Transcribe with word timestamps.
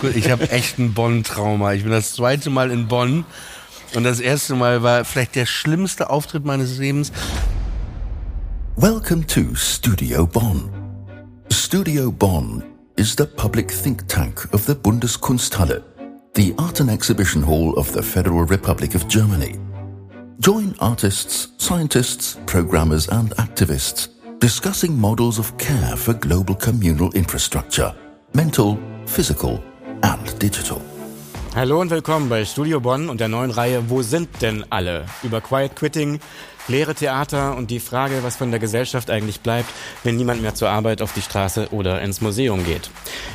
Gut, 0.00 0.16
ich 0.16 0.28
habe 0.28 0.50
echt 0.50 0.78
ein 0.78 0.92
Bonn-Trauma. 0.92 1.72
Ich 1.74 1.84
bin 1.84 1.92
das 1.92 2.14
zweite 2.14 2.50
Mal 2.50 2.72
in 2.72 2.88
Bonn 2.88 3.24
und 3.94 4.02
das 4.02 4.18
erste 4.18 4.56
Mal 4.56 4.82
war 4.82 5.04
vielleicht 5.04 5.36
der 5.36 5.46
schlimmste 5.46 6.10
Auftritt 6.10 6.44
meines 6.44 6.78
Lebens. 6.78 7.12
Welcome 8.74 9.24
to 9.28 9.54
Studio 9.54 10.26
Bonn. 10.26 10.68
Studio 11.52 12.10
Bonn 12.10 12.64
is 12.96 13.14
the 13.16 13.24
public 13.24 13.70
think 13.70 14.08
tank 14.08 14.48
of 14.52 14.64
the 14.66 14.74
Bundeskunsthalle, 14.74 15.84
the 16.34 16.52
art 16.58 16.80
and 16.80 16.90
exhibition 16.90 17.46
hall 17.46 17.74
of 17.78 17.92
the 17.92 18.02
Federal 18.02 18.44
Republic 18.44 18.96
of 18.96 19.06
Germany. 19.06 19.60
Join 20.40 20.74
artists, 20.80 21.50
scientists, 21.58 22.36
programmers 22.46 23.08
and 23.10 23.30
activists 23.36 24.08
discussing 24.40 24.98
models 24.98 25.38
of 25.38 25.56
care 25.56 25.96
for 25.96 26.14
global 26.14 26.56
communal 26.56 27.12
infrastructure, 27.12 27.94
mental, 28.34 28.76
physical 29.06 29.62
and 30.04 30.42
digital. 30.42 30.80
Hallo 31.54 31.80
und 31.80 31.90
willkommen 31.90 32.28
bei 32.28 32.44
Studio 32.44 32.80
Bonn 32.80 33.08
und 33.08 33.20
der 33.20 33.28
neuen 33.28 33.50
Reihe 33.50 33.88
Wo 33.88 34.02
sind 34.02 34.28
denn 34.42 34.64
alle? 34.68 35.06
Über 35.22 35.40
Quiet 35.40 35.76
Quitting, 35.76 36.20
leere 36.68 36.94
Theater 36.94 37.56
und 37.56 37.70
die 37.70 37.80
Frage, 37.80 38.22
was 38.22 38.36
von 38.36 38.50
der 38.50 38.60
Gesellschaft 38.60 39.08
eigentlich 39.08 39.40
bleibt, 39.40 39.70
wenn 40.02 40.16
niemand 40.16 40.42
mehr 40.42 40.54
zur 40.54 40.68
Arbeit 40.68 41.00
auf 41.00 41.14
die 41.14 41.22
Straße 41.22 41.68
oder 41.70 42.02
ins 42.02 42.20
Museum 42.20 42.64
geht. 42.66 42.90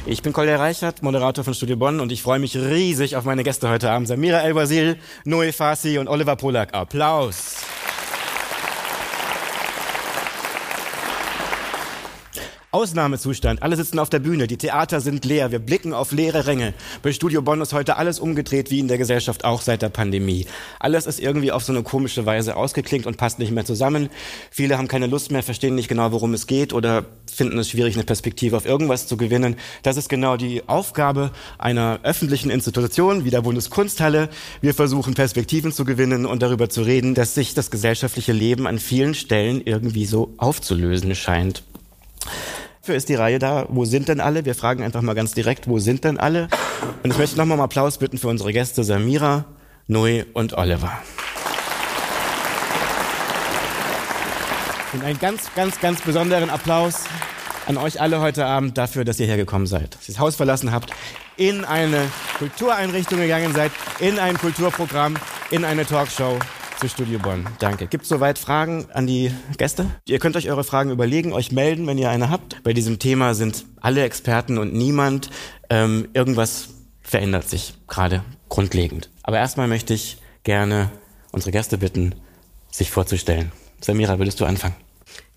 Ich 0.05 0.21
bin 0.21 0.31
Kolja 0.31 0.57
Reichert, 0.57 1.01
Moderator 1.01 1.43
von 1.43 1.55
Studio 1.55 1.77
Bonn 1.77 1.99
und 1.99 2.11
ich 2.11 2.21
freue 2.21 2.39
mich 2.39 2.55
riesig 2.55 3.15
auf 3.15 3.23
meine 3.23 3.43
Gäste 3.43 3.67
heute 3.69 3.89
Abend. 3.89 4.07
Samira 4.07 4.41
El-Wazil, 4.41 4.99
Noe 5.23 5.51
Farsi 5.51 5.97
und 5.97 6.07
Oliver 6.07 6.35
Polak. 6.35 6.75
Applaus! 6.75 7.63
Ausnahmezustand. 12.71 13.63
Alle 13.63 13.75
sitzen 13.75 13.97
auf 13.97 14.09
der 14.09 14.19
Bühne. 14.19 14.45
Die 14.45 14.57
Theater 14.57 15.01
sind 15.01 15.25
leer. 15.25 15.51
Wir 15.51 15.57
blicken 15.57 15.93
auf 15.93 16.11
leere 16.11 16.45
Ränge. 16.45 16.73
Bei 17.01 17.11
Studio 17.11 17.41
Bonn 17.41 17.61
ist 17.61 17.73
heute 17.73 17.97
alles 17.97 18.19
umgedreht, 18.19 18.69
wie 18.69 18.79
in 18.79 18.87
der 18.87 18.99
Gesellschaft 18.99 19.43
auch 19.43 19.61
seit 19.61 19.81
der 19.81 19.89
Pandemie. 19.89 20.45
Alles 20.79 21.07
ist 21.07 21.19
irgendwie 21.19 21.51
auf 21.51 21.63
so 21.63 21.73
eine 21.73 21.81
komische 21.81 22.27
Weise 22.27 22.55
ausgeklinkt 22.55 23.07
und 23.07 23.17
passt 23.17 23.39
nicht 23.39 23.51
mehr 23.51 23.65
zusammen. 23.65 24.09
Viele 24.51 24.77
haben 24.77 24.87
keine 24.87 25.07
Lust 25.07 25.31
mehr, 25.31 25.41
verstehen 25.41 25.73
nicht 25.73 25.87
genau, 25.87 26.11
worum 26.11 26.35
es 26.35 26.45
geht 26.45 26.71
oder 26.71 27.05
finden 27.31 27.57
es 27.57 27.69
schwierig, 27.69 27.95
eine 27.95 28.03
Perspektive 28.03 28.55
auf 28.55 28.67
irgendwas 28.67 29.07
zu 29.07 29.17
gewinnen. 29.17 29.55
Das 29.81 29.97
ist 29.97 30.07
genau 30.07 30.37
die 30.37 30.67
Aufgabe 30.67 31.31
einer 31.57 31.99
öffentlichen 32.03 32.51
Institution 32.51 33.25
wie 33.25 33.31
der 33.31 33.41
Bundeskunsthalle. 33.41 34.29
Wir 34.61 34.75
versuchen 34.75 35.15
Perspektiven 35.15 35.71
zu 35.71 35.85
gewinnen 35.85 36.27
und 36.27 36.43
darüber 36.43 36.69
zu 36.69 36.83
reden, 36.83 37.15
dass 37.15 37.33
sich 37.33 37.55
das 37.55 37.71
gesellschaftliche 37.71 38.33
Leben 38.33 38.67
an 38.67 38.77
vielen 38.77 39.15
Stellen 39.15 39.61
irgendwie 39.65 40.05
so 40.05 40.33
aufzulösen 40.37 41.15
scheint. 41.15 41.63
Dafür 42.81 42.95
ist 42.95 43.09
die 43.09 43.15
Reihe 43.15 43.39
da. 43.39 43.65
Wo 43.69 43.85
sind 43.85 44.07
denn 44.07 44.19
alle? 44.19 44.45
Wir 44.45 44.55
fragen 44.55 44.83
einfach 44.83 45.01
mal 45.01 45.13
ganz 45.13 45.33
direkt, 45.33 45.67
wo 45.67 45.79
sind 45.79 46.03
denn 46.03 46.17
alle? 46.19 46.47
Und 47.03 47.11
ich 47.11 47.17
möchte 47.17 47.37
nochmal 47.37 47.57
um 47.57 47.63
Applaus 47.63 47.97
bitten 47.97 48.17
für 48.17 48.27
unsere 48.27 48.53
Gäste 48.53 48.83
Samira, 48.83 49.45
Noe 49.87 50.25
und 50.33 50.57
Oliver. 50.57 50.91
Und 54.93 55.03
einen 55.03 55.19
ganz, 55.19 55.53
ganz, 55.55 55.79
ganz 55.79 56.01
besonderen 56.01 56.49
Applaus 56.49 57.03
an 57.67 57.77
euch 57.77 58.01
alle 58.01 58.21
heute 58.21 58.45
Abend 58.45 58.77
dafür, 58.77 59.05
dass 59.05 59.19
ihr 59.19 59.27
hergekommen 59.27 59.67
seid. 59.67 59.93
Dass 59.95 60.09
ihr 60.09 60.15
das 60.15 60.19
Haus 60.19 60.35
verlassen 60.35 60.71
habt, 60.71 60.91
in 61.37 61.63
eine 61.65 62.09
Kultureinrichtung 62.39 63.19
gegangen 63.19 63.53
seid, 63.53 63.71
in 63.99 64.17
ein 64.17 64.37
Kulturprogramm, 64.37 65.15
in 65.51 65.63
eine 65.63 65.85
Talkshow 65.85 66.39
zu 66.79 66.87
Studio 66.87 67.19
Bonn. 67.19 67.45
Danke. 67.59 67.87
Gibt 67.87 68.03
es 68.03 68.09
soweit 68.09 68.39
Fragen 68.39 68.85
an 68.93 69.05
die 69.05 69.31
Gäste? 69.57 69.85
Ihr 70.05 70.17
könnt 70.17 70.37
euch 70.37 70.49
eure 70.49 70.63
Fragen 70.63 70.91
überlegen, 70.91 71.33
euch 71.33 71.51
melden, 71.51 71.85
wenn 71.87 71.97
ihr 71.97 72.09
eine 72.09 72.29
habt. 72.29 72.63
Bei 72.63 72.71
diesem 72.71 72.99
Thema 72.99 73.33
sind 73.33 73.65
alle 73.81 74.03
Experten 74.03 74.57
und 74.57 74.73
niemand. 74.73 75.29
Ähm, 75.69 76.07
irgendwas 76.13 76.69
verändert 77.01 77.49
sich 77.49 77.73
gerade 77.89 78.23
grundlegend. 78.47 79.09
Aber 79.23 79.37
erstmal 79.37 79.67
möchte 79.67 79.93
ich 79.93 80.19
gerne 80.43 80.89
unsere 81.33 81.51
Gäste 81.51 81.77
bitten, 81.77 82.15
sich 82.71 82.91
vorzustellen. 82.91 83.51
Samira, 83.81 84.17
würdest 84.17 84.39
du 84.39 84.45
anfangen? 84.45 84.75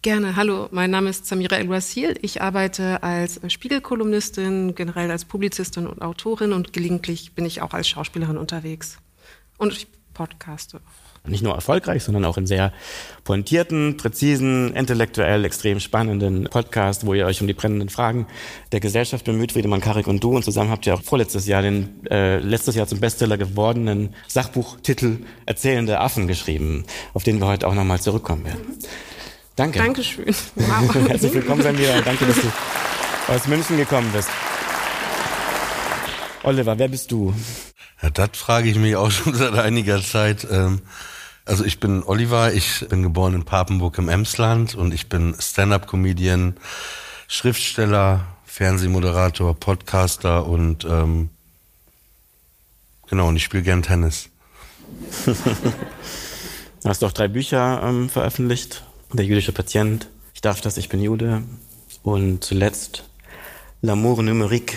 Gerne. 0.01 0.37
Hallo, 0.37 0.69
mein 0.71 0.93
Name 0.93 1.11
ist 1.11 1.27
Samira 1.27 1.57
El-Wasil. 1.57 2.19
Ich 2.23 2.41
arbeite 2.41 3.03
als 3.03 3.41
Spiegelkolumnistin, 3.49 4.77
generell 4.77 5.11
als 5.11 5.25
Publizistin 5.25 5.89
und 5.89 6.03
Autorin 6.03 6.53
und 6.53 6.73
gelegentlich 6.73 7.35
bin 7.35 7.47
ich 7.47 7.63
auch 7.63 7.75
als 7.75 7.89
Schauspielerin 7.89 8.37
unterwegs. 8.37 8.99
Und 9.59 9.73
ich 9.73 9.89
podcaste 10.15 10.81
nicht 11.25 11.43
nur 11.43 11.55
erfolgreich, 11.55 12.03
sondern 12.03 12.25
auch 12.25 12.37
in 12.37 12.47
sehr 12.47 12.73
pointierten, 13.25 13.97
präzisen, 13.97 14.75
intellektuell 14.75 15.45
extrem 15.45 15.79
spannenden 15.79 16.45
Podcast, 16.45 17.07
wo 17.07 17.15
ihr 17.15 17.27
euch 17.27 17.41
um 17.41 17.47
die 17.47 17.53
brennenden 17.55 17.89
Fragen 17.89 18.27
der 18.73 18.81
Gesellschaft 18.81 19.25
bemüht, 19.25 19.53
Friedemann 19.53 19.81
Karik 19.81 20.09
und 20.09 20.23
du. 20.25 20.35
Und 20.35 20.45
zusammen 20.45 20.71
habt 20.71 20.87
ihr 20.87 20.95
auch 20.95 21.03
vorletztes 21.03 21.47
Jahr 21.47 21.63
den 21.63 22.05
äh, 22.11 22.39
letztes 22.39 22.75
Jahr 22.75 22.89
zum 22.89 22.99
Bestseller 22.99 23.39
gewordenen 23.39 24.15
Sachbuchtitel 24.27 25.19
Erzählende 25.47 26.01
Affen 26.01 26.27
geschrieben, 26.27 26.85
auf 27.15 27.23
den 27.23 27.39
wir 27.39 27.47
heute 27.47 27.69
auch 27.69 27.75
nochmal 27.75 28.01
zurückkommen 28.01 28.45
werden. 28.45 28.79
Danke. 29.55 29.79
Dankeschön. 29.79 30.25
Wow. 30.57 30.95
Herzlich 31.09 31.35
willkommen, 31.35 31.63
Samira. 31.63 32.01
Danke, 32.01 32.27
dass 32.27 32.37
du 32.37 32.49
aus 33.33 33.47
München 33.47 33.77
gekommen 33.77 34.11
bist. 34.13 34.29
Oliver, 36.43 36.77
wer 36.79 36.89
bist 36.89 37.13
du? 37.13 37.33
Ja, 38.03 38.11
das 38.11 38.31
frage 38.35 38.69
ich 38.69 38.77
mich 38.77 38.97
auch 38.97 39.11
schon 39.11 39.35
seit 39.35 39.55
einiger 39.55 40.03
Zeit. 40.03 40.47
Ähm 40.51 40.81
also 41.45 41.65
ich 41.65 41.81
bin 41.81 42.03
Oliver, 42.05 42.53
ich 42.53 42.87
bin 42.89 43.03
geboren 43.03 43.35
in 43.35 43.45
Papenburg 43.45 43.99
im 43.99 44.09
Emsland 44.09 44.75
und 44.75 44.95
ich 44.95 45.09
bin 45.09 45.35
Stand-up-Comedian, 45.39 46.57
Schriftsteller, 47.29 48.25
Fernsehmoderator, 48.45 49.55
Podcaster 49.55 50.47
und 50.47 50.85
ähm, 50.85 51.31
genau, 53.09 53.29
und 53.29 53.37
ich 53.37 53.45
spiele 53.45 53.63
gern 53.63 53.83
Tennis. 53.83 54.29
du 55.27 56.89
hast 56.89 57.03
auch 57.03 57.13
drei 57.13 57.29
Bücher 57.29 57.83
ähm, 57.83 58.09
veröffentlicht. 58.09 58.85
Der 59.13 59.25
jüdische 59.25 59.53
Patient, 59.53 60.09
Ich 60.35 60.41
darf 60.41 60.61
das, 60.61 60.77
ich 60.77 60.89
bin 60.89 61.03
Jude 61.03 61.43
und 62.03 62.45
zuletzt 62.45 63.05
L'amour 63.83 64.23
numérique 64.23 64.77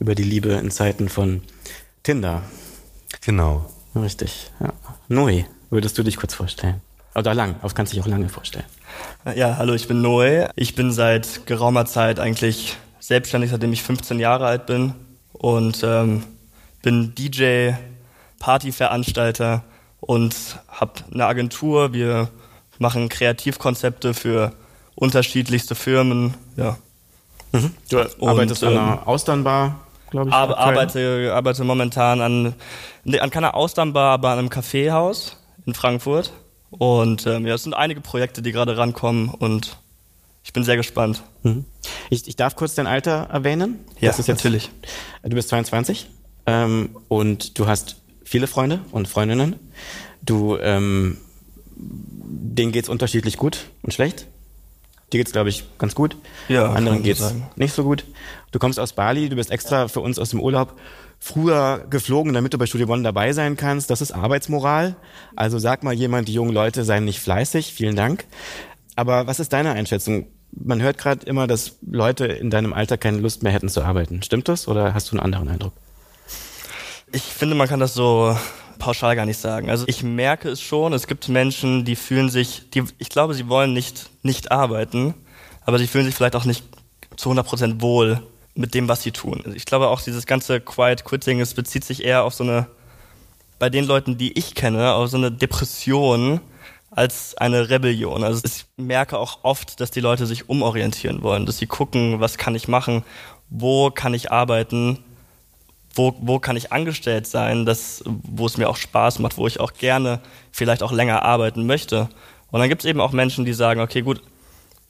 über 0.00 0.14
die 0.14 0.24
Liebe 0.24 0.52
in 0.52 0.70
Zeiten 0.70 1.08
von 1.08 1.42
Tinder. 2.02 2.42
Genau. 3.20 3.70
Richtig, 3.94 4.50
ja. 4.60 4.72
Neu. 5.08 5.44
Würdest 5.70 5.98
du 5.98 6.02
dich 6.02 6.16
kurz 6.16 6.34
vorstellen? 6.34 6.80
Oder 7.14 7.34
lang, 7.34 7.56
das 7.62 7.74
kannst 7.74 7.92
du 7.92 7.96
dich 7.96 8.04
auch 8.04 8.08
lange 8.08 8.28
vorstellen. 8.28 8.64
Ja, 9.34 9.56
hallo, 9.56 9.74
ich 9.74 9.88
bin 9.88 10.00
Noe. 10.02 10.50
Ich 10.56 10.74
bin 10.74 10.92
seit 10.92 11.46
geraumer 11.46 11.84
Zeit 11.84 12.20
eigentlich 12.20 12.76
selbstständig, 13.00 13.50
seitdem 13.50 13.72
ich 13.72 13.82
15 13.82 14.18
Jahre 14.20 14.46
alt 14.46 14.66
bin 14.66 14.94
und 15.32 15.82
ähm, 15.82 16.24
bin 16.82 17.14
DJ, 17.14 17.72
Partyveranstalter 18.38 19.64
und 20.00 20.34
habe 20.68 20.92
eine 21.12 21.26
Agentur. 21.26 21.92
Wir 21.92 22.28
machen 22.78 23.08
Kreativkonzepte 23.08 24.14
für 24.14 24.52
unterschiedlichste 24.94 25.74
Firmen. 25.74 26.34
Ja. 26.56 26.76
Mhm. 27.52 27.74
Du 27.90 27.98
arbeitest 28.24 28.62
und, 28.62 28.68
an 28.68 28.78
einer 28.78 28.92
ähm, 28.92 29.08
Austernbar, 29.08 29.80
glaube 30.10 30.28
ich. 30.28 30.34
Ar 30.34 30.56
arbeite, 30.56 31.32
arbeite 31.34 31.64
momentan 31.64 32.20
an, 32.20 32.54
an 33.18 33.30
keiner 33.30 33.54
Austernbar, 33.54 34.12
aber 34.12 34.30
an 34.30 34.38
einem 34.38 34.50
Kaffeehaus 34.50 35.37
in 35.68 35.74
Frankfurt. 35.74 36.32
Und 36.70 37.26
ähm, 37.26 37.46
ja, 37.46 37.54
es 37.54 37.62
sind 37.62 37.74
einige 37.74 38.00
Projekte, 38.00 38.42
die 38.42 38.52
gerade 38.52 38.76
rankommen 38.76 39.28
und 39.28 39.78
ich 40.42 40.52
bin 40.52 40.64
sehr 40.64 40.76
gespannt. 40.76 41.22
Mhm. 41.42 41.64
Ich, 42.10 42.26
ich 42.26 42.36
darf 42.36 42.56
kurz 42.56 42.74
dein 42.74 42.86
Alter 42.86 43.28
erwähnen. 43.30 43.78
Ja, 44.00 44.08
das 44.08 44.18
ist 44.18 44.28
jetzt, 44.28 44.38
natürlich. 44.38 44.70
Du 45.22 45.30
bist 45.30 45.50
22 45.50 46.08
ähm, 46.46 46.96
und 47.08 47.58
du 47.58 47.66
hast 47.66 47.96
viele 48.24 48.46
Freunde 48.46 48.80
und 48.90 49.08
Freundinnen. 49.08 49.56
Du, 50.22 50.56
ähm, 50.56 51.18
denen 51.76 52.72
geht's 52.72 52.88
unterschiedlich 52.88 53.36
gut 53.36 53.66
und 53.82 53.92
schlecht. 53.92 54.26
Dir 55.12 55.18
geht's, 55.18 55.32
glaube 55.32 55.48
ich, 55.48 55.64
ganz 55.78 55.94
gut. 55.94 56.16
Ja, 56.48 56.70
Anderen 56.72 57.02
geht's 57.02 57.20
sagen. 57.20 57.48
nicht 57.56 57.72
so 57.72 57.82
gut. 57.82 58.04
Du 58.50 58.58
kommst 58.58 58.78
aus 58.78 58.92
Bali, 58.92 59.28
du 59.28 59.36
bist 59.36 59.50
extra 59.50 59.88
für 59.88 60.00
uns 60.00 60.18
aus 60.18 60.30
dem 60.30 60.40
Urlaub 60.40 60.78
früher 61.18 61.86
geflogen, 61.90 62.32
damit 62.32 62.54
du 62.54 62.58
bei 62.58 62.66
Studio 62.66 62.86
Bonn 62.86 63.02
dabei 63.02 63.32
sein 63.32 63.56
kannst. 63.56 63.90
Das 63.90 64.00
ist 64.00 64.12
Arbeitsmoral. 64.12 64.96
Also 65.36 65.58
sag 65.58 65.82
mal 65.82 65.94
jemand, 65.94 66.28
die 66.28 66.34
jungen 66.34 66.52
Leute 66.52 66.84
seien 66.84 67.04
nicht 67.04 67.20
fleißig. 67.20 67.72
Vielen 67.72 67.96
Dank. 67.96 68.24
Aber 68.96 69.26
was 69.26 69.40
ist 69.40 69.52
deine 69.52 69.72
Einschätzung? 69.72 70.26
Man 70.52 70.80
hört 70.80 70.98
gerade 70.98 71.26
immer, 71.26 71.46
dass 71.46 71.76
Leute 71.82 72.26
in 72.26 72.50
deinem 72.50 72.72
Alter 72.72 72.96
keine 72.96 73.18
Lust 73.18 73.42
mehr 73.42 73.52
hätten 73.52 73.68
zu 73.68 73.82
arbeiten. 73.82 74.22
Stimmt 74.22 74.48
das 74.48 74.66
oder 74.66 74.94
hast 74.94 75.10
du 75.10 75.16
einen 75.16 75.24
anderen 75.24 75.48
Eindruck? 75.48 75.72
Ich 77.12 77.22
finde, 77.22 77.54
man 77.54 77.68
kann 77.68 77.80
das 77.80 77.94
so 77.94 78.36
pauschal 78.78 79.16
gar 79.16 79.26
nicht 79.26 79.38
sagen. 79.38 79.70
Also 79.70 79.84
ich 79.86 80.02
merke 80.02 80.48
es 80.48 80.60
schon, 80.60 80.92
es 80.92 81.06
gibt 81.06 81.28
Menschen, 81.28 81.84
die 81.84 81.96
fühlen 81.96 82.28
sich, 82.28 82.70
die, 82.70 82.84
ich 82.98 83.08
glaube, 83.08 83.34
sie 83.34 83.48
wollen 83.48 83.72
nicht, 83.72 84.10
nicht 84.22 84.50
arbeiten, 84.50 85.14
aber 85.64 85.78
sie 85.78 85.86
fühlen 85.86 86.06
sich 86.06 86.14
vielleicht 86.14 86.36
auch 86.36 86.44
nicht 86.44 86.64
zu 87.16 87.28
100 87.28 87.46
Prozent 87.46 87.82
wohl 87.82 88.22
mit 88.58 88.74
dem, 88.74 88.88
was 88.88 89.02
sie 89.02 89.12
tun. 89.12 89.44
Ich 89.54 89.66
glaube 89.66 89.86
auch 89.86 90.02
dieses 90.02 90.26
ganze 90.26 90.60
Quiet 90.60 91.04
Quitting, 91.04 91.40
es 91.40 91.54
bezieht 91.54 91.84
sich 91.84 92.04
eher 92.04 92.24
auf 92.24 92.34
so 92.34 92.42
eine, 92.42 92.66
bei 93.60 93.70
den 93.70 93.84
Leuten, 93.84 94.18
die 94.18 94.36
ich 94.36 94.56
kenne, 94.56 94.94
auf 94.94 95.10
so 95.10 95.16
eine 95.16 95.30
Depression 95.30 96.40
als 96.90 97.36
eine 97.36 97.70
Rebellion. 97.70 98.24
Also 98.24 98.42
ich 98.44 98.66
merke 98.76 99.16
auch 99.16 99.38
oft, 99.44 99.80
dass 99.80 99.92
die 99.92 100.00
Leute 100.00 100.26
sich 100.26 100.48
umorientieren 100.48 101.22
wollen, 101.22 101.46
dass 101.46 101.58
sie 101.58 101.66
gucken, 101.66 102.18
was 102.18 102.36
kann 102.36 102.56
ich 102.56 102.66
machen, 102.66 103.04
wo 103.48 103.90
kann 103.90 104.12
ich 104.12 104.32
arbeiten, 104.32 105.04
wo, 105.94 106.16
wo 106.20 106.40
kann 106.40 106.56
ich 106.56 106.72
angestellt 106.72 107.28
sein, 107.28 107.64
das, 107.64 108.02
wo 108.06 108.46
es 108.46 108.56
mir 108.56 108.68
auch 108.68 108.76
Spaß 108.76 109.20
macht, 109.20 109.36
wo 109.36 109.46
ich 109.46 109.60
auch 109.60 109.74
gerne 109.74 110.18
vielleicht 110.50 110.82
auch 110.82 110.92
länger 110.92 111.22
arbeiten 111.22 111.64
möchte. 111.64 112.08
Und 112.50 112.58
dann 112.58 112.68
gibt 112.68 112.82
es 112.82 112.90
eben 112.90 113.00
auch 113.00 113.12
Menschen, 113.12 113.44
die 113.44 113.52
sagen, 113.52 113.80
okay, 113.80 114.02
gut, 114.02 114.20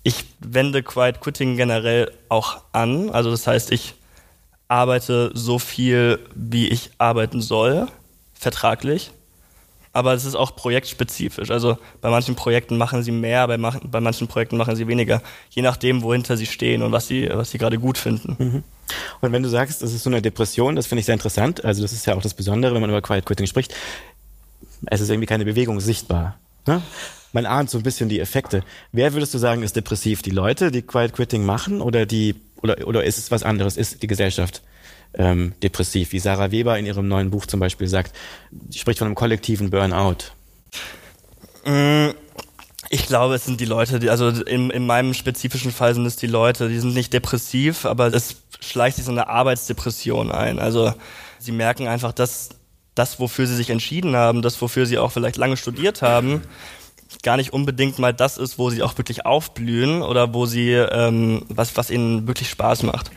ich 0.08 0.24
wende 0.40 0.82
Quiet 0.82 1.20
Quitting 1.20 1.58
generell 1.58 2.10
auch 2.30 2.62
an. 2.72 3.10
Also 3.10 3.30
das 3.30 3.46
heißt, 3.46 3.70
ich 3.72 3.94
arbeite 4.66 5.30
so 5.34 5.58
viel, 5.58 6.18
wie 6.34 6.68
ich 6.68 6.92
arbeiten 6.96 7.42
soll, 7.42 7.88
vertraglich. 8.32 9.10
Aber 9.92 10.14
es 10.14 10.24
ist 10.24 10.34
auch 10.34 10.56
projektspezifisch. 10.56 11.50
Also 11.50 11.76
bei 12.00 12.08
manchen 12.08 12.36
Projekten 12.36 12.78
machen 12.78 13.02
sie 13.02 13.10
mehr, 13.10 13.46
bei, 13.48 13.58
bei 13.58 14.00
manchen 14.00 14.28
Projekten 14.28 14.56
machen 14.56 14.76
sie 14.76 14.86
weniger, 14.86 15.22
je 15.50 15.60
nachdem, 15.60 16.02
wohinter 16.02 16.38
sie 16.38 16.46
stehen 16.46 16.82
und 16.82 16.92
was 16.92 17.06
sie, 17.08 17.28
was 17.30 17.50
sie 17.50 17.58
gerade 17.58 17.78
gut 17.78 17.98
finden. 17.98 18.36
Mhm. 18.38 18.64
Und 19.20 19.32
wenn 19.32 19.42
du 19.42 19.50
sagst, 19.50 19.82
das 19.82 19.92
ist 19.92 20.04
so 20.04 20.10
eine 20.10 20.22
Depression, 20.22 20.74
das 20.74 20.86
finde 20.86 21.00
ich 21.00 21.06
sehr 21.06 21.14
interessant. 21.14 21.64
Also 21.66 21.82
das 21.82 21.92
ist 21.92 22.06
ja 22.06 22.14
auch 22.14 22.22
das 22.22 22.32
Besondere, 22.32 22.74
wenn 22.74 22.80
man 22.80 22.90
über 22.90 23.02
Quiet 23.02 23.26
Quitting 23.26 23.46
spricht. 23.46 23.74
Es 24.86 25.02
ist 25.02 25.10
irgendwie 25.10 25.26
keine 25.26 25.44
Bewegung 25.44 25.80
sichtbar. 25.80 26.38
Ne? 26.66 26.82
Man 27.32 27.46
ahnt 27.46 27.70
so 27.70 27.78
ein 27.78 27.82
bisschen 27.82 28.08
die 28.08 28.20
Effekte. 28.20 28.62
Wer 28.92 29.12
würdest 29.12 29.34
du 29.34 29.38
sagen, 29.38 29.62
ist 29.62 29.76
depressiv? 29.76 30.22
Die 30.22 30.30
Leute, 30.30 30.70
die 30.70 30.82
Quiet 30.82 31.12
Quitting 31.12 31.44
machen 31.44 31.80
oder 31.80 32.06
die 32.06 32.36
oder, 32.62 32.86
oder 32.86 33.04
ist 33.04 33.18
es 33.18 33.30
was 33.30 33.42
anderes? 33.42 33.76
Ist 33.76 34.02
die 34.02 34.06
Gesellschaft 34.06 34.62
ähm, 35.14 35.54
depressiv? 35.62 36.12
Wie 36.12 36.18
Sarah 36.18 36.50
Weber 36.50 36.78
in 36.78 36.86
ihrem 36.86 37.08
neuen 37.08 37.30
Buch 37.30 37.46
zum 37.46 37.60
Beispiel 37.60 37.86
sagt, 37.86 38.14
sie 38.70 38.78
spricht 38.78 38.98
von 38.98 39.06
einem 39.06 39.14
kollektiven 39.14 39.70
Burnout. 39.70 40.16
Mm, 41.64 42.10
ich 42.90 43.06
glaube, 43.06 43.34
es 43.34 43.44
sind 43.44 43.60
die 43.60 43.66
Leute, 43.66 43.98
die, 43.98 44.10
also 44.10 44.28
in, 44.28 44.70
in 44.70 44.86
meinem 44.86 45.14
spezifischen 45.14 45.72
Fall 45.72 45.94
sind 45.94 46.06
es 46.06 46.16
die 46.16 46.26
Leute, 46.26 46.68
die 46.68 46.78
sind 46.78 46.94
nicht 46.94 47.12
depressiv, 47.12 47.84
aber 47.84 48.12
es 48.12 48.36
schleicht 48.60 48.96
sich 48.96 49.04
so 49.04 49.12
eine 49.12 49.28
Arbeitsdepression 49.28 50.32
ein. 50.32 50.58
Also 50.58 50.92
sie 51.38 51.52
merken 51.52 51.86
einfach, 51.86 52.12
dass 52.12 52.50
das, 52.98 53.20
wofür 53.20 53.46
sie 53.46 53.56
sich 53.56 53.70
entschieden 53.70 54.16
haben, 54.16 54.42
das, 54.42 54.60
wofür 54.60 54.86
sie 54.86 54.98
auch 54.98 55.12
vielleicht 55.12 55.36
lange 55.36 55.56
studiert 55.56 56.02
haben, 56.02 56.42
gar 57.22 57.36
nicht 57.36 57.52
unbedingt 57.52 57.98
mal 57.98 58.12
das 58.12 58.36
ist, 58.36 58.58
wo 58.58 58.70
sie 58.70 58.82
auch 58.82 58.98
wirklich 58.98 59.24
aufblühen 59.24 60.02
oder 60.02 60.34
wo 60.34 60.46
sie 60.46 60.72
ähm, 60.72 61.44
was, 61.48 61.76
was 61.76 61.90
ihnen 61.90 62.26
wirklich 62.26 62.50
Spaß 62.50 62.82
macht. 62.82 63.10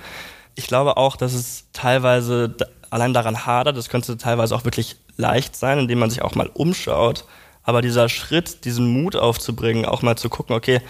Ich 0.56 0.68
glaube 0.68 0.98
auch, 0.98 1.16
dass 1.16 1.33
es 1.33 1.66
teilweise 1.74 2.56
allein 2.89 3.13
daran 3.13 3.45
hadert, 3.45 3.78
das 3.78 3.89
könnte 3.89 4.18
teilweise 4.18 4.56
auch 4.56 4.66
wirklich 4.66 4.98
leicht 5.18 5.56
sein, 5.56 5.80
indem 5.80 6.00
man 6.00 6.10
sich 6.10 6.22
auch 6.22 6.36
mal 6.36 6.50
umschaut. 6.54 7.25
Aber 7.63 7.81
dieser 7.81 8.10
Schritt, 8.10 8.66
diesen 8.66 8.88
Mut 8.88 9.16
aufzubringen, 9.16 9.86
auch 9.86 10.01
mal 10.01 10.18
zu 10.18 10.30
gucken, 10.30 10.56
okay, 10.56 10.81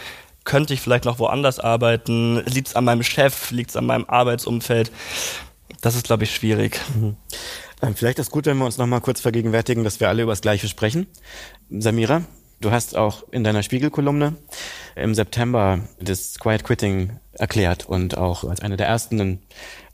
könnte 0.43 0.73
ich 0.73 0.81
vielleicht 0.81 1.05
noch 1.05 1.19
woanders 1.19 1.59
arbeiten? 1.59 2.43
Liegt 2.45 2.69
es 2.69 2.75
an 2.75 2.85
meinem 2.85 3.03
Chef? 3.03 3.51
Liegt 3.51 3.71
es 3.71 3.75
an 3.75 3.85
meinem 3.85 4.05
Arbeitsumfeld? 4.05 4.91
Das 5.81 5.95
ist, 5.95 6.05
glaube 6.05 6.23
ich, 6.23 6.33
schwierig. 6.33 6.79
Mhm. 6.95 7.15
Ähm, 7.81 7.95
vielleicht 7.95 8.19
ist 8.19 8.31
gut, 8.31 8.45
wenn 8.45 8.57
wir 8.57 8.65
uns 8.65 8.77
noch 8.77 8.87
mal 8.87 9.01
kurz 9.01 9.21
vergegenwärtigen, 9.21 9.83
dass 9.83 9.99
wir 9.99 10.09
alle 10.09 10.23
über 10.23 10.31
das 10.31 10.41
Gleiche 10.41 10.67
sprechen. 10.67 11.07
Samira, 11.69 12.23
Du 12.61 12.69
hast 12.69 12.95
auch 12.95 13.23
in 13.31 13.43
deiner 13.43 13.63
Spiegelkolumne 13.63 14.35
im 14.95 15.15
September 15.15 15.79
das 15.99 16.37
Quiet 16.37 16.63
Quitting 16.63 17.19
erklärt 17.33 17.87
und 17.87 18.17
auch 18.17 18.43
als 18.43 18.61
eine 18.61 18.77
der 18.77 18.87
ersten 18.87 19.19
in 19.19 19.39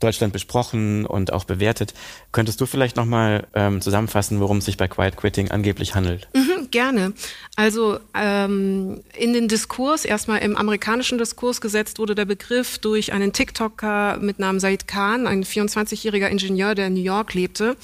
Deutschland 0.00 0.32
besprochen 0.32 1.06
und 1.06 1.32
auch 1.32 1.44
bewertet. 1.44 1.94
Könntest 2.32 2.60
du 2.60 2.66
vielleicht 2.66 2.96
nochmal 2.96 3.46
ähm, 3.54 3.80
zusammenfassen, 3.80 4.40
worum 4.40 4.58
es 4.58 4.64
sich 4.64 4.76
bei 4.76 4.88
Quiet 4.88 5.16
Quitting 5.16 5.50
angeblich 5.50 5.94
handelt? 5.94 6.28
Mhm, 6.34 6.70
gerne. 6.70 7.12
Also 7.56 8.00
ähm, 8.14 9.02
in 9.16 9.32
den 9.32 9.48
Diskurs, 9.48 10.04
erstmal 10.04 10.40
im 10.40 10.56
amerikanischen 10.56 11.18
Diskurs 11.18 11.60
gesetzt 11.60 11.98
wurde 11.98 12.14
der 12.14 12.24
Begriff 12.24 12.78
durch 12.78 13.12
einen 13.12 13.32
TikToker 13.32 14.18
mit 14.18 14.38
Namen 14.38 14.60
Said 14.60 14.88
Khan, 14.88 15.26
ein 15.26 15.44
24-jähriger 15.44 16.28
Ingenieur, 16.28 16.74
der 16.74 16.88
in 16.88 16.94
New 16.94 17.02
York 17.02 17.34
lebte 17.34 17.76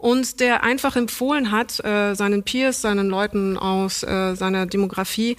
und 0.00 0.40
der 0.40 0.62
einfach 0.62 0.96
empfohlen 0.96 1.50
hat, 1.50 1.82
äh, 1.84 2.14
seinen 2.14 2.42
Peers, 2.42 2.80
seinen 2.80 3.08
Leuten 3.08 3.58
aus 3.58 4.02
äh, 4.02 4.34
seiner 4.34 4.66
Demografie, 4.66 5.36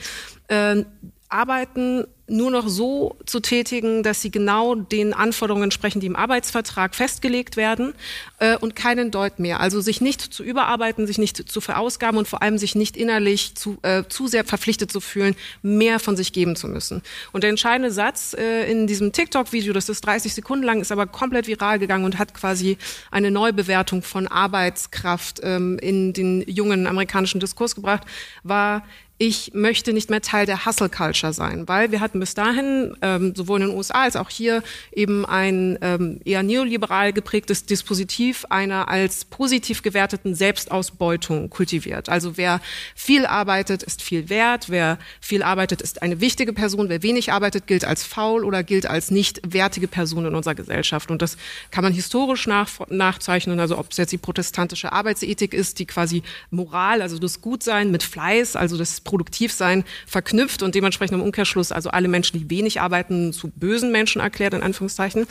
äh, 0.47 0.83
arbeiten 1.31 2.05
nur 2.31 2.49
noch 2.49 2.69
so 2.69 3.17
zu 3.25 3.41
tätigen, 3.41 4.03
dass 4.03 4.21
sie 4.21 4.31
genau 4.31 4.73
den 4.75 5.13
Anforderungen 5.13 5.65
entsprechen, 5.65 5.99
die 5.99 6.07
im 6.07 6.15
Arbeitsvertrag 6.15 6.95
festgelegt 6.95 7.57
werden 7.57 7.93
äh, 8.39 8.55
und 8.55 8.75
keinen 8.75 9.11
Deut 9.11 9.37
mehr. 9.37 9.59
Also 9.59 9.81
sich 9.81 9.99
nicht 9.99 10.21
zu 10.21 10.43
überarbeiten, 10.43 11.07
sich 11.07 11.17
nicht 11.17 11.51
zu 11.51 11.59
verausgaben 11.59 12.17
und 12.17 12.27
vor 12.27 12.41
allem 12.41 12.57
sich 12.57 12.73
nicht 12.73 12.95
innerlich 12.95 13.55
zu, 13.55 13.77
äh, 13.81 14.03
zu 14.07 14.27
sehr 14.27 14.45
verpflichtet 14.45 14.91
zu 14.91 15.01
fühlen, 15.01 15.35
mehr 15.61 15.99
von 15.99 16.15
sich 16.15 16.31
geben 16.31 16.55
zu 16.55 16.67
müssen. 16.67 17.01
Und 17.33 17.43
der 17.43 17.49
entscheidende 17.49 17.91
Satz 17.91 18.33
äh, 18.33 18.71
in 18.71 18.87
diesem 18.87 19.11
TikTok-Video, 19.11 19.73
das 19.73 19.89
ist 19.89 20.05
30 20.05 20.33
Sekunden 20.33 20.63
lang, 20.63 20.79
ist 20.79 20.91
aber 20.93 21.07
komplett 21.07 21.47
viral 21.47 21.79
gegangen 21.79 22.05
und 22.05 22.17
hat 22.17 22.33
quasi 22.33 22.77
eine 23.11 23.29
Neubewertung 23.29 24.03
von 24.03 24.27
Arbeitskraft 24.27 25.41
ähm, 25.43 25.77
in 25.79 26.13
den 26.13 26.43
jungen 26.47 26.87
amerikanischen 26.87 27.41
Diskurs 27.41 27.75
gebracht, 27.75 28.03
war, 28.43 28.83
ich 29.21 29.51
möchte 29.53 29.93
nicht 29.93 30.09
mehr 30.09 30.23
Teil 30.23 30.47
der 30.47 30.65
Hustle 30.65 30.89
Culture 30.89 31.31
sein, 31.31 31.67
weil 31.67 31.91
wir 31.91 31.99
hatten 31.99 32.19
bis 32.19 32.33
dahin 32.33 32.97
ähm, 33.03 33.35
sowohl 33.35 33.61
in 33.61 33.67
den 33.67 33.77
USA 33.77 34.01
als 34.01 34.15
auch 34.15 34.31
hier 34.31 34.63
eben 34.91 35.27
ein 35.27 35.77
ähm, 35.83 36.19
eher 36.25 36.41
neoliberal 36.41 37.13
geprägtes 37.13 37.67
Dispositiv 37.67 38.45
einer 38.49 38.87
als 38.87 39.25
positiv 39.25 39.83
gewerteten 39.83 40.33
Selbstausbeutung 40.33 41.51
kultiviert. 41.51 42.09
Also 42.09 42.35
wer 42.35 42.61
viel 42.95 43.27
arbeitet, 43.27 43.83
ist 43.83 44.01
viel 44.01 44.27
wert, 44.29 44.71
wer 44.71 44.97
viel 45.19 45.43
arbeitet, 45.43 45.83
ist 45.83 46.01
eine 46.01 46.19
wichtige 46.19 46.51
Person, 46.51 46.89
wer 46.89 47.03
wenig 47.03 47.31
arbeitet, 47.31 47.67
gilt 47.67 47.85
als 47.85 48.03
faul 48.03 48.43
oder 48.43 48.63
gilt 48.63 48.87
als 48.87 49.11
nicht 49.11 49.39
wertige 49.45 49.87
Person 49.87 50.25
in 50.25 50.33
unserer 50.33 50.55
Gesellschaft. 50.55 51.11
Und 51.11 51.21
das 51.21 51.37
kann 51.69 51.83
man 51.83 51.93
historisch 51.93 52.47
nach, 52.47 52.71
nachzeichnen, 52.89 53.59
also 53.59 53.77
ob 53.77 53.91
es 53.91 53.97
jetzt 53.97 54.13
die 54.13 54.17
protestantische 54.17 54.91
Arbeitsethik 54.91 55.53
ist, 55.53 55.77
die 55.77 55.85
quasi 55.85 56.23
Moral, 56.49 57.03
also 57.03 57.19
das 57.19 57.41
Gutsein 57.41 57.91
mit 57.91 58.01
Fleiß, 58.01 58.55
also 58.55 58.79
das 58.79 58.99
Produktivsein 59.11 59.83
verknüpft 60.07 60.63
und 60.63 60.73
dementsprechend 60.73 61.17
im 61.17 61.21
Umkehrschluss 61.21 61.73
also 61.73 61.89
alle 61.89 62.07
Menschen, 62.07 62.39
die 62.39 62.49
wenig 62.49 62.79
arbeiten, 62.79 63.33
zu 63.33 63.49
bösen 63.49 63.91
Menschen 63.91 64.21
erklärt, 64.21 64.53
in 64.53 64.63
Anführungszeichen 64.63 65.27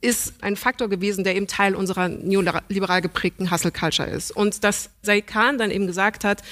ist 0.00 0.34
ein 0.44 0.54
Faktor 0.54 0.88
gewesen, 0.88 1.24
der 1.24 1.34
eben 1.34 1.48
Teil 1.48 1.74
unserer 1.74 2.08
neoliberal 2.08 3.02
geprägten 3.02 3.50
Hustle 3.50 3.72
Culture 3.72 4.08
ist. 4.08 4.30
Und 4.30 4.62
dass 4.62 4.90
Said 5.02 5.26
Khan 5.26 5.58
dann 5.58 5.72
eben 5.72 5.88
gesagt 5.88 6.22
hat, 6.22 6.44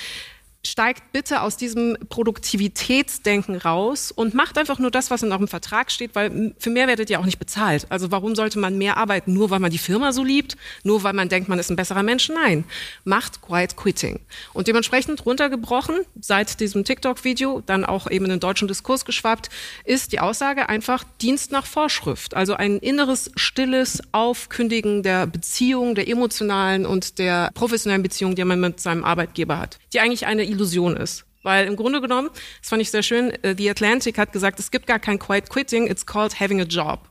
steigt 0.67 1.13
bitte 1.13 1.43
aus 1.43 1.57
diesem 1.57 1.97
Produktivitätsdenken 2.09 3.57
raus 3.57 4.13
und 4.13 4.35
macht 4.35 4.59
einfach 4.59 4.79
nur 4.79 4.91
das, 4.91 5.11
was 5.11 5.23
in 5.23 5.33
eurem 5.33 5.49
Vertrag 5.49 5.91
steht, 5.91 6.15
weil 6.15 6.55
für 6.59 6.71
mehr 6.71 6.87
werdet 6.87 7.11
ihr 7.11 7.21
auch 7.21 7.25
nicht 7.25 7.39
bezahlt. 7.39 7.87
Also 7.91 8.11
warum 8.11 8.35
sollte 8.35 8.59
man 8.59 8.79
mehr 8.79 8.97
arbeiten, 8.97 9.33
nur 9.33 9.51
weil 9.51 9.61
man 9.61 9.71
die 9.71 9.79
Firma 9.79 10.13
so 10.13 10.25
liebt, 10.25 10.57
nur 10.83 11.03
weil 11.03 11.13
man 11.13 11.29
denkt, 11.29 11.49
man 11.49 11.58
ist 11.58 11.70
ein 11.70 11.77
besserer 11.77 12.03
Mensch? 12.03 12.29
Nein, 12.29 12.65
macht 13.05 13.43
Quiet 13.43 13.77
Quitting. 13.77 14.20
Und 14.53 14.69
dementsprechend 14.69 15.25
runtergebrochen, 15.25 15.96
seit 16.20 16.61
diesem 16.61 16.85
TikTok-Video, 16.85 17.63
dann 17.65 17.85
auch 17.85 18.11
eben 18.11 18.25
in 18.27 18.32
den 18.32 18.41
deutschen 18.41 18.69
Diskurs 18.69 19.05
geschwappt, 19.05 19.51
ist 19.85 20.13
die 20.13 20.20
Aussage 20.20 20.69
einfach 20.69 21.05
Dienst 21.20 21.53
nach 21.53 21.67
Vorschrift. 21.67 22.35
Also 22.35 22.55
ein 22.55 22.79
inneres, 22.79 23.31
stilles 23.37 24.03
Aufkündigen 24.13 25.03
der 25.03 25.27
Beziehung, 25.27 25.94
der 25.94 26.08
emotionalen 26.08 26.87
und 26.87 27.19
der 27.19 27.51
professionellen 27.55 28.03
Beziehung, 28.03 28.35
die 28.35 28.44
man 28.44 28.61
mit 28.61 28.81
seinem 28.81 29.05
Arbeitgeber 29.05 29.58
hat, 29.58 29.79
die 29.96 30.00
eigentlich 30.00 30.26
eine 30.26 30.44
Illusion 30.44 30.94
ist. 30.96 31.24
Weil 31.43 31.67
im 31.67 31.76
Grunde 31.76 32.00
genommen, 32.00 32.29
das 32.60 32.69
fand 32.69 32.82
ich 32.82 32.91
sehr 32.91 33.03
schön, 33.03 33.31
äh, 33.43 33.55
The 33.56 33.70
Atlantic 33.70 34.19
hat 34.19 34.32
gesagt, 34.32 34.60
es 34.60 34.70
gibt 34.70 34.86
gar 34.86 34.98
kein 34.98 35.19
Quiet 35.19 35.48
Quitting, 35.48 35.86
it's 35.86 36.05
called 36.05 36.38
having 36.38 36.60
a 36.60 36.65
job. 36.65 37.08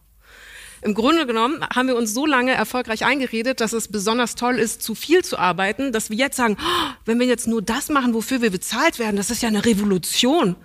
Im 0.81 0.93
Grunde 0.93 1.25
genommen 1.25 1.65
haben 1.73 1.87
wir 1.87 1.95
uns 1.95 2.13
so 2.13 2.27
lange 2.27 2.51
erfolgreich 2.51 3.03
eingeredet, 3.05 3.59
dass 3.59 3.73
es 3.73 3.87
besonders 3.87 4.35
toll 4.35 4.59
ist, 4.59 4.83
zu 4.83 4.93
viel 4.93 5.23
zu 5.23 5.39
arbeiten, 5.39 5.91
dass 5.91 6.11
wir 6.11 6.17
jetzt 6.17 6.37
sagen, 6.37 6.57
oh, 6.59 6.93
wenn 7.05 7.19
wir 7.19 7.25
jetzt 7.25 7.47
nur 7.47 7.63
das 7.63 7.89
machen, 7.89 8.13
wofür 8.13 8.41
wir 8.43 8.51
bezahlt 8.51 8.99
werden, 8.99 9.15
das 9.15 9.31
ist 9.31 9.41
ja 9.41 9.47
eine 9.47 9.65
Revolution. 9.65 10.55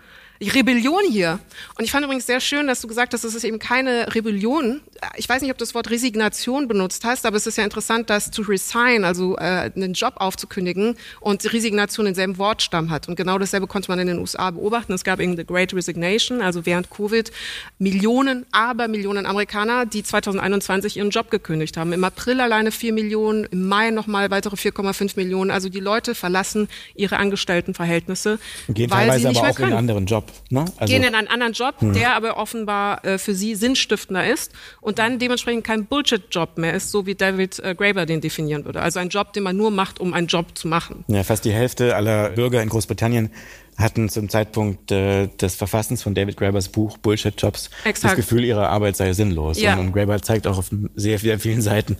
Rebellion 0.42 1.04
hier. 1.10 1.38
Und 1.78 1.84
ich 1.84 1.90
fand 1.90 2.04
übrigens 2.04 2.26
sehr 2.26 2.40
schön, 2.40 2.66
dass 2.66 2.80
du 2.80 2.88
gesagt 2.88 3.14
hast, 3.14 3.24
es 3.24 3.34
ist 3.34 3.44
eben 3.44 3.58
keine 3.58 4.14
Rebellion. 4.14 4.82
Ich 5.16 5.28
weiß 5.28 5.42
nicht, 5.42 5.50
ob 5.50 5.58
du 5.58 5.62
das 5.64 5.74
Wort 5.74 5.90
Resignation 5.90 6.68
benutzt 6.68 7.04
hast, 7.04 7.26
aber 7.26 7.36
es 7.36 7.46
ist 7.46 7.56
ja 7.58 7.64
interessant, 7.64 8.10
dass 8.10 8.30
to 8.30 8.42
resign, 8.42 9.04
also 9.04 9.36
äh, 9.36 9.70
einen 9.74 9.94
Job 9.94 10.14
aufzukündigen 10.16 10.96
und 11.20 11.52
Resignation 11.52 12.06
denselben 12.06 12.38
Wortstamm 12.38 12.90
hat. 12.90 13.08
Und 13.08 13.16
genau 13.16 13.38
dasselbe 13.38 13.66
konnte 13.66 13.90
man 13.90 13.98
in 13.98 14.08
den 14.08 14.18
USA 14.18 14.50
beobachten. 14.50 14.92
Es 14.92 15.04
gab 15.04 15.20
eben 15.20 15.36
the 15.36 15.44
Great 15.44 15.72
Resignation, 15.74 16.42
also 16.42 16.66
während 16.66 16.90
Covid 16.90 17.30
Millionen, 17.78 18.46
aber 18.52 18.88
Millionen 18.88 19.26
Amerikaner, 19.26 19.86
die 19.86 20.02
2021 20.02 20.96
ihren 20.96 21.10
Job 21.10 21.30
gekündigt 21.30 21.76
haben. 21.76 21.92
Im 21.92 22.04
April 22.04 22.40
alleine 22.40 22.72
vier 22.72 22.92
Millionen, 22.92 23.44
im 23.44 23.68
Mai 23.68 23.90
nochmal 23.90 24.30
weitere 24.30 24.56
4,5 24.56 25.12
Millionen. 25.16 25.50
Also 25.50 25.68
die 25.68 25.80
Leute 25.80 26.14
verlassen 26.14 26.68
ihre 26.94 27.16
Angestelltenverhältnisse, 27.16 28.38
Gehen 28.68 28.90
weil 28.90 29.18
sie 29.18 29.28
nicht 29.28 29.38
aber 29.38 29.50
auch 29.50 29.54
können. 29.56 29.68
in 29.68 29.72
einen 29.72 29.78
anderen 29.78 30.06
Job. 30.06 30.30
Ne? 30.50 30.64
Also, 30.76 30.92
gehen 30.92 31.02
in 31.02 31.14
einen 31.14 31.28
anderen 31.28 31.52
Job, 31.52 31.80
hm. 31.80 31.92
der 31.92 32.14
aber 32.14 32.36
offenbar 32.36 33.04
äh, 33.04 33.18
für 33.18 33.34
sie 33.34 33.54
sinnstiftender 33.54 34.26
ist 34.26 34.52
und 34.80 34.89
dann 34.98 35.18
dementsprechend 35.18 35.64
kein 35.64 35.86
Bullshit-Job 35.86 36.58
mehr 36.58 36.74
ist, 36.74 36.90
so 36.90 37.06
wie 37.06 37.14
David 37.14 37.58
äh, 37.60 37.74
Graeber 37.74 38.06
den 38.06 38.20
definieren 38.20 38.64
würde. 38.64 38.80
Also 38.80 38.98
ein 39.00 39.08
Job, 39.08 39.32
den 39.32 39.42
man 39.42 39.56
nur 39.56 39.70
macht, 39.70 40.00
um 40.00 40.14
einen 40.14 40.26
Job 40.26 40.56
zu 40.56 40.68
machen. 40.68 41.04
Ja, 41.08 41.22
fast 41.22 41.44
die 41.44 41.52
Hälfte 41.52 41.96
aller 41.96 42.30
Bürger 42.30 42.62
in 42.62 42.68
Großbritannien 42.68 43.30
hatten 43.80 44.08
zum 44.08 44.28
Zeitpunkt 44.28 44.90
äh, 44.90 45.28
des 45.28 45.54
Verfassens 45.54 46.02
von 46.02 46.14
David 46.14 46.36
Grabers 46.36 46.68
Buch 46.68 46.98
Bullshit 46.98 47.40
Jobs 47.40 47.70
Exakt. 47.84 48.12
das 48.12 48.16
Gefühl, 48.16 48.44
ihre 48.44 48.68
Arbeit 48.68 48.96
sei 48.96 49.12
sinnlos. 49.12 49.60
Ja. 49.60 49.76
Und, 49.76 49.92
Graber 49.92 50.20
zeigt 50.22 50.46
auch 50.46 50.58
auf 50.58 50.70
sehr, 50.94 51.18
sehr 51.18 51.38
vielen 51.38 51.62
Seiten, 51.62 51.96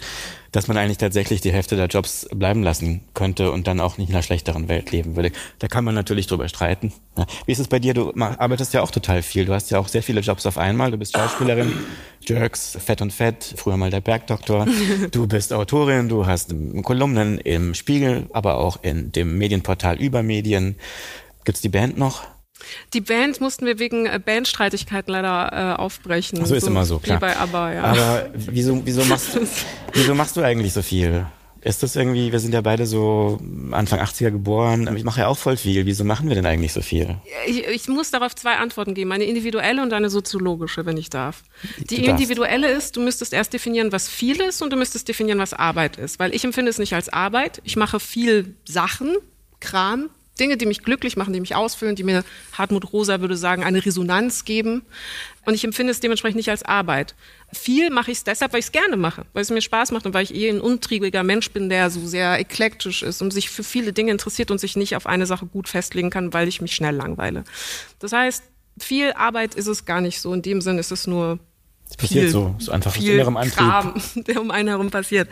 dass 0.52 0.68
man 0.68 0.76
eigentlich 0.76 0.98
tatsächlich 0.98 1.40
die 1.40 1.52
Hälfte 1.52 1.76
der 1.76 1.86
Jobs 1.86 2.28
bleiben 2.32 2.62
lassen 2.62 3.02
könnte 3.14 3.52
und 3.52 3.66
dann 3.66 3.80
auch 3.80 3.98
nicht 3.98 4.08
in 4.08 4.14
einer 4.14 4.22
schlechteren 4.22 4.68
Welt 4.68 4.90
leben 4.90 5.16
würde. 5.16 5.32
Da 5.58 5.68
kann 5.68 5.84
man 5.84 5.94
natürlich 5.94 6.26
drüber 6.26 6.48
streiten. 6.48 6.92
Ja. 7.16 7.26
Wie 7.46 7.52
ist 7.52 7.58
es 7.58 7.68
bei 7.68 7.78
dir? 7.78 7.94
Du 7.94 8.12
arbeitest 8.14 8.74
ja 8.74 8.82
auch 8.82 8.90
total 8.90 9.22
viel. 9.22 9.44
Du 9.44 9.54
hast 9.54 9.70
ja 9.70 9.78
auch 9.78 9.88
sehr 9.88 10.02
viele 10.02 10.20
Jobs 10.20 10.46
auf 10.46 10.58
einmal. 10.58 10.90
Du 10.90 10.96
bist 10.96 11.16
Schauspielerin, 11.16 11.72
Jerks, 12.26 12.76
Fett 12.84 13.00
und 13.02 13.12
Fett, 13.12 13.54
früher 13.56 13.76
mal 13.76 13.90
der 13.90 14.00
Bergdoktor. 14.00 14.66
Du 15.10 15.26
bist 15.26 15.52
Autorin, 15.52 16.08
du 16.08 16.26
hast 16.26 16.54
Kolumnen 16.82 17.38
im 17.38 17.74
Spiegel, 17.74 18.26
aber 18.32 18.58
auch 18.58 18.82
in 18.82 19.12
dem 19.12 19.38
Medienportal 19.38 19.98
Übermedien. 20.00 20.76
Gibt's 21.44 21.60
die 21.60 21.68
Band 21.68 21.98
noch? 21.98 22.22
Die 22.92 23.00
Band 23.00 23.40
mussten 23.40 23.66
wir 23.66 23.78
wegen 23.78 24.06
äh, 24.06 24.20
Bandstreitigkeiten 24.24 25.12
leider 25.12 25.76
äh, 25.76 25.80
aufbrechen. 25.80 26.44
So 26.44 26.54
ist 26.54 26.66
immer 26.66 26.84
so, 26.84 26.98
klar. 26.98 27.18
Wie 27.18 27.20
bei 27.20 27.36
ABBA, 27.36 27.72
ja. 27.72 27.82
Aber 27.84 28.30
wieso, 28.34 28.80
wieso, 28.84 29.04
machst, 29.04 29.38
wieso 29.92 30.14
machst 30.14 30.36
du 30.36 30.42
eigentlich 30.42 30.72
so 30.72 30.82
viel? 30.82 31.26
Ist 31.62 31.82
das 31.82 31.94
irgendwie, 31.94 32.32
wir 32.32 32.40
sind 32.40 32.54
ja 32.54 32.62
beide 32.62 32.86
so 32.86 33.38
Anfang 33.70 34.00
80er 34.00 34.30
geboren, 34.30 34.96
ich 34.96 35.04
mache 35.04 35.20
ja 35.20 35.26
auch 35.26 35.36
voll 35.36 35.58
viel. 35.58 35.84
Wieso 35.84 36.04
machen 36.04 36.28
wir 36.28 36.34
denn 36.34 36.46
eigentlich 36.46 36.72
so 36.72 36.80
viel? 36.80 37.18
Ich, 37.46 37.66
ich 37.66 37.86
muss 37.88 38.10
darauf 38.10 38.34
zwei 38.34 38.56
Antworten 38.56 38.94
geben, 38.94 39.12
eine 39.12 39.24
individuelle 39.24 39.82
und 39.82 39.92
eine 39.92 40.08
soziologische, 40.08 40.86
wenn 40.86 40.96
ich 40.96 41.10
darf. 41.10 41.42
Die 41.90 42.06
individuelle 42.06 42.70
ist, 42.70 42.96
du 42.96 43.02
müsstest 43.02 43.34
erst 43.34 43.52
definieren, 43.52 43.92
was 43.92 44.08
viel 44.08 44.40
ist 44.40 44.62
und 44.62 44.72
du 44.72 44.76
müsstest 44.76 45.06
definieren, 45.06 45.38
was 45.38 45.52
Arbeit 45.52 45.98
ist. 45.98 46.18
Weil 46.18 46.34
ich 46.34 46.44
empfinde 46.44 46.70
es 46.70 46.78
nicht 46.78 46.94
als 46.94 47.10
Arbeit. 47.10 47.60
Ich 47.64 47.76
mache 47.76 48.00
viel 48.00 48.54
Sachen, 48.64 49.14
Kram, 49.60 50.08
Dinge, 50.40 50.56
die 50.56 50.66
mich 50.66 50.82
glücklich 50.82 51.16
machen, 51.16 51.32
die 51.32 51.40
mich 51.40 51.54
ausfüllen, 51.54 51.94
die 51.94 52.02
mir, 52.02 52.24
Hartmut 52.52 52.92
Rosa 52.92 53.20
würde 53.20 53.36
sagen, 53.36 53.62
eine 53.62 53.84
Resonanz 53.84 54.44
geben. 54.44 54.82
Und 55.46 55.54
ich 55.54 55.64
empfinde 55.64 55.90
es 55.90 56.00
dementsprechend 56.00 56.36
nicht 56.36 56.50
als 56.50 56.62
Arbeit. 56.62 57.14
Viel 57.52 57.90
mache 57.90 58.10
ich 58.10 58.18
es 58.18 58.24
deshalb, 58.24 58.52
weil 58.52 58.60
ich 58.60 58.66
es 58.66 58.72
gerne 58.72 58.96
mache, 58.96 59.26
weil 59.32 59.42
es 59.42 59.50
mir 59.50 59.60
Spaß 59.60 59.92
macht 59.92 60.06
und 60.06 60.14
weil 60.14 60.24
ich 60.24 60.34
eh 60.34 60.48
ein 60.48 60.60
untriebiger 60.60 61.22
Mensch 61.22 61.50
bin, 61.50 61.68
der 61.68 61.90
so 61.90 62.06
sehr 62.06 62.38
eklektisch 62.38 63.02
ist 63.02 63.22
und 63.22 63.32
sich 63.32 63.50
für 63.50 63.64
viele 63.64 63.92
Dinge 63.92 64.10
interessiert 64.10 64.50
und 64.50 64.58
sich 64.58 64.76
nicht 64.76 64.96
auf 64.96 65.06
eine 65.06 65.26
Sache 65.26 65.46
gut 65.46 65.68
festlegen 65.68 66.10
kann, 66.10 66.32
weil 66.32 66.48
ich 66.48 66.60
mich 66.60 66.74
schnell 66.74 66.94
langweile. 66.94 67.44
Das 67.98 68.12
heißt, 68.12 68.44
viel 68.78 69.12
Arbeit 69.12 69.54
ist 69.54 69.66
es 69.66 69.84
gar 69.84 70.00
nicht 70.00 70.20
so. 70.20 70.32
In 70.32 70.42
dem 70.42 70.60
Sinn 70.60 70.78
ist 70.78 70.92
es 70.92 71.06
nur 71.06 71.38
Es 71.90 71.96
passiert 71.96 72.24
viel, 72.26 72.30
so, 72.30 72.54
so 72.58 72.70
einfach 72.70 72.92
aus 72.92 72.98
viel 72.98 73.14
innerem 73.14 73.36
Antrieb. 73.36 73.56
Kram, 73.56 73.94
der 74.14 74.40
um 74.40 74.52
einen 74.52 74.68
herum 74.68 74.90
passiert. 74.90 75.28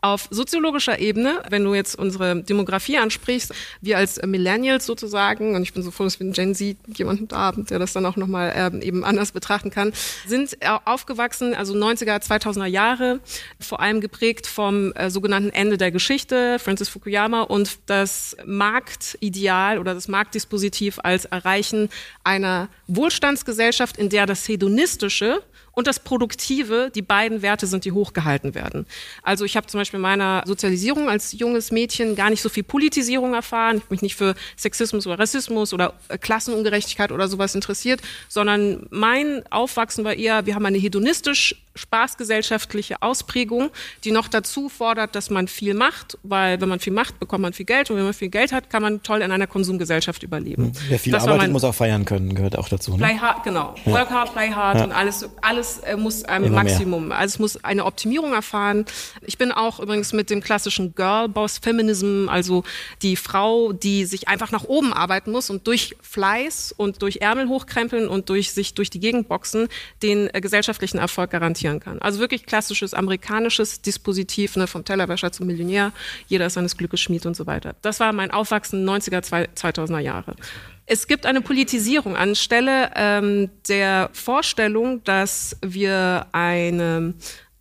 Auf 0.00 0.28
soziologischer 0.30 1.00
Ebene, 1.00 1.42
wenn 1.50 1.64
du 1.64 1.74
jetzt 1.74 1.98
unsere 1.98 2.42
Demografie 2.42 2.98
ansprichst, 2.98 3.52
wir 3.80 3.98
als 3.98 4.22
Millennials 4.24 4.86
sozusagen, 4.86 5.56
und 5.56 5.62
ich 5.62 5.72
bin 5.72 5.82
so 5.82 5.90
froh, 5.90 6.04
dass 6.04 6.20
wir 6.20 6.26
in 6.28 6.32
Gen 6.32 6.54
Z 6.54 6.76
jemanden 6.94 7.26
da 7.26 7.38
haben, 7.38 7.66
der 7.66 7.80
das 7.80 7.92
dann 7.92 8.06
auch 8.06 8.14
nochmal 8.14 8.52
ähm, 8.54 8.82
eben 8.82 9.04
anders 9.04 9.32
betrachten 9.32 9.70
kann, 9.70 9.92
sind 10.28 10.56
aufgewachsen, 10.84 11.54
also 11.54 11.74
90er, 11.74 12.22
2000er 12.22 12.66
Jahre, 12.66 13.18
vor 13.58 13.80
allem 13.80 14.00
geprägt 14.00 14.46
vom 14.46 14.92
äh, 14.92 15.10
sogenannten 15.10 15.50
Ende 15.50 15.76
der 15.76 15.90
Geschichte, 15.90 16.60
Francis 16.60 16.88
Fukuyama, 16.88 17.42
und 17.42 17.78
das 17.86 18.36
Marktideal 18.46 19.80
oder 19.80 19.92
das 19.92 20.06
Marktdispositiv 20.06 21.00
als 21.02 21.24
Erreichen 21.24 21.88
einer 22.22 22.68
Wohlstandsgesellschaft, 22.86 23.96
in 23.96 24.08
der 24.08 24.26
das 24.26 24.46
Hedonistische 24.46 25.42
und 25.76 25.86
das 25.86 26.00
Produktive, 26.00 26.90
die 26.92 27.02
beiden 27.02 27.42
Werte 27.42 27.66
sind, 27.66 27.84
die 27.84 27.92
hochgehalten 27.92 28.54
werden. 28.54 28.86
Also 29.22 29.44
ich 29.44 29.58
habe 29.58 29.66
zum 29.66 29.78
Beispiel 29.78 29.98
in 29.98 30.02
meiner 30.02 30.42
Sozialisierung 30.46 31.10
als 31.10 31.32
junges 31.32 31.70
Mädchen 31.70 32.16
gar 32.16 32.30
nicht 32.30 32.40
so 32.40 32.48
viel 32.48 32.62
Politisierung 32.62 33.34
erfahren, 33.34 33.76
ich 33.76 33.82
hab 33.82 33.90
mich 33.90 34.00
nicht 34.00 34.16
für 34.16 34.34
Sexismus 34.56 35.06
oder 35.06 35.18
Rassismus 35.18 35.74
oder 35.74 35.92
äh, 36.08 36.16
Klassenungerechtigkeit 36.16 37.12
oder 37.12 37.28
sowas 37.28 37.54
interessiert, 37.54 38.00
sondern 38.26 38.86
mein 38.88 39.42
Aufwachsen 39.50 40.02
war 40.02 40.14
eher, 40.14 40.46
wir 40.46 40.54
haben 40.54 40.64
eine 40.64 40.78
hedonistisch 40.78 41.54
spaßgesellschaftliche 41.74 43.02
Ausprägung, 43.02 43.68
die 44.04 44.12
noch 44.12 44.28
dazu 44.28 44.70
fordert, 44.70 45.14
dass 45.14 45.28
man 45.28 45.46
viel 45.46 45.74
macht, 45.74 46.16
weil 46.22 46.58
wenn 46.62 46.70
man 46.70 46.80
viel 46.80 46.94
macht, 46.94 47.20
bekommt 47.20 47.42
man 47.42 47.52
viel 47.52 47.66
Geld 47.66 47.90
und 47.90 47.98
wenn 47.98 48.04
man 48.04 48.14
viel 48.14 48.30
Geld 48.30 48.52
hat, 48.52 48.70
kann 48.70 48.82
man 48.82 49.02
toll 49.02 49.20
in 49.20 49.30
einer 49.30 49.46
Konsumgesellschaft 49.46 50.22
überleben. 50.22 50.72
Wer 50.88 50.98
viel 50.98 51.12
Das 51.12 51.26
arbeitet, 51.26 51.52
muss 51.52 51.64
auch 51.64 51.74
feiern 51.74 52.06
können, 52.06 52.34
gehört 52.34 52.56
auch 52.56 52.70
dazu. 52.70 52.92
Ne? 52.92 53.04
Play 53.04 53.18
hard, 53.18 53.44
genau. 53.44 53.74
Work 53.84 54.08
hard, 54.08 54.32
play 54.32 54.50
hard 54.50 54.82
und 54.86 54.92
alles, 54.92 55.28
alles 55.42 55.65
äh, 55.84 55.96
muss 55.96 56.24
ein 56.24 56.44
Immer 56.44 56.62
mehr. 56.62 56.64
Maximum. 56.64 57.12
Also 57.12 57.34
es 57.34 57.38
muss 57.38 57.64
eine 57.64 57.84
Optimierung 57.84 58.32
erfahren. 58.32 58.84
Ich 59.22 59.38
bin 59.38 59.52
auch 59.52 59.80
übrigens 59.80 60.12
mit 60.12 60.30
dem 60.30 60.40
klassischen 60.40 60.94
Girl 60.94 61.28
Boss 61.28 61.58
Feminism, 61.58 62.28
also 62.28 62.64
die 63.02 63.16
Frau, 63.16 63.72
die 63.72 64.04
sich 64.04 64.28
einfach 64.28 64.52
nach 64.52 64.64
oben 64.64 64.92
arbeiten 64.92 65.30
muss 65.30 65.50
und 65.50 65.66
durch 65.66 65.96
Fleiß 66.00 66.74
und 66.76 67.02
durch 67.02 67.18
Ärmel 67.18 67.48
hochkrempeln 67.48 68.08
und 68.08 68.28
durch 68.28 68.52
sich 68.52 68.74
durch 68.74 68.90
die 68.90 69.00
Gegend 69.00 69.28
boxen 69.28 69.68
den 70.02 70.32
äh, 70.32 70.40
gesellschaftlichen 70.40 70.98
Erfolg 70.98 71.30
garantieren 71.30 71.80
kann. 71.80 72.00
Also 72.00 72.20
wirklich 72.20 72.46
klassisches 72.46 72.94
amerikanisches 72.94 73.82
Dispositiv, 73.82 74.56
ne, 74.56 74.66
vom 74.66 74.84
Tellerwäscher 74.84 75.32
zum 75.32 75.46
Millionär, 75.46 75.92
jeder 76.28 76.46
ist 76.46 76.54
seines 76.54 76.76
Glückes 76.76 77.00
Schmied 77.00 77.26
und 77.26 77.36
so 77.36 77.46
weiter. 77.46 77.74
Das 77.82 78.00
war 78.00 78.12
mein 78.12 78.30
Aufwachsen 78.30 78.88
90er, 78.88 79.22
2000er 79.54 79.98
Jahre. 79.98 80.36
Es 80.86 81.08
gibt 81.08 81.26
eine 81.26 81.40
Politisierung 81.40 82.16
anstelle 82.16 82.92
ähm, 82.94 83.50
der 83.68 84.08
Vorstellung, 84.12 85.02
dass 85.02 85.56
wir 85.60 86.26
eine 86.30 87.14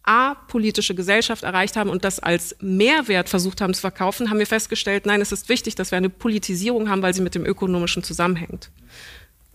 apolitische 0.03 0.93
Gesellschaft 0.93 1.43
erreicht 1.43 1.75
haben 1.75 1.89
und 1.89 2.03
das 2.03 2.19
als 2.19 2.55
Mehrwert 2.61 3.27
versucht 3.27 3.61
haben 3.61 3.73
zu 3.73 3.81
verkaufen, 3.81 4.29
haben 4.29 4.37
wir 4.37 4.45
festgestellt, 4.45 5.07
nein, 5.07 5.21
es 5.21 5.31
ist 5.31 5.49
wichtig, 5.49 5.73
dass 5.73 5.89
wir 5.89 5.97
eine 5.97 6.11
Politisierung 6.11 6.87
haben, 6.89 7.01
weil 7.01 7.15
sie 7.15 7.23
mit 7.23 7.33
dem 7.33 7.45
Ökonomischen 7.45 8.03
zusammenhängt. 8.03 8.69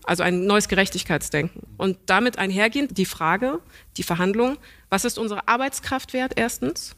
Also 0.03 0.23
ein 0.23 0.45
neues 0.45 0.67
Gerechtigkeitsdenken. 0.67 1.61
Und 1.77 1.97
damit 2.07 2.37
einhergehend 2.37 2.97
die 2.97 3.05
Frage, 3.05 3.59
die 3.95 4.03
Verhandlung, 4.03 4.57
was 4.89 5.05
ist 5.05 5.17
unsere 5.17 5.47
Arbeitskraft 5.47 6.11
wert 6.11 6.33
erstens? 6.35 6.97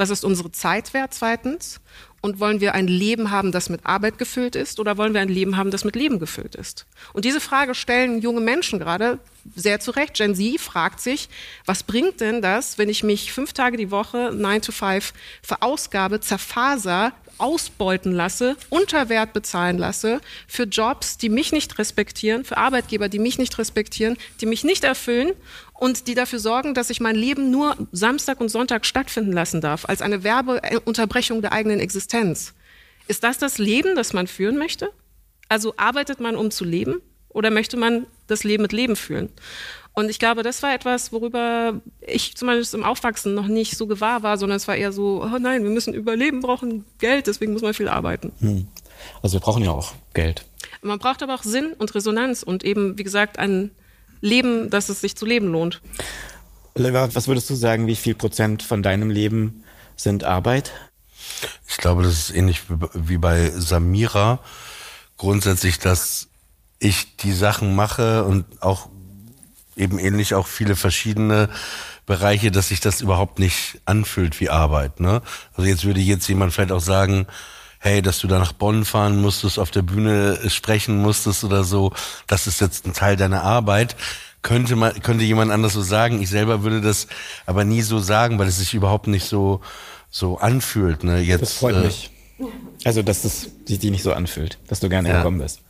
Was 0.00 0.08
ist 0.08 0.24
unsere 0.24 0.50
Zeit 0.50 0.94
wert 0.94 1.12
zweitens? 1.12 1.78
Und 2.22 2.40
wollen 2.40 2.62
wir 2.62 2.72
ein 2.72 2.86
Leben 2.86 3.30
haben, 3.30 3.52
das 3.52 3.68
mit 3.68 3.84
Arbeit 3.84 4.16
gefüllt 4.16 4.56
ist 4.56 4.80
oder 4.80 4.96
wollen 4.96 5.12
wir 5.12 5.20
ein 5.20 5.28
Leben 5.28 5.58
haben, 5.58 5.70
das 5.70 5.84
mit 5.84 5.94
Leben 5.94 6.18
gefüllt 6.18 6.54
ist? 6.54 6.86
Und 7.12 7.26
diese 7.26 7.38
Frage 7.38 7.74
stellen 7.74 8.22
junge 8.22 8.40
Menschen 8.40 8.78
gerade 8.78 9.18
sehr 9.54 9.78
zu 9.78 9.90
Recht. 9.90 10.14
Gen 10.14 10.34
Z 10.34 10.58
fragt 10.58 11.00
sich, 11.00 11.28
was 11.66 11.82
bringt 11.82 12.22
denn 12.22 12.40
das, 12.40 12.78
wenn 12.78 12.88
ich 12.88 13.02
mich 13.02 13.30
fünf 13.30 13.52
Tage 13.52 13.76
die 13.76 13.90
Woche, 13.90 14.32
nine 14.34 14.62
to 14.62 14.72
five, 14.72 15.12
verausgabe, 15.42 16.20
zerfaser, 16.20 17.12
ausbeuten 17.40 18.12
lasse, 18.12 18.56
Unterwert 18.68 19.32
bezahlen 19.32 19.78
lasse 19.78 20.20
für 20.46 20.64
Jobs, 20.64 21.18
die 21.18 21.28
mich 21.28 21.52
nicht 21.52 21.78
respektieren, 21.78 22.44
für 22.44 22.56
Arbeitgeber, 22.56 23.08
die 23.08 23.18
mich 23.18 23.38
nicht 23.38 23.58
respektieren, 23.58 24.16
die 24.40 24.46
mich 24.46 24.64
nicht 24.64 24.84
erfüllen 24.84 25.32
und 25.74 26.06
die 26.06 26.14
dafür 26.14 26.38
sorgen, 26.38 26.74
dass 26.74 26.90
ich 26.90 27.00
mein 27.00 27.16
Leben 27.16 27.50
nur 27.50 27.76
Samstag 27.92 28.40
und 28.40 28.48
Sonntag 28.50 28.84
stattfinden 28.84 29.32
lassen 29.32 29.60
darf, 29.60 29.86
als 29.86 30.02
eine 30.02 30.22
Werbeunterbrechung 30.22 31.42
der 31.42 31.52
eigenen 31.52 31.80
Existenz. 31.80 32.54
Ist 33.08 33.24
das 33.24 33.38
das 33.38 33.58
Leben, 33.58 33.96
das 33.96 34.12
man 34.12 34.26
führen 34.26 34.56
möchte? 34.58 34.90
Also 35.48 35.74
arbeitet 35.76 36.20
man, 36.20 36.36
um 36.36 36.50
zu 36.50 36.64
leben? 36.64 37.02
Oder 37.30 37.50
möchte 37.50 37.76
man 37.76 38.06
das 38.26 38.44
Leben 38.44 38.62
mit 38.62 38.72
Leben 38.72 38.96
fühlen? 38.96 39.30
Und 40.00 40.08
ich 40.10 40.18
glaube, 40.18 40.42
das 40.42 40.62
war 40.62 40.74
etwas, 40.74 41.12
worüber 41.12 41.80
ich 42.00 42.36
zumindest 42.36 42.74
im 42.74 42.84
Aufwachsen 42.84 43.34
noch 43.34 43.46
nicht 43.46 43.76
so 43.76 43.86
gewahr 43.86 44.22
war, 44.22 44.38
sondern 44.38 44.56
es 44.56 44.66
war 44.66 44.74
eher 44.76 44.92
so, 44.92 45.22
oh 45.22 45.38
nein, 45.38 45.62
wir 45.62 45.70
müssen 45.70 45.94
überleben, 45.94 46.40
brauchen 46.40 46.84
Geld, 46.98 47.26
deswegen 47.26 47.52
muss 47.52 47.62
man 47.62 47.74
viel 47.74 47.88
arbeiten. 47.88 48.32
Hm. 48.40 48.66
Also 49.22 49.34
wir 49.36 49.40
brauchen 49.40 49.62
ja 49.62 49.70
auch 49.70 49.92
Geld. 50.14 50.44
Man 50.82 50.98
braucht 50.98 51.22
aber 51.22 51.34
auch 51.34 51.42
Sinn 51.42 51.74
und 51.78 51.94
Resonanz 51.94 52.42
und 52.42 52.64
eben, 52.64 52.96
wie 52.98 53.04
gesagt, 53.04 53.38
ein 53.38 53.70
Leben, 54.20 54.70
dass 54.70 54.88
es 54.88 55.00
sich 55.00 55.16
zu 55.16 55.26
leben 55.26 55.48
lohnt. 55.52 55.80
Oliver, 56.74 57.14
was 57.14 57.28
würdest 57.28 57.50
du 57.50 57.54
sagen, 57.54 57.86
wie 57.86 57.96
viel 57.96 58.14
Prozent 58.14 58.62
von 58.62 58.82
deinem 58.82 59.10
Leben 59.10 59.64
sind 59.96 60.24
Arbeit? 60.24 60.72
Ich 61.68 61.76
glaube, 61.76 62.02
das 62.02 62.12
ist 62.14 62.34
ähnlich 62.34 62.62
wie- 62.70 62.88
wie 62.94 63.18
bei 63.18 63.50
Samira. 63.50 64.40
Grundsätzlich, 65.16 65.78
dass 65.78 66.28
ich 66.78 67.16
die 67.16 67.32
Sachen 67.32 67.74
mache 67.74 68.24
und 68.24 68.44
auch 68.62 68.88
eben 69.76 69.98
ähnlich 69.98 70.34
auch 70.34 70.46
viele 70.46 70.76
verschiedene 70.76 71.48
Bereiche, 72.06 72.50
dass 72.50 72.68
sich 72.68 72.80
das 72.80 73.00
überhaupt 73.00 73.38
nicht 73.38 73.80
anfühlt 73.84 74.40
wie 74.40 74.50
Arbeit. 74.50 75.00
Ne? 75.00 75.22
Also 75.56 75.68
jetzt 75.68 75.84
würde 75.84 76.00
jetzt 76.00 76.28
jemand 76.28 76.52
vielleicht 76.52 76.72
auch 76.72 76.80
sagen, 76.80 77.26
hey, 77.78 78.02
dass 78.02 78.18
du 78.18 78.26
da 78.26 78.38
nach 78.38 78.52
Bonn 78.52 78.84
fahren 78.84 79.20
musstest, 79.20 79.58
auf 79.58 79.70
der 79.70 79.82
Bühne 79.82 80.38
sprechen 80.48 81.00
musstest 81.00 81.44
oder 81.44 81.64
so, 81.64 81.92
das 82.26 82.46
ist 82.46 82.60
jetzt 82.60 82.86
ein 82.86 82.92
Teil 82.92 83.16
deiner 83.16 83.42
Arbeit. 83.42 83.96
Könnte 84.42 84.74
man, 84.74 85.00
könnte 85.02 85.24
jemand 85.24 85.50
anders 85.50 85.74
so 85.74 85.82
sagen. 85.82 86.22
Ich 86.22 86.30
selber 86.30 86.62
würde 86.62 86.80
das 86.80 87.08
aber 87.46 87.64
nie 87.64 87.82
so 87.82 87.98
sagen, 87.98 88.38
weil 88.38 88.48
es 88.48 88.58
sich 88.58 88.72
überhaupt 88.74 89.06
nicht 89.06 89.26
so, 89.26 89.60
so 90.10 90.38
anfühlt. 90.38 91.04
Ne? 91.04 91.20
Jetzt, 91.20 91.42
Das 91.42 91.52
freut 91.54 91.76
äh, 91.76 91.80
mich. 91.80 92.10
Also, 92.84 93.02
dass 93.02 93.24
es 93.24 93.50
sich 93.66 93.78
die 93.78 93.90
nicht 93.90 94.02
so 94.02 94.12
anfühlt, 94.12 94.58
dass 94.68 94.80
du 94.80 94.88
gerne 94.88 95.08
Ja. 95.08 95.18
gekommen 95.18 95.38
bist. 95.38 95.60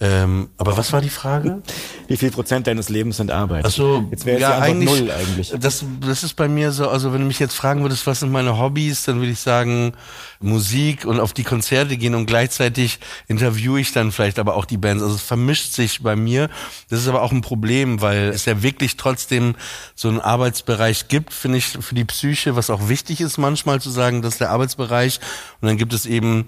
Ähm, 0.00 0.50
aber 0.56 0.76
was 0.76 0.92
war 0.92 1.00
die 1.00 1.08
Frage? 1.08 1.60
Wie 2.06 2.16
viel 2.16 2.30
Prozent 2.30 2.68
deines 2.68 2.88
Lebens 2.88 3.16
sind 3.16 3.32
Arbeit? 3.32 3.64
Ach 3.66 3.70
so, 3.70 4.06
jetzt 4.12 4.24
wäre 4.26 4.40
ja, 4.40 4.50
ja 4.50 4.58
eigentlich, 4.60 4.88
null 4.88 5.10
eigentlich. 5.10 5.52
Das, 5.58 5.84
das 6.00 6.22
ist 6.22 6.34
bei 6.34 6.46
mir 6.46 6.70
so, 6.70 6.88
also 6.88 7.12
wenn 7.12 7.20
du 7.22 7.26
mich 7.26 7.40
jetzt 7.40 7.54
fragen 7.54 7.82
würdest, 7.82 8.06
was 8.06 8.20
sind 8.20 8.30
meine 8.30 8.58
Hobbys, 8.58 9.04
dann 9.04 9.16
würde 9.18 9.32
ich 9.32 9.40
sagen 9.40 9.94
Musik 10.40 11.04
und 11.04 11.18
auf 11.18 11.32
die 11.32 11.42
Konzerte 11.42 11.96
gehen 11.96 12.14
und 12.14 12.26
gleichzeitig 12.26 13.00
interviewe 13.26 13.80
ich 13.80 13.92
dann 13.92 14.12
vielleicht 14.12 14.38
aber 14.38 14.54
auch 14.54 14.64
die 14.66 14.76
Bands. 14.76 15.02
Also 15.02 15.16
es 15.16 15.22
vermischt 15.22 15.72
sich 15.72 16.00
bei 16.02 16.14
mir. 16.14 16.48
Das 16.90 17.00
ist 17.00 17.08
aber 17.08 17.22
auch 17.22 17.32
ein 17.32 17.40
Problem, 17.40 18.00
weil 18.00 18.28
es 18.28 18.44
ja 18.44 18.62
wirklich 18.62 18.96
trotzdem 18.96 19.56
so 19.96 20.08
einen 20.08 20.20
Arbeitsbereich 20.20 21.08
gibt, 21.08 21.32
finde 21.34 21.58
ich, 21.58 21.66
für 21.66 21.94
die 21.96 22.04
Psyche, 22.04 22.54
was 22.54 22.70
auch 22.70 22.88
wichtig 22.88 23.20
ist 23.20 23.36
manchmal 23.36 23.80
zu 23.80 23.90
sagen, 23.90 24.22
das 24.22 24.34
ist 24.34 24.40
der 24.40 24.50
Arbeitsbereich. 24.50 25.18
Und 25.60 25.66
dann 25.66 25.76
gibt 25.76 25.92
es 25.92 26.06
eben 26.08 26.46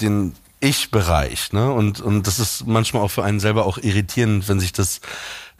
den 0.00 0.34
ich-Bereich, 0.60 1.52
ne? 1.52 1.72
Und, 1.72 2.00
und 2.00 2.26
das 2.26 2.38
ist 2.38 2.66
manchmal 2.66 3.02
auch 3.02 3.10
für 3.10 3.24
einen 3.24 3.40
selber 3.40 3.66
auch 3.66 3.78
irritierend, 3.78 4.48
wenn 4.48 4.60
sich 4.60 4.72
das 4.72 5.00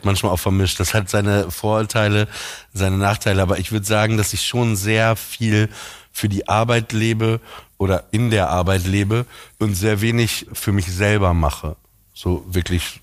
manchmal 0.02 0.32
auch 0.32 0.38
vermischt. 0.38 0.78
Das 0.80 0.94
hat 0.94 1.08
seine 1.08 1.50
Vorurteile, 1.50 2.28
seine 2.72 2.98
Nachteile, 2.98 3.42
aber 3.42 3.58
ich 3.58 3.72
würde 3.72 3.86
sagen, 3.86 4.16
dass 4.16 4.32
ich 4.32 4.46
schon 4.46 4.76
sehr 4.76 5.16
viel 5.16 5.68
für 6.12 6.28
die 6.28 6.48
Arbeit 6.48 6.92
lebe 6.92 7.40
oder 7.78 8.04
in 8.10 8.30
der 8.30 8.50
Arbeit 8.50 8.86
lebe 8.86 9.26
und 9.58 9.74
sehr 9.74 10.00
wenig 10.00 10.46
für 10.52 10.72
mich 10.72 10.86
selber 10.86 11.32
mache. 11.32 11.76
So 12.12 12.44
wirklich, 12.48 13.00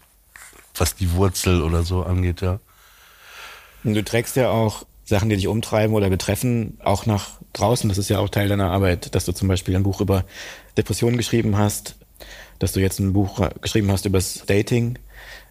was 0.76 0.96
die 0.96 1.12
Wurzel 1.14 1.62
oder 1.62 1.84
so 1.84 2.04
angeht, 2.04 2.42
ja. 2.42 2.60
Und 3.84 3.94
du 3.94 4.04
trägst 4.04 4.36
ja 4.36 4.50
auch 4.50 4.86
Sachen, 5.08 5.30
die 5.30 5.38
dich 5.38 5.48
umtreiben 5.48 5.96
oder 5.96 6.10
betreffen, 6.10 6.78
auch 6.84 7.06
nach 7.06 7.40
draußen. 7.54 7.88
Das 7.88 7.98
ist 7.98 8.10
ja 8.10 8.20
auch 8.20 8.28
Teil 8.28 8.50
deiner 8.50 8.72
Arbeit, 8.72 9.16
dass 9.16 9.24
du 9.24 9.32
zum 9.32 9.48
Beispiel 9.48 9.76
ein 9.76 9.84
Buch 9.84 10.02
über 10.02 10.26
Depressionen 10.76 11.16
geschrieben 11.16 11.58
hast, 11.58 11.96
dass 12.60 12.74
du 12.74 12.82
jetzt 12.82 13.00
ein 13.00 13.14
Buch 13.14 13.42
geschrieben 13.62 13.90
hast 13.90 14.06
über 14.06 14.18
das 14.18 14.44
Dating. 14.46 15.00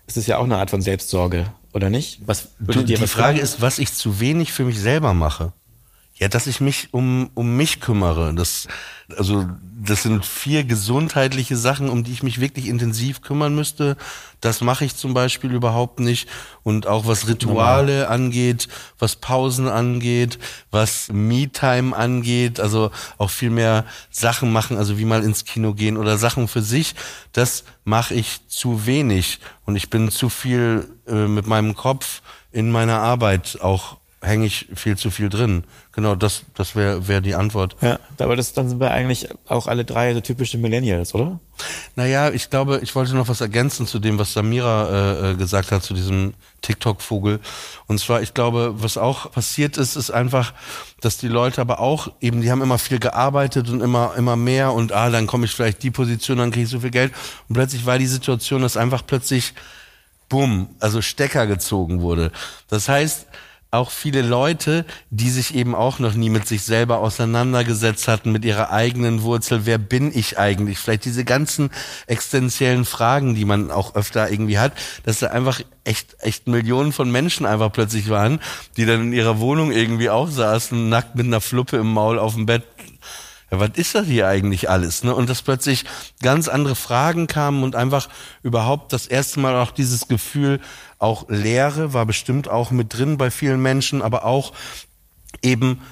Das 0.06 0.18
ist 0.18 0.26
ja 0.26 0.36
auch 0.36 0.44
eine 0.44 0.58
Art 0.58 0.68
von 0.68 0.82
Selbstsorge, 0.82 1.46
oder 1.72 1.88
nicht? 1.88 2.20
Was 2.26 2.48
du, 2.58 2.82
dir 2.82 2.98
die 2.98 3.06
Frage 3.06 3.40
ist, 3.40 3.62
was 3.62 3.78
ich 3.78 3.94
zu 3.94 4.20
wenig 4.20 4.52
für 4.52 4.64
mich 4.64 4.78
selber 4.78 5.14
mache. 5.14 5.54
Ja, 6.18 6.28
dass 6.28 6.46
ich 6.46 6.62
mich 6.62 6.88
um, 6.92 7.28
um 7.34 7.58
mich 7.58 7.80
kümmere. 7.80 8.32
Das, 8.32 8.68
also, 9.18 9.46
das 9.78 10.02
sind 10.02 10.24
vier 10.24 10.64
gesundheitliche 10.64 11.58
Sachen, 11.58 11.90
um 11.90 12.04
die 12.04 12.12
ich 12.12 12.22
mich 12.22 12.40
wirklich 12.40 12.68
intensiv 12.68 13.20
kümmern 13.20 13.54
müsste. 13.54 13.98
Das 14.40 14.62
mache 14.62 14.86
ich 14.86 14.96
zum 14.96 15.12
Beispiel 15.12 15.52
überhaupt 15.52 16.00
nicht. 16.00 16.26
Und 16.62 16.86
auch 16.86 17.06
was 17.06 17.28
Rituale 17.28 18.08
angeht, 18.08 18.68
was 18.98 19.16
Pausen 19.16 19.68
angeht, 19.68 20.38
was 20.70 21.12
Me-Time 21.12 21.94
angeht, 21.94 22.60
also 22.60 22.90
auch 23.18 23.30
viel 23.30 23.50
mehr 23.50 23.84
Sachen 24.10 24.50
machen, 24.50 24.78
also 24.78 24.96
wie 24.96 25.04
mal 25.04 25.22
ins 25.22 25.44
Kino 25.44 25.74
gehen 25.74 25.98
oder 25.98 26.16
Sachen 26.16 26.48
für 26.48 26.62
sich, 26.62 26.94
das 27.32 27.64
mache 27.84 28.14
ich 28.14 28.40
zu 28.48 28.86
wenig. 28.86 29.38
Und 29.66 29.76
ich 29.76 29.90
bin 29.90 30.10
zu 30.10 30.30
viel 30.30 30.88
äh, 31.06 31.26
mit 31.26 31.46
meinem 31.46 31.74
Kopf 31.74 32.22
in 32.52 32.70
meiner 32.70 33.00
Arbeit 33.00 33.58
auch 33.60 33.98
hänge 34.22 34.46
ich 34.46 34.68
viel 34.74 34.96
zu 34.96 35.10
viel 35.10 35.28
drin. 35.28 35.64
Genau, 35.92 36.14
das, 36.14 36.42
das 36.54 36.74
wäre 36.74 37.06
wär 37.06 37.20
die 37.20 37.34
Antwort. 37.34 37.76
Ja, 37.80 37.98
aber 38.18 38.34
das, 38.34 38.54
dann 38.54 38.68
sind 38.68 38.80
wir 38.80 38.90
eigentlich 38.90 39.28
auch 39.46 39.66
alle 39.66 39.84
drei 39.84 40.14
so 40.14 40.20
typische 40.20 40.58
Millennials, 40.58 41.14
oder? 41.14 41.38
Naja, 41.96 42.30
ich 42.30 42.50
glaube, 42.50 42.80
ich 42.82 42.94
wollte 42.94 43.14
noch 43.14 43.28
was 43.28 43.40
ergänzen 43.40 43.86
zu 43.86 43.98
dem, 43.98 44.18
was 44.18 44.32
Samira 44.32 44.88
äh, 44.88 45.30
äh, 45.30 45.34
gesagt 45.34 45.70
hat, 45.70 45.82
zu 45.82 45.94
diesem 45.94 46.34
TikTok-Vogel. 46.62 47.40
Und 47.86 47.98
zwar, 47.98 48.22
ich 48.22 48.34
glaube, 48.34 48.74
was 48.78 48.98
auch 48.98 49.30
passiert 49.32 49.76
ist, 49.76 49.96
ist 49.96 50.10
einfach, 50.10 50.54
dass 51.00 51.18
die 51.18 51.28
Leute 51.28 51.60
aber 51.60 51.80
auch 51.80 52.10
eben, 52.20 52.40
die 52.40 52.50
haben 52.50 52.62
immer 52.62 52.78
viel 52.78 52.98
gearbeitet 52.98 53.68
und 53.68 53.80
immer, 53.80 54.14
immer 54.16 54.36
mehr 54.36 54.72
und 54.72 54.92
ah, 54.92 55.10
dann 55.10 55.26
komme 55.26 55.44
ich 55.44 55.52
vielleicht 55.52 55.82
die 55.82 55.90
Position, 55.90 56.38
dann 56.38 56.50
kriege 56.50 56.64
ich 56.64 56.70
so 56.70 56.80
viel 56.80 56.90
Geld. 56.90 57.12
Und 57.48 57.54
plötzlich 57.54 57.84
war 57.84 57.98
die 57.98 58.06
Situation, 58.06 58.62
dass 58.62 58.76
einfach 58.76 59.02
plötzlich, 59.06 59.54
bumm, 60.28 60.68
also 60.80 61.02
Stecker 61.02 61.46
gezogen 61.46 62.00
wurde. 62.00 62.32
Das 62.68 62.88
heißt, 62.88 63.26
auch 63.70 63.90
viele 63.90 64.22
Leute, 64.22 64.84
die 65.10 65.30
sich 65.30 65.54
eben 65.54 65.74
auch 65.74 65.98
noch 65.98 66.14
nie 66.14 66.30
mit 66.30 66.46
sich 66.46 66.62
selber 66.62 66.98
auseinandergesetzt 66.98 68.08
hatten, 68.08 68.32
mit 68.32 68.44
ihrer 68.44 68.70
eigenen 68.70 69.22
Wurzel. 69.22 69.66
Wer 69.66 69.78
bin 69.78 70.16
ich 70.16 70.38
eigentlich? 70.38 70.78
Vielleicht 70.78 71.04
diese 71.04 71.24
ganzen 71.24 71.70
existenziellen 72.06 72.84
Fragen, 72.84 73.34
die 73.34 73.44
man 73.44 73.70
auch 73.70 73.94
öfter 73.94 74.30
irgendwie 74.30 74.58
hat, 74.58 74.72
dass 75.04 75.18
da 75.18 75.28
einfach 75.28 75.60
echt, 75.84 76.16
echt 76.20 76.46
Millionen 76.46 76.92
von 76.92 77.10
Menschen 77.10 77.46
einfach 77.46 77.72
plötzlich 77.72 78.08
waren, 78.08 78.40
die 78.76 78.86
dann 78.86 79.02
in 79.02 79.12
ihrer 79.12 79.40
Wohnung 79.40 79.72
irgendwie 79.72 80.10
auch 80.10 80.28
saßen, 80.28 80.88
nackt 80.88 81.16
mit 81.16 81.26
einer 81.26 81.40
Fluppe 81.40 81.76
im 81.76 81.92
Maul 81.92 82.18
auf 82.18 82.34
dem 82.34 82.46
Bett 82.46 82.64
ja, 83.50 83.60
was 83.60 83.70
ist 83.76 83.94
das 83.94 84.06
hier 84.06 84.26
eigentlich 84.26 84.68
alles? 84.68 85.04
Ne? 85.04 85.14
Und 85.14 85.30
dass 85.30 85.42
plötzlich 85.42 85.84
ganz 86.20 86.48
andere 86.48 86.74
Fragen 86.74 87.28
kamen 87.28 87.62
und 87.62 87.76
einfach 87.76 88.08
überhaupt 88.42 88.92
das 88.92 89.06
erste 89.06 89.38
Mal 89.38 89.54
auch 89.54 89.70
dieses 89.70 90.08
Gefühl, 90.08 90.60
auch 90.98 91.28
Leere 91.28 91.92
war 91.92 92.06
bestimmt 92.06 92.48
auch 92.48 92.70
mit 92.70 92.96
drin 92.96 93.18
bei 93.18 93.30
vielen 93.30 93.60
Menschen, 93.60 94.02
aber 94.02 94.24
auch 94.24 94.52
eben, 95.42 95.82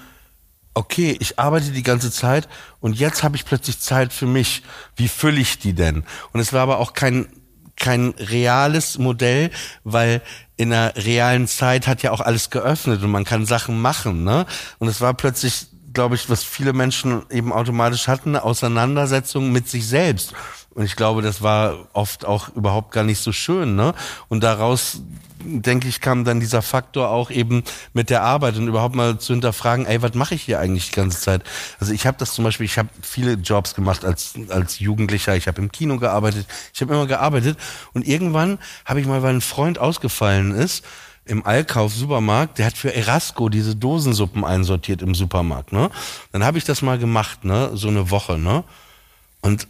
okay, 0.74 1.16
ich 1.20 1.38
arbeite 1.38 1.70
die 1.70 1.82
ganze 1.82 2.10
Zeit 2.10 2.48
und 2.80 2.98
jetzt 2.98 3.22
habe 3.22 3.36
ich 3.36 3.44
plötzlich 3.44 3.80
Zeit 3.80 4.12
für 4.12 4.26
mich. 4.26 4.62
Wie 4.96 5.08
fülle 5.08 5.40
ich 5.40 5.58
die 5.58 5.74
denn? 5.74 6.04
Und 6.32 6.40
es 6.40 6.52
war 6.52 6.62
aber 6.62 6.78
auch 6.78 6.92
kein 6.92 7.28
kein 7.76 8.10
reales 8.18 8.98
Modell, 8.98 9.50
weil 9.82 10.22
in 10.56 10.70
der 10.70 10.94
realen 10.96 11.48
Zeit 11.48 11.88
hat 11.88 12.04
ja 12.04 12.12
auch 12.12 12.20
alles 12.20 12.50
geöffnet 12.50 13.02
und 13.02 13.10
man 13.10 13.24
kann 13.24 13.46
Sachen 13.46 13.82
machen, 13.82 14.22
ne? 14.22 14.46
Und 14.78 14.86
es 14.86 15.00
war 15.00 15.12
plötzlich 15.14 15.66
glaube 15.94 16.16
ich, 16.16 16.28
was 16.28 16.44
viele 16.44 16.72
Menschen 16.72 17.22
eben 17.30 17.52
automatisch 17.52 18.08
hatten, 18.08 18.30
eine 18.30 18.42
Auseinandersetzung 18.42 19.52
mit 19.52 19.68
sich 19.68 19.86
selbst. 19.86 20.34
Und 20.74 20.84
ich 20.84 20.96
glaube, 20.96 21.22
das 21.22 21.40
war 21.40 21.86
oft 21.92 22.24
auch 22.24 22.48
überhaupt 22.50 22.90
gar 22.90 23.04
nicht 23.04 23.20
so 23.20 23.32
schön. 23.32 23.76
Ne? 23.76 23.94
Und 24.28 24.42
daraus, 24.42 25.02
denke 25.44 25.88
ich, 25.88 26.00
kam 26.00 26.24
dann 26.24 26.40
dieser 26.40 26.62
Faktor 26.62 27.10
auch 27.10 27.30
eben 27.30 27.62
mit 27.92 28.10
der 28.10 28.22
Arbeit 28.22 28.56
und 28.56 28.66
überhaupt 28.66 28.94
mal 28.94 29.18
zu 29.18 29.34
hinterfragen, 29.34 29.86
ey, 29.86 30.02
was 30.02 30.14
mache 30.14 30.34
ich 30.34 30.42
hier 30.42 30.58
eigentlich 30.58 30.90
die 30.90 30.96
ganze 30.96 31.20
Zeit? 31.20 31.42
Also 31.78 31.92
ich 31.92 32.06
habe 32.06 32.16
das 32.18 32.34
zum 32.34 32.44
Beispiel, 32.44 32.66
ich 32.66 32.78
habe 32.78 32.88
viele 33.02 33.34
Jobs 33.34 33.74
gemacht 33.74 34.04
als, 34.04 34.34
als 34.48 34.80
Jugendlicher, 34.80 35.36
ich 35.36 35.46
habe 35.46 35.60
im 35.60 35.70
Kino 35.70 35.98
gearbeitet, 35.98 36.46
ich 36.72 36.80
habe 36.80 36.94
immer 36.94 37.06
gearbeitet. 37.06 37.58
Und 37.92 38.06
irgendwann 38.06 38.58
habe 38.84 39.00
ich 39.00 39.06
mal, 39.06 39.22
weil 39.22 39.34
ein 39.34 39.40
Freund 39.40 39.78
ausgefallen 39.78 40.52
ist, 40.52 40.84
im 41.26 41.46
Allkauf 41.46 41.94
Supermarkt, 41.94 42.58
der 42.58 42.66
hat 42.66 42.76
für 42.76 42.94
Erasco 42.94 43.48
diese 43.48 43.74
Dosensuppen 43.74 44.44
einsortiert 44.44 45.00
im 45.00 45.14
Supermarkt, 45.14 45.72
ne? 45.72 45.90
Dann 46.32 46.44
habe 46.44 46.58
ich 46.58 46.64
das 46.64 46.82
mal 46.82 46.98
gemacht, 46.98 47.44
ne, 47.44 47.70
so 47.72 47.88
eine 47.88 48.10
Woche, 48.10 48.38
ne? 48.38 48.62
Und 49.40 49.66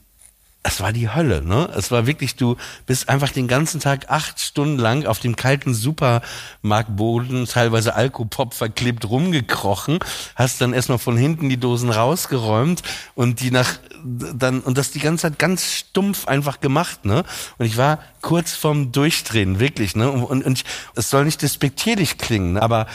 es 0.67 0.81
war 0.81 0.93
die 0.95 1.11
Hölle, 1.11 1.43
ne? 1.43 1.69
Es 1.77 1.91
war 1.91 2.07
wirklich, 2.07 2.37
du 2.37 2.57
bist 2.87 3.11
einfach 3.11 3.29
den 3.29 3.49
ganzen 3.49 3.81
Tag 3.81 4.11
acht 4.11 4.41
Stunden 4.41 4.79
lang 4.79 5.05
auf 5.05 5.19
dem 5.19 5.37
kalten 5.37 5.75
Supermarktboden, 5.75 7.45
teilweise 7.45 7.95
Alkopop 7.95 8.55
verklebt 8.55 9.09
rumgekrochen, 9.09 9.99
hast 10.35 10.63
dann 10.63 10.73
erstmal 10.73 10.99
von 10.99 11.19
hinten 11.19 11.51
die 11.51 11.59
Dosen 11.59 11.91
rausgeräumt 11.91 12.83
und 13.15 13.41
die 13.41 13.51
nach 13.51 13.79
dann 14.05 14.61
und 14.61 14.79
das 14.79 14.91
die 14.91 15.01
ganze 15.01 15.23
Zeit 15.23 15.39
ganz 15.39 15.71
stumpf 15.71 16.27
einfach 16.29 16.61
gemacht, 16.61 17.05
ne? 17.05 17.25
Und 17.59 17.67
ich 17.67 17.77
war 17.77 17.99
kurz 18.23 18.53
vorm 18.53 18.91
Durchdrehen, 18.91 19.61
wirklich, 19.61 19.95
ne? 19.95 20.11
Und, 20.11 20.45
und 20.45 20.59
ich, 20.59 20.65
es 20.95 21.11
soll 21.11 21.27
nicht 21.27 21.43
despektierlich 21.43 22.17
klingen, 22.17 22.55
ne? 22.55 22.63
aber 22.63 22.87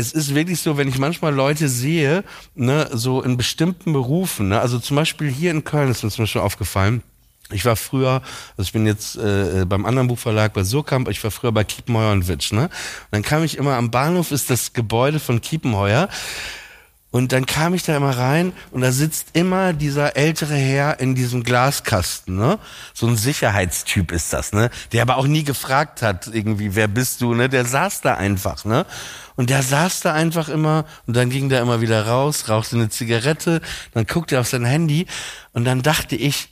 es 0.00 0.12
ist 0.12 0.34
wirklich 0.34 0.60
so, 0.60 0.76
wenn 0.76 0.88
ich 0.88 0.98
manchmal 0.98 1.34
Leute 1.34 1.68
sehe, 1.68 2.24
ne, 2.54 2.88
so 2.92 3.22
in 3.22 3.36
bestimmten 3.36 3.92
Berufen, 3.92 4.48
ne, 4.48 4.60
also 4.60 4.78
zum 4.78 4.96
Beispiel 4.96 5.30
hier 5.30 5.50
in 5.50 5.64
Köln 5.64 5.90
ist 5.90 6.02
mir 6.02 6.10
zum 6.10 6.24
Beispiel 6.24 6.40
aufgefallen, 6.40 7.02
ich 7.52 7.64
war 7.64 7.76
früher, 7.76 8.22
also 8.56 8.62
ich 8.62 8.72
bin 8.72 8.86
jetzt 8.86 9.16
äh, 9.16 9.64
beim 9.68 9.84
anderen 9.84 10.08
Buchverlag 10.08 10.52
bei 10.52 10.62
Surkamp, 10.62 11.08
ich 11.08 11.22
war 11.22 11.30
früher 11.30 11.52
bei 11.52 11.64
Kiepenheuer 11.64 12.12
und 12.12 12.28
Witsch, 12.28 12.52
ne? 12.52 12.64
Und 12.64 12.70
dann 13.10 13.22
kam 13.22 13.42
ich 13.42 13.58
immer 13.58 13.74
am 13.74 13.90
Bahnhof 13.90 14.30
ist 14.30 14.50
das 14.50 14.72
Gebäude 14.72 15.18
von 15.18 15.40
Kiepenheuer 15.40 16.08
und 17.12 17.32
dann 17.32 17.44
kam 17.44 17.74
ich 17.74 17.82
da 17.82 17.96
immer 17.96 18.16
rein 18.16 18.52
und 18.70 18.82
da 18.82 18.92
sitzt 18.92 19.28
immer 19.32 19.72
dieser 19.72 20.16
ältere 20.16 20.54
Herr 20.54 21.00
in 21.00 21.16
diesem 21.16 21.42
Glaskasten, 21.42 22.36
ne? 22.36 22.58
So 22.94 23.08
ein 23.08 23.16
Sicherheitstyp 23.16 24.12
ist 24.12 24.32
das, 24.32 24.52
ne? 24.52 24.70
Der 24.92 25.02
aber 25.02 25.16
auch 25.16 25.26
nie 25.26 25.42
gefragt 25.42 26.02
hat, 26.02 26.28
irgendwie, 26.32 26.76
wer 26.76 26.86
bist 26.86 27.20
du, 27.20 27.34
ne? 27.34 27.48
Der 27.48 27.64
saß 27.64 28.02
da 28.02 28.14
einfach, 28.14 28.64
ne? 28.64 28.86
Und 29.34 29.50
der 29.50 29.62
saß 29.62 30.00
da 30.00 30.12
einfach 30.12 30.48
immer 30.48 30.84
und 31.06 31.16
dann 31.16 31.30
ging 31.30 31.48
der 31.48 31.62
immer 31.62 31.80
wieder 31.80 32.06
raus, 32.06 32.48
rauchte 32.48 32.76
eine 32.76 32.90
Zigarette, 32.90 33.60
dann 33.92 34.06
guckte 34.06 34.36
er 34.36 34.42
auf 34.42 34.48
sein 34.48 34.64
Handy 34.64 35.06
und 35.52 35.64
dann 35.64 35.82
dachte 35.82 36.14
ich, 36.14 36.50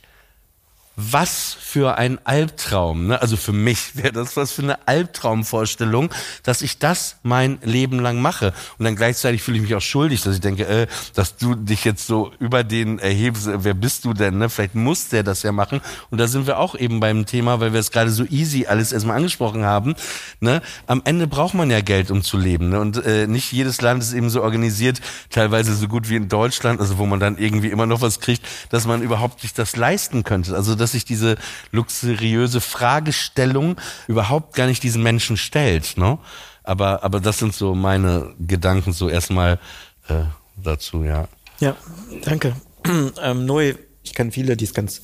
was 0.99 1.55
für 1.59 1.97
ein 1.97 2.19
Albtraum, 2.25 3.07
ne? 3.07 3.21
also 3.21 3.37
für 3.37 3.53
mich 3.53 3.95
wäre 3.95 4.11
das 4.11 4.35
was 4.35 4.51
für 4.51 4.63
eine 4.63 4.87
Albtraumvorstellung, 4.87 6.09
dass 6.43 6.61
ich 6.61 6.77
das 6.77 7.17
mein 7.23 7.59
Leben 7.63 7.99
lang 7.99 8.21
mache. 8.21 8.53
Und 8.77 8.85
dann 8.85 8.95
gleichzeitig 8.95 9.41
fühle 9.41 9.57
ich 9.57 9.63
mich 9.63 9.75
auch 9.75 9.81
schuldig, 9.81 10.21
dass 10.21 10.35
ich 10.35 10.41
denke, 10.41 10.67
äh, 10.67 10.87
dass 11.13 11.37
du 11.37 11.55
dich 11.55 11.85
jetzt 11.85 12.05
so 12.05 12.31
über 12.39 12.63
den 12.63 12.99
erhebst, 12.99 13.47
wer 13.51 13.73
bist 13.73 14.03
du 14.03 14.13
denn? 14.13 14.39
Ne? 14.39 14.49
Vielleicht 14.49 14.75
muss 14.75 15.07
der 15.07 15.23
das 15.23 15.41
ja 15.43 15.51
machen. 15.51 15.79
Und 16.09 16.17
da 16.17 16.27
sind 16.27 16.47
wir 16.47 16.59
auch 16.59 16.75
eben 16.75 16.99
beim 16.99 17.25
Thema, 17.25 17.61
weil 17.61 17.71
wir 17.71 17.79
es 17.79 17.91
gerade 17.91 18.11
so 18.11 18.25
easy 18.25 18.65
alles 18.65 18.91
erstmal 18.91 19.17
angesprochen 19.17 19.63
haben. 19.63 19.95
Ne? 20.41 20.61
Am 20.85 21.01
Ende 21.05 21.27
braucht 21.27 21.53
man 21.53 21.71
ja 21.71 21.79
Geld, 21.79 22.11
um 22.11 22.23
zu 22.23 22.37
leben. 22.37 22.69
Ne? 22.69 22.79
Und 22.79 23.05
äh, 23.05 23.25
nicht 23.25 23.53
jedes 23.53 23.81
Land 23.81 24.03
ist 24.03 24.13
eben 24.13 24.29
so 24.29 24.43
organisiert, 24.43 24.99
teilweise 25.29 25.75
so 25.75 25.87
gut 25.87 26.09
wie 26.09 26.17
in 26.17 26.27
Deutschland, 26.27 26.81
also 26.81 26.97
wo 26.97 27.05
man 27.05 27.19
dann 27.19 27.37
irgendwie 27.37 27.69
immer 27.69 27.85
noch 27.85 28.01
was 28.01 28.19
kriegt, 28.19 28.43
dass 28.69 28.85
man 28.85 29.01
überhaupt 29.01 29.41
sich 29.41 29.53
das 29.53 29.75
leisten 29.75 30.23
könnte. 30.23 30.55
Also 30.55 30.75
das 30.75 30.88
dass 30.89 30.93
sich 30.93 31.05
diese 31.05 31.37
luxuriöse 31.71 32.61
Fragestellung 32.61 33.75
überhaupt 34.07 34.55
gar 34.55 34.65
nicht 34.65 34.81
diesen 34.81 35.03
Menschen 35.03 35.37
stellt. 35.37 35.97
Ne? 35.97 36.17
Aber, 36.63 37.03
aber 37.03 37.19
das 37.19 37.37
sind 37.37 37.53
so 37.53 37.75
meine 37.75 38.33
Gedanken 38.39 38.91
so 38.91 39.07
erstmal 39.07 39.59
äh, 40.07 40.23
dazu, 40.57 41.03
ja. 41.03 41.27
Ja, 41.59 41.75
danke. 42.23 42.55
ähm, 43.21 43.45
Noe, 43.45 43.77
ich 44.01 44.13
kann 44.15 44.31
viele, 44.31 44.57
die 44.57 44.65
es 44.65 44.73
ganz 44.73 45.03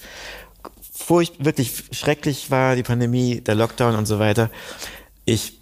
furcht, 0.91 1.45
wirklich 1.45 1.84
schrecklich 1.91 2.50
war, 2.50 2.76
die 2.76 2.84
Pandemie, 2.84 3.41
der 3.41 3.54
Lockdown 3.54 3.95
und 3.95 4.08
so 4.08 4.17
weiter. 4.17 4.50
Ich 5.26 5.60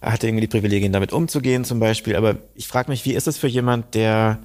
hatte 0.00 0.28
irgendwie 0.28 0.42
die 0.42 0.46
Privilegien, 0.46 0.92
damit 0.92 1.12
umzugehen 1.12 1.64
zum 1.64 1.80
Beispiel, 1.80 2.14
aber 2.14 2.36
ich 2.54 2.68
frage 2.68 2.90
mich, 2.90 3.04
wie 3.04 3.14
ist 3.14 3.26
es 3.26 3.36
für 3.36 3.48
jemand, 3.48 3.94
der 3.96 4.38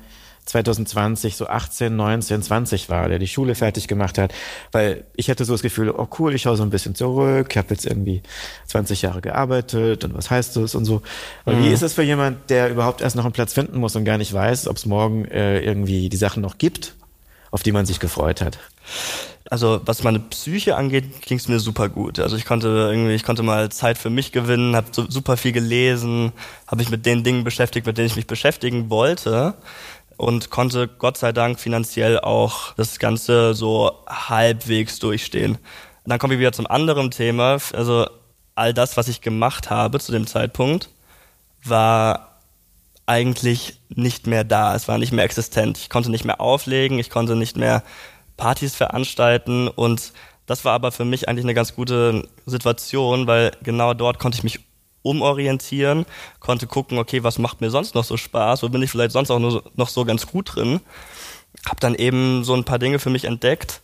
2020 0.46 1.36
so 1.36 1.48
18, 1.48 1.96
19, 1.96 2.42
20 2.42 2.90
war, 2.90 3.08
der 3.10 3.20
die 3.20 3.28
Schule 3.28 3.56
fertig 3.56 3.88
gemacht 3.88 4.18
hat, 4.18 4.34
weil 4.72 5.06
ich 5.16 5.30
hatte 5.30 5.46
so 5.46 5.54
das 5.54 5.62
Gefühl, 5.62 5.92
oh 5.92 6.08
cool, 6.20 6.34
ich 6.34 6.42
schaue 6.42 6.58
so 6.58 6.64
ein 6.64 6.70
bisschen 6.70 6.96
zurück, 6.96 7.48
ich 7.52 7.58
habe 7.58 7.68
jetzt 7.70 7.86
irgendwie 7.86 8.22
20 8.68 9.02
Jahre 9.04 9.22
gearbeitet 9.22 10.04
und 10.04 10.14
was 10.14 10.30
heißt 10.30 10.56
das 10.56 10.76
und 10.76 10.86
so. 10.86 11.02
Aber 11.46 11.56
mhm. 11.56 11.66
wie 11.66 11.70
ist 11.70 11.84
es 11.84 11.94
für 11.94 12.04
jemand, 12.04 12.50
der 12.50 12.70
überhaupt 12.70 13.02
erst 13.02 13.16
noch 13.16 13.26
einen 13.26 13.34
Platz 13.34 13.54
finden 13.54 13.80
muss 13.80 13.96
und 13.96 14.04
gar 14.04 14.18
nicht 14.18 14.34
weiß, 14.34 14.68
ob 14.68 14.78
es 14.78 14.86
morgen 14.86 15.26
äh, 15.26 15.62
irgendwie 15.62 16.10
die 16.10 16.18
Sachen 16.18 16.42
noch 16.42 16.58
gibt, 16.58 16.96
auf 17.52 17.64
die 17.64 17.72
man 17.72 17.86
sich 17.86 18.00
gefreut 18.00 18.42
hat? 18.42 18.58
Also 19.50 19.82
was 19.84 20.04
meine 20.04 20.20
Psyche 20.20 20.78
angeht, 20.78 21.24
ging 21.24 21.38
es 21.38 21.50
mir 21.50 21.60
super 21.60 21.90
gut. 21.90 22.20
Also 22.20 22.38
ich 22.38 22.46
konnte 22.46 22.68
irgendwie, 22.68 23.14
ich 23.14 23.24
konnte 23.24 23.44
mal 23.44 23.70
Zeit 23.70 23.98
für 23.98 24.10
mich 24.10 24.32
gewinnen, 24.32 24.78
habe 24.78 24.88
super 24.94 25.36
viel 25.36 25.52
gelesen, 25.52 26.32
habe 26.68 26.78
mich 26.78 26.90
mit 26.90 27.06
den 27.06 27.26
Dingen 27.26 27.44
beschäftigt, 27.44 27.86
mit 27.86 27.98
denen 27.98 28.08
ich 28.08 28.16
mich 28.16 28.28
beschäftigen 28.28 28.90
wollte 28.90 29.56
und 30.22 30.52
konnte 30.52 30.88
Gott 30.88 31.18
sei 31.18 31.32
Dank 31.32 31.60
finanziell 31.60 32.20
auch 32.20 32.76
das 32.76 33.00
Ganze 33.00 33.56
so 33.56 34.04
halbwegs 34.08 35.00
durchstehen. 35.00 35.58
Dann 36.06 36.20
kommen 36.20 36.30
wir 36.30 36.40
wieder 36.40 36.52
zum 36.52 36.68
anderen 36.68 37.10
Thema. 37.10 37.58
Also 37.74 38.08
all 38.54 38.72
das, 38.72 38.98
was 38.98 39.08
ich 39.08 39.22
gemacht 39.22 39.72
habe 39.72 40.00
zu 40.00 40.12
dem 40.12 40.28
Zeitpunkt, 40.28 40.90
war 41.64 42.38
eigentlich 43.08 43.80
nicht 43.90 44.28
mehr 44.28 44.44
da. 44.44 44.76
Es 44.76 44.88
war 44.88 45.00
nicht 45.00 45.12
mehr 45.12 45.26
existent. 45.26 45.80
Ich 45.80 45.90
konnte 45.90 46.12
nicht 46.12 46.24
mehr 46.24 46.40
auflegen, 46.40 47.00
ich 47.00 47.10
konnte 47.10 47.36
nicht 47.36 47.58
mehr 47.58 47.82
Partys 48.38 48.76
veranstalten 48.76 49.70
und 49.70 50.14
das 50.46 50.66
war 50.66 50.74
aber 50.74 50.92
für 50.92 51.06
mich 51.06 51.30
eigentlich 51.30 51.46
eine 51.46 51.56
ganz 51.56 51.74
gute 51.74 52.28
Situation, 52.46 53.26
weil 53.26 53.54
genau 53.64 53.96
dort 53.96 54.20
konnte 54.20 54.38
ich 54.38 54.44
mich 54.44 54.60
umorientieren, 55.04 56.06
konnte 56.40 56.68
gucken, 56.68 56.98
okay, 56.98 57.24
was 57.24 57.40
macht 57.40 57.62
mir 57.62 57.70
sonst 57.70 57.96
noch 57.96 58.04
so 58.04 58.18
Spaß, 58.18 58.64
wo 58.64 58.70
bin 58.70 58.82
ich 58.82 58.92
vielleicht 58.92 59.12
sonst 59.12 59.32
auch 59.32 59.40
nur, 59.40 59.64
noch 59.76 59.90
so 59.90 60.06
ganz 60.06 60.28
gut 60.28 60.56
drin. 60.56 60.80
Hab 61.66 61.80
dann 61.80 61.96
eben 61.96 62.44
so 62.44 62.54
ein 62.54 62.64
paar 62.64 62.80
Dinge 62.80 63.00
für 63.00 63.10
mich 63.10 63.26
entdeckt, 63.26 63.82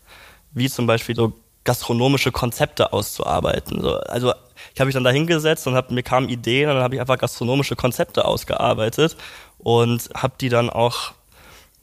wie 0.52 0.70
zum 0.70 0.88
Beispiel 0.88 1.16
so 1.16 1.34
gastronomische 1.64 2.32
Konzepte 2.32 2.94
auszuarbeiten. 2.94 3.82
So, 3.82 3.98
also 4.00 4.34
ich 4.74 4.80
habe 4.80 4.86
mich 4.86 4.94
dann 4.94 5.04
da 5.04 5.10
hingesetzt 5.10 5.68
und 5.68 5.76
hab, 5.76 5.92
mir 5.92 6.04
kamen 6.04 6.30
Ideen 6.30 6.70
und 6.70 6.76
dann 6.76 6.84
habe 6.84 6.96
ich 6.96 7.02
einfach 7.02 7.18
gastronomische 7.18 7.76
Konzepte 7.76 8.26
ausgearbeitet 8.26 9.18
und 9.58 10.10
habe 10.16 10.36
die 10.40 10.50
dann 10.50 10.70
auch 10.70 11.12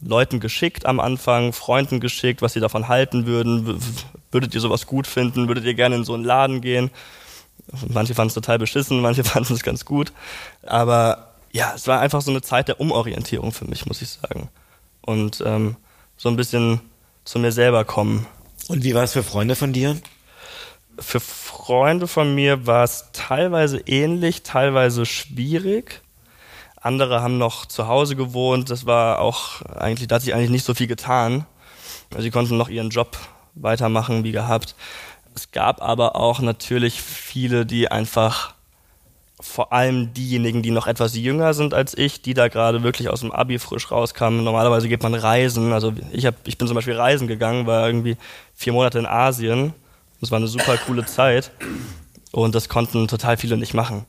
Leuten 0.01 0.41
geschickt 0.41 0.87
am 0.87 1.01
Anfang, 1.01 1.53
Freunden 1.53 2.01
geschickt, 2.01 2.43
was 2.43 2.55
sie 2.55 2.61
davon 2.61 2.89
halten 2.89 3.27
würden. 3.27 3.81
Würdet 4.31 4.55
ihr 4.55 4.61
sowas 4.61 4.87
gut 4.87 5.07
finden? 5.07 5.49
Würdet 5.49 5.65
ihr 5.65 5.75
gerne 5.75 5.97
in 5.97 6.05
so 6.05 6.15
einen 6.15 6.25
Laden 6.25 6.61
gehen? 6.61 6.91
Manche 7.89 8.15
fanden 8.15 8.29
es 8.29 8.35
total 8.35 8.59
beschissen, 8.59 9.01
manche 9.01 9.25
fanden 9.25 9.55
es 9.55 9.63
ganz 9.63 9.85
gut. 9.85 10.13
Aber 10.63 11.35
ja, 11.53 11.73
es 11.75 11.87
war 11.87 12.01
einfach 12.01 12.21
so 12.21 12.31
eine 12.31 12.43
Zeit 12.43 12.69
der 12.69 12.81
Umorientierung 12.81 13.53
für 13.53 13.65
mich, 13.65 13.87
muss 13.87 14.03
ich 14.03 14.11
sagen. 14.11 14.49
Und 15.03 15.43
ähm, 15.47 15.77
so 16.17 16.29
ein 16.29 16.37
bisschen 16.37 16.81
zu 17.25 17.39
mir 17.39 17.53
selber 17.53 17.85
kommen. 17.85 18.27
Und 18.69 18.85
wie 18.85 18.95
war 18.95 19.03
es 19.03 19.13
für 19.13 19.23
Freunde 19.23 19.57
von 19.57 19.73
dir? 19.73 19.97
Für 20.99 21.21
Freunde 21.21 22.07
von 22.07 22.35
mir 22.35 22.67
war 22.67 22.85
es 22.85 23.07
teilweise 23.13 23.79
ähnlich, 23.81 24.43
teilweise 24.43 25.07
schwierig. 25.07 26.03
Andere 26.77 27.23
haben 27.23 27.39
noch 27.39 27.67
zu 27.67 27.89
Hause 27.89 28.15
gewohnt. 28.17 28.71
Das 28.71 28.87
war 28.87 29.21
auch 29.21 29.63
eigentlich, 29.63 30.09
da 30.09 30.17
hat 30.17 30.23
sich 30.23 30.35
eigentlich 30.35 30.51
nicht 30.51 30.65
so 30.65 30.75
viel 30.75 30.87
getan. 30.87 31.47
Sie 32.19 32.31
konnten 32.31 32.57
noch 32.57 32.69
ihren 32.69 32.91
Job 32.91 33.17
weitermachen 33.55 34.25
wie 34.25 34.33
gehabt. 34.33 34.75
Es 35.35 35.51
gab 35.51 35.83
aber 35.83 36.17
auch 36.17 36.41
natürlich 36.41 37.03
viele, 37.03 37.67
die 37.67 37.91
einfach 37.91 38.55
vor 39.41 39.73
allem 39.73 40.15
diejenigen, 40.15 40.63
die 40.63 40.71
noch 40.71 40.87
etwas 40.87 41.17
jünger 41.17 41.55
sind 41.55 41.75
als 41.75 41.97
ich, 41.97 42.23
die 42.23 42.35
da 42.35 42.49
gerade 42.49 42.83
wirklich 42.83 43.09
aus 43.09 43.21
dem 43.21 43.33
Abi 43.33 43.59
frisch 43.59 43.91
rauskamen. 43.91 44.45
Normalerweise 44.45 44.89
geht 44.89 45.03
man 45.03 45.15
reisen. 45.15 45.73
Also 45.73 45.93
ich, 46.13 46.25
hab, 46.25 46.47
ich 46.47 46.57
bin 46.57 46.69
zum 46.69 46.77
Beispiel 46.77 46.97
reisen 46.97 47.27
gegangen, 47.27 47.67
war 47.67 47.87
irgendwie 47.87 48.17
vier 48.55 48.73
Monate 48.73 48.99
in 48.99 49.07
Asien. 49.07 49.75
Das 50.21 50.31
war 50.31 50.39
eine 50.39 50.47
super 50.47 50.77
coole 50.79 51.05
Zeit. 51.05 51.51
Und 52.33 52.55
das 52.55 52.69
konnten 52.69 53.09
total 53.09 53.37
viele 53.37 53.57
nicht 53.57 53.75
machen 53.75 54.07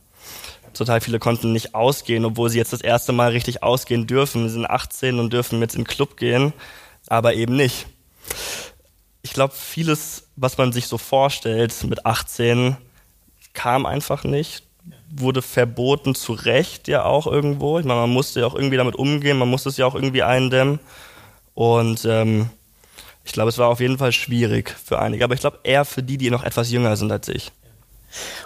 total 0.76 1.02
viele 1.02 1.20
konnten 1.20 1.52
nicht 1.52 1.74
ausgehen, 1.74 2.26
obwohl 2.26 2.50
sie 2.50 2.58
jetzt 2.58 2.74
das 2.74 2.82
erste 2.82 3.14
Mal 3.14 3.32
richtig 3.32 3.64
ausgehen 3.64 4.08
dürfen. 4.08 4.48
Sie 4.48 4.54
sind 4.54 4.70
18 4.70 5.20
und 5.20 5.34
dürfen 5.34 5.62
jetzt 5.62 5.76
in 5.76 5.82
den 5.82 5.88
Club 5.88 6.18
gehen, 6.18 6.54
aber 7.08 7.34
eben 7.34 7.56
nicht. 7.56 7.88
Ich 9.26 9.34
glaube, 9.34 9.56
vieles, 9.56 10.28
was 10.36 10.60
man 10.60 10.72
sich 10.72 10.86
so 10.86 11.00
vorstellt 11.00 11.74
mit 11.86 12.06
18, 12.06 12.78
kam 13.56 13.88
einfach 13.88 14.24
nicht, 14.24 14.62
wurde 15.10 15.42
verboten, 15.42 16.14
zu 16.14 16.34
Recht 16.34 16.88
ja 16.88 17.06
auch 17.06 17.26
irgendwo. 17.26 17.80
Ich 17.80 17.86
meine, 17.86 18.02
man 18.02 18.12
musste 18.12 18.42
ja 18.42 18.46
auch 18.46 18.54
irgendwie 18.54 18.78
damit 18.78 18.94
umgehen, 18.96 19.40
man 19.40 19.50
musste 19.50 19.70
es 19.70 19.78
ja 19.78 19.88
auch 19.88 19.96
irgendwie 19.96 20.22
eindämmen. 20.22 20.80
Und 21.56 22.06
ähm, 22.06 22.52
ich 23.24 23.32
glaube, 23.32 23.50
es 23.50 23.58
war 23.58 23.70
auf 23.70 23.80
jeden 23.80 23.98
Fall 23.98 24.12
schwierig 24.12 24.70
für 24.70 25.00
einige, 25.00 25.24
aber 25.24 25.34
ich 25.34 25.40
glaube 25.40 25.58
eher 25.64 25.86
für 25.86 26.04
die, 26.04 26.20
die 26.20 26.30
noch 26.30 26.44
etwas 26.44 26.70
jünger 26.70 26.96
sind 26.96 27.12
als 27.12 27.28
ich. 27.28 27.52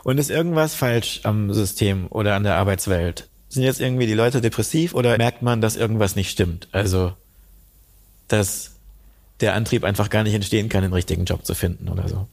Und 0.05 0.17
ist 0.17 0.29
irgendwas 0.29 0.75
falsch 0.75 1.19
am 1.23 1.53
System 1.53 2.07
oder 2.09 2.35
an 2.35 2.43
der 2.43 2.55
Arbeitswelt? 2.55 3.27
Sind 3.49 3.63
jetzt 3.63 3.81
irgendwie 3.81 4.07
die 4.07 4.13
Leute 4.13 4.39
depressiv 4.39 4.93
oder 4.93 5.17
merkt 5.17 5.41
man, 5.41 5.59
dass 5.59 5.75
irgendwas 5.75 6.15
nicht 6.15 6.29
stimmt? 6.29 6.69
Also, 6.71 7.11
dass 8.29 8.78
der 9.41 9.53
Antrieb 9.53 9.83
einfach 9.83 10.09
gar 10.09 10.23
nicht 10.23 10.33
entstehen 10.33 10.69
kann, 10.69 10.81
den 10.81 10.93
richtigen 10.93 11.25
Job 11.25 11.45
zu 11.45 11.55
finden 11.55 11.89
oder 11.89 12.07
so. 12.07 12.27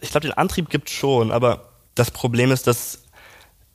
Ich 0.00 0.10
glaube, 0.10 0.26
den 0.26 0.36
Antrieb 0.36 0.70
gibt 0.70 0.90
schon, 0.90 1.30
aber 1.30 1.68
das 1.94 2.10
Problem 2.10 2.50
ist, 2.50 2.66
dass 2.66 3.02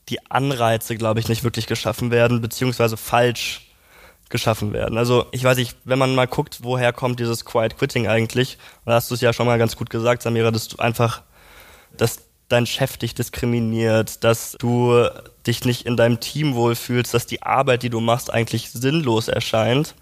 die 0.10 0.26
Anreize, 0.30 0.96
glaube 0.96 1.20
ich, 1.20 1.30
nicht 1.30 1.44
wirklich 1.44 1.68
geschaffen 1.68 2.12
werden, 2.12 2.42
beziehungsweise 2.42 2.98
falsch 2.98 3.70
geschaffen 4.30 4.74
werden. 4.74 4.98
Also 4.98 5.26
ich 5.32 5.44
weiß 5.44 5.58
nicht, 5.58 5.78
wenn 5.84 6.00
man 6.00 6.16
mal 6.16 6.28
guckt, 6.28 6.60
woher 6.64 6.92
kommt 6.94 7.20
dieses 7.20 7.46
Quiet 7.46 7.78
Quitting 7.78 8.08
eigentlich, 8.08 8.58
da 8.86 8.94
hast 8.94 9.10
du 9.12 9.16
es 9.16 9.22
ja 9.22 9.34
schon 9.34 9.46
mal 9.46 9.60
ganz 9.60 9.76
gut 9.76 9.90
gesagt, 9.90 10.24
Samira, 10.24 10.52
dass 10.52 10.68
du 10.68 10.78
einfach 10.78 11.22
dass 11.98 12.20
dein 12.48 12.66
Chef 12.66 12.98
dich 12.98 13.16
diskriminiert, 13.16 14.24
dass 14.24 14.56
du 14.60 15.08
dich 15.48 15.66
nicht 15.66 15.86
in 15.86 15.98
deinem 15.98 16.20
Team 16.20 16.56
wohlfühlst, 16.56 17.14
dass 17.14 17.26
die 17.26 17.42
Arbeit, 17.42 17.84
die 17.84 17.90
du 17.90 18.00
machst, 18.00 18.32
eigentlich 18.32 18.72
sinnlos 18.72 19.28
erscheint. 19.28 19.96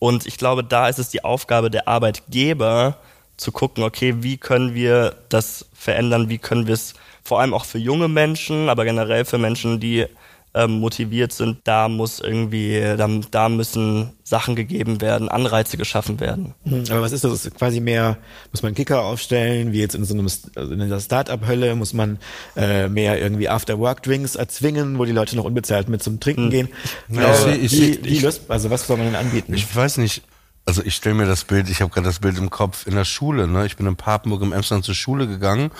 Und 0.00 0.26
ich 0.26 0.36
glaube, 0.38 0.64
da 0.64 0.88
ist 0.88 0.98
es 0.98 1.10
die 1.10 1.22
Aufgabe 1.22 1.70
der 1.70 1.86
Arbeitgeber, 1.86 2.96
zu 3.36 3.52
gucken, 3.52 3.84
okay, 3.84 4.16
wie 4.18 4.36
können 4.36 4.74
wir 4.74 5.14
das 5.30 5.66
verändern, 5.72 6.28
wie 6.28 6.38
können 6.38 6.66
wir 6.66 6.74
es 6.74 6.94
vor 7.24 7.40
allem 7.40 7.54
auch 7.54 7.64
für 7.64 7.78
junge 7.78 8.08
Menschen, 8.08 8.68
aber 8.68 8.84
generell 8.84 9.24
für 9.24 9.38
Menschen, 9.38 9.80
die 9.80 10.06
ähm, 10.54 10.80
motiviert 10.80 11.32
sind, 11.32 11.58
da 11.64 11.88
muss 11.88 12.20
irgendwie, 12.20 12.80
da, 12.96 13.08
da 13.30 13.48
müssen 13.48 14.10
Sachen 14.24 14.56
gegeben 14.56 15.00
werden, 15.00 15.28
Anreize 15.28 15.76
geschaffen 15.76 16.18
werden. 16.18 16.54
Hm, 16.64 16.84
aber 16.90 17.02
was 17.02 17.12
ist 17.12 17.24
das? 17.24 17.44
Ist 17.44 17.54
quasi 17.56 17.80
mehr, 17.80 18.16
muss 18.52 18.62
man 18.62 18.74
Kicker 18.74 19.02
aufstellen, 19.02 19.72
wie 19.72 19.80
jetzt 19.80 19.94
in 19.94 20.04
so 20.04 20.14
einem 20.14 20.26
also 20.26 20.72
in 20.72 20.88
der 20.88 21.00
Start-up-Hölle, 21.00 21.76
muss 21.76 21.92
man 21.92 22.18
äh, 22.56 22.88
mehr 22.88 23.20
irgendwie 23.20 23.48
After-Work-Drinks 23.48 24.34
erzwingen, 24.34 24.98
wo 24.98 25.04
die 25.04 25.12
Leute 25.12 25.36
noch 25.36 25.44
unbezahlt 25.44 25.88
mit 25.88 26.02
zum 26.02 26.18
Trinken 26.18 26.44
hm. 26.44 26.50
gehen. 26.50 26.68
Ja, 27.08 27.32
äh, 27.46 27.56
ich, 27.56 27.80
ich, 27.80 28.04
wie, 28.04 28.22
wie 28.22 28.26
also 28.48 28.70
was 28.70 28.86
soll 28.86 28.96
man 28.96 29.06
denn 29.06 29.16
anbieten? 29.16 29.54
Ich 29.54 29.74
weiß 29.74 29.98
nicht. 29.98 30.22
Also 30.66 30.82
ich 30.84 30.94
stelle 30.94 31.14
mir 31.14 31.26
das 31.26 31.44
Bild, 31.44 31.68
ich 31.68 31.80
habe 31.80 31.90
gerade 31.90 32.06
das 32.06 32.20
Bild 32.20 32.38
im 32.38 32.50
Kopf 32.50 32.86
in 32.86 32.94
der 32.94 33.04
Schule. 33.04 33.48
Ne? 33.48 33.66
Ich 33.66 33.76
bin 33.76 33.86
in 33.86 33.96
Papenburg 33.96 34.42
im 34.42 34.52
Emsland 34.52 34.84
zur 34.84 34.94
Schule 34.94 35.26
gegangen 35.26 35.70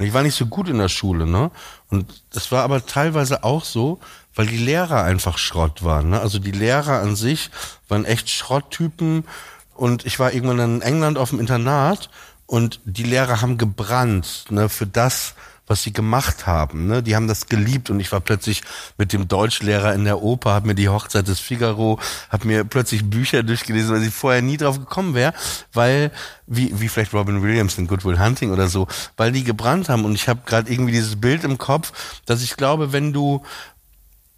und 0.00 0.06
ich 0.06 0.14
war 0.14 0.22
nicht 0.22 0.34
so 0.34 0.46
gut 0.46 0.66
in 0.70 0.78
der 0.78 0.88
Schule, 0.88 1.26
ne? 1.26 1.50
Und 1.90 2.22
das 2.32 2.50
war 2.50 2.64
aber 2.64 2.86
teilweise 2.86 3.44
auch 3.44 3.64
so, 3.64 4.00
weil 4.34 4.46
die 4.46 4.56
Lehrer 4.56 5.04
einfach 5.04 5.36
Schrott 5.36 5.84
waren. 5.84 6.08
Ne? 6.08 6.20
Also 6.20 6.38
die 6.38 6.52
Lehrer 6.52 7.02
an 7.02 7.16
sich 7.16 7.50
waren 7.86 8.06
echt 8.06 8.30
Schrotttypen. 8.30 9.24
Und 9.74 10.06
ich 10.06 10.18
war 10.18 10.32
irgendwann 10.32 10.58
in 10.58 10.80
England 10.80 11.18
auf 11.18 11.28
dem 11.28 11.38
Internat 11.38 12.08
und 12.46 12.80
die 12.86 13.02
Lehrer 13.02 13.42
haben 13.42 13.58
gebrannt 13.58 14.46
ne, 14.48 14.70
für 14.70 14.86
das, 14.86 15.34
was 15.70 15.84
sie 15.84 15.92
gemacht 15.92 16.48
haben. 16.48 16.88
Ne? 16.88 17.00
Die 17.00 17.14
haben 17.14 17.28
das 17.28 17.46
geliebt 17.46 17.90
und 17.90 18.00
ich 18.00 18.10
war 18.10 18.20
plötzlich 18.20 18.62
mit 18.98 19.12
dem 19.12 19.28
Deutschlehrer 19.28 19.94
in 19.94 20.04
der 20.04 20.20
Oper, 20.20 20.50
habe 20.50 20.66
mir 20.66 20.74
die 20.74 20.88
Hochzeit 20.88 21.28
des 21.28 21.38
Figaro, 21.38 22.00
habe 22.28 22.48
mir 22.48 22.64
plötzlich 22.64 23.08
Bücher 23.08 23.44
durchgelesen, 23.44 23.94
weil 23.94 24.02
ich 24.02 24.12
vorher 24.12 24.42
nie 24.42 24.56
drauf 24.56 24.80
gekommen 24.80 25.14
wäre, 25.14 25.32
weil 25.72 26.10
wie 26.48 26.72
wie 26.80 26.88
vielleicht 26.88 27.14
Robin 27.14 27.44
Williams 27.44 27.78
in 27.78 27.86
Good 27.86 28.04
Will 28.04 28.18
Hunting 28.18 28.50
oder 28.50 28.66
so, 28.66 28.88
weil 29.16 29.30
die 29.30 29.44
gebrannt 29.44 29.88
haben 29.88 30.04
und 30.04 30.16
ich 30.16 30.28
habe 30.28 30.40
gerade 30.44 30.70
irgendwie 30.70 30.90
dieses 30.90 31.20
Bild 31.20 31.44
im 31.44 31.56
Kopf, 31.56 31.92
dass 32.26 32.42
ich 32.42 32.56
glaube, 32.56 32.92
wenn 32.92 33.12
du 33.12 33.44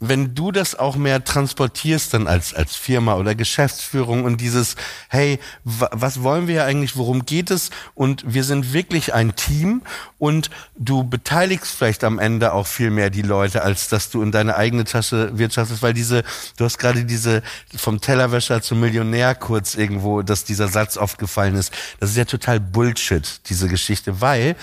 wenn 0.05 0.35
du 0.35 0.51
das 0.51 0.75
auch 0.77 0.97
mehr 0.97 1.23
transportierst 1.23 2.13
dann 2.13 2.27
als, 2.27 2.53
als 2.55 2.75
Firma 2.75 3.15
oder 3.15 3.37
Geschäftsführung 3.37 4.25
und 4.25 4.41
dieses, 4.41 4.75
hey, 5.09 5.39
was 5.63 6.25
wollen 6.25 6.49
wir 6.49 6.65
eigentlich, 6.65 6.97
worum 6.97 7.25
geht 7.25 7.53
es? 7.53 7.71
Und 7.95 8.25
wir 8.27 8.43
sind 8.43 8.73
wirklich 8.73 9.15
ein 9.15 9.37
Team 9.37 9.83
und 10.19 10.51
du 10.77 11.05
beteiligst 11.05 11.77
vielleicht 11.77 12.03
am 12.03 12.19
Ende 12.19 12.53
auch 12.53 12.67
viel 12.67 12.91
mehr 12.91 13.11
die 13.11 13.23
Leute, 13.23 13.63
als 13.63 13.89
dass 13.89 14.11
du 14.11 14.23
in 14.23 14.33
deine 14.33 14.57
eigene 14.57 14.83
Tasche 14.83 15.39
wirtschaftest, 15.39 15.83
weil 15.83 15.95
diese, 15.95 16.25
du 16.57 16.65
hast 16.65 16.79
gerade 16.79 17.05
diese 17.05 17.41
vom 17.77 18.01
Tellerwäscher 18.01 18.61
zum 18.61 18.81
Millionär 18.81 19.37
kurz 19.37 19.77
irgendwo, 19.77 20.23
dass 20.23 20.43
dieser 20.43 20.67
Satz 20.67 20.97
oft 20.97 21.19
gefallen 21.19 21.55
ist. 21.55 21.73
Das 22.01 22.11
ist 22.11 22.17
ja 22.17 22.25
total 22.25 22.59
Bullshit, 22.59 23.41
diese 23.49 23.69
Geschichte, 23.69 24.21
weil 24.21 24.57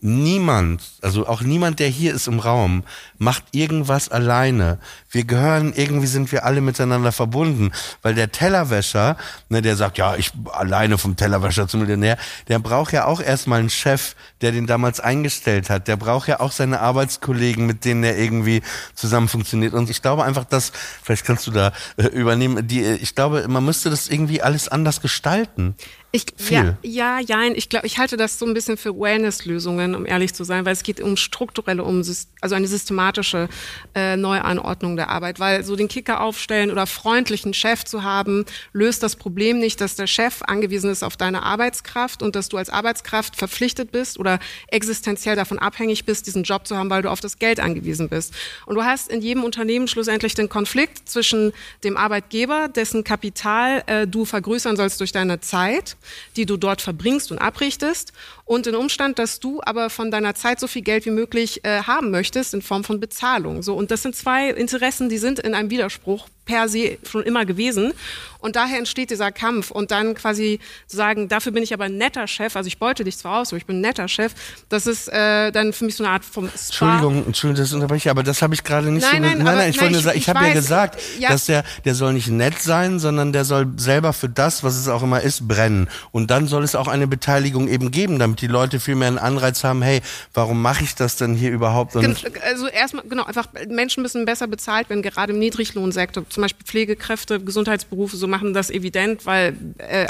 niemand, 0.00 0.82
also 1.02 1.26
auch 1.26 1.42
niemand, 1.42 1.78
der 1.78 1.88
hier 1.88 2.14
ist 2.14 2.26
im 2.26 2.38
Raum, 2.38 2.84
macht 3.18 3.44
irgendwas 3.52 4.08
alleine. 4.08 4.78
Wir 5.10 5.24
gehören, 5.24 5.72
irgendwie 5.74 6.06
sind 6.06 6.30
wir 6.30 6.44
alle 6.44 6.60
miteinander 6.60 7.10
verbunden, 7.10 7.72
weil 8.02 8.14
der 8.14 8.30
Tellerwäscher, 8.30 9.16
ne, 9.48 9.60
der 9.60 9.74
sagt, 9.74 9.98
ja, 9.98 10.14
ich 10.14 10.30
alleine 10.52 10.98
vom 10.98 11.16
Tellerwäscher 11.16 11.66
zum 11.66 11.80
Millionär, 11.80 12.16
der 12.46 12.60
braucht 12.60 12.92
ja 12.92 13.06
auch 13.06 13.20
erstmal 13.20 13.58
einen 13.58 13.70
Chef, 13.70 14.14
der 14.40 14.52
den 14.52 14.68
damals 14.68 15.00
eingestellt 15.00 15.68
hat. 15.68 15.88
Der 15.88 15.96
braucht 15.96 16.28
ja 16.28 16.38
auch 16.38 16.52
seine 16.52 16.80
Arbeitskollegen, 16.80 17.66
mit 17.66 17.84
denen 17.84 18.04
er 18.04 18.16
irgendwie 18.16 18.62
zusammen 18.94 19.26
funktioniert. 19.26 19.74
Und 19.74 19.90
ich 19.90 20.00
glaube 20.00 20.24
einfach, 20.24 20.44
dass, 20.44 20.70
vielleicht 21.02 21.24
kannst 21.24 21.46
du 21.46 21.50
da 21.50 21.72
äh, 21.96 22.06
übernehmen, 22.06 22.68
die, 22.68 22.82
ich 22.84 23.16
glaube, 23.16 23.46
man 23.48 23.64
müsste 23.64 23.90
das 23.90 24.08
irgendwie 24.08 24.42
alles 24.42 24.68
anders 24.68 25.00
gestalten. 25.00 25.74
Ich, 26.12 26.26
Viel. 26.36 26.76
Ja, 26.82 27.20
ja, 27.20 27.20
ja, 27.20 27.52
ich 27.54 27.68
glaube, 27.68 27.86
ich 27.86 27.98
halte 27.98 28.16
das 28.16 28.36
so 28.36 28.44
ein 28.44 28.52
bisschen 28.52 28.76
für 28.76 28.98
Wellness-Lösungen, 28.98 29.94
um 29.94 30.06
ehrlich 30.06 30.34
zu 30.34 30.42
sein, 30.42 30.64
weil 30.64 30.72
es 30.72 30.82
geht 30.82 31.00
um 31.00 31.16
strukturelle, 31.16 31.84
um 31.84 32.02
also 32.40 32.54
eine 32.56 32.66
systematische 32.66 33.48
äh, 33.94 34.16
Neuanordnung 34.16 34.96
der 35.00 35.10
Arbeit, 35.10 35.40
weil 35.40 35.64
so 35.64 35.76
den 35.76 35.88
Kicker 35.88 36.20
aufstellen 36.20 36.70
oder 36.70 36.86
freundlichen 36.86 37.54
Chef 37.54 37.84
zu 37.84 38.02
haben, 38.02 38.44
löst 38.72 39.02
das 39.02 39.16
Problem 39.16 39.58
nicht, 39.58 39.80
dass 39.80 39.96
der 39.96 40.06
Chef 40.06 40.42
angewiesen 40.42 40.90
ist 40.90 41.02
auf 41.02 41.16
deine 41.16 41.42
Arbeitskraft 41.42 42.22
und 42.22 42.36
dass 42.36 42.48
du 42.48 42.56
als 42.56 42.70
Arbeitskraft 42.70 43.36
verpflichtet 43.36 43.90
bist 43.92 44.18
oder 44.18 44.38
existenziell 44.68 45.36
davon 45.36 45.58
abhängig 45.58 46.04
bist, 46.04 46.26
diesen 46.26 46.44
Job 46.44 46.66
zu 46.66 46.76
haben, 46.76 46.90
weil 46.90 47.02
du 47.02 47.10
auf 47.10 47.20
das 47.20 47.38
Geld 47.38 47.60
angewiesen 47.60 48.08
bist. 48.08 48.34
Und 48.66 48.76
du 48.76 48.84
hast 48.84 49.10
in 49.10 49.22
jedem 49.22 49.44
Unternehmen 49.44 49.88
schlussendlich 49.88 50.34
den 50.34 50.48
Konflikt 50.48 51.08
zwischen 51.08 51.52
dem 51.82 51.96
Arbeitgeber, 51.96 52.68
dessen 52.68 53.02
Kapital 53.04 53.82
äh, 53.86 54.06
du 54.06 54.24
vergrößern 54.24 54.76
sollst 54.76 55.00
durch 55.00 55.12
deine 55.12 55.40
Zeit 55.40 55.96
die 56.36 56.46
du 56.46 56.56
dort 56.56 56.80
verbringst 56.80 57.30
und 57.30 57.38
abrichtest 57.38 58.12
und 58.44 58.66
den 58.66 58.74
Umstand, 58.74 59.18
dass 59.18 59.40
du 59.40 59.60
aber 59.64 59.90
von 59.90 60.10
deiner 60.10 60.34
Zeit 60.34 60.60
so 60.60 60.66
viel 60.66 60.82
Geld 60.82 61.06
wie 61.06 61.10
möglich 61.10 61.64
äh, 61.64 61.82
haben 61.82 62.10
möchtest 62.10 62.54
in 62.54 62.62
Form 62.62 62.84
von 62.84 63.00
Bezahlung. 63.00 63.62
So 63.62 63.74
und 63.74 63.90
das 63.90 64.02
sind 64.02 64.16
zwei 64.16 64.50
Interessen, 64.50 64.80
die 64.98 65.18
sind 65.18 65.38
in 65.38 65.54
einem 65.54 65.70
Widerspruch 65.70 66.28
per 66.44 66.68
se 66.68 66.98
schon 67.08 67.22
immer 67.22 67.44
gewesen. 67.44 67.92
Und 68.40 68.56
daher 68.56 68.78
entsteht 68.78 69.10
dieser 69.10 69.32
Kampf. 69.32 69.70
Und 69.70 69.90
dann 69.90 70.14
quasi 70.14 70.60
zu 70.86 70.96
sagen, 70.96 71.28
dafür 71.28 71.52
bin 71.52 71.62
ich 71.62 71.72
aber 71.72 71.84
ein 71.84 71.96
netter 71.96 72.26
Chef, 72.26 72.56
also 72.56 72.66
ich 72.66 72.78
beute 72.78 73.04
dich 73.04 73.18
zwar 73.18 73.40
aus, 73.40 73.48
aber 73.50 73.58
ich 73.58 73.66
bin 73.66 73.78
ein 73.78 73.80
netter 73.80 74.08
Chef, 74.08 74.32
das 74.68 74.86
ist 74.86 75.08
äh, 75.08 75.50
dann 75.50 75.72
für 75.72 75.84
mich 75.84 75.96
so 75.96 76.04
eine 76.04 76.12
Art 76.12 76.24
vom 76.24 76.48
Spa. 76.48 76.56
Entschuldigung, 76.56 77.26
Entschuldigung, 77.26 77.64
das 77.64 77.72
unterbreche 77.72 78.08
ich, 78.08 78.10
aber 78.10 78.22
das 78.22 78.42
habe 78.42 78.54
ich 78.54 78.64
gerade 78.64 78.90
nicht 78.90 79.02
nein, 79.02 79.22
so... 79.22 79.28
Nein, 79.28 79.38
nein, 79.38 79.56
nein, 79.56 79.70
ich 79.70 79.80
wollte 79.80 79.92
nur 79.92 80.02
sagen, 80.02 80.16
ich, 80.16 80.24
ich 80.24 80.28
habe 80.28 80.46
ja 80.46 80.52
gesagt, 80.52 81.00
ja. 81.18 81.30
dass 81.30 81.46
der, 81.46 81.64
der 81.84 81.94
soll 81.94 82.12
nicht 82.12 82.28
nett 82.28 82.58
sein, 82.60 82.98
sondern 82.98 83.32
der 83.32 83.44
soll 83.44 83.68
selber 83.76 84.12
für 84.12 84.28
das, 84.28 84.64
was 84.64 84.76
es 84.76 84.88
auch 84.88 85.02
immer 85.02 85.20
ist, 85.20 85.46
brennen. 85.46 85.88
Und 86.12 86.30
dann 86.30 86.46
soll 86.46 86.64
es 86.64 86.74
auch 86.74 86.88
eine 86.88 87.06
Beteiligung 87.06 87.68
eben 87.68 87.90
geben, 87.90 88.18
damit 88.18 88.40
die 88.40 88.46
Leute 88.46 88.80
viel 88.80 88.94
mehr 88.94 89.08
einen 89.08 89.18
Anreiz 89.18 89.64
haben, 89.64 89.82
hey, 89.82 90.00
warum 90.34 90.62
mache 90.62 90.84
ich 90.84 90.94
das 90.94 91.16
denn 91.16 91.34
hier 91.34 91.50
überhaupt? 91.50 91.96
Und 91.96 92.24
also 92.42 92.68
erstmal, 92.68 93.04
genau, 93.08 93.24
einfach 93.24 93.48
Menschen 93.68 94.02
müssen 94.02 94.24
besser 94.24 94.46
bezahlt 94.46 94.88
werden, 94.88 95.02
gerade 95.02 95.32
im 95.32 95.38
Niedriglohnsektor, 95.38 96.28
zum 96.28 96.42
Beispiel 96.42 96.66
Pflegekräfte, 96.66 97.40
Gesundheitsberufe, 97.40 98.16
so 98.16 98.26
machen 98.30 98.54
das 98.54 98.70
evident, 98.70 99.26
weil 99.26 99.56
äh, 99.78 100.06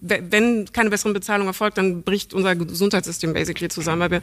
wenn 0.00 0.72
keine 0.72 0.90
bessere 0.90 1.12
Bezahlung 1.12 1.46
erfolgt, 1.46 1.78
dann 1.78 2.02
bricht 2.02 2.32
unser 2.32 2.54
Gesundheitssystem 2.56 3.32
basically 3.34 3.68
zusammen. 3.68 4.00
Weil 4.00 4.10
wir, 4.10 4.20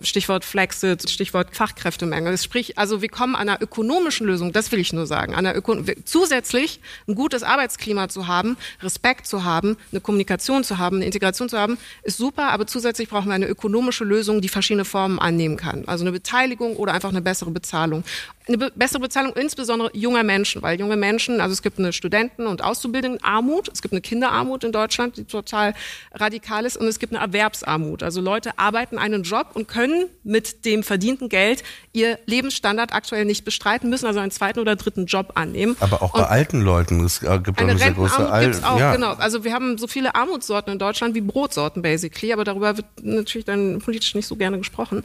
Stichwort 0.00 0.44
Flexit, 0.44 1.10
Stichwort 1.10 1.56
Fachkräftemangel. 1.56 2.38
Sprich, 2.38 2.78
also 2.78 3.02
wir 3.02 3.08
kommen 3.08 3.34
an 3.34 3.48
einer 3.48 3.62
ökonomischen 3.62 4.26
Lösung, 4.26 4.52
das 4.52 4.70
will 4.72 4.78
ich 4.78 4.92
nur 4.92 5.06
sagen, 5.06 5.34
einer 5.34 5.56
Öko 5.56 5.76
zusätzlich 6.04 6.80
ein 7.08 7.14
gutes 7.14 7.42
Arbeitsklima 7.42 8.08
zu 8.08 8.26
haben, 8.26 8.56
Respekt 8.82 9.26
zu 9.26 9.44
haben, 9.44 9.76
eine 9.90 10.00
Kommunikation 10.00 10.64
zu 10.64 10.78
haben, 10.78 10.96
eine 10.96 11.06
Integration 11.06 11.48
zu 11.48 11.58
haben, 11.58 11.78
ist 12.02 12.18
super, 12.18 12.50
aber 12.50 12.66
zusätzlich 12.66 13.08
brauchen 13.08 13.28
wir 13.28 13.34
eine 13.34 13.48
ökonomische 13.48 14.04
Lösung, 14.04 14.40
die 14.40 14.48
verschiedene 14.48 14.84
Formen 14.84 15.18
annehmen 15.18 15.56
kann. 15.56 15.84
Also 15.86 16.04
eine 16.04 16.12
Beteiligung 16.12 16.76
oder 16.76 16.92
einfach 16.92 17.10
eine 17.10 17.22
bessere 17.22 17.50
Bezahlung 17.50 18.04
eine 18.48 18.58
be 18.58 18.72
bessere 18.74 19.00
Bezahlung 19.00 19.34
insbesondere 19.34 19.90
junger 19.94 20.22
Menschen, 20.22 20.62
weil 20.62 20.78
junge 20.78 20.96
Menschen, 20.96 21.40
also 21.40 21.52
es 21.52 21.62
gibt 21.62 21.78
eine 21.78 21.92
Studenten- 21.92 22.46
und 22.46 22.62
Auszubildendenarmut, 22.62 23.68
es 23.72 23.82
gibt 23.82 23.92
eine 23.92 24.00
Kinderarmut 24.00 24.64
in 24.64 24.72
Deutschland, 24.72 25.16
die 25.16 25.24
total 25.24 25.74
radikal 26.12 26.64
ist 26.64 26.76
und 26.76 26.86
es 26.86 26.98
gibt 26.98 27.14
eine 27.14 27.22
Erwerbsarmut. 27.22 28.02
Also 28.02 28.20
Leute 28.20 28.58
arbeiten 28.58 28.98
einen 28.98 29.22
Job 29.22 29.50
und 29.54 29.68
können 29.68 30.06
mit 30.24 30.64
dem 30.64 30.82
verdienten 30.82 31.28
Geld 31.28 31.62
ihr 31.92 32.18
Lebensstandard 32.26 32.92
aktuell 32.92 33.24
nicht 33.24 33.44
bestreiten, 33.44 33.90
müssen 33.90 34.06
also 34.06 34.20
einen 34.20 34.30
zweiten 34.30 34.58
oder 34.58 34.76
dritten 34.76 35.06
Job 35.06 35.32
annehmen. 35.34 35.76
Aber 35.80 36.02
auch 36.02 36.14
und 36.14 36.20
bei 36.20 36.28
alten 36.28 36.60
Leuten, 36.62 37.04
es 37.04 37.20
gibt 37.20 37.58
eine, 37.58 37.72
eine 37.72 37.78
sehr 37.78 37.92
große 37.92 38.30
Al 38.30 38.52
auch, 38.64 38.78
ja. 38.78 38.94
genau. 38.94 39.12
Also 39.14 39.44
wir 39.44 39.52
haben 39.52 39.78
so 39.78 39.86
viele 39.86 40.14
Armutssorten 40.14 40.72
in 40.72 40.78
Deutschland 40.78 41.14
wie 41.14 41.20
Brotsorten 41.20 41.82
basically, 41.82 42.32
aber 42.32 42.44
darüber 42.44 42.76
wird 42.76 42.86
natürlich 43.02 43.44
dann 43.44 43.80
politisch 43.80 44.14
nicht 44.14 44.26
so 44.26 44.36
gerne 44.36 44.58
gesprochen. 44.58 45.04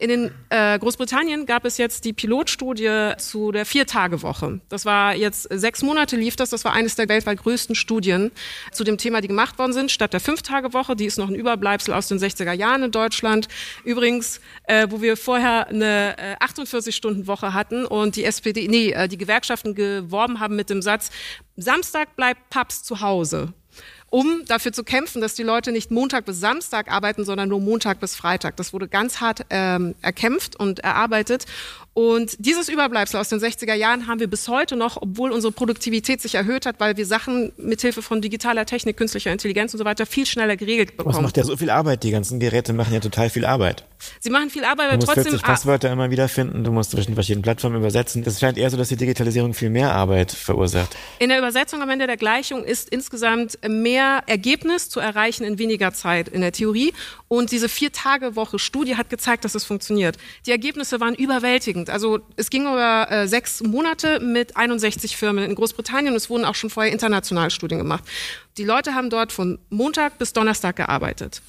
In 0.00 0.08
den, 0.08 0.30
äh, 0.48 0.78
Großbritannien 0.78 1.44
gab 1.44 1.66
es 1.66 1.76
jetzt 1.76 2.06
die 2.06 2.14
Pilotstudie 2.14 3.12
zu 3.18 3.52
der 3.52 3.66
Viertagewoche. 3.66 4.62
Das 4.70 4.86
war 4.86 5.14
jetzt 5.14 5.46
sechs 5.50 5.82
Monate 5.82 6.16
lief 6.16 6.36
das. 6.36 6.48
Das 6.48 6.64
war 6.64 6.72
eines 6.72 6.94
der 6.94 7.10
weltweit 7.10 7.42
größten 7.42 7.74
Studien 7.74 8.30
zu 8.72 8.82
dem 8.82 8.96
Thema, 8.96 9.20
die 9.20 9.28
gemacht 9.28 9.58
worden 9.58 9.74
sind. 9.74 9.90
Statt 9.90 10.14
der 10.14 10.20
Fünftagewoche, 10.20 10.96
die 10.96 11.04
ist 11.04 11.18
noch 11.18 11.28
ein 11.28 11.34
Überbleibsel 11.34 11.92
aus 11.92 12.08
den 12.08 12.18
60er 12.18 12.54
Jahren 12.54 12.84
in 12.84 12.92
Deutschland. 12.92 13.48
Übrigens, 13.84 14.40
äh, 14.64 14.86
wo 14.88 15.02
wir 15.02 15.18
vorher 15.18 15.68
eine 15.68 16.16
äh, 16.16 16.36
48-Stunden-Woche 16.36 17.52
hatten 17.52 17.84
und 17.84 18.16
die 18.16 18.24
SPD, 18.24 18.68
nee, 18.68 18.92
äh, 18.92 19.06
die 19.06 19.18
Gewerkschaften 19.18 19.74
geworben 19.74 20.40
haben 20.40 20.56
mit 20.56 20.70
dem 20.70 20.80
Satz, 20.80 21.10
Samstag 21.58 22.16
bleibt 22.16 22.48
Paps 22.48 22.82
zu 22.82 23.02
Hause 23.02 23.52
um 24.10 24.42
dafür 24.46 24.72
zu 24.72 24.84
kämpfen, 24.84 25.20
dass 25.20 25.34
die 25.34 25.44
Leute 25.44 25.72
nicht 25.72 25.90
Montag 25.90 26.24
bis 26.24 26.40
Samstag 26.40 26.90
arbeiten, 26.90 27.24
sondern 27.24 27.48
nur 27.48 27.60
Montag 27.60 28.00
bis 28.00 28.16
Freitag. 28.16 28.56
Das 28.56 28.72
wurde 28.72 28.88
ganz 28.88 29.20
hart 29.20 29.46
ähm, 29.50 29.94
erkämpft 30.02 30.56
und 30.56 30.80
erarbeitet. 30.80 31.46
Und 31.94 32.36
dieses 32.38 32.68
Überbleibsel 32.68 33.20
aus 33.20 33.28
den 33.28 33.38
60er 33.38 33.74
Jahren 33.74 34.06
haben 34.06 34.20
wir 34.20 34.28
bis 34.28 34.48
heute 34.48 34.76
noch, 34.76 35.00
obwohl 35.00 35.30
unsere 35.30 35.52
Produktivität 35.52 36.20
sich 36.20 36.34
erhöht 36.34 36.66
hat, 36.66 36.80
weil 36.80 36.96
wir 36.96 37.06
Sachen 37.06 37.52
mithilfe 37.56 38.02
von 38.02 38.20
digitaler 38.20 38.66
Technik, 38.66 38.96
künstlicher 38.96 39.32
Intelligenz 39.32 39.74
und 39.74 39.78
so 39.78 39.84
weiter 39.84 40.06
viel 40.06 40.26
schneller 40.26 40.56
geregelt 40.56 40.96
bekommen. 40.96 41.14
Was 41.14 41.22
macht 41.22 41.36
ja 41.36 41.44
so 41.44 41.56
viel 41.56 41.70
Arbeit? 41.70 42.02
Die 42.02 42.10
ganzen 42.10 42.40
Geräte 42.40 42.72
machen 42.72 42.92
ja 42.92 43.00
total 43.00 43.30
viel 43.30 43.44
Arbeit. 43.44 43.84
Sie 44.20 44.30
machen 44.30 44.50
viel 44.50 44.64
Arbeit, 44.64 44.86
aber 44.86 44.98
du 44.98 45.06
musst 45.06 45.08
trotzdem. 45.08 45.32
40 45.32 45.42
Passwörter 45.42 45.90
immer 45.90 46.10
wieder 46.10 46.28
finden, 46.28 46.62
du 46.62 46.70
musst 46.70 46.92
zwischen 46.92 47.14
verschiedenen 47.14 47.42
Plattformen 47.42 47.76
übersetzen. 47.76 48.22
Es 48.24 48.38
scheint 48.38 48.56
eher 48.56 48.70
so, 48.70 48.76
dass 48.76 48.88
die 48.88 48.96
Digitalisierung 48.96 49.54
viel 49.54 49.70
mehr 49.70 49.94
Arbeit 49.94 50.30
verursacht. 50.30 50.96
In 51.18 51.28
der 51.30 51.38
Übersetzung 51.38 51.82
am 51.82 51.90
Ende 51.90 52.06
der 52.06 52.16
Gleichung 52.16 52.64
ist 52.64 52.88
insgesamt 52.88 53.58
mehr 53.66 54.22
Ergebnis 54.26 54.88
zu 54.88 55.00
erreichen 55.00 55.44
in 55.44 55.58
weniger 55.58 55.92
Zeit 55.92 56.28
in 56.28 56.40
der 56.40 56.52
Theorie. 56.52 56.92
Und 57.28 57.50
diese 57.50 57.68
Vier-Tage-Woche-Studie 57.68 58.96
hat 58.96 59.10
gezeigt, 59.10 59.44
dass 59.44 59.54
es 59.54 59.64
funktioniert. 59.64 60.16
Die 60.46 60.50
Ergebnisse 60.50 61.00
waren 61.00 61.14
überwältigend. 61.14 61.90
Also 61.90 62.20
es 62.36 62.50
ging 62.50 62.62
über 62.62 63.10
äh, 63.10 63.26
sechs 63.26 63.62
Monate 63.62 64.20
mit 64.20 64.56
61 64.56 65.16
Firmen 65.16 65.44
in 65.44 65.54
Großbritannien 65.54 66.14
es 66.20 66.28
wurden 66.30 66.44
auch 66.44 66.54
schon 66.54 66.70
vorher 66.70 66.92
international 66.92 67.50
Studien 67.50 67.78
gemacht. 67.78 68.04
Die 68.56 68.64
Leute 68.64 68.94
haben 68.94 69.10
dort 69.10 69.32
von 69.32 69.58
Montag 69.70 70.18
bis 70.18 70.32
Donnerstag 70.32 70.76
gearbeitet. 70.76 71.40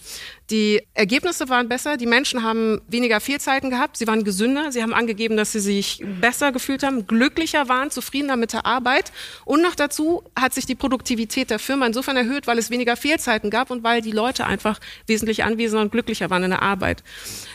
Die 0.51 0.81
Ergebnisse 0.93 1.47
waren 1.47 1.69
besser, 1.69 1.95
die 1.95 2.05
Menschen 2.05 2.43
haben 2.43 2.81
weniger 2.89 3.21
Fehlzeiten 3.21 3.69
gehabt, 3.69 3.95
sie 3.95 4.05
waren 4.05 4.25
gesünder, 4.25 4.73
sie 4.73 4.83
haben 4.83 4.93
angegeben, 4.93 5.37
dass 5.37 5.53
sie 5.53 5.61
sich 5.61 6.03
besser 6.19 6.51
gefühlt 6.51 6.83
haben, 6.83 7.07
glücklicher 7.07 7.69
waren, 7.69 7.89
zufriedener 7.89 8.35
mit 8.35 8.51
der 8.51 8.65
Arbeit 8.65 9.13
und 9.45 9.61
noch 9.61 9.75
dazu 9.75 10.23
hat 10.37 10.53
sich 10.53 10.65
die 10.65 10.75
Produktivität 10.75 11.49
der 11.49 11.59
Firma 11.59 11.85
insofern 11.85 12.17
erhöht, 12.17 12.47
weil 12.47 12.57
es 12.57 12.69
weniger 12.69 12.97
Fehlzeiten 12.97 13.49
gab 13.49 13.71
und 13.71 13.83
weil 13.83 14.01
die 14.01 14.11
Leute 14.11 14.45
einfach 14.45 14.79
wesentlich 15.07 15.45
anwesender 15.45 15.83
und 15.83 15.91
glücklicher 15.93 16.29
waren 16.29 16.43
in 16.43 16.49
der 16.49 16.61
Arbeit. 16.61 17.01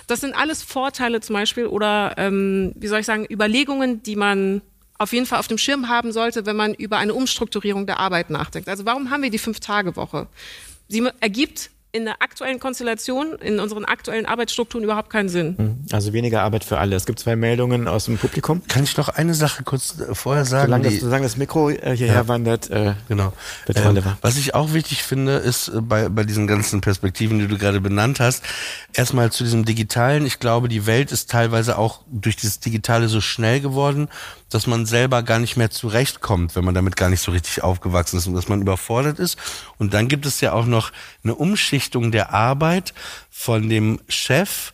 Das 0.07 0.23
sind 0.23 0.35
alles 0.35 0.63
Vorteile 0.63 1.21
zum 1.21 1.35
Beispiel 1.35 1.67
oder, 1.67 2.15
ähm, 2.17 2.73
wie 2.77 2.87
soll 2.87 3.01
ich 3.01 3.07
sagen, 3.07 3.27
Überlegungen, 3.31 4.03
die 4.03 4.17
man 4.17 4.63
auf 4.97 5.13
jeden 5.13 5.27
Fall 5.27 5.39
auf 5.39 5.49
dem 5.49 5.59
Schirm 5.59 5.91
haben 5.91 6.13
sollte, 6.13 6.47
wenn 6.47 6.57
man 6.57 6.73
über 6.73 6.97
eine 6.97 7.13
Umstrukturierung 7.13 7.85
der 7.85 8.01
Arbeit 8.01 8.31
nachdenkt. 8.31 8.71
Also 8.71 8.87
warum 8.87 9.11
haben 9.11 9.23
wir 9.23 9.29
die 9.29 9.39
Fünf-Tage-Woche? 9.39 10.29
Sie 10.89 11.07
ergibt 11.21 11.71
in 11.97 12.05
der 12.05 12.21
aktuellen 12.21 12.61
Konstellation, 12.61 13.37
in 13.41 13.59
unseren 13.59 13.87
aktuellen 13.87 14.27
Arbeitsstrukturen 14.27 14.85
überhaupt 14.85 15.09
keinen 15.09 15.31
Sinn. 15.31 15.57
Hm, 15.57 15.87
also 15.91 16.13
weniger 16.13 16.43
Arbeit 16.43 16.63
für 16.63 16.79
alle. 16.79 16.95
Es 16.95 17.07
gibt 17.07 17.19
zwei 17.19 17.37
Meldungen 17.37 17.89
aus 17.89 18.05
dem 18.05 18.19
Publikum. 18.19 18.63
Kann 18.69 18.85
ich 18.85 18.97
noch 18.99 19.09
eine 19.09 19.33
Sache 19.33 19.65
kurz 19.65 19.99
äh, 19.99 20.15
vorher 20.15 20.45
sagen? 20.45 20.67
Solange 20.67 20.91
das, 20.91 21.01
solange 21.01 21.23
das 21.23 21.39
Mikro 21.39 21.71
äh, 21.71 21.97
hierher 21.97 22.15
ja. 22.15 22.29
wandert, 22.29 22.71
äh, 22.71 22.93
genau. 23.09 23.33
Ähm, 23.75 24.03
was 24.21 24.37
ich 24.37 24.55
auch 24.55 24.75
wichtig 24.75 25.03
finde, 25.05 25.37
ist 25.37 25.69
äh, 25.69 25.81
bei, 25.81 26.11
bei 26.11 26.25
diesen 26.25 26.47
ganzen 26.47 26.83
Perspektiven, 26.83 27.39
die 27.39 27.49
du 27.49 27.57
gerade 27.57 27.81
benannt 27.81 28.21
hast, 28.21 28.45
erstmal 28.93 29.33
zu 29.33 29.45
diesem 29.45 29.65
Digitalen. 29.65 30.27
Ich 30.27 30.39
glaube, 30.39 30.69
die 30.69 30.85
Welt 30.85 31.13
ist 31.13 31.31
teilweise 31.31 31.79
auch 31.79 32.03
durch 32.11 32.37
dieses 32.37 32.61
Digitale 32.61 33.09
so 33.09 33.23
schnell 33.23 33.61
geworden, 33.61 34.09
dass 34.51 34.67
man 34.67 34.87
selber 34.87 35.23
gar 35.23 35.39
nicht 35.39 35.57
mehr 35.57 35.71
zurechtkommt, 35.71 36.55
wenn 36.55 36.65
man 36.65 36.75
damit 36.75 36.95
gar 36.97 37.11
nicht 37.11 37.21
so 37.21 37.33
richtig 37.33 37.63
aufgewachsen 37.63 38.19
ist 38.19 38.27
und 38.27 38.35
dass 38.35 38.49
man 38.49 38.61
überfordert 38.61 39.19
ist. 39.19 39.39
Und 39.79 39.93
dann 39.93 40.09
gibt 40.09 40.25
es 40.25 40.41
ja 40.41 40.53
auch 40.53 40.67
noch 40.67 40.93
eine 41.25 41.35
Umschichtung 41.87 42.11
der 42.11 42.35
Arbeit 42.35 42.95
von 43.31 43.69
dem 43.69 44.01
Chef 44.09 44.73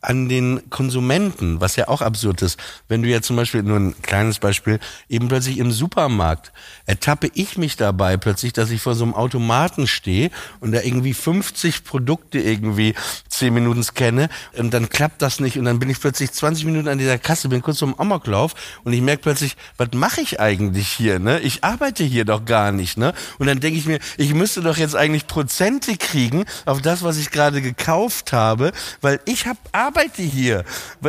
an 0.00 0.28
den 0.28 0.70
Konsumenten, 0.70 1.60
was 1.60 1.76
ja 1.76 1.88
auch 1.88 2.00
absurd 2.00 2.42
ist. 2.42 2.58
Wenn 2.88 3.02
du 3.02 3.08
ja 3.08 3.22
zum 3.22 3.36
Beispiel, 3.36 3.62
nur 3.62 3.78
ein 3.78 3.94
kleines 4.02 4.38
Beispiel, 4.38 4.78
eben 5.08 5.28
plötzlich 5.28 5.58
im 5.58 5.72
Supermarkt 5.72 6.52
ertappe 6.86 7.30
ich 7.34 7.58
mich 7.58 7.76
dabei 7.76 8.16
plötzlich, 8.16 8.52
dass 8.52 8.70
ich 8.70 8.80
vor 8.80 8.94
so 8.94 9.04
einem 9.04 9.14
Automaten 9.14 9.86
stehe 9.86 10.30
und 10.60 10.72
da 10.72 10.80
irgendwie 10.80 11.14
50 11.14 11.84
Produkte 11.84 12.38
irgendwie 12.38 12.94
10 13.28 13.52
Minuten 13.52 13.82
scanne 13.82 14.28
und 14.56 14.72
dann 14.72 14.88
klappt 14.88 15.22
das 15.22 15.40
nicht 15.40 15.58
und 15.58 15.64
dann 15.64 15.78
bin 15.78 15.90
ich 15.90 16.00
plötzlich 16.00 16.30
20 16.30 16.64
Minuten 16.66 16.88
an 16.88 16.98
dieser 16.98 17.18
Kasse, 17.18 17.48
bin 17.48 17.62
kurz 17.62 17.78
zum 17.78 17.98
Amoklauf 17.98 18.54
und 18.84 18.92
ich 18.92 19.00
merke 19.00 19.22
plötzlich, 19.22 19.56
was 19.76 19.88
mache 19.94 20.20
ich 20.20 20.40
eigentlich 20.40 20.88
hier, 20.88 21.18
ne? 21.18 21.40
Ich 21.40 21.64
arbeite 21.64 22.04
hier 22.04 22.24
doch 22.24 22.44
gar 22.44 22.70
nicht, 22.70 22.96
ne? 22.96 23.12
Und 23.38 23.46
dann 23.46 23.60
denke 23.60 23.78
ich 23.78 23.86
mir, 23.86 23.98
ich 24.16 24.32
müsste 24.34 24.62
doch 24.62 24.76
jetzt 24.76 24.94
eigentlich 24.94 25.26
Prozente 25.26 25.96
kriegen 25.96 26.44
auf 26.64 26.80
das, 26.80 27.02
was 27.02 27.16
ich 27.16 27.30
gerade 27.30 27.60
gekauft 27.60 28.32
habe, 28.32 28.72
weil 29.00 29.20
ich 29.24 29.46
habe 29.46 29.58
arbeite 29.86 30.22
hier. 30.22 30.64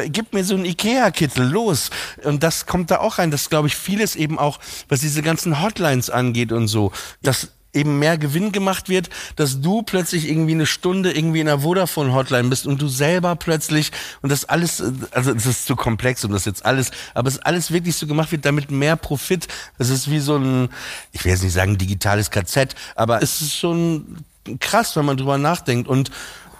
Gib 0.07 0.33
mir 0.33 0.43
so 0.43 0.55
einen 0.55 0.65
Ikea-Kittel, 0.65 1.47
los. 1.49 1.89
Und 2.23 2.43
das 2.43 2.65
kommt 2.65 2.91
da 2.91 2.99
auch 2.99 3.17
rein. 3.17 3.31
Das 3.31 3.49
glaube 3.49 3.67
ich 3.67 3.75
vieles 3.75 4.15
eben 4.15 4.37
auch, 4.37 4.59
was 4.87 5.01
diese 5.01 5.21
ganzen 5.21 5.61
Hotlines 5.61 6.09
angeht 6.09 6.51
und 6.51 6.67
so. 6.67 6.91
dass 7.21 7.49
eben 7.73 7.99
mehr 7.99 8.17
Gewinn 8.17 8.51
gemacht 8.51 8.89
wird, 8.89 9.09
dass 9.35 9.61
du 9.61 9.83
plötzlich 9.83 10.27
irgendwie 10.27 10.53
eine 10.53 10.65
Stunde 10.65 11.11
irgendwie 11.11 11.41
in 11.41 11.45
der 11.45 11.59
Vodafone 11.59 12.13
Hotline 12.13 12.49
bist 12.49 12.65
und 12.65 12.81
du 12.81 12.87
selber 12.87 13.35
plötzlich 13.35 13.91
und 14.21 14.31
das 14.31 14.45
alles, 14.45 14.81
also 15.11 15.31
es 15.31 15.45
ist 15.45 15.67
zu 15.67 15.75
komplex 15.75 16.23
um 16.25 16.31
das 16.31 16.45
jetzt 16.45 16.65
alles, 16.65 16.91
aber 17.13 17.27
es 17.27 17.37
alles 17.39 17.71
wirklich 17.71 17.95
so 17.95 18.07
gemacht 18.07 18.31
wird, 18.31 18.45
damit 18.45 18.71
mehr 18.71 18.95
Profit. 18.95 19.47
Es 19.77 19.89
ist 19.89 20.09
wie 20.09 20.19
so 20.19 20.37
ein, 20.37 20.69
ich 21.11 21.23
will 21.23 21.31
jetzt 21.31 21.43
nicht 21.43 21.53
sagen 21.53 21.77
digitales 21.77 22.31
KZ, 22.31 22.73
aber 22.95 23.21
es 23.21 23.41
ist 23.41 23.55
schon 23.55 24.23
krass, 24.59 24.95
wenn 24.95 25.05
man 25.05 25.17
drüber 25.17 25.37
nachdenkt 25.37 25.87
und 25.87 26.09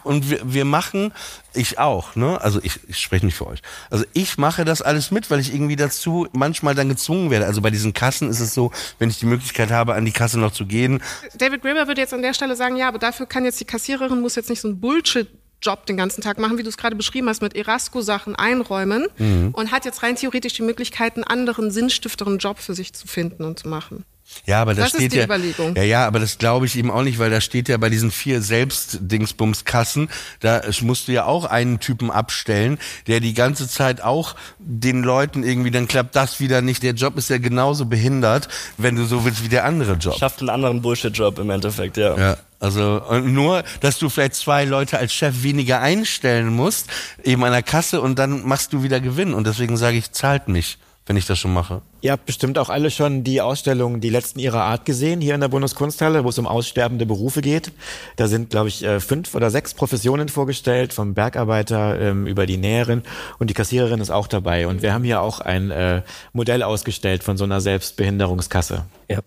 und 0.08 0.30
wir, 0.30 0.39
wir 0.43 0.65
machen, 0.65 1.13
ich 1.54 1.78
auch, 1.78 2.15
ne? 2.15 2.39
Also 2.41 2.60
ich, 2.63 2.80
ich 2.88 3.00
spreche 3.00 3.26
nicht 3.26 3.36
für 3.36 3.48
euch. 3.48 3.62
Also 3.89 4.06
ich 4.13 4.38
mache 4.38 4.65
das 4.65 4.82
alles 4.82 5.12
mit, 5.12 5.30
weil 5.30 5.39
ich 5.39 5.54
irgendwie 5.54 5.76
dazu 5.76 6.28
manchmal 6.32 6.76
dann 6.76 6.89
gezwungen 6.89 7.30
werde. 7.30 7.46
Also 7.46 7.62
bei 7.62 7.70
diesen 7.70 7.93
Kassen 7.93 8.30
ist 8.30 8.39
es 8.39 8.54
so, 8.54 8.72
wenn 9.00 9.10
ich 9.10 9.20
die 9.20 9.26
Möglichkeit 9.26 9.72
habe, 9.72 9.93
an 9.93 10.06
die 10.06 10.12
Kasse 10.12 10.39
noch 10.39 10.52
zu 10.52 10.65
gehen. 10.65 11.02
David 11.38 11.62
Graeber 11.62 11.88
würde 11.88 12.02
jetzt 12.02 12.13
an 12.13 12.22
der 12.22 12.34
Stelle 12.34 12.56
sagen, 12.56 12.78
ja, 12.78 12.88
aber 12.88 13.00
dafür 13.00 13.26
kann 13.26 13.46
jetzt 13.46 13.60
die 13.60 13.65
Kassiererin 13.65 14.22
muss 14.22 14.36
jetzt 14.36 14.50
nicht 14.50 14.62
so 14.62 14.67
ein 14.67 14.80
Bullshit 14.80 15.28
Job 15.62 15.86
den 15.88 15.98
ganzen 15.98 16.22
Tag 16.22 16.38
machen, 16.38 16.58
wie 16.58 16.63
du 16.63 16.70
es 16.70 16.78
gerade 16.78 16.96
beschrieben 16.96 17.28
hast, 17.30 17.41
mit 17.41 17.56
Erasco-Sachen 17.56 18.36
einräumen 18.36 19.08
mhm. 19.17 19.50
und 19.54 19.72
hat 19.72 19.86
jetzt 19.86 20.04
rein 20.04 20.15
theoretisch 20.15 20.54
die 20.54 20.62
Möglichkeit, 20.62 21.15
einen 21.15 21.24
anderen 21.24 21.72
sinnstifteren 21.72 22.38
Job 22.38 22.60
für 22.60 22.76
sich 22.76 22.93
zu 22.93 23.08
finden 23.08 23.43
und 23.43 23.60
zu 23.60 23.67
machen. 23.67 24.06
Ja, 24.46 24.62
aber 24.62 24.74
das, 24.74 24.92
das 24.92 25.02
steht 25.02 25.13
ja, 25.13 25.26
Überlegung. 25.26 25.76
ja, 25.76 25.84
ja, 25.84 26.08
aber 26.08 26.20
das 26.20 26.38
glaube 26.38 26.66
ich 26.66 26.78
eben 26.78 26.92
auch 26.92 27.04
nicht, 27.04 27.20
weil 27.20 27.30
da 27.30 27.42
steht 27.42 27.70
ja 27.70 27.78
bei 27.78 27.90
diesen 27.90 28.12
vier 28.12 28.42
Selbstdingsbumskassen, 28.42 30.10
da 30.40 30.62
musst 30.82 31.08
du 31.08 31.12
ja 31.12 31.26
auch 31.26 31.46
einen 31.46 31.80
Typen 31.80 32.12
abstellen, 32.12 32.78
der 33.08 33.20
die 33.20 33.34
ganze 33.34 33.68
Zeit 33.68 34.02
auch 34.02 34.36
den 34.60 35.04
Leuten 35.04 35.44
irgendwie, 35.44 35.72
dann 35.72 35.88
klappt 35.88 36.16
das 36.16 36.40
wieder 36.40 36.62
nicht. 36.62 36.84
Der 36.84 36.94
Job 36.94 37.18
ist 37.18 37.30
ja 37.30 37.38
genauso 37.38 37.86
behindert, 37.86 38.48
wenn 38.78 38.96
du 38.96 39.06
so 39.06 39.26
willst 39.26 39.44
wie 39.44 39.50
der 39.50 39.66
andere 39.66 39.94
Job. 39.94 40.18
Schafft 40.18 40.40
einen 40.40 40.50
anderen 40.50 40.82
Bullshit-Job 40.82 41.40
im 41.40 41.50
Endeffekt, 41.50 41.98
ja. 41.98 42.18
Ja. 42.18 42.38
Also 42.60 43.02
nur, 43.24 43.63
dass 43.82 44.00
du 44.00 44.10
vielleicht 44.10 44.36
zwei 44.36 44.66
Leute 44.66 44.98
als 44.98 45.13
Chef 45.13 45.44
weniger 45.44 45.80
einstellen 45.80 46.48
musst, 46.56 46.88
eben 47.24 47.44
an 47.44 47.52
der 47.52 47.63
Kasse 47.63 48.02
und 48.02 48.18
dann 48.18 48.48
machst 48.48 48.74
du 48.74 48.82
wieder 48.82 49.00
Gewinn. 49.00 49.34
Und 49.34 49.46
deswegen 49.46 49.78
sage 49.78 49.98
ich, 49.98 50.12
zahlt 50.12 50.48
mich 50.48 50.80
wenn 51.08 51.17
ich 51.17 51.26
das 51.26 51.39
schon 51.39 51.54
mache. 51.54 51.82
Ihr 52.02 52.12
habt 52.12 52.26
bestimmt 52.26 52.60
auch 52.60 52.70
alle 52.70 52.91
schon 52.91 53.24
die 53.24 53.41
Ausstellung 53.41 54.02
Die 54.02 54.10
letzten 54.10 54.39
ihrer 54.39 54.63
Art 54.63 54.86
gesehen, 54.86 55.22
hier 55.22 55.34
in 55.34 55.41
der 55.41 55.48
Bundeskunsthalle, 55.48 56.24
wo 56.24 56.30
es 56.30 56.38
um 56.38 56.46
aussterbende 56.46 57.06
Berufe 57.06 57.41
geht. 57.41 57.72
Da 58.17 58.28
sind, 58.28 58.50
glaube 58.50 58.67
ich, 58.67 58.84
äh, 58.84 59.00
fünf 59.00 59.34
oder 59.34 59.50
sechs 59.50 59.74
Professionen 59.74 60.30
vorgestellt, 60.30 60.93
vom 60.93 61.13
Bergarbeiter 61.13 62.00
ähm, 62.00 62.28
über 62.28 62.46
die 62.46 62.58
Näherin 62.58 63.04
und 63.39 63.50
die 63.50 63.54
Kassiererin 63.54 64.02
ist 64.02 64.12
auch 64.12 64.28
dabei. 64.28 64.67
Und 64.67 64.82
wir 64.82 64.93
haben 64.93 65.04
hier 65.04 65.22
auch 65.22 65.39
ein 65.39 65.72
äh, 65.72 66.02
Modell 66.34 66.62
ausgestellt 66.62 67.24
von 67.24 67.38
so 67.38 67.46
einer 67.46 67.62
Selbstbehinderungskasse. 67.62 68.86
Ja. 69.10 69.20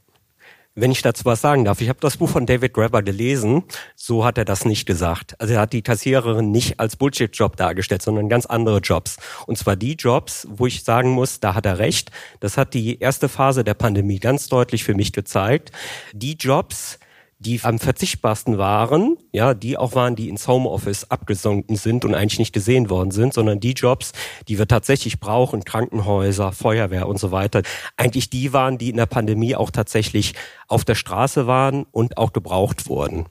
Wenn 0.80 0.92
ich 0.92 1.02
dazu 1.02 1.26
was 1.26 1.42
sagen 1.42 1.66
darf, 1.66 1.82
ich 1.82 1.90
habe 1.90 1.98
das 2.00 2.16
Buch 2.16 2.30
von 2.30 2.46
David 2.46 2.72
Graeber 2.72 3.02
gelesen, 3.02 3.64
so 3.96 4.24
hat 4.24 4.38
er 4.38 4.46
das 4.46 4.64
nicht 4.64 4.86
gesagt. 4.86 5.38
Also 5.38 5.52
er 5.52 5.60
hat 5.60 5.74
die 5.74 5.82
Kassiererin 5.82 6.50
nicht 6.50 6.80
als 6.80 6.96
Bullshit-Job 6.96 7.56
dargestellt, 7.56 8.00
sondern 8.00 8.30
ganz 8.30 8.46
andere 8.46 8.78
Jobs. 8.78 9.18
Und 9.46 9.58
zwar 9.58 9.76
die 9.76 9.92
Jobs, 9.92 10.48
wo 10.50 10.66
ich 10.66 10.82
sagen 10.82 11.10
muss, 11.10 11.38
da 11.38 11.54
hat 11.54 11.66
er 11.66 11.78
recht. 11.78 12.10
Das 12.40 12.56
hat 12.56 12.72
die 12.72 12.98
erste 12.98 13.28
Phase 13.28 13.62
der 13.62 13.74
Pandemie 13.74 14.20
ganz 14.20 14.48
deutlich 14.48 14.82
für 14.82 14.94
mich 14.94 15.12
gezeigt. 15.12 15.70
Die 16.14 16.32
Jobs, 16.32 16.98
die 17.40 17.58
am 17.62 17.78
verzichtbarsten 17.78 18.58
waren, 18.58 19.16
ja, 19.32 19.54
die 19.54 19.78
auch 19.78 19.94
waren, 19.94 20.14
die 20.14 20.28
ins 20.28 20.46
Homeoffice 20.46 21.10
abgesunken 21.10 21.76
sind 21.76 22.04
und 22.04 22.14
eigentlich 22.14 22.38
nicht 22.38 22.52
gesehen 22.52 22.90
worden 22.90 23.10
sind, 23.10 23.32
sondern 23.32 23.60
die 23.60 23.72
Jobs, 23.72 24.12
die 24.46 24.58
wir 24.58 24.68
tatsächlich 24.68 25.20
brauchen, 25.20 25.64
Krankenhäuser, 25.64 26.52
Feuerwehr 26.52 27.08
und 27.08 27.18
so 27.18 27.32
weiter, 27.32 27.62
eigentlich 27.96 28.28
die 28.28 28.52
waren, 28.52 28.76
die 28.76 28.90
in 28.90 28.98
der 28.98 29.06
Pandemie 29.06 29.56
auch 29.56 29.70
tatsächlich 29.70 30.34
auf 30.68 30.84
der 30.84 30.94
Straße 30.94 31.46
waren 31.46 31.86
und 31.90 32.18
auch 32.18 32.34
gebraucht 32.34 32.88
wurden. 32.88 33.24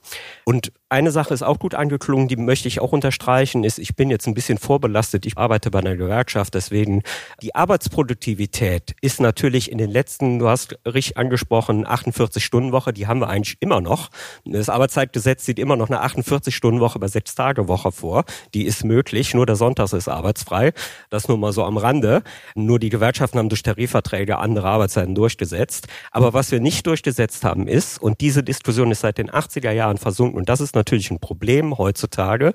Und 0.44 0.72
eine 0.90 1.12
Sache 1.12 1.32
ist 1.32 1.42
auch 1.42 1.60
gut 1.60 1.74
angeklungen, 1.74 2.26
die 2.26 2.36
möchte 2.36 2.66
ich 2.66 2.80
auch 2.80 2.90
unterstreichen, 2.90 3.62
ist, 3.62 3.78
ich 3.78 3.94
bin 3.94 4.10
jetzt 4.10 4.26
ein 4.26 4.34
bisschen 4.34 4.58
vorbelastet, 4.58 5.24
ich 5.24 5.38
arbeite 5.38 5.70
bei 5.70 5.78
einer 5.78 5.96
Gewerkschaft, 5.96 6.54
deswegen 6.54 7.02
die 7.42 7.54
Arbeitsproduktivität 7.54 8.96
ist 9.00 9.20
natürlich 9.20 9.70
in 9.70 9.78
den 9.78 9.90
letzten, 9.90 10.40
du 10.40 10.48
hast 10.48 10.78
richtig 10.84 11.16
angesprochen, 11.16 11.86
48-Stunden-Woche, 11.86 12.92
die 12.92 13.06
haben 13.06 13.20
wir 13.20 13.28
eigentlich 13.28 13.56
immer 13.60 13.80
noch. 13.80 14.10
Das 14.44 14.68
Arbeitszeitgesetz 14.68 15.46
sieht 15.46 15.60
immer 15.60 15.76
noch 15.76 15.88
eine 15.90 16.02
48-Stunden-Woche 16.04 16.98
bei 16.98 17.06
Sechs-Tage-Woche 17.06 17.92
vor. 17.92 18.24
Die 18.54 18.64
ist 18.64 18.84
möglich, 18.84 19.32
nur 19.32 19.46
der 19.46 19.56
Sonntag 19.56 19.92
ist 19.92 20.08
arbeitsfrei. 20.08 20.72
Das 21.08 21.28
nur 21.28 21.38
mal 21.38 21.52
so 21.52 21.64
am 21.64 21.76
Rande. 21.76 22.22
Nur 22.56 22.80
die 22.80 22.88
Gewerkschaften 22.88 23.38
haben 23.38 23.48
durch 23.48 23.62
Tarifverträge 23.62 24.38
andere 24.38 24.68
Arbeitszeiten 24.68 25.14
durchgesetzt. 25.14 25.86
Aber 26.10 26.32
was 26.32 26.50
wir 26.50 26.60
nicht 26.60 26.86
durchgesetzt 26.86 27.44
haben, 27.44 27.68
ist, 27.68 28.02
und 28.02 28.20
diese 28.20 28.42
Diskussion 28.42 28.90
ist 28.90 29.00
seit 29.00 29.18
den 29.18 29.30
80er 29.30 29.70
Jahren 29.70 29.98
versunken, 29.98 30.38
und 30.38 30.48
das 30.48 30.60
ist 30.60 30.74
natürlich 30.80 31.10
ein 31.10 31.20
Problem 31.20 31.76
heutzutage, 31.76 32.54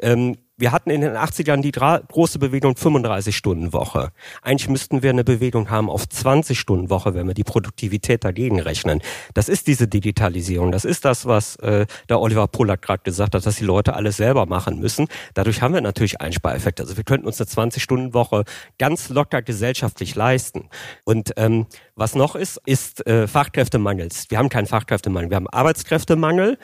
ähm, 0.00 0.36
wir 0.58 0.72
hatten 0.72 0.88
in 0.88 1.02
den 1.02 1.12
80ern 1.12 1.60
die 1.60 1.72
große 1.72 2.38
Bewegung 2.38 2.74
35-Stunden-Woche. 2.74 4.10
Eigentlich 4.40 4.70
müssten 4.70 5.02
wir 5.02 5.10
eine 5.10 5.22
Bewegung 5.22 5.68
haben 5.68 5.90
auf 5.90 6.04
20-Stunden-Woche, 6.04 7.14
wenn 7.14 7.26
wir 7.26 7.34
die 7.34 7.44
Produktivität 7.44 8.24
dagegen 8.24 8.60
rechnen. 8.60 9.02
Das 9.34 9.50
ist 9.50 9.66
diese 9.66 9.86
Digitalisierung. 9.86 10.72
Das 10.72 10.86
ist 10.86 11.04
das, 11.04 11.26
was 11.26 11.56
äh, 11.56 11.86
der 12.08 12.20
Oliver 12.20 12.46
Pollack 12.48 12.80
gerade 12.80 13.02
gesagt 13.02 13.34
hat, 13.34 13.44
dass 13.44 13.56
die 13.56 13.64
Leute 13.64 13.94
alles 13.94 14.16
selber 14.16 14.46
machen 14.46 14.80
müssen. 14.80 15.08
Dadurch 15.34 15.60
haben 15.60 15.74
wir 15.74 15.82
natürlich 15.82 16.22
Einspareffekte. 16.22 16.82
Also 16.82 16.96
wir 16.96 17.04
könnten 17.04 17.26
uns 17.26 17.38
eine 17.38 17.48
20-Stunden-Woche 17.48 18.44
ganz 18.78 19.10
locker 19.10 19.42
gesellschaftlich 19.42 20.14
leisten. 20.14 20.70
Und 21.04 21.34
ähm, 21.36 21.66
was 21.96 22.14
noch 22.14 22.34
ist, 22.34 22.60
ist 22.64 23.06
äh, 23.06 23.26
Fachkräftemangels. 23.26 24.30
Wir 24.30 24.38
haben 24.38 24.48
keinen 24.48 24.66
Fachkräftemangel. 24.66 25.28
Wir 25.30 25.36
haben 25.36 25.48
Arbeitskräftemangel 25.48 26.56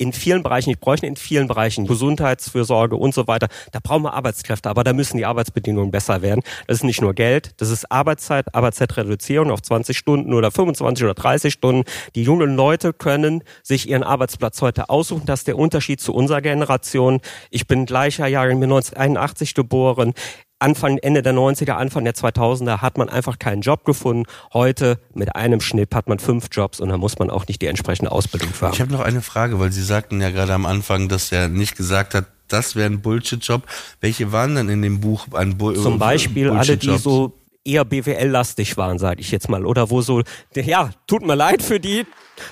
in 0.00 0.14
vielen 0.14 0.42
Bereichen, 0.42 0.70
ich 0.70 0.80
bräuchte 0.80 1.06
in 1.06 1.16
vielen 1.16 1.46
Bereichen 1.46 1.86
Gesundheitsfürsorge 1.86 2.96
und 2.96 3.14
so 3.14 3.26
weiter. 3.26 3.48
Da 3.70 3.80
brauchen 3.82 4.04
wir 4.04 4.14
Arbeitskräfte, 4.14 4.70
aber 4.70 4.82
da 4.82 4.94
müssen 4.94 5.18
die 5.18 5.26
Arbeitsbedingungen 5.26 5.90
besser 5.90 6.22
werden. 6.22 6.40
Das 6.66 6.78
ist 6.78 6.84
nicht 6.84 7.02
nur 7.02 7.12
Geld, 7.12 7.52
das 7.58 7.68
ist 7.68 7.92
Arbeitszeit, 7.92 8.54
Arbeitszeitreduzierung 8.54 9.50
auf 9.50 9.60
20 9.60 9.98
Stunden 9.98 10.32
oder 10.32 10.50
25 10.50 11.04
oder 11.04 11.14
30 11.14 11.52
Stunden. 11.52 11.84
Die 12.14 12.22
jungen 12.22 12.56
Leute 12.56 12.94
können 12.94 13.44
sich 13.62 13.90
ihren 13.90 14.02
Arbeitsplatz 14.02 14.62
heute 14.62 14.88
aussuchen. 14.88 15.26
Das 15.26 15.40
ist 15.40 15.48
der 15.48 15.58
Unterschied 15.58 16.00
zu 16.00 16.14
unserer 16.14 16.40
Generation. 16.40 17.20
Ich 17.50 17.66
bin 17.66 17.84
gleicher 17.84 18.26
Jahr, 18.26 18.48
ich 18.48 18.58
bin 18.58 18.72
1981 18.72 19.54
geboren. 19.54 20.14
Anfang, 20.60 20.98
Ende 20.98 21.22
der 21.22 21.34
90er, 21.34 21.72
Anfang 21.72 22.04
der 22.04 22.14
2000er 22.14 22.78
hat 22.78 22.98
man 22.98 23.08
einfach 23.08 23.38
keinen 23.38 23.62
Job 23.62 23.84
gefunden. 23.84 24.24
Heute 24.52 24.98
mit 25.14 25.34
einem 25.34 25.60
Schnitt 25.60 25.94
hat 25.94 26.08
man 26.08 26.18
fünf 26.18 26.48
Jobs 26.52 26.80
und 26.80 26.90
da 26.90 26.98
muss 26.98 27.18
man 27.18 27.30
auch 27.30 27.46
nicht 27.48 27.62
die 27.62 27.66
entsprechende 27.66 28.12
Ausbildung 28.12 28.50
für 28.50 28.66
haben. 28.66 28.74
Ich 28.74 28.80
habe 28.80 28.92
noch 28.92 29.00
eine 29.00 29.22
Frage, 29.22 29.58
weil 29.58 29.72
Sie 29.72 29.82
sagten 29.82 30.20
ja 30.20 30.30
gerade 30.30 30.52
am 30.52 30.66
Anfang, 30.66 31.08
dass 31.08 31.32
er 31.32 31.48
nicht 31.48 31.76
gesagt 31.76 32.14
hat, 32.14 32.26
das 32.48 32.76
wäre 32.76 32.90
ein 32.90 33.00
Bullshit-Job. 33.00 33.62
Welche 34.00 34.32
waren 34.32 34.54
dann 34.54 34.68
in 34.68 34.82
dem 34.82 35.00
Buch 35.00 35.28
ein 35.32 35.56
Bull 35.56 35.76
Zum 35.76 35.98
Beispiel 35.98 36.50
alle, 36.50 36.76
die 36.76 36.98
so 36.98 37.32
eher 37.70 37.84
BWL-lastig 37.84 38.76
waren, 38.76 38.98
sage 38.98 39.20
ich 39.20 39.30
jetzt 39.30 39.48
mal, 39.48 39.64
oder 39.64 39.90
wo 39.90 40.02
so, 40.02 40.22
ja, 40.54 40.90
tut 41.06 41.24
mir 41.24 41.34
leid 41.34 41.62
für 41.62 41.80
die, 41.80 42.06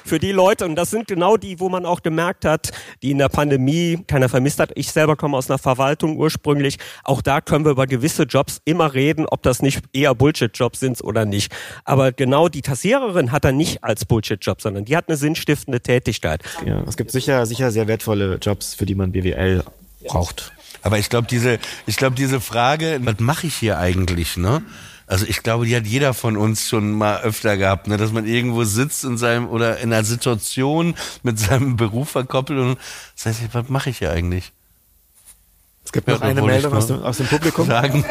für 0.04 0.18
die 0.18 0.32
Leute 0.32 0.64
und 0.64 0.76
das 0.76 0.90
sind 0.90 1.08
genau 1.08 1.36
die, 1.36 1.60
wo 1.60 1.68
man 1.68 1.86
auch 1.86 2.02
gemerkt 2.02 2.44
hat, 2.44 2.70
die 3.02 3.10
in 3.10 3.18
der 3.18 3.28
Pandemie 3.28 4.04
keiner 4.06 4.28
vermisst 4.28 4.60
hat. 4.60 4.70
Ich 4.74 4.92
selber 4.92 5.16
komme 5.16 5.36
aus 5.36 5.50
einer 5.50 5.58
Verwaltung 5.58 6.16
ursprünglich. 6.16 6.78
Auch 7.04 7.22
da 7.22 7.40
können 7.40 7.64
wir 7.64 7.72
über 7.72 7.86
gewisse 7.86 8.24
Jobs 8.24 8.60
immer 8.64 8.94
reden, 8.94 9.26
ob 9.26 9.42
das 9.42 9.62
nicht 9.62 9.82
eher 9.92 10.14
Bullshit-Jobs 10.14 10.80
sind 10.80 11.02
oder 11.02 11.24
nicht. 11.24 11.54
Aber 11.84 12.12
genau 12.12 12.48
die 12.48 12.62
Kassiererin 12.62 13.32
hat 13.32 13.44
er 13.44 13.52
nicht 13.52 13.82
als 13.82 14.04
Bullshit-Job, 14.04 14.60
sondern 14.60 14.84
die 14.84 14.96
hat 14.96 15.08
eine 15.08 15.16
sinnstiftende 15.16 15.80
Tätigkeit. 15.80 16.42
Ja, 16.66 16.82
es 16.86 16.96
gibt 16.96 17.10
sicher, 17.10 17.46
sicher 17.46 17.70
sehr 17.70 17.88
wertvolle 17.88 18.36
Jobs, 18.36 18.74
für 18.74 18.86
die 18.86 18.94
man 18.94 19.12
BWL 19.12 19.64
braucht. 20.06 20.52
Aber 20.82 20.98
ich 20.98 21.08
glaube, 21.10 21.26
diese, 21.28 21.58
ich 21.86 21.96
glaube, 21.96 22.14
diese 22.14 22.40
Frage, 22.40 23.00
was 23.02 23.18
mache 23.18 23.46
ich 23.46 23.54
hier 23.54 23.78
eigentlich, 23.78 24.36
ne? 24.36 24.62
Also 25.08 25.24
ich 25.26 25.42
glaube, 25.42 25.64
die 25.64 25.74
hat 25.74 25.86
jeder 25.86 26.12
von 26.12 26.36
uns 26.36 26.68
schon 26.68 26.92
mal 26.92 27.22
öfter 27.22 27.56
gehabt, 27.56 27.88
ne, 27.88 27.96
dass 27.96 28.12
man 28.12 28.26
irgendwo 28.26 28.64
sitzt 28.64 29.04
in 29.04 29.16
seinem 29.16 29.48
oder 29.48 29.78
in 29.78 29.90
einer 29.90 30.04
Situation 30.04 30.94
mit 31.22 31.38
seinem 31.38 31.76
Beruf 31.76 32.10
verkoppelt 32.10 32.58
und 32.60 32.78
das 33.16 33.24
heißt, 33.24 33.40
was 33.52 33.68
mache 33.70 33.88
ich 33.88 33.98
hier 33.98 34.12
eigentlich? 34.12 34.52
Es 35.82 35.92
gibt 35.92 36.08
noch 36.08 36.20
ja, 36.20 36.26
eine 36.26 36.42
Meldung 36.42 36.74
aus 36.74 36.88
dem, 36.88 37.02
aus 37.02 37.16
dem 37.16 37.26
Publikum. 37.26 37.66
Sagen. 37.66 38.04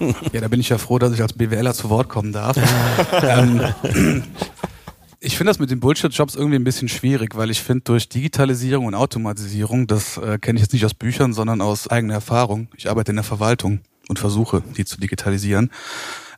ja, 0.32 0.40
da 0.40 0.48
bin 0.48 0.58
ich 0.58 0.70
ja 0.70 0.78
froh, 0.78 0.98
dass 0.98 1.12
ich 1.12 1.22
als 1.22 1.34
BWLer 1.34 1.74
zu 1.74 1.88
Wort 1.88 2.08
kommen 2.08 2.32
darf. 2.32 2.56
ähm, 3.22 3.62
ich 5.20 5.36
finde 5.36 5.50
das 5.50 5.60
mit 5.60 5.70
den 5.70 5.78
Bullshit-Jobs 5.78 6.34
irgendwie 6.34 6.56
ein 6.56 6.64
bisschen 6.64 6.88
schwierig, 6.88 7.36
weil 7.36 7.52
ich 7.52 7.62
finde, 7.62 7.82
durch 7.84 8.08
Digitalisierung 8.08 8.86
und 8.86 8.96
Automatisierung, 8.96 9.86
das 9.86 10.16
äh, 10.16 10.38
kenne 10.38 10.56
ich 10.58 10.62
jetzt 10.62 10.72
nicht 10.72 10.84
aus 10.84 10.94
Büchern, 10.94 11.32
sondern 11.32 11.60
aus 11.60 11.86
eigener 11.86 12.14
Erfahrung. 12.14 12.66
Ich 12.76 12.90
arbeite 12.90 13.12
in 13.12 13.16
der 13.16 13.24
Verwaltung 13.24 13.82
und 14.08 14.18
versuche, 14.18 14.62
die 14.76 14.84
zu 14.84 14.98
digitalisieren. 14.98 15.70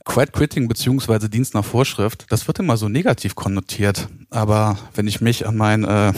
Quiet 0.05 0.33
Quitting 0.33 0.69
beziehungsweise 0.69 1.29
Dienst 1.29 1.55
nach 1.55 1.65
Vorschrift, 1.65 2.27
das 2.31 2.47
wird 2.47 2.59
immer 2.59 2.77
so 2.77 2.89
negativ 2.89 3.35
konnotiert. 3.35 4.09
Aber 4.31 4.79
wenn 4.95 5.07
ich 5.07 5.21
mich 5.21 5.47
an 5.47 5.57
mein 5.57 5.85
äh, 5.85 6.13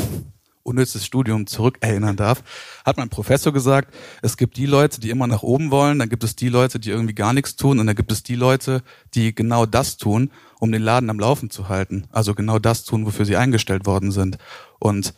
unnützes 0.63 1.05
Studium 1.05 1.47
zurückerinnern 1.47 2.17
darf, 2.17 2.43
hat 2.85 2.97
mein 2.97 3.09
Professor 3.09 3.53
gesagt, 3.53 3.93
es 4.23 4.37
gibt 4.37 4.57
die 4.57 4.67
Leute, 4.67 5.01
die 5.01 5.11
immer 5.11 5.27
nach 5.27 5.43
oben 5.43 5.71
wollen, 5.71 5.99
dann 5.99 6.09
gibt 6.09 6.25
es 6.25 6.37
die 6.37 6.49
Leute, 6.49 6.79
die 6.79 6.91
irgendwie 6.91 7.15
gar 7.15 7.33
nichts 7.33 7.57
tun 7.57 7.79
und 7.79 7.87
dann 7.87 7.97
gibt 7.97 8.13
es 8.13 8.23
die 8.23 8.37
Leute, 8.37 8.83
die 9.15 9.35
genau 9.35 9.67
das 9.67 9.97
tun, 9.97 10.31
um 10.61 10.71
den 10.71 10.83
Laden 10.83 11.11
am 11.11 11.19
Laufen 11.19 11.51
zu 11.51 11.69
halten. 11.69 12.05
Also 12.11 12.35
genau 12.35 12.59
das 12.59 12.85
tun, 12.85 13.07
wofür 13.07 13.25
sie 13.25 13.37
eingestellt 13.37 13.87
worden 13.87 14.13
sind. 14.13 14.39
Und 14.79 15.15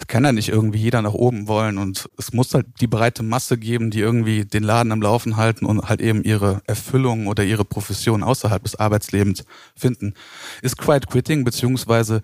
es 0.00 0.06
kann 0.06 0.24
ja 0.24 0.32
nicht 0.32 0.48
irgendwie 0.48 0.78
jeder 0.78 1.02
nach 1.02 1.12
oben 1.12 1.46
wollen 1.46 1.76
und 1.76 2.08
es 2.16 2.32
muss 2.32 2.54
halt 2.54 2.66
die 2.80 2.86
breite 2.86 3.22
Masse 3.22 3.58
geben, 3.58 3.90
die 3.90 4.00
irgendwie 4.00 4.46
den 4.46 4.62
Laden 4.62 4.92
am 4.92 5.02
Laufen 5.02 5.36
halten 5.36 5.66
und 5.66 5.88
halt 5.88 6.00
eben 6.00 6.24
ihre 6.24 6.62
Erfüllung 6.66 7.26
oder 7.26 7.44
ihre 7.44 7.64
Profession 7.64 8.22
außerhalb 8.22 8.62
des 8.62 8.76
Arbeitslebens 8.76 9.44
finden. 9.76 10.14
Ist 10.62 10.78
Quiet 10.78 11.06
Quitting 11.08 11.44
beziehungsweise 11.44 12.22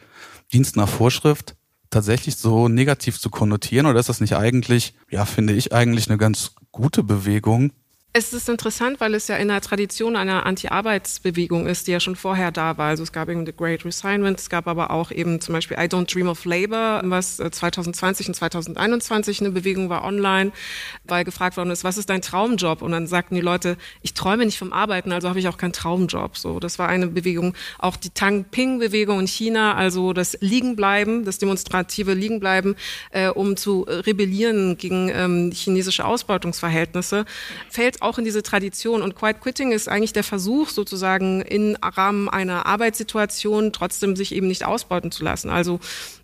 Dienst 0.53 0.77
nach 0.77 0.89
Vorschrift 0.89 1.55
tatsächlich 1.91 2.37
so 2.37 2.69
negativ 2.69 3.21
zu 3.21 3.31
konnotieren 3.31 3.87
oder 3.87 4.01
ist 4.01 4.09
das 4.09 4.21
nicht 4.21 4.37
eigentlich, 4.37 4.95
ja, 5.11 5.25
finde 5.25 5.53
ich 5.53 5.73
eigentlich 5.73 6.09
eine 6.09 6.19
ganz 6.19 6.55
gute 6.73 7.03
Bewegung, 7.03 7.73
es 8.17 8.33
ist 8.33 8.49
interessant, 8.49 8.99
weil 8.99 9.13
es 9.13 9.29
ja 9.29 9.37
in 9.37 9.49
der 9.49 9.61
Tradition 9.61 10.17
einer 10.17 10.47
Anti-Arbeitsbewegung 10.47 11.67
ist, 11.67 11.87
die 11.87 11.93
ja 11.93 12.01
schon 12.01 12.17
vorher 12.17 12.51
da 12.51 12.79
war. 12.79 12.89
Also 12.89 13.03
es 13.03 13.13
gab 13.13 13.29
eben 13.29 13.45
The 13.45 13.53
Great 13.55 13.85
Resignment, 13.85 14.41
es 14.41 14.49
gab 14.49 14.69
aber 14.69 14.91
auch 14.91 15.11
eben 15.11 15.39
zum 15.43 15.53
Beispiel 15.53 15.77
I 15.77 15.83
Don't 15.83 16.11
Dream 16.11 16.27
of 16.27 16.47
Labor, 16.47 17.03
was 17.05 17.37
2020 17.37 18.27
äh, 18.27 18.31
und 18.31 18.35
2021 18.35 19.41
eine 19.41 19.51
Bewegung 19.51 19.91
war 19.91 20.03
online, 20.03 20.53
weil 21.05 21.25
gefragt 21.25 21.59
worden 21.59 21.71
ist, 21.71 21.85
was 21.85 21.99
ist 21.99 22.09
dein 22.09 22.23
Traumjob? 22.23 22.81
Und 22.81 22.93
dann 22.93 23.07
sagten 23.07 23.35
die 23.35 23.43
Leute, 23.43 23.77
ich 24.01 24.15
träume 24.15 24.47
nicht 24.47 24.59
vom 24.59 24.73
Arbeiten, 24.73 25.13
also 25.13 25.29
habe 25.29 25.39
ich 25.39 25.49
auch 25.49 25.59
keinen 25.59 25.75
Traumjob. 25.75 26.39
So, 26.39 26.59
das 26.59 26.79
war 26.79 26.89
eine 26.89 27.09
Bewegung. 27.09 27.55
Auch 27.79 27.97
die 27.97 28.11
Tang 28.11 28.45
Ping-Bewegung 28.45 29.21
in 29.21 29.27
China, 29.27 29.75
also 29.75 30.15
das 30.15 30.39
Liegenbleiben, 30.41 31.27
das 31.27 31.37
demonstrative 31.37 32.15
Liegenbleiben, 32.15 32.77
äh, 33.11 33.29
um 33.29 33.59
zu 33.59 33.83
rebellieren 33.83 34.79
gegen 34.79 35.11
ähm, 35.11 35.53
chinesische 35.53 36.07
Ausbeutungsverhältnisse, 36.07 37.27
fällt 37.69 38.06
auch 38.07 38.19
in 38.19 38.25
diese 38.25 38.43
Tradition. 38.43 39.03
Und 39.03 39.15
Quiet 39.15 39.41
Quitting 39.41 39.73
ist 39.73 39.89
eigentlich 39.89 40.13
der 40.13 40.25
Versuch, 40.25 40.69
sozusagen 40.69 41.43
im 41.43 41.77
Rahmen 41.83 42.29
einer 42.29 42.67
Arbeitssituation 42.67 43.73
trotzdem 43.73 44.17
sich 44.17 44.35
eben 44.35 44.49
nicht 44.49 44.65
ausbeuten 44.65 45.11
zu 45.11 45.25
lassen. 45.25 45.51
Also 45.51 45.81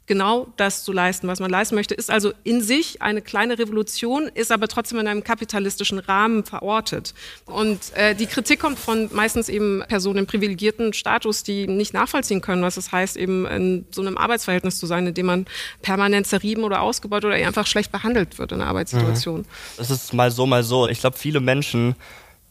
genau 0.06 0.48
das 0.56 0.84
zu 0.84 0.92
leisten, 0.92 1.28
was 1.28 1.40
man 1.40 1.50
leisten 1.50 1.74
möchte, 1.74 1.94
ist 1.94 2.10
also 2.10 2.32
in 2.44 2.60
sich 2.60 3.02
eine 3.02 3.22
kleine 3.22 3.58
Revolution, 3.58 4.28
ist 4.34 4.50
aber 4.50 4.68
trotzdem 4.68 4.98
in 4.98 5.06
einem 5.06 5.24
kapitalistischen 5.24 5.98
Rahmen 5.98 6.44
verortet. 6.44 7.14
Und 7.46 7.94
äh, 7.94 8.14
die 8.14 8.26
Kritik 8.26 8.60
kommt 8.60 8.78
von 8.78 9.08
meistens 9.12 9.48
eben 9.48 9.82
Personen 9.88 10.20
im 10.20 10.26
privilegierten 10.26 10.92
Status, 10.92 11.42
die 11.44 11.66
nicht 11.66 11.94
nachvollziehen 11.94 12.40
können, 12.40 12.62
was 12.62 12.76
es 12.76 12.90
heißt, 12.90 13.16
eben 13.16 13.46
in 13.46 13.86
so 13.90 14.02
einem 14.02 14.18
Arbeitsverhältnis 14.18 14.78
zu 14.78 14.86
sein, 14.86 15.06
in 15.06 15.14
dem 15.14 15.26
man 15.26 15.46
permanent 15.82 16.26
zerrieben 16.26 16.64
oder 16.64 16.82
ausgebeutet 16.82 17.26
oder 17.26 17.36
einfach 17.36 17.66
schlecht 17.66 17.92
behandelt 17.92 18.38
wird 18.38 18.52
in 18.52 18.60
einer 18.60 18.70
Arbeitssituation. 18.70 19.40
Mhm. 19.40 19.46
ist 19.90 20.12
mal 20.12 20.30
so, 20.30 20.46
mal 20.46 20.64
so. 20.64 20.88
Ich 20.88 21.00
glaube, 21.00 21.16
viele 21.16 21.40
Menschen 21.40 21.94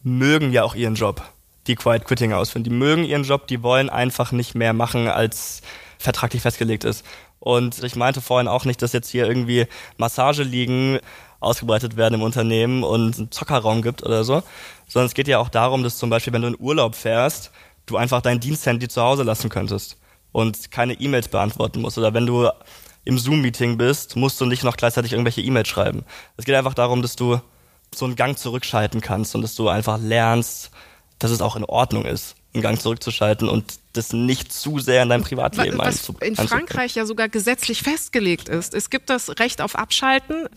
mögen 0.03 0.51
ja 0.51 0.63
auch 0.63 0.75
ihren 0.75 0.95
Job, 0.95 1.21
die 1.67 1.75
Quiet 1.75 2.05
Quitting 2.05 2.33
ausführen. 2.33 2.63
Die 2.63 2.69
mögen 2.69 3.03
ihren 3.03 3.23
Job, 3.23 3.47
die 3.47 3.61
wollen 3.61 3.89
einfach 3.89 4.31
nicht 4.31 4.55
mehr 4.55 4.73
machen, 4.73 5.07
als 5.07 5.61
vertraglich 5.99 6.41
festgelegt 6.41 6.83
ist. 6.83 7.05
Und 7.41 7.83
ich 7.83 7.95
meinte 7.95 8.21
vorhin 8.21 8.47
auch 8.47 8.65
nicht, 8.65 8.81
dass 8.83 8.93
jetzt 8.93 9.09
hier 9.09 9.27
irgendwie 9.27 9.65
Massageliegen 9.97 10.99
ausgebreitet 11.39 11.97
werden 11.97 12.13
im 12.13 12.21
Unternehmen 12.21 12.83
und 12.83 13.17
einen 13.17 13.31
Zockerraum 13.31 13.81
gibt 13.81 14.03
oder 14.03 14.23
so, 14.23 14.43
sondern 14.87 15.07
es 15.07 15.15
geht 15.15 15.27
ja 15.27 15.39
auch 15.39 15.49
darum, 15.49 15.81
dass 15.83 15.97
zum 15.97 16.11
Beispiel, 16.11 16.31
wenn 16.33 16.43
du 16.43 16.49
in 16.49 16.59
Urlaub 16.59 16.93
fährst, 16.93 17.51
du 17.87 17.97
einfach 17.97 18.21
dein 18.21 18.39
Diensthandy 18.39 18.87
zu 18.87 19.01
Hause 19.01 19.23
lassen 19.23 19.49
könntest 19.49 19.97
und 20.31 20.69
keine 20.69 20.93
E-Mails 20.93 21.29
beantworten 21.29 21.81
musst. 21.81 21.97
Oder 21.97 22.13
wenn 22.13 22.27
du 22.27 22.47
im 23.05 23.17
Zoom-Meeting 23.17 23.75
bist, 23.75 24.15
musst 24.15 24.39
du 24.39 24.45
nicht 24.45 24.63
noch 24.63 24.77
gleichzeitig 24.77 25.13
irgendwelche 25.13 25.41
E-Mails 25.41 25.67
schreiben. 25.67 26.05
Es 26.37 26.45
geht 26.45 26.53
einfach 26.53 26.75
darum, 26.75 27.01
dass 27.01 27.15
du 27.15 27.41
so 27.93 28.05
einen 28.05 28.15
Gang 28.15 28.37
zurückschalten 28.37 29.01
kannst 29.01 29.33
und 29.33 29.41
dass 29.41 29.55
du 29.55 29.67
einfach 29.67 29.99
lernst, 29.99 30.69
dass 31.17 31.31
es 31.31 31.41
auch 31.41 31.55
in 31.55 31.65
Ordnung 31.65 32.05
ist 32.05 32.35
einen 32.53 32.63
Gang 32.63 32.81
zurückzuschalten 32.81 33.47
und 33.47 33.79
das 33.93 34.13
nicht 34.13 34.53
zu 34.53 34.79
sehr 34.79 35.03
in 35.03 35.09
dein 35.09 35.21
Privatleben 35.21 35.77
Was 35.77 36.09
in 36.21 36.35
Frankreich 36.35 36.95
ja 36.95 37.05
sogar 37.05 37.27
gesetzlich 37.27 37.81
festgelegt 37.81 38.47
ist. 38.47 38.73
Es 38.73 38.89
gibt 38.89 39.09
das 39.09 39.39
Recht 39.39 39.61
auf 39.61 39.75
Abschalten, 39.75 40.47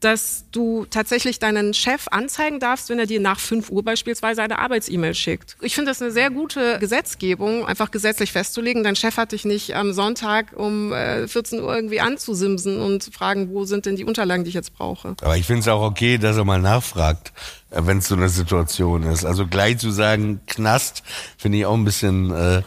dass 0.00 0.44
du 0.50 0.86
tatsächlich 0.86 1.38
deinen 1.38 1.74
Chef 1.74 2.08
anzeigen 2.10 2.58
darfst, 2.58 2.88
wenn 2.88 2.98
er 2.98 3.06
dir 3.06 3.20
nach 3.20 3.38
5 3.38 3.70
Uhr 3.70 3.84
beispielsweise 3.84 4.42
eine 4.42 4.58
Arbeits-E-Mail 4.58 5.14
schickt. 5.14 5.56
Ich 5.60 5.74
finde 5.74 5.90
das 5.90 6.02
eine 6.02 6.10
sehr 6.10 6.30
gute 6.30 6.78
Gesetzgebung, 6.78 7.66
einfach 7.66 7.90
gesetzlich 7.90 8.32
festzulegen. 8.32 8.82
Dein 8.82 8.96
Chef 8.96 9.16
hat 9.16 9.32
dich 9.32 9.44
nicht 9.44 9.74
am 9.76 9.92
Sonntag 9.92 10.52
um 10.56 10.92
14 10.92 11.58
äh, 11.58 11.62
Uhr 11.62 11.74
irgendwie 11.74 12.00
anzusimsen 12.00 12.80
und 12.80 13.02
zu 13.02 13.12
fragen, 13.12 13.50
wo 13.52 13.64
sind 13.64 13.86
denn 13.86 13.96
die 13.96 14.04
Unterlagen, 14.04 14.44
die 14.44 14.48
ich 14.48 14.54
jetzt 14.54 14.74
brauche. 14.74 15.14
Aber 15.20 15.36
ich 15.36 15.46
finde 15.46 15.60
es 15.60 15.68
auch 15.68 15.82
okay, 15.82 16.18
dass 16.18 16.36
er 16.36 16.44
mal 16.44 16.60
nachfragt, 16.60 17.32
wenn 17.70 17.98
es 17.98 18.08
so 18.08 18.14
eine 18.14 18.28
Situation 18.28 19.02
ist. 19.04 19.24
Also 19.24 19.46
gleich 19.46 19.78
zu 19.78 19.90
sagen, 19.90 20.40
Knast, 20.46 21.02
finde 21.38 21.58
ich 21.58 21.66
auch 21.66 21.74
ein 21.74 21.84
bisschen... 21.84 22.30
Äh 22.30 22.62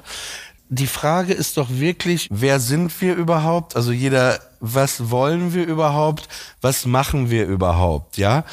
die 0.70 0.88
Frage 0.88 1.34
ist 1.34 1.58
doch 1.58 1.70
wirklich, 1.70 2.28
wer 2.32 2.60
sind 2.60 3.00
wir 3.00 3.16
überhaupt? 3.16 3.76
Also 3.76 3.92
jeder, 3.92 4.40
was 4.60 5.12
wollen 5.12 5.54
wir 5.54 5.68
überhaupt? 5.68 6.28
Was 6.62 6.88
machen 6.88 7.30
wir 7.30 7.46
überhaupt? 7.46 8.18
Ja? 8.18 8.44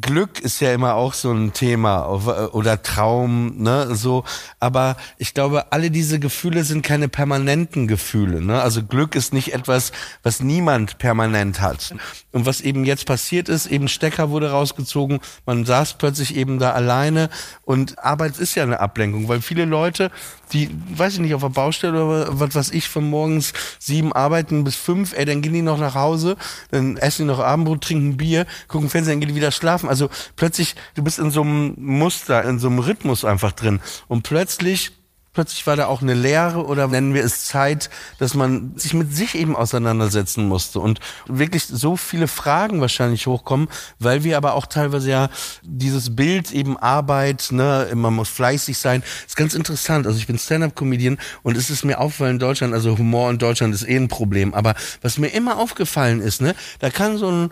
Glück 0.00 0.40
ist 0.40 0.60
ja 0.60 0.72
immer 0.72 0.94
auch 0.94 1.12
so 1.12 1.30
ein 1.32 1.52
Thema 1.52 2.06
oder 2.52 2.82
Traum, 2.82 3.58
ne, 3.58 3.94
so. 3.94 4.24
Aber 4.58 4.96
ich 5.18 5.34
glaube, 5.34 5.70
alle 5.72 5.90
diese 5.90 6.18
Gefühle 6.18 6.64
sind 6.64 6.82
keine 6.82 7.08
permanenten 7.08 7.88
Gefühle, 7.88 8.40
ne. 8.40 8.62
Also 8.62 8.82
Glück 8.82 9.14
ist 9.14 9.34
nicht 9.34 9.52
etwas, 9.52 9.92
was 10.22 10.40
niemand 10.40 10.96
permanent 10.98 11.60
hat. 11.60 11.94
Und 12.32 12.46
was 12.46 12.62
eben 12.62 12.84
jetzt 12.84 13.04
passiert 13.04 13.50
ist, 13.50 13.66
eben 13.66 13.88
Stecker 13.88 14.30
wurde 14.30 14.50
rausgezogen, 14.50 15.20
man 15.44 15.66
saß 15.66 15.94
plötzlich 15.94 16.36
eben 16.36 16.58
da 16.58 16.70
alleine 16.72 17.28
und 17.64 17.98
Arbeit 17.98 18.38
ist 18.38 18.54
ja 18.54 18.62
eine 18.62 18.80
Ablenkung, 18.80 19.28
weil 19.28 19.42
viele 19.42 19.66
Leute, 19.66 20.10
die, 20.52 20.70
weiß 20.96 21.14
ich 21.14 21.20
nicht, 21.20 21.34
auf 21.34 21.42
der 21.42 21.48
Baustelle 21.48 22.04
oder 22.04 22.40
was 22.40 22.54
weiß 22.54 22.70
ich, 22.70 22.88
von 22.88 23.08
morgens 23.08 23.52
sieben 23.78 24.12
arbeiten 24.12 24.64
bis 24.64 24.76
fünf, 24.76 25.16
ey, 25.16 25.24
dann 25.24 25.42
gehen 25.42 25.52
die 25.52 25.62
noch 25.62 25.78
nach 25.78 25.94
Hause, 25.94 26.36
dann 26.70 26.96
essen 26.96 27.22
die 27.22 27.28
noch 27.28 27.40
Abendbrot, 27.40 27.82
trinken 27.82 28.16
Bier, 28.16 28.46
gucken 28.68 28.88
Fernsehen, 28.88 29.14
dann 29.14 29.20
gehen 29.20 29.28
die 29.28 29.34
wieder 29.34 29.50
schlafen. 29.50 29.88
Also 29.88 30.08
plötzlich, 30.36 30.74
du 30.94 31.02
bist 31.02 31.18
in 31.18 31.30
so 31.30 31.42
einem 31.42 31.74
Muster, 31.78 32.44
in 32.44 32.58
so 32.58 32.68
einem 32.68 32.78
Rhythmus 32.78 33.24
einfach 33.24 33.52
drin 33.52 33.80
und 34.08 34.22
plötzlich 34.22 34.92
Plötzlich 35.32 35.66
war 35.66 35.76
da 35.76 35.86
auch 35.86 36.02
eine 36.02 36.12
Lehre 36.12 36.66
oder 36.66 36.88
nennen 36.88 37.14
wir 37.14 37.24
es 37.24 37.46
Zeit, 37.46 37.88
dass 38.18 38.34
man 38.34 38.76
sich 38.76 38.92
mit 38.92 39.14
sich 39.14 39.34
eben 39.34 39.56
auseinandersetzen 39.56 40.46
musste 40.46 40.78
und 40.78 41.00
wirklich 41.26 41.64
so 41.64 41.96
viele 41.96 42.28
Fragen 42.28 42.82
wahrscheinlich 42.82 43.26
hochkommen, 43.26 43.68
weil 43.98 44.24
wir 44.24 44.36
aber 44.36 44.54
auch 44.54 44.66
teilweise 44.66 45.10
ja 45.10 45.30
dieses 45.62 46.14
Bild 46.14 46.52
eben 46.52 46.76
Arbeit, 46.76 47.48
ne, 47.50 47.88
man 47.94 48.12
muss 48.12 48.28
fleißig 48.28 48.76
sein, 48.76 49.02
ist 49.26 49.36
ganz 49.36 49.54
interessant. 49.54 50.06
Also 50.06 50.18
ich 50.18 50.26
bin 50.26 50.38
Stand-up-Comedian 50.38 51.18
und 51.42 51.56
es 51.56 51.70
ist 51.70 51.84
mir 51.84 51.98
aufgefallen 51.98 52.32
in 52.32 52.38
Deutschland, 52.38 52.74
also 52.74 52.98
Humor 52.98 53.30
in 53.30 53.38
Deutschland 53.38 53.74
ist 53.74 53.88
eh 53.88 53.96
ein 53.96 54.08
Problem, 54.08 54.52
aber 54.52 54.74
was 55.00 55.16
mir 55.16 55.28
immer 55.28 55.56
aufgefallen 55.58 56.20
ist, 56.20 56.42
ne, 56.42 56.54
da 56.80 56.90
kann 56.90 57.16
so 57.16 57.30
ein 57.30 57.50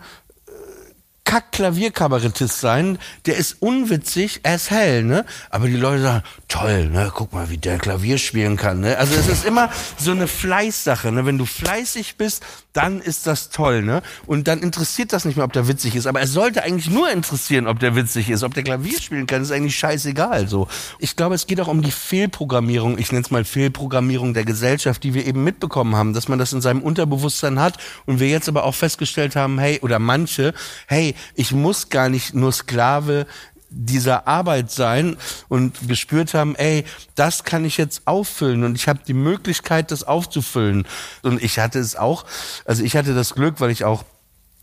Kack-Klavierkabarettist 1.30 2.58
sein, 2.58 2.98
der 3.24 3.36
ist 3.36 3.58
unwitzig, 3.60 4.40
ist 4.44 4.70
hell, 4.72 5.04
ne? 5.04 5.24
Aber 5.50 5.68
die 5.68 5.76
Leute 5.76 6.02
sagen, 6.02 6.24
toll, 6.48 6.88
ne? 6.88 7.12
Guck 7.14 7.32
mal, 7.32 7.50
wie 7.50 7.56
der 7.56 7.78
Klavier 7.78 8.18
spielen 8.18 8.56
kann, 8.56 8.80
ne? 8.80 8.98
Also 8.98 9.14
es 9.14 9.28
ist 9.28 9.44
immer 9.44 9.70
so 9.96 10.10
eine 10.10 10.26
Fleißsache, 10.26 11.12
ne? 11.12 11.26
Wenn 11.26 11.38
du 11.38 11.46
fleißig 11.46 12.16
bist, 12.16 12.42
dann 12.72 13.00
ist 13.00 13.28
das 13.28 13.50
toll, 13.50 13.82
ne? 13.82 14.02
Und 14.26 14.48
dann 14.48 14.58
interessiert 14.58 15.12
das 15.12 15.24
nicht 15.24 15.36
mehr, 15.36 15.44
ob 15.44 15.52
der 15.52 15.68
witzig 15.68 15.94
ist. 15.94 16.08
Aber 16.08 16.20
es 16.20 16.32
sollte 16.32 16.64
eigentlich 16.64 16.90
nur 16.90 17.08
interessieren, 17.08 17.68
ob 17.68 17.78
der 17.78 17.94
witzig 17.94 18.28
ist. 18.28 18.42
Ob 18.42 18.54
der 18.54 18.64
Klavier 18.64 19.00
spielen 19.00 19.28
kann, 19.28 19.42
ist 19.42 19.52
eigentlich 19.52 19.76
scheißegal, 19.76 20.48
so. 20.48 20.66
Ich 20.98 21.14
glaube, 21.14 21.36
es 21.36 21.46
geht 21.46 21.60
auch 21.60 21.68
um 21.68 21.82
die 21.82 21.92
Fehlprogrammierung, 21.92 22.98
ich 22.98 23.12
nenne 23.12 23.24
es 23.24 23.30
mal 23.30 23.44
Fehlprogrammierung 23.44 24.34
der 24.34 24.44
Gesellschaft, 24.44 25.04
die 25.04 25.14
wir 25.14 25.24
eben 25.24 25.44
mitbekommen 25.44 25.94
haben, 25.94 26.12
dass 26.12 26.26
man 26.26 26.40
das 26.40 26.52
in 26.52 26.60
seinem 26.60 26.82
Unterbewusstsein 26.82 27.60
hat 27.60 27.78
und 28.06 28.18
wir 28.18 28.28
jetzt 28.28 28.48
aber 28.48 28.64
auch 28.64 28.74
festgestellt 28.74 29.36
haben, 29.36 29.60
hey, 29.60 29.78
oder 29.82 30.00
manche, 30.00 30.54
hey, 30.88 31.14
ich 31.34 31.52
muss 31.52 31.88
gar 31.88 32.08
nicht 32.08 32.34
nur 32.34 32.52
Sklave 32.52 33.26
dieser 33.70 34.26
Arbeit 34.26 34.70
sein 34.70 35.16
und 35.48 35.88
gespürt 35.88 36.34
haben, 36.34 36.56
ey, 36.56 36.84
das 37.14 37.44
kann 37.44 37.64
ich 37.64 37.76
jetzt 37.76 38.02
auffüllen 38.04 38.64
und 38.64 38.74
ich 38.74 38.88
habe 38.88 39.00
die 39.06 39.14
Möglichkeit, 39.14 39.90
das 39.92 40.02
aufzufüllen. 40.02 40.86
Und 41.22 41.42
ich 41.42 41.58
hatte 41.58 41.78
es 41.78 41.94
auch, 41.94 42.24
also 42.64 42.82
ich 42.82 42.96
hatte 42.96 43.14
das 43.14 43.34
Glück, 43.34 43.60
weil 43.60 43.70
ich 43.70 43.84
auch 43.84 44.04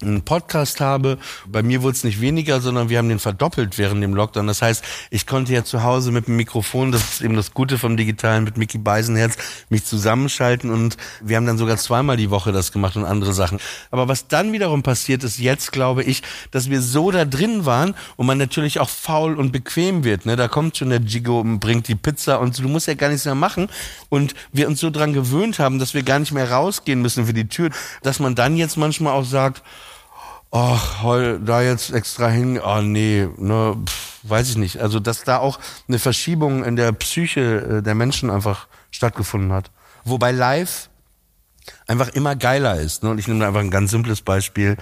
einen 0.02 0.22
Podcast 0.22 0.80
habe. 0.80 1.18
Bei 1.48 1.64
mir 1.64 1.82
wurde 1.82 1.96
es 1.96 2.04
nicht 2.04 2.22
weniger, 2.22 2.62
sondern 2.62 2.90
wir 2.90 3.00
haben 3.00 3.10
den 3.10 3.18
verdoppelt 3.18 3.78
während 3.80 4.04
dem 4.04 4.14
Lockdown. 4.14 4.46
Das 4.46 4.62
heißt, 4.62 4.84
ich 5.10 5.26
konnte 5.26 5.54
ja 5.54 5.64
zu 5.64 5.82
Hause 5.82 6.12
mit 6.12 6.28
dem 6.28 6.36
Mikrofon, 6.36 6.92
das 6.92 7.14
ist 7.14 7.22
eben 7.22 7.36
das 7.36 7.54
Gute 7.54 7.80
vom 7.80 7.98
Digitalen, 7.98 8.44
mit 8.44 8.58
Mickey 8.58 8.78
Beisenherz, 8.78 9.38
mich 9.70 9.86
zusammenschalten 9.86 10.70
und 10.70 10.98
wir 11.22 11.36
haben 11.36 11.48
dann 11.48 11.58
sogar 11.58 11.78
zweimal 11.78 12.16
die 12.16 12.30
Woche 12.30 12.52
das 12.52 12.72
gemacht 12.72 12.96
und 12.96 13.06
andere 13.06 13.34
Sachen. 13.34 13.60
Aber 13.90 14.08
was 14.08 14.28
dann 14.28 14.54
wiederum 14.54 14.84
passiert 14.84 15.24
ist, 15.24 15.40
jetzt 15.40 15.72
glaube 15.72 16.04
ich, 16.04 16.22
dass 16.52 16.70
wir 16.70 16.82
so 16.82 17.10
da 17.10 17.26
drin 17.26 17.66
waren 17.66 17.96
und 18.18 18.28
man 18.28 18.38
natürlich 18.38 18.80
auch 18.80 18.90
faul 18.90 19.36
und 19.36 19.52
bequem 19.52 20.04
wird. 20.04 20.28
Ne? 20.28 20.36
Da 20.36 20.48
kommt 20.48 20.78
schon 20.78 20.90
der 20.90 21.00
Gigo 21.00 21.40
und 21.40 21.60
bringt 21.60 21.88
die 21.88 21.96
Pizza 21.96 22.40
und 22.40 22.58
du 22.60 22.68
musst 22.68 22.88
ja 22.88 22.94
gar 22.94 23.10
nichts 23.10 23.26
mehr 23.26 23.36
machen. 23.36 23.68
Und 24.10 24.36
wir 24.52 24.68
uns 24.68 24.80
so 24.80 24.92
dran 24.92 25.14
gewöhnt 25.14 25.58
haben, 25.58 25.80
dass 25.80 25.96
wir 25.96 26.04
gar 26.04 26.20
nicht 26.20 26.32
mehr 26.32 26.52
rausgehen 26.52 27.02
müssen 27.02 27.26
für 27.26 27.34
die 27.34 27.48
Tür, 27.48 27.72
dass 28.04 28.20
man 28.20 28.36
dann 28.36 28.58
jetzt 28.58 28.78
manchmal 28.78 29.14
auch 29.14 29.26
sagt, 29.26 29.64
ach, 30.52 31.04
heul, 31.04 31.40
da 31.40 31.62
jetzt 31.62 31.92
extra 31.92 32.30
hin, 32.30 32.60
ah 32.62 32.80
oh, 32.80 32.82
nee, 32.82 33.28
ne, 33.38 33.76
pff, 33.86 34.20
weiß 34.24 34.50
ich 34.50 34.58
nicht. 34.58 34.80
Also, 34.80 35.00
dass 35.00 35.24
da 35.24 35.38
auch 35.38 35.60
eine 35.88 36.00
Verschiebung 36.00 36.64
in 36.64 36.76
der 36.76 36.92
Psyche 36.94 37.42
äh, 37.80 37.82
der 37.82 37.96
Menschen 37.96 38.30
einfach 38.30 38.68
stattgefunden 38.92 39.52
hat. 39.52 39.72
Wobei 40.04 40.32
live 40.32 40.90
einfach 41.88 42.10
immer 42.10 42.36
geiler 42.36 42.80
ist. 42.80 43.04
Ne? 43.04 43.10
Und 43.10 43.20
ich 43.20 43.28
nehme 43.28 43.42
da 43.42 43.48
einfach 43.48 43.62
ein 43.62 43.72
ganz 43.72 43.92
simples 43.92 44.22
Beispiel. 44.22 44.78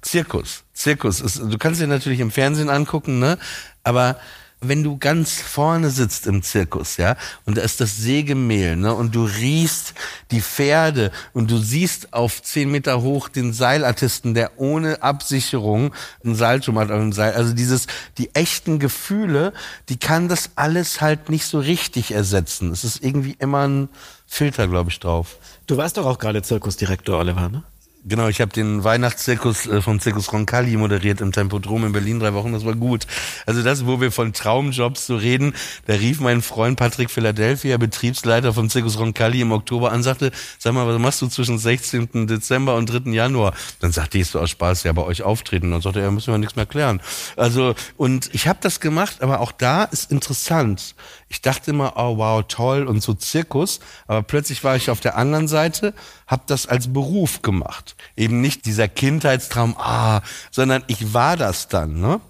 Zirkus. 0.00 0.64
Zirkus. 0.72 1.20
Ist, 1.20 1.38
du 1.38 1.58
kannst 1.58 1.80
dir 1.80 1.86
natürlich 1.86 2.20
im 2.20 2.30
Fernsehen 2.30 2.70
angucken, 2.70 3.18
ne? 3.18 3.38
Aber 3.82 4.16
wenn 4.60 4.82
du 4.84 4.98
ganz 4.98 5.40
vorne 5.40 5.90
sitzt 5.90 6.26
im 6.26 6.42
Zirkus, 6.42 6.96
ja, 6.98 7.16
und 7.46 7.56
da 7.56 7.62
ist 7.62 7.80
das 7.80 7.96
Sägemehl, 7.96 8.76
ne, 8.76 8.94
und 8.94 9.14
du 9.14 9.24
riechst 9.24 9.94
die 10.30 10.42
Pferde 10.42 11.10
und 11.32 11.50
du 11.50 11.58
siehst 11.58 12.12
auf 12.12 12.42
zehn 12.42 12.70
Meter 12.70 13.00
hoch 13.00 13.28
den 13.28 13.52
Seilartisten, 13.52 14.34
der 14.34 14.58
ohne 14.58 15.02
Absicherung 15.02 15.94
ein 16.24 16.34
Seilturm 16.34 16.78
hat, 16.78 16.90
ein 16.90 17.12
Seil, 17.12 17.32
also 17.32 17.54
dieses, 17.54 17.86
die 18.18 18.34
echten 18.34 18.78
Gefühle, 18.78 19.52
die 19.88 19.98
kann 19.98 20.28
das 20.28 20.50
alles 20.56 21.00
halt 21.00 21.30
nicht 21.30 21.46
so 21.46 21.58
richtig 21.58 22.12
ersetzen. 22.12 22.70
Es 22.70 22.84
ist 22.84 23.02
irgendwie 23.02 23.36
immer 23.38 23.66
ein 23.66 23.88
Filter, 24.26 24.68
glaube 24.68 24.90
ich, 24.90 25.00
drauf. 25.00 25.36
Du 25.66 25.76
warst 25.76 25.96
doch 25.96 26.06
auch 26.06 26.18
gerade 26.18 26.42
Zirkusdirektor, 26.42 27.18
Oliver, 27.18 27.48
ne? 27.48 27.62
Genau, 28.02 28.28
ich 28.28 28.40
habe 28.40 28.50
den 28.50 28.82
Weihnachtszirkus 28.82 29.66
äh, 29.66 29.82
vom 29.82 30.00
Zirkus 30.00 30.32
Roncalli 30.32 30.74
moderiert 30.78 31.20
im 31.20 31.32
Tempodrom 31.32 31.84
in 31.84 31.92
Berlin 31.92 32.18
drei 32.18 32.32
Wochen. 32.32 32.54
Das 32.54 32.64
war 32.64 32.74
gut. 32.74 33.06
Also 33.44 33.62
das, 33.62 33.84
wo 33.84 34.00
wir 34.00 34.10
von 34.10 34.32
Traumjobs 34.32 35.06
so 35.06 35.16
reden, 35.16 35.52
da 35.84 35.92
rief 35.92 36.18
mein 36.18 36.40
Freund 36.40 36.78
Patrick 36.78 37.10
Philadelphia, 37.10 37.76
Betriebsleiter 37.76 38.54
vom 38.54 38.70
Zirkus 38.70 38.98
Roncalli 38.98 39.42
im 39.42 39.52
Oktober 39.52 39.92
an, 39.92 40.02
sagte, 40.02 40.30
sag 40.58 40.72
mal, 40.72 40.86
was 40.86 40.98
machst 40.98 41.20
du 41.20 41.26
zwischen 41.26 41.58
16. 41.58 42.26
Dezember 42.26 42.76
und 42.76 42.86
3. 42.86 43.10
Januar? 43.10 43.52
Dann 43.80 43.92
sagte 43.92 44.16
ich 44.16 44.28
so 44.28 44.40
aus 44.40 44.48
Spaß, 44.48 44.84
ja, 44.84 44.92
bei 44.92 45.02
euch 45.02 45.22
auftreten. 45.22 45.66
Und 45.66 45.72
dann 45.72 45.82
sagte 45.82 45.98
er, 45.98 46.06
ja, 46.06 46.10
müssen 46.10 46.32
wir 46.32 46.38
nichts 46.38 46.56
mehr 46.56 46.64
klären. 46.64 47.02
Also, 47.36 47.74
und 47.98 48.30
ich 48.32 48.48
habe 48.48 48.60
das 48.62 48.80
gemacht, 48.80 49.20
aber 49.20 49.40
auch 49.40 49.52
da 49.52 49.84
ist 49.84 50.10
interessant. 50.10 50.94
Ich 51.32 51.40
dachte 51.40 51.70
immer, 51.70 51.92
oh 51.96 52.18
wow, 52.18 52.44
toll 52.46 52.88
und 52.88 53.02
so 53.02 53.14
Zirkus, 53.14 53.78
aber 54.08 54.22
plötzlich 54.22 54.64
war 54.64 54.74
ich 54.74 54.90
auf 54.90 54.98
der 54.98 55.16
anderen 55.16 55.46
Seite, 55.46 55.94
habe 56.26 56.42
das 56.46 56.66
als 56.66 56.92
Beruf 56.92 57.40
gemacht. 57.40 57.94
Eben 58.16 58.40
nicht 58.40 58.66
dieser 58.66 58.88
Kindheitstraum, 58.88 59.76
ah, 59.78 60.22
sondern 60.50 60.82
ich 60.88 61.14
war 61.14 61.36
das 61.36 61.68
dann, 61.68 62.00
ne? 62.00 62.20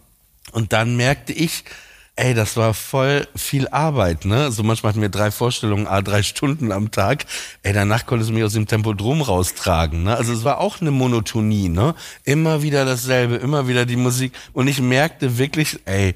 Und 0.53 0.74
dann 0.74 0.96
merkte 0.96 1.32
ich, 1.32 1.64
ey, 2.16 2.34
das 2.34 2.59
war 2.59 2.74
voll 2.74 3.26
viel 3.34 3.68
Arbeit, 3.68 4.26
ne? 4.26 4.53
So 4.53 4.62
manchmal 4.62 4.90
hatten 4.90 5.01
wir 5.01 5.09
drei 5.09 5.30
Vorstellungen, 5.30 5.86
a 5.86 6.03
drei 6.03 6.22
Stunden 6.22 6.70
am 6.70 6.90
Tag. 6.90 7.24
Ey, 7.62 7.72
danach 7.72 8.05
konntest 8.05 8.30
du 8.30 8.34
mich 8.34 8.44
aus 8.44 8.53
dem 8.53 8.66
Tempodrom 8.66 9.22
raustragen, 9.22 10.03
ne? 10.03 10.14
Also 10.14 10.34
es 10.34 10.44
war 10.44 10.59
auch 10.59 10.82
eine 10.82 10.90
Monotonie, 10.90 11.70
ne? 11.70 11.94
Immer 12.24 12.61
wieder 12.61 12.84
dasselbe, 12.84 13.36
immer 13.36 13.66
wieder 13.66 13.86
die 13.86 13.96
Musik. 13.96 14.34
Und 14.53 14.68
ich 14.68 14.82
merkte 14.82 15.38
wirklich, 15.38 15.80
ey, 15.86 16.14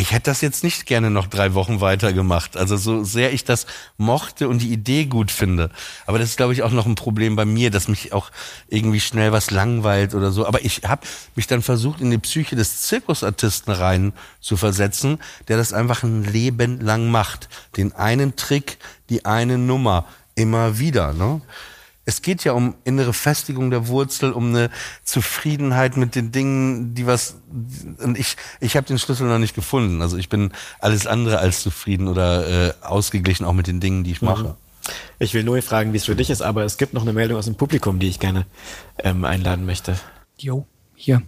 ich 0.00 0.12
hätte 0.12 0.30
das 0.30 0.40
jetzt 0.40 0.64
nicht 0.64 0.86
gerne 0.86 1.10
noch 1.10 1.26
drei 1.26 1.52
Wochen 1.52 1.80
weitergemacht. 1.80 2.56
Also 2.56 2.76
so 2.76 3.04
sehr 3.04 3.32
ich 3.32 3.44
das 3.44 3.66
mochte 3.98 4.48
und 4.48 4.60
die 4.60 4.72
Idee 4.72 5.04
gut 5.04 5.30
finde. 5.30 5.70
Aber 6.06 6.18
das 6.18 6.30
ist, 6.30 6.36
glaube 6.38 6.54
ich, 6.54 6.62
auch 6.62 6.70
noch 6.70 6.86
ein 6.86 6.94
Problem 6.94 7.36
bei 7.36 7.44
mir, 7.44 7.70
dass 7.70 7.86
mich 7.86 8.12
auch 8.12 8.30
irgendwie 8.68 9.00
schnell 9.00 9.32
was 9.32 9.50
langweilt 9.50 10.14
oder 10.14 10.32
so. 10.32 10.46
Aber 10.46 10.64
ich 10.64 10.82
habe 10.84 11.06
mich 11.36 11.46
dann 11.46 11.60
versucht, 11.60 12.00
in 12.00 12.10
die 12.10 12.18
Psyche 12.18 12.56
des 12.56 12.82
Zirkusartisten 12.82 13.74
rein 13.74 14.12
zu 14.40 14.56
versetzen, 14.56 15.18
der 15.48 15.58
das 15.58 15.72
einfach 15.74 16.02
ein 16.02 16.24
Leben 16.24 16.80
lang 16.80 17.10
macht. 17.10 17.50
Den 17.76 17.92
einen 17.92 18.36
Trick, 18.36 18.78
die 19.10 19.26
eine 19.26 19.58
Nummer, 19.58 20.06
immer 20.34 20.78
wieder. 20.78 21.12
Ne? 21.12 21.42
Es 22.04 22.22
geht 22.22 22.44
ja 22.44 22.52
um 22.52 22.74
innere 22.84 23.12
Festigung 23.12 23.70
der 23.70 23.88
Wurzel, 23.88 24.32
um 24.32 24.48
eine 24.48 24.70
Zufriedenheit 25.04 25.96
mit 25.96 26.14
den 26.14 26.32
Dingen, 26.32 26.94
die 26.94 27.06
was 27.06 27.36
und 28.02 28.18
ich 28.18 28.36
ich 28.60 28.76
habe 28.76 28.86
den 28.86 28.98
Schlüssel 28.98 29.26
noch 29.28 29.38
nicht 29.38 29.54
gefunden. 29.54 30.02
Also 30.02 30.16
ich 30.16 30.28
bin 30.28 30.52
alles 30.80 31.06
andere 31.06 31.38
als 31.38 31.62
zufrieden 31.62 32.08
oder 32.08 32.68
äh, 32.68 32.72
ausgeglichen 32.80 33.44
auch 33.44 33.52
mit 33.52 33.66
den 33.66 33.80
Dingen, 33.80 34.04
die 34.04 34.12
ich 34.12 34.22
mache. 34.22 34.44
Mhm. 34.44 34.54
Ich 35.18 35.34
will 35.34 35.44
nur 35.44 35.60
fragen, 35.62 35.92
wie 35.92 35.98
es 35.98 36.06
für 36.06 36.16
dich 36.16 36.30
ist, 36.30 36.40
aber 36.40 36.64
es 36.64 36.78
gibt 36.78 36.94
noch 36.94 37.02
eine 37.02 37.12
Meldung 37.12 37.38
aus 37.38 37.44
dem 37.44 37.54
Publikum, 37.54 37.98
die 37.98 38.08
ich 38.08 38.18
gerne 38.18 38.46
ähm, 38.98 39.24
einladen 39.24 39.66
möchte. 39.66 39.98
Jo, 40.38 40.66
hier. 40.94 41.22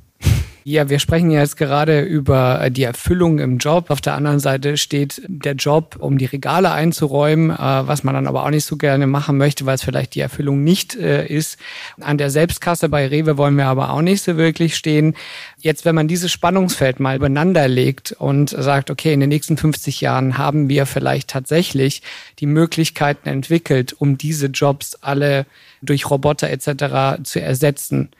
Ja, 0.65 0.89
wir 0.89 1.01
sprechen 1.01 1.33
jetzt 1.33 1.57
gerade 1.57 2.03
über 2.03 2.71
die 2.71 2.85
Erfüllung 2.85 3.41
im 3.41 3.59
Job. 3.59 3.91
Auf 3.91 4.01
der 4.01 4.15
anderen 4.15 4.39
Seite 4.39 4.77
steht 4.77 5.21
der 5.27 5.55
Job, 5.55 5.97
um 5.99 6.19
die 6.19 6.27
Regale 6.27 6.71
einzuräumen, 6.71 7.51
äh, 7.51 7.57
was 7.59 8.05
man 8.05 8.15
dann 8.15 8.29
aber 8.29 8.45
auch 8.45 8.51
nicht 8.51 8.65
so 8.65 8.77
gerne 8.77 9.09
machen 9.09 9.39
möchte, 9.39 9.67
weil 9.67 9.75
es 9.75 9.83
vielleicht 9.83 10.15
die 10.15 10.21
Erfüllung 10.21 10.63
nicht 10.63 10.95
äh, 10.95 11.27
ist. 11.27 11.59
An 12.01 12.17
der 12.17 12.31
Selbstkasse 12.31 12.89
bei 12.89 13.09
Rewe 13.09 13.37
wollen 13.39 13.57
wir 13.57 13.67
aber 13.67 13.91
auch 13.91 14.03
nicht 14.03 14.23
so 14.23 14.37
wirklich 14.37 14.77
stehen. 14.77 15.15
Jetzt, 15.59 15.85
wenn 15.85 15.97
man 15.97 16.07
dieses 16.07 16.31
Spannungsfeld 16.31 17.01
mal 17.01 17.17
übereinander 17.17 17.67
legt 17.67 18.13
und 18.13 18.51
sagt, 18.51 18.91
okay, 18.91 19.13
in 19.13 19.21
den 19.21 19.31
nächsten 19.31 19.57
50 19.57 20.01
Jahren 20.01 20.39
haben 20.39 20.69
wir 20.69 20.87
vielleicht 20.87 21.31
tatsächlich 21.31 22.03
die 22.39 22.47
Möglichkeiten 22.47 23.29
entwickelt, 23.29 23.95
um 23.99 24.17
diese 24.17 24.47
Jobs 24.47 24.97
alle 25.01 25.45
durch 25.83 26.09
Roboter 26.09 26.51
etc. 26.51 27.25
zu 27.25 27.41
ersetzen 27.41 28.11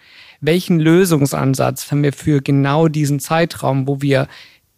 welchen 0.43 0.79
Lösungsansatz 0.79 1.91
haben 1.91 2.03
wir 2.03 2.13
für 2.13 2.43
genau 2.43 2.89
diesen 2.89 3.21
Zeitraum, 3.21 3.87
wo 3.89 4.03
wir 4.03 4.29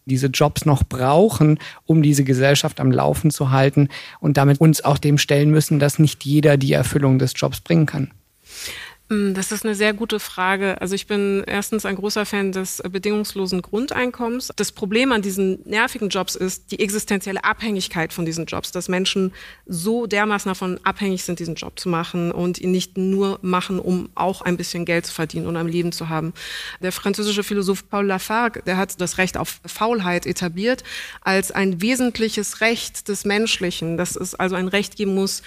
diese 0.05 0.27
Jobs 0.27 0.65
noch 0.65 0.83
brauchen, 0.83 1.59
um 1.85 2.01
diese 2.01 2.23
Gesellschaft 2.23 2.79
am 2.79 2.91
Laufen 2.91 3.31
zu 3.31 3.51
halten 3.51 3.89
und 4.19 4.37
damit 4.37 4.61
uns 4.61 4.85
auch 4.85 4.99
dem 4.99 5.17
stellen 5.17 5.49
müssen, 5.49 5.79
dass 5.79 5.99
nicht 5.99 6.23
jeder 6.23 6.57
die 6.57 6.73
Erfüllung 6.73 7.19
des 7.19 7.33
Jobs 7.35 7.59
bringen 7.59 7.87
kann. 7.87 8.11
Mm, 9.09 9.33
das 9.35 9.51
ist 9.51 9.63
eine 9.63 9.75
sehr 9.75 9.93
gute 9.93 10.19
Frage. 10.19 10.81
Also 10.81 10.95
ich 10.95 11.05
bin 11.05 11.43
erstens 11.45 11.85
ein 11.85 11.95
großer 11.95 12.25
Fan 12.25 12.51
des 12.51 12.81
bedingungslosen 12.89 13.61
Grundeinkommens. 13.61 14.51
Das 14.55 14.71
Problem 14.71 15.11
an 15.11 15.21
diesen 15.21 15.61
nervigen 15.65 16.09
Jobs 16.09 16.35
ist 16.35 16.71
die 16.71 16.79
existenzielle 16.79 17.43
Abhängigkeit 17.43 18.13
von 18.13 18.25
diesen 18.25 18.47
Jobs, 18.47 18.71
dass 18.71 18.89
Menschen 18.89 19.31
so 19.67 20.07
dermaßen 20.07 20.49
davon 20.49 20.79
abhängig 20.83 21.23
sind, 21.23 21.37
diesen 21.37 21.53
Job 21.53 21.79
zu 21.79 21.87
machen 21.87 22.31
und 22.31 22.57
ihn 22.57 22.71
nicht 22.71 22.97
nur 22.97 23.37
machen, 23.43 23.79
um 23.79 24.09
auch 24.15 24.41
ein 24.41 24.57
bisschen 24.57 24.85
Geld 24.85 25.05
zu 25.05 25.13
verdienen 25.13 25.45
und 25.45 25.55
am 25.55 25.67
Leben 25.67 25.91
zu 25.91 26.09
haben. 26.09 26.33
Der 26.81 26.91
französische 26.91 27.43
Philosoph 27.43 27.87
Paul 27.87 28.07
Lafargue, 28.07 28.63
der 28.63 28.77
hat 28.77 28.99
das 28.99 29.19
Recht 29.19 29.37
auf 29.37 29.61
Faulheit 29.65 30.25
etabliert 30.25 30.83
als 31.21 31.51
ein 31.51 31.79
wesentliches 31.79 32.61
Recht 32.61 33.07
des 33.07 33.23
Menschlichen, 33.23 33.97
dass 33.97 34.15
es 34.15 34.33
also 34.33 34.55
ein 34.55 34.67
Recht 34.67 34.95
geben 34.95 35.13
muss, 35.13 35.43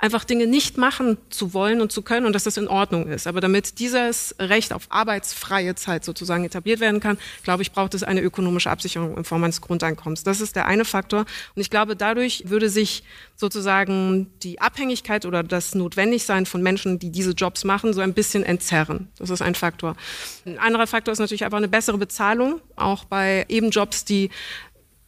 einfach 0.00 0.24
Dinge 0.24 0.46
nicht 0.46 0.78
machen 0.78 1.18
zu 1.28 1.52
wollen 1.52 1.80
und 1.80 1.92
zu 1.92 2.02
können 2.02 2.26
und 2.26 2.32
dass 2.32 2.44
das 2.44 2.56
in 2.56 2.68
Ordnung 2.68 3.06
ist. 3.06 3.26
Aber 3.26 3.40
damit 3.40 3.78
dieses 3.78 4.34
Recht 4.38 4.72
auf 4.72 4.86
arbeitsfreie 4.88 5.74
Zeit 5.74 6.04
sozusagen 6.04 6.44
etabliert 6.44 6.80
werden 6.80 7.00
kann, 7.00 7.18
glaube 7.42 7.62
ich, 7.62 7.72
braucht 7.72 7.94
es 7.94 8.02
eine 8.02 8.22
ökonomische 8.22 8.70
Absicherung 8.70 9.16
in 9.16 9.24
Form 9.24 9.44
eines 9.44 9.60
Grundeinkommens. 9.60 10.24
Das 10.24 10.40
ist 10.40 10.56
der 10.56 10.66
eine 10.66 10.84
Faktor. 10.84 11.20
Und 11.54 11.60
ich 11.60 11.70
glaube, 11.70 11.96
dadurch 11.96 12.44
würde 12.46 12.70
sich 12.70 13.02
sozusagen 13.36 14.30
die 14.42 14.60
Abhängigkeit 14.60 15.26
oder 15.26 15.42
das 15.42 15.74
Notwendigsein 15.74 16.46
von 16.46 16.62
Menschen, 16.62 16.98
die 16.98 17.10
diese 17.10 17.32
Jobs 17.32 17.64
machen, 17.64 17.92
so 17.92 18.00
ein 18.00 18.14
bisschen 18.14 18.42
entzerren. 18.42 19.08
Das 19.18 19.30
ist 19.30 19.42
ein 19.42 19.54
Faktor. 19.54 19.96
Ein 20.46 20.58
anderer 20.58 20.86
Faktor 20.86 21.12
ist 21.12 21.18
natürlich 21.18 21.44
einfach 21.44 21.58
eine 21.58 21.68
bessere 21.68 21.98
Bezahlung, 21.98 22.60
auch 22.76 23.04
bei 23.04 23.44
eben 23.48 23.70
Jobs, 23.70 24.04
die 24.04 24.30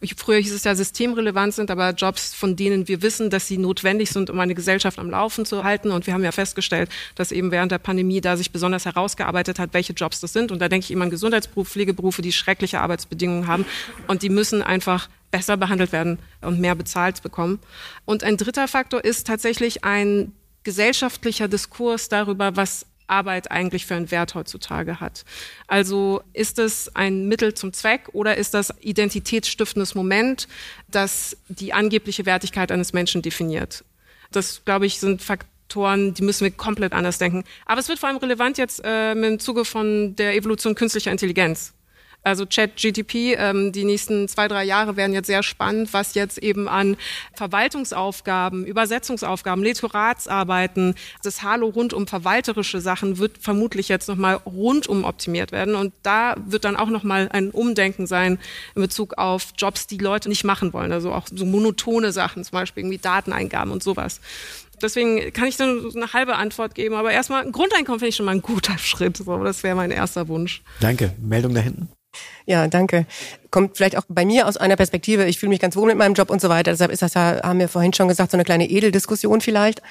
früher 0.07 0.39
hieß 0.39 0.53
es 0.53 0.63
ja 0.63 0.75
systemrelevant 0.75 1.53
sind, 1.53 1.71
aber 1.71 1.91
Jobs, 1.91 2.33
von 2.33 2.55
denen 2.55 2.87
wir 2.87 3.01
wissen, 3.01 3.29
dass 3.29 3.47
sie 3.47 3.57
notwendig 3.57 4.09
sind, 4.09 4.29
um 4.29 4.39
eine 4.39 4.55
Gesellschaft 4.55 4.99
am 4.99 5.09
Laufen 5.09 5.45
zu 5.45 5.63
halten. 5.63 5.91
Und 5.91 6.07
wir 6.07 6.13
haben 6.13 6.23
ja 6.23 6.31
festgestellt, 6.31 6.89
dass 7.15 7.31
eben 7.31 7.51
während 7.51 7.71
der 7.71 7.77
Pandemie 7.77 8.21
da 8.21 8.37
sich 8.37 8.51
besonders 8.51 8.85
herausgearbeitet 8.85 9.59
hat, 9.59 9.73
welche 9.73 9.93
Jobs 9.93 10.19
das 10.19 10.33
sind. 10.33 10.51
Und 10.51 10.59
da 10.59 10.69
denke 10.69 10.85
ich 10.85 10.91
immer 10.91 11.05
an 11.05 11.09
Gesundheitsberuf, 11.09 11.69
Pflegeberufe, 11.69 12.21
die 12.21 12.31
schreckliche 12.31 12.81
Arbeitsbedingungen 12.81 13.47
haben. 13.47 13.65
Und 14.07 14.21
die 14.21 14.29
müssen 14.29 14.61
einfach 14.61 15.09
besser 15.31 15.57
behandelt 15.57 15.91
werden 15.91 16.19
und 16.41 16.59
mehr 16.59 16.75
bezahlt 16.75 17.23
bekommen. 17.23 17.59
Und 18.05 18.23
ein 18.23 18.37
dritter 18.37 18.67
Faktor 18.67 19.03
ist 19.03 19.25
tatsächlich 19.25 19.83
ein 19.83 20.31
gesellschaftlicher 20.63 21.47
Diskurs 21.47 22.07
darüber, 22.09 22.55
was 22.55 22.85
Arbeit 23.07 23.51
eigentlich 23.51 23.85
für 23.85 23.95
einen 23.95 24.11
Wert 24.11 24.35
heutzutage 24.35 24.99
hat. 24.99 25.25
Also 25.67 26.21
ist 26.33 26.59
es 26.59 26.95
ein 26.95 27.27
Mittel 27.27 27.53
zum 27.53 27.73
Zweck 27.73 28.09
oder 28.13 28.37
ist 28.37 28.53
das 28.53 28.73
identitätsstiftendes 28.81 29.95
Moment, 29.95 30.47
das 30.89 31.37
die 31.47 31.73
angebliche 31.73 32.25
Wertigkeit 32.25 32.71
eines 32.71 32.93
Menschen 32.93 33.21
definiert? 33.21 33.83
Das, 34.31 34.63
glaube 34.65 34.85
ich, 34.85 34.99
sind 34.99 35.21
Faktoren, 35.21 36.13
die 36.13 36.23
müssen 36.23 36.43
wir 36.43 36.51
komplett 36.51 36.93
anders 36.93 37.17
denken. 37.17 37.43
Aber 37.65 37.79
es 37.79 37.87
wird 37.87 37.99
vor 37.99 38.09
allem 38.09 38.17
relevant 38.17 38.57
jetzt 38.57 38.83
äh, 38.83 39.11
im 39.11 39.39
Zuge 39.39 39.65
von 39.65 40.15
der 40.15 40.35
Evolution 40.35 40.75
künstlicher 40.75 41.11
Intelligenz. 41.11 41.73
Also 42.23 42.45
Chat-GTP, 42.45 43.35
ähm, 43.37 43.71
die 43.71 43.83
nächsten 43.83 44.27
zwei, 44.27 44.47
drei 44.47 44.63
Jahre 44.63 44.95
werden 44.95 45.13
jetzt 45.13 45.27
sehr 45.27 45.43
spannend, 45.43 45.93
was 45.93 46.15
jetzt 46.15 46.37
eben 46.37 46.67
an 46.67 46.95
Verwaltungsaufgaben, 47.35 48.65
Übersetzungsaufgaben, 48.65 49.63
Lektoratsarbeiten, 49.63 50.95
das 51.21 51.43
Halo 51.43 51.67
rund 51.67 51.93
um 51.93 52.07
verwalterische 52.07 52.79
Sachen 52.79 53.17
wird 53.17 53.37
vermutlich 53.39 53.89
jetzt 53.89 54.07
nochmal 54.07 54.35
rundum 54.45 55.03
optimiert 55.03 55.51
werden. 55.51 55.75
Und 55.75 55.93
da 56.03 56.35
wird 56.45 56.65
dann 56.65 56.77
auch 56.77 56.89
nochmal 56.89 57.29
ein 57.31 57.51
Umdenken 57.51 58.07
sein 58.07 58.39
in 58.75 58.81
Bezug 58.81 59.17
auf 59.17 59.47
Jobs, 59.57 59.87
die 59.87 59.97
Leute 59.97 60.29
nicht 60.29 60.43
machen 60.43 60.73
wollen. 60.73 60.91
Also 60.91 61.11
auch 61.11 61.27
so 61.31 61.45
monotone 61.45 62.11
Sachen, 62.11 62.43
zum 62.43 62.53
Beispiel 62.53 62.83
irgendwie 62.83 62.99
Dateneingaben 62.99 63.73
und 63.73 63.83
sowas. 63.83 64.21
Deswegen 64.81 65.31
kann 65.33 65.47
ich 65.47 65.55
dann 65.57 65.91
eine 65.95 66.13
halbe 66.13 66.35
Antwort 66.35 66.75
geben. 66.75 66.95
Aber 66.95 67.11
erstmal, 67.11 67.45
ein 67.45 67.51
Grundeinkommen 67.51 67.99
finde 67.99 68.09
ich 68.09 68.15
schon 68.15 68.25
mal 68.25 68.33
ein 68.33 68.41
guter 68.41 68.77
Schritt. 68.77 69.17
So, 69.17 69.43
das 69.43 69.63
wäre 69.63 69.75
mein 69.75 69.91
erster 69.91 70.27
Wunsch. 70.27 70.61
Danke. 70.79 71.13
Meldung 71.21 71.53
da 71.53 71.61
hinten. 71.61 71.89
Ja, 72.45 72.67
danke. 72.67 73.05
Kommt 73.51 73.77
vielleicht 73.77 73.97
auch 73.97 74.03
bei 74.07 74.25
mir 74.25 74.47
aus 74.47 74.57
einer 74.57 74.75
Perspektive, 74.75 75.25
ich 75.25 75.39
fühle 75.39 75.49
mich 75.49 75.59
ganz 75.59 75.75
wohl 75.75 75.87
mit 75.87 75.97
meinem 75.97 76.13
Job 76.13 76.29
und 76.29 76.41
so 76.41 76.49
weiter. 76.49 76.71
Deshalb 76.71 76.91
ist 76.91 77.01
das 77.01 77.13
ja, 77.13 77.41
haben 77.43 77.59
wir 77.59 77.69
vorhin 77.69 77.93
schon 77.93 78.07
gesagt, 78.07 78.31
so 78.31 78.37
eine 78.37 78.43
kleine 78.43 78.69
Edeldiskussion 78.69 79.41
vielleicht. 79.41 79.81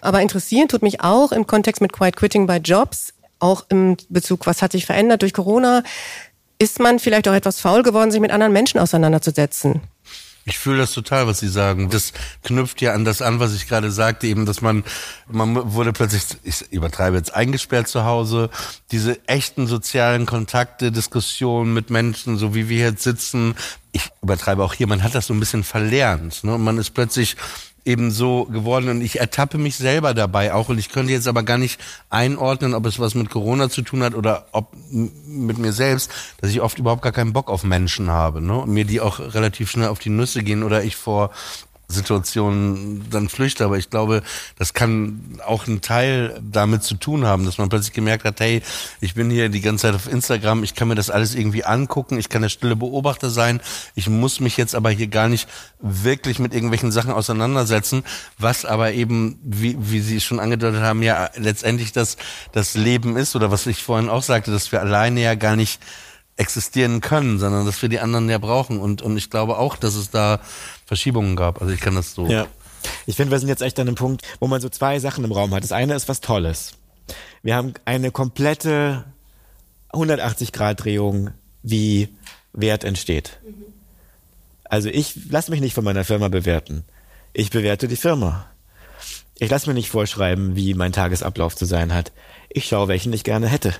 Aber 0.00 0.20
interessieren 0.20 0.68
tut 0.68 0.82
mich 0.82 1.00
auch 1.00 1.32
im 1.32 1.46
Kontext 1.46 1.80
mit 1.80 1.92
Quiet 1.92 2.16
Quitting 2.16 2.46
bei 2.46 2.58
Jobs, 2.58 3.14
auch 3.40 3.66
im 3.68 3.96
Bezug, 4.08 4.46
was 4.46 4.62
hat 4.62 4.72
sich 4.72 4.86
verändert 4.86 5.22
durch 5.22 5.32
Corona. 5.32 5.82
Ist 6.58 6.80
man 6.80 6.98
vielleicht 6.98 7.28
auch 7.28 7.34
etwas 7.34 7.60
faul 7.60 7.82
geworden, 7.82 8.10
sich 8.10 8.20
mit 8.20 8.30
anderen 8.30 8.52
Menschen 8.52 8.80
auseinanderzusetzen? 8.80 9.80
Ich 10.48 10.58
fühle 10.58 10.78
das 10.78 10.92
total, 10.92 11.26
was 11.26 11.40
Sie 11.40 11.48
sagen. 11.48 11.90
Das 11.90 12.14
knüpft 12.42 12.80
ja 12.80 12.94
an 12.94 13.04
das 13.04 13.20
an, 13.20 13.38
was 13.38 13.54
ich 13.54 13.68
gerade 13.68 13.90
sagte, 13.90 14.26
eben, 14.26 14.46
dass 14.46 14.62
man, 14.62 14.82
man 15.30 15.74
wurde 15.74 15.92
plötzlich, 15.92 16.22
ich 16.42 16.72
übertreibe 16.72 17.18
jetzt, 17.18 17.34
eingesperrt 17.34 17.86
zu 17.86 18.04
Hause. 18.04 18.48
Diese 18.90 19.20
echten 19.28 19.66
sozialen 19.66 20.24
Kontakte, 20.24 20.90
Diskussionen 20.90 21.74
mit 21.74 21.90
Menschen, 21.90 22.38
so 22.38 22.54
wie 22.54 22.70
wir 22.70 22.78
jetzt 22.78 23.02
sitzen. 23.02 23.56
Ich 23.92 24.10
übertreibe 24.22 24.64
auch 24.64 24.72
hier, 24.72 24.86
man 24.86 25.02
hat 25.02 25.14
das 25.14 25.26
so 25.26 25.34
ein 25.34 25.40
bisschen 25.40 25.64
verlernt. 25.64 26.42
Ne? 26.44 26.56
Man 26.56 26.78
ist 26.78 26.90
plötzlich 26.90 27.36
eben 27.84 28.10
so 28.10 28.44
geworden 28.44 28.88
und 28.88 29.00
ich 29.00 29.20
ertappe 29.20 29.58
mich 29.58 29.76
selber 29.76 30.14
dabei 30.14 30.52
auch 30.52 30.68
und 30.68 30.78
ich 30.78 30.90
könnte 30.90 31.12
jetzt 31.12 31.28
aber 31.28 31.42
gar 31.42 31.58
nicht 31.58 31.80
einordnen, 32.10 32.74
ob 32.74 32.86
es 32.86 32.98
was 32.98 33.14
mit 33.14 33.30
Corona 33.30 33.70
zu 33.70 33.82
tun 33.82 34.02
hat 34.02 34.14
oder 34.14 34.46
ob 34.52 34.72
mit 34.90 35.58
mir 35.58 35.72
selbst, 35.72 36.10
dass 36.40 36.50
ich 36.50 36.60
oft 36.60 36.78
überhaupt 36.78 37.02
gar 37.02 37.12
keinen 37.12 37.32
Bock 37.32 37.50
auf 37.50 37.64
Menschen 37.64 38.10
habe, 38.10 38.40
ne? 38.40 38.58
Und 38.58 38.70
mir 38.70 38.84
die 38.84 39.00
auch 39.00 39.20
relativ 39.20 39.70
schnell 39.70 39.88
auf 39.88 39.98
die 39.98 40.10
Nüsse 40.10 40.42
gehen 40.42 40.62
oder 40.62 40.84
ich 40.84 40.96
vor 40.96 41.30
Situationen 41.90 43.08
dann 43.10 43.30
flüchte. 43.30 43.64
Aber 43.64 43.78
ich 43.78 43.88
glaube, 43.88 44.22
das 44.58 44.74
kann 44.74 45.40
auch 45.46 45.66
einen 45.66 45.80
Teil 45.80 46.38
damit 46.42 46.82
zu 46.82 46.96
tun 46.96 47.24
haben, 47.24 47.46
dass 47.46 47.56
man 47.56 47.70
plötzlich 47.70 47.94
gemerkt 47.94 48.24
hat, 48.24 48.40
hey, 48.40 48.62
ich 49.00 49.14
bin 49.14 49.30
hier 49.30 49.48
die 49.48 49.62
ganze 49.62 49.82
Zeit 49.82 49.94
auf 49.94 50.06
Instagram, 50.10 50.62
ich 50.64 50.74
kann 50.74 50.88
mir 50.88 50.94
das 50.94 51.08
alles 51.08 51.34
irgendwie 51.34 51.64
angucken, 51.64 52.18
ich 52.18 52.28
kann 52.28 52.42
der 52.42 52.50
stille 52.50 52.76
Beobachter 52.76 53.30
sein, 53.30 53.60
ich 53.94 54.08
muss 54.08 54.40
mich 54.40 54.58
jetzt 54.58 54.74
aber 54.74 54.90
hier 54.90 55.08
gar 55.08 55.28
nicht 55.28 55.48
wirklich 55.80 56.38
mit 56.38 56.52
irgendwelchen 56.52 56.92
Sachen 56.92 57.12
auseinandersetzen, 57.12 58.04
was 58.36 58.66
aber 58.66 58.92
eben, 58.92 59.38
wie, 59.42 59.76
wie 59.78 60.00
Sie 60.00 60.20
schon 60.20 60.40
angedeutet 60.40 60.82
haben, 60.82 61.02
ja 61.02 61.30
letztendlich 61.36 61.92
das, 61.92 62.18
das 62.52 62.74
Leben 62.74 63.16
ist 63.16 63.34
oder 63.34 63.50
was 63.50 63.66
ich 63.66 63.82
vorhin 63.82 64.10
auch 64.10 64.22
sagte, 64.22 64.50
dass 64.50 64.72
wir 64.72 64.80
alleine 64.80 65.22
ja 65.22 65.34
gar 65.34 65.56
nicht 65.56 65.80
existieren 66.38 67.00
können, 67.00 67.38
sondern 67.38 67.66
dass 67.66 67.82
wir 67.82 67.88
die 67.88 68.00
anderen 68.00 68.28
ja 68.30 68.38
brauchen. 68.38 68.80
Und, 68.80 69.02
und 69.02 69.16
ich 69.16 69.28
glaube 69.28 69.58
auch, 69.58 69.76
dass 69.76 69.94
es 69.94 70.10
da 70.10 70.40
Verschiebungen 70.86 71.36
gab. 71.36 71.60
Also 71.60 71.72
ich 71.74 71.80
kann 71.80 71.94
das 71.94 72.14
so. 72.14 72.26
Ja. 72.26 72.46
Ich 73.06 73.16
finde, 73.16 73.32
wir 73.32 73.38
sind 73.38 73.48
jetzt 73.48 73.62
echt 73.62 73.78
an 73.80 73.88
einem 73.88 73.96
Punkt, 73.96 74.22
wo 74.38 74.46
man 74.46 74.60
so 74.60 74.68
zwei 74.68 74.98
Sachen 75.00 75.24
im 75.24 75.32
Raum 75.32 75.52
hat. 75.54 75.64
Das 75.64 75.72
eine 75.72 75.94
ist 75.94 76.08
was 76.08 76.20
Tolles. 76.20 76.72
Wir 77.42 77.56
haben 77.56 77.74
eine 77.84 78.10
komplette 78.10 79.04
180-Grad-Drehung, 79.92 81.30
wie 81.62 82.08
Wert 82.52 82.84
entsteht. 82.84 83.40
Also 84.64 84.88
ich 84.88 85.30
lasse 85.30 85.50
mich 85.50 85.60
nicht 85.60 85.74
von 85.74 85.84
meiner 85.84 86.04
Firma 86.04 86.28
bewerten. 86.28 86.84
Ich 87.32 87.50
bewerte 87.50 87.88
die 87.88 87.96
Firma. 87.96 88.46
Ich 89.38 89.50
lasse 89.50 89.68
mir 89.68 89.74
nicht 89.74 89.88
vorschreiben, 89.88 90.56
wie 90.56 90.74
mein 90.74 90.92
Tagesablauf 90.92 91.56
zu 91.56 91.64
sein 91.64 91.94
hat. 91.94 92.12
Ich 92.48 92.66
schaue, 92.66 92.88
welchen 92.88 93.12
ich 93.12 93.24
gerne 93.24 93.48
hätte. 93.48 93.74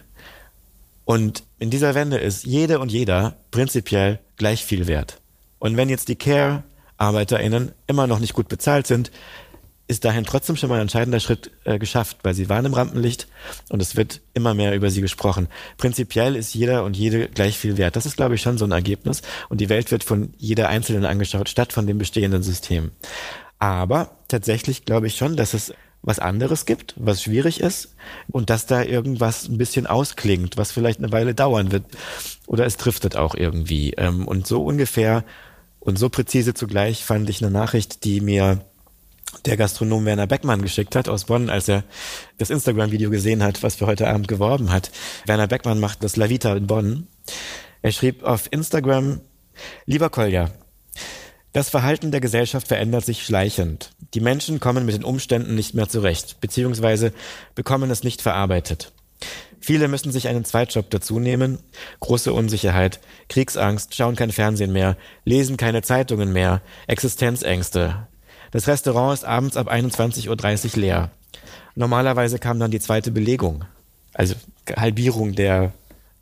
Und 1.09 1.43
in 1.59 1.71
dieser 1.71 1.95
Wende 1.95 2.19
ist 2.19 2.45
jede 2.45 2.81
und 2.81 2.93
jeder 2.93 3.39
prinzipiell 3.51 4.21
gleich 4.37 4.63
viel 4.63 4.87
wert. 4.87 5.23
Und 5.59 5.79
wenn 5.79 5.89
jetzt 5.89 6.09
die 6.09 6.17
Care-ArbeiterInnen 6.17 7.73
immer 7.87 8.07
noch 8.07 8.19
nicht 8.19 8.35
gut 8.35 8.49
bezahlt 8.49 8.87
sind, 8.87 9.11
ist 9.87 10.05
dahin 10.05 10.25
trotzdem 10.25 10.57
schon 10.57 10.69
mal 10.69 10.75
ein 10.75 10.83
entscheidender 10.83 11.19
Schritt 11.19 11.51
äh, 11.65 11.79
geschafft, 11.79 12.19
weil 12.25 12.35
sie 12.35 12.51
waren 12.51 12.67
im 12.67 12.75
Rampenlicht 12.75 13.27
und 13.71 13.81
es 13.81 13.97
wird 13.97 14.21
immer 14.35 14.53
mehr 14.53 14.75
über 14.75 14.91
sie 14.91 15.01
gesprochen. 15.01 15.49
Prinzipiell 15.79 16.37
ist 16.37 16.53
jeder 16.53 16.85
und 16.85 16.95
jede 16.95 17.31
gleich 17.31 17.57
viel 17.57 17.79
wert. 17.79 17.97
Das 17.97 18.05
ist, 18.05 18.19
glaube 18.19 18.35
ich, 18.35 18.43
schon 18.43 18.59
so 18.59 18.67
ein 18.67 18.73
Ergebnis 18.73 19.23
und 19.49 19.63
die 19.63 19.71
Welt 19.71 19.91
wird 19.91 20.05
von 20.05 20.35
jeder 20.37 20.69
Einzelnen 20.69 21.07
angeschaut, 21.07 21.49
statt 21.49 21.73
von 21.73 21.87
dem 21.87 21.97
bestehenden 21.97 22.43
System. 22.43 22.91
Aber 23.59 24.19
tatsächlich 24.29 24.85
glaube 24.85 25.07
ich 25.07 25.17
schon, 25.17 25.37
dass 25.37 25.55
es 25.55 25.73
was 26.03 26.19
anderes 26.19 26.65
gibt, 26.65 26.95
was 26.97 27.23
schwierig 27.23 27.61
ist 27.61 27.95
und 28.29 28.51
dass 28.51 28.67
da 28.67 28.83
irgendwas 28.83 29.49
ein 29.49 29.59
bisschen 29.59 29.87
ausklingt, 29.87 30.57
was 30.57 30.73
vielleicht 30.73 31.01
eine 31.01 31.13
Weile 31.13 31.35
dauern 31.35 31.73
wird 31.73 31.85
oder 32.47 32.67
es 32.67 32.77
driftet 32.77 33.17
auch 33.17 33.35
irgendwie. 33.35 33.93
Ähm, 33.93 34.27
und 34.27 34.47
so 34.47 34.65
ungefähr 34.65 35.25
und 35.81 35.99
so 35.99 36.09
präzise 36.09 36.55
zugleich 36.55 37.05
fand 37.05 37.29
ich 37.31 37.43
eine 37.43 37.51
Nachricht, 37.51 38.05
die 38.05 38.21
mir 38.21 38.61
der 39.45 39.57
Gastronom 39.57 40.05
Werner 40.05 40.27
Beckmann 40.27 40.63
geschickt 40.63 40.97
hat 40.97 41.09
aus 41.09 41.25
Bonn, 41.25 41.51
als 41.51 41.69
er 41.69 41.85
das 42.39 42.51
Instagram-Video 42.51 43.11
gesehen 43.11 43.43
hat, 43.43 43.63
was 43.63 43.77
für 43.77 43.87
heute 43.87 44.09
Abend 44.09 44.29
geworben 44.29 44.71
hat. 44.71 44.91
Werner 45.27 45.47
Beckmann 45.47 45.81
macht 45.81 46.03
das 46.03 46.17
La 46.17 46.31
Vita 46.31 46.55
in 46.57 46.67
Bonn. 46.67 47.07
Er 47.83 47.93
schrieb 47.93 48.23
auf 48.23 48.49
Instagram, 48.51 49.21
lieber 49.85 50.09
Kolja, 50.11 50.51
das 51.53 51.71
Verhalten 51.71 52.11
der 52.11 52.21
Gesellschaft 52.21 52.69
verändert 52.69 53.05
sich 53.05 53.25
schleichend. 53.25 53.91
Die 54.15 54.21
Menschen 54.21 54.61
kommen 54.61 54.85
mit 54.85 54.95
den 54.95 55.05
Umständen 55.05 55.55
nicht 55.55 55.75
mehr 55.75 55.89
zurecht, 55.89 56.41
beziehungsweise 56.41 57.13
bekommen 57.55 57.91
es 57.91 58.05
nicht 58.05 58.23
verarbeitet. 58.23 58.93
Viele 59.61 59.89
müssen 59.89 60.13
sich 60.13 60.29
einen 60.29 60.45
Zweitjob 60.45 60.89
dazu 60.91 61.19
nehmen. 61.19 61.59
Große 62.01 62.33
Unsicherheit, 62.33 63.01
Kriegsangst, 63.29 63.95
schauen 63.95 64.17
kein 64.17 64.31
Fernsehen 64.31 64.73
mehr, 64.73 64.97
lesen 65.25 65.57
keine 65.57 65.83
Zeitungen 65.83 66.33
mehr, 66.33 66.63
Existenzängste. 66.87 68.07
Das 68.51 68.69
Restaurant 68.69 69.15
ist 69.19 69.25
abends 69.25 69.57
ab 69.57 69.71
21.30 69.71 70.29
Uhr 70.29 70.81
leer. 70.81 71.11
Normalerweise 71.75 72.39
kam 72.39 72.59
dann 72.59 72.71
die 72.71 72.81
zweite 72.81 73.11
Belegung. 73.11 73.65
Also 74.15 74.35
Halbierung 74.77 75.35
der 75.35 75.73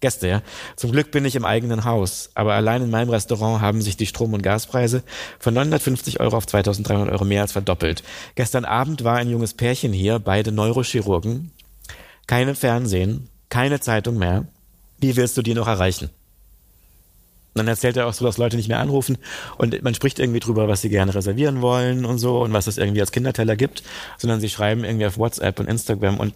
Gäste, 0.07 0.28
ja. 0.28 0.42
Zum 0.76 0.92
Glück 0.92 1.11
bin 1.11 1.24
ich 1.24 1.34
im 1.34 1.44
eigenen 1.44 1.84
Haus, 1.84 2.30
aber 2.34 2.54
allein 2.54 2.80
in 2.80 2.90
meinem 2.90 3.11
Restaurant 3.11 3.61
haben 3.61 3.82
sich 3.82 3.96
die 3.96 4.07
Strom- 4.07 4.34
und 4.34 4.42
Gaspreise 4.42 5.02
von 5.40 5.52
950 5.52 6.20
Euro 6.20 6.36
auf 6.36 6.46
2300 6.46 7.11
Euro 7.11 7.24
mehr 7.24 7.42
als 7.42 7.50
verdoppelt. 7.50 8.04
Gestern 8.36 8.64
Abend 8.64 9.02
war 9.02 9.16
ein 9.16 9.28
junges 9.28 9.54
Pärchen 9.54 9.92
hier, 9.92 10.20
beide 10.20 10.52
Neurochirurgen. 10.52 11.50
Keine 12.28 12.54
Fernsehen, 12.54 13.28
keine 13.48 13.80
Zeitung 13.80 14.16
mehr. 14.16 14.46
Wie 14.98 15.16
willst 15.16 15.36
du 15.36 15.42
die 15.42 15.54
noch 15.54 15.66
erreichen? 15.66 16.11
dann 17.57 17.68
erzählt 17.68 17.96
er 17.96 18.07
auch 18.07 18.12
so, 18.12 18.24
dass 18.24 18.38
Leute 18.38 18.57
nicht 18.57 18.68
mehr 18.68 18.80
anrufen 18.80 19.18
und 19.57 19.82
man 19.82 19.94
spricht 19.94 20.18
irgendwie 20.18 20.40
drüber, 20.40 20.68
was 20.68 20.82
sie 20.82 20.90
gerne 20.90 21.14
reservieren 21.14 21.62
wollen 21.62 22.04
und 22.04 22.18
so 22.18 22.42
und 22.42 22.52
was 22.52 22.66
es 22.66 22.78
irgendwie 22.78 23.00
als 23.00 23.12
Kinderteller 23.12 23.57
gibt, 23.57 23.82
sondern 24.18 24.40
sie 24.40 24.50
schreiben 24.50 24.84
irgendwie 24.84 25.07
auf 25.07 25.18
WhatsApp 25.18 25.59
und 25.59 25.66
Instagram 25.68 26.20
und 26.20 26.34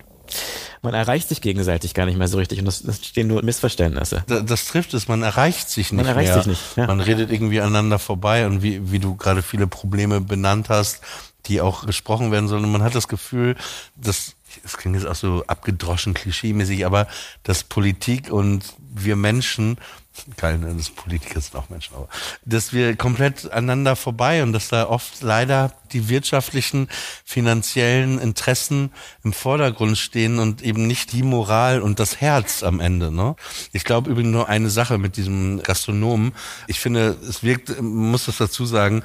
man 0.82 0.94
erreicht 0.94 1.28
sich 1.28 1.40
gegenseitig 1.40 1.94
gar 1.94 2.06
nicht 2.06 2.18
mehr 2.18 2.28
so 2.28 2.38
richtig 2.38 2.58
und 2.60 2.66
es 2.66 2.84
stehen 3.04 3.26
nur 3.26 3.42
Missverständnisse. 3.42 4.24
Das, 4.26 4.44
das, 4.44 4.64
trifft 4.66 4.94
es, 4.94 5.08
man 5.08 5.22
erreicht 5.22 5.68
sich 5.68 5.92
nicht 5.92 6.04
man 6.04 6.06
erreicht 6.06 6.28
mehr. 6.28 6.42
Sich 6.42 6.46
nicht, 6.46 6.76
ja. 6.76 6.86
Man 6.86 7.00
redet 7.00 7.30
irgendwie 7.30 7.60
aneinander 7.60 7.98
vorbei 7.98 8.46
und 8.46 8.62
wie, 8.62 8.90
wie 8.90 8.98
du 8.98 9.16
gerade 9.16 9.42
viele 9.42 9.66
Probleme 9.66 10.20
benannt 10.20 10.68
hast, 10.68 11.00
die 11.46 11.60
auch 11.60 11.86
gesprochen 11.86 12.32
werden 12.32 12.48
sollen. 12.48 12.64
Und 12.64 12.72
man 12.72 12.82
hat 12.82 12.94
das 12.94 13.08
Gefühl, 13.08 13.56
dass 13.96 14.34
es 14.64 14.76
klingt 14.76 14.96
jetzt 14.96 15.06
auch 15.06 15.14
so 15.14 15.44
abgedroschen, 15.46 16.14
klischeemäßig, 16.14 16.84
aber 16.84 17.06
dass 17.44 17.64
Politik 17.64 18.30
und 18.32 18.64
wir 18.92 19.16
Menschen 19.16 19.78
keine, 20.36 20.74
das 20.74 20.90
Politiker 20.90 21.40
sind 21.40 21.70
Menschen, 21.70 21.94
aber 21.94 22.08
dass 22.44 22.72
wir 22.72 22.96
komplett 22.96 23.50
aneinander 23.50 23.96
vorbei 23.96 24.42
und 24.42 24.52
dass 24.52 24.68
da 24.68 24.88
oft 24.88 25.22
leider 25.22 25.72
die 25.92 26.08
wirtschaftlichen, 26.08 26.88
finanziellen 27.24 28.18
Interessen 28.18 28.90
im 29.24 29.32
Vordergrund 29.32 29.98
stehen 29.98 30.38
und 30.38 30.62
eben 30.62 30.86
nicht 30.86 31.12
die 31.12 31.22
Moral 31.22 31.82
und 31.82 31.98
das 31.98 32.20
Herz 32.20 32.62
am 32.62 32.80
Ende. 32.80 33.10
Ne? 33.10 33.34
Ich 33.72 33.84
glaube 33.84 34.10
übrigens 34.10 34.32
nur 34.32 34.48
eine 34.48 34.70
Sache 34.70 34.98
mit 34.98 35.16
diesem 35.16 35.62
Gastronomen. 35.62 36.32
Ich 36.66 36.80
finde, 36.80 37.16
es 37.28 37.42
wirkt, 37.42 37.80
muss 37.80 38.26
das 38.26 38.38
dazu 38.38 38.66
sagen, 38.66 39.02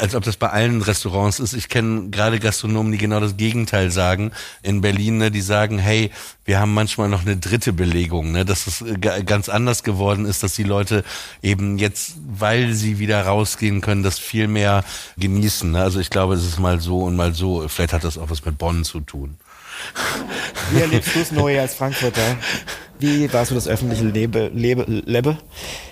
als 0.00 0.14
ob 0.14 0.24
das 0.24 0.36
bei 0.36 0.48
allen 0.50 0.82
Restaurants 0.82 1.38
ist. 1.38 1.52
Ich 1.52 1.68
kenne 1.68 2.10
gerade 2.10 2.38
Gastronomen, 2.38 2.92
die 2.92 2.98
genau 2.98 3.20
das 3.20 3.36
Gegenteil 3.36 3.90
sagen. 3.90 4.32
In 4.62 4.80
Berlin, 4.80 5.18
ne, 5.18 5.30
die 5.30 5.40
sagen, 5.40 5.78
hey, 5.78 6.10
wir 6.44 6.60
haben 6.60 6.74
manchmal 6.74 7.08
noch 7.08 7.22
eine 7.22 7.36
dritte 7.36 7.72
Belegung, 7.72 8.32
ne, 8.32 8.44
dass 8.44 8.66
es 8.66 8.84
ganz 9.26 9.48
anders 9.48 9.82
geworden 9.82 10.26
ist, 10.26 10.42
dass 10.42 10.54
die 10.54 10.62
Leute 10.62 11.04
eben 11.42 11.78
jetzt, 11.78 12.14
weil 12.26 12.72
sie 12.72 12.98
wieder 12.98 13.22
rausgehen 13.22 13.80
können, 13.80 14.02
das 14.02 14.18
viel 14.18 14.48
mehr 14.48 14.84
genießen. 15.16 15.70
Ne? 15.70 15.80
Also 15.80 16.00
ich 16.00 16.10
glaube, 16.10 16.34
es 16.34 16.44
ist 16.44 16.58
mal 16.58 16.80
so 16.80 17.02
und 17.02 17.16
mal 17.16 17.34
so. 17.34 17.66
Vielleicht 17.68 17.92
hat 17.92 18.04
das 18.04 18.18
auch 18.18 18.30
was 18.30 18.44
mit 18.44 18.58
Bonn 18.58 18.84
zu 18.84 19.00
tun. 19.00 19.38
Wie 20.70 20.80
erlebst 20.80 21.14
du 21.14 21.20
es 21.20 21.32
neu 21.32 21.60
als 21.60 21.74
Frankfurter? 21.74 22.36
Wie 22.98 23.32
warst 23.32 23.50
du 23.50 23.54
das 23.54 23.68
öffentliche 23.68 24.04
Lebe, 24.04 24.50
Lebe, 24.54 24.84
Lebe 24.86 25.38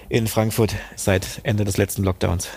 in 0.08 0.26
Frankfurt 0.28 0.74
seit 0.96 1.40
Ende 1.42 1.64
des 1.64 1.76
letzten 1.76 2.04
Lockdowns? 2.04 2.48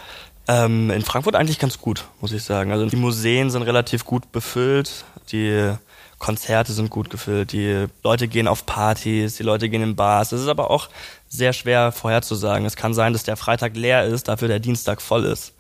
Ähm, 0.48 0.92
in 0.92 1.02
Frankfurt 1.02 1.36
eigentlich 1.36 1.60
ganz 1.60 1.80
gut, 1.80 2.06
muss 2.22 2.32
ich 2.32 2.44
sagen. 2.44 2.72
Also 2.72 2.86
die 2.86 2.96
Museen 2.96 3.50
sind 3.50 3.64
relativ 3.64 4.06
gut 4.06 4.32
befüllt, 4.32 5.06
die 5.32 5.74
Konzerte 6.20 6.72
sind 6.72 6.90
gut 6.90 7.10
gefüllt, 7.10 7.52
die 7.52 7.88
Leute 8.04 8.28
gehen 8.28 8.48
auf 8.48 8.66
Partys, 8.66 9.36
die 9.36 9.44
Leute 9.44 9.70
gehen 9.70 9.82
in 9.82 9.96
Bars. 9.96 10.32
Es 10.32 10.42
ist 10.42 10.48
aber 10.48 10.70
auch 10.70 10.90
sehr 11.28 11.52
schwer 11.52 11.92
vorherzusagen. 11.92 12.66
Es 12.66 12.76
kann 12.76 12.94
sein, 12.94 13.14
dass 13.14 13.24
der 13.24 13.38
Freitag 13.38 13.76
leer 13.76 14.06
ist, 14.06 14.28
dafür 14.28 14.48
der 14.48 14.60
Dienstag 14.60 15.02
voll 15.02 15.26
ist. 15.26 15.54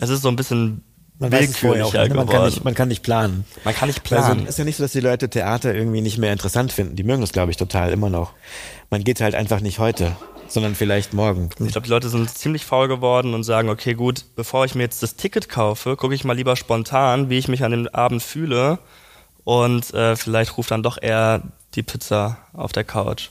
Es 0.00 0.10
ist 0.10 0.22
so 0.22 0.28
ein 0.28 0.36
bisschen 0.36 0.82
man 1.18 1.30
willkürlicher 1.30 2.02
auch, 2.02 2.08
ne? 2.08 2.14
man, 2.14 2.28
kann 2.28 2.44
nicht, 2.46 2.64
man 2.64 2.74
kann 2.74 2.88
nicht 2.88 3.02
planen. 3.02 3.44
Man 3.62 3.74
kann 3.74 3.88
nicht 3.88 4.02
planen. 4.02 4.40
Also, 4.40 4.48
ist 4.48 4.58
ja 4.58 4.64
nicht 4.64 4.76
so, 4.76 4.82
dass 4.82 4.92
die 4.92 5.00
Leute 5.00 5.28
Theater 5.30 5.72
irgendwie 5.72 6.00
nicht 6.00 6.18
mehr 6.18 6.32
interessant 6.32 6.72
finden. 6.72 6.96
Die 6.96 7.04
mögen 7.04 7.20
das, 7.20 7.32
glaube 7.32 7.52
ich, 7.52 7.56
total 7.56 7.92
immer 7.92 8.10
noch. 8.10 8.32
Man 8.90 9.04
geht 9.04 9.20
halt 9.20 9.36
einfach 9.36 9.60
nicht 9.60 9.78
heute 9.78 10.16
sondern 10.48 10.74
vielleicht 10.74 11.14
morgen. 11.14 11.50
Ich 11.60 11.72
glaube, 11.72 11.86
die 11.86 11.90
Leute 11.90 12.08
sind 12.08 12.30
ziemlich 12.30 12.64
faul 12.64 12.88
geworden 12.88 13.34
und 13.34 13.44
sagen, 13.44 13.68
okay, 13.68 13.94
gut, 13.94 14.24
bevor 14.36 14.64
ich 14.64 14.74
mir 14.74 14.82
jetzt 14.82 15.02
das 15.02 15.16
Ticket 15.16 15.48
kaufe, 15.48 15.96
gucke 15.96 16.14
ich 16.14 16.24
mal 16.24 16.36
lieber 16.36 16.56
spontan, 16.56 17.30
wie 17.30 17.38
ich 17.38 17.48
mich 17.48 17.64
an 17.64 17.72
dem 17.72 17.88
Abend 17.88 18.22
fühle 18.22 18.78
und 19.44 19.92
äh, 19.94 20.16
vielleicht 20.16 20.56
ruft 20.56 20.70
dann 20.70 20.82
doch 20.82 21.00
eher 21.00 21.42
die 21.74 21.82
Pizza 21.82 22.38
auf 22.52 22.72
der 22.72 22.84
Couch. 22.84 23.30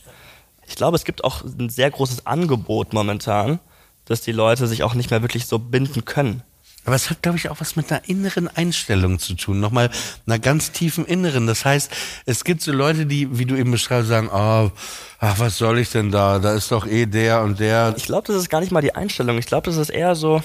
Ich 0.68 0.76
glaube, 0.76 0.96
es 0.96 1.04
gibt 1.04 1.24
auch 1.24 1.44
ein 1.44 1.70
sehr 1.70 1.92
großes 1.92 2.26
Angebot 2.26 2.94
momentan, 2.94 3.60
dass 4.06 4.22
die 4.22 4.32
Leute 4.32 4.68
sich 4.68 4.84
auch 4.84 4.94
nicht 4.94 5.12
mehr 5.12 5.22
wirklich 5.22 5.46
so 5.46 5.60
binden 5.60 6.06
können. 6.06 6.44
Aber 6.86 6.96
es 6.96 7.10
hat, 7.10 7.22
glaube 7.22 7.38
ich, 7.38 7.50
auch 7.50 7.60
was 7.62 7.76
mit 7.76 7.92
einer 7.92 8.08
inneren 8.08 8.48
Einstellung 8.48 9.20
zu 9.20 9.36
tun. 9.36 9.60
Nochmal 9.60 9.90
einer 10.26 10.40
ganz 10.40 10.72
tiefen 10.72 11.06
inneren. 11.06 11.48
Das 11.48 11.64
heißt, 11.64 11.92
es 12.26 12.44
gibt 12.44 12.62
so 12.62 12.72
Leute, 12.72 13.06
die, 13.06 13.38
wie 13.38 13.46
du 13.46 13.56
eben 13.56 13.72
beschreibst, 13.72 14.10
sagen, 14.10 14.30
oh, 14.32 14.72
ach, 15.20 15.40
was 15.40 15.58
soll 15.58 15.80
ich 15.80 15.92
denn 15.92 16.12
da? 16.12 16.40
Da 16.40 16.54
ist 16.54 16.72
doch 16.72 16.86
eh 16.86 17.06
der 17.06 17.42
und 17.42 17.60
der. 17.60 17.94
Ich 17.96 18.06
glaube, 18.06 18.28
das 18.28 18.38
ist 18.38 18.50
gar 18.50 18.60
nicht 18.60 18.72
mal 18.72 18.82
die 18.82 18.96
Einstellung. 18.96 19.38
Ich 19.38 19.46
glaube, 19.46 19.66
das 19.66 19.78
ist 19.78 19.90
eher 19.90 20.16
so, 20.16 20.42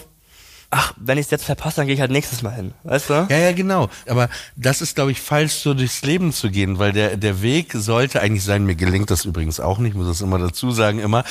ach, 0.70 0.92
wenn 0.96 1.16
ich 1.16 1.26
es 1.26 1.30
jetzt 1.30 1.44
verpasse, 1.44 1.76
dann 1.76 1.86
gehe 1.86 1.94
ich 1.94 2.00
halt 2.00 2.10
nächstes 2.10 2.42
Mal 2.42 2.52
hin. 2.52 2.74
Weißt 2.82 3.08
du? 3.08 3.26
Ja, 3.30 3.38
ja, 3.38 3.52
genau. 3.52 3.88
Aber 4.06 4.28
das 4.54 4.82
ist, 4.82 4.94
glaube 4.94 5.12
ich, 5.12 5.20
falsch, 5.20 5.54
so 5.54 5.72
durchs 5.72 6.02
Leben 6.02 6.32
zu 6.32 6.50
gehen, 6.50 6.78
weil 6.78 6.92
der, 6.92 7.16
der 7.16 7.40
Weg 7.40 7.72
sollte 7.72 8.20
eigentlich 8.20 8.44
sein, 8.44 8.64
mir 8.64 8.74
gelingt 8.74 9.10
das 9.10 9.24
übrigens 9.24 9.60
auch 9.60 9.78
nicht, 9.78 9.96
muss 9.96 10.06
das 10.06 10.20
immer 10.20 10.38
dazu 10.38 10.70
sagen, 10.70 10.98
immer. 10.98 11.24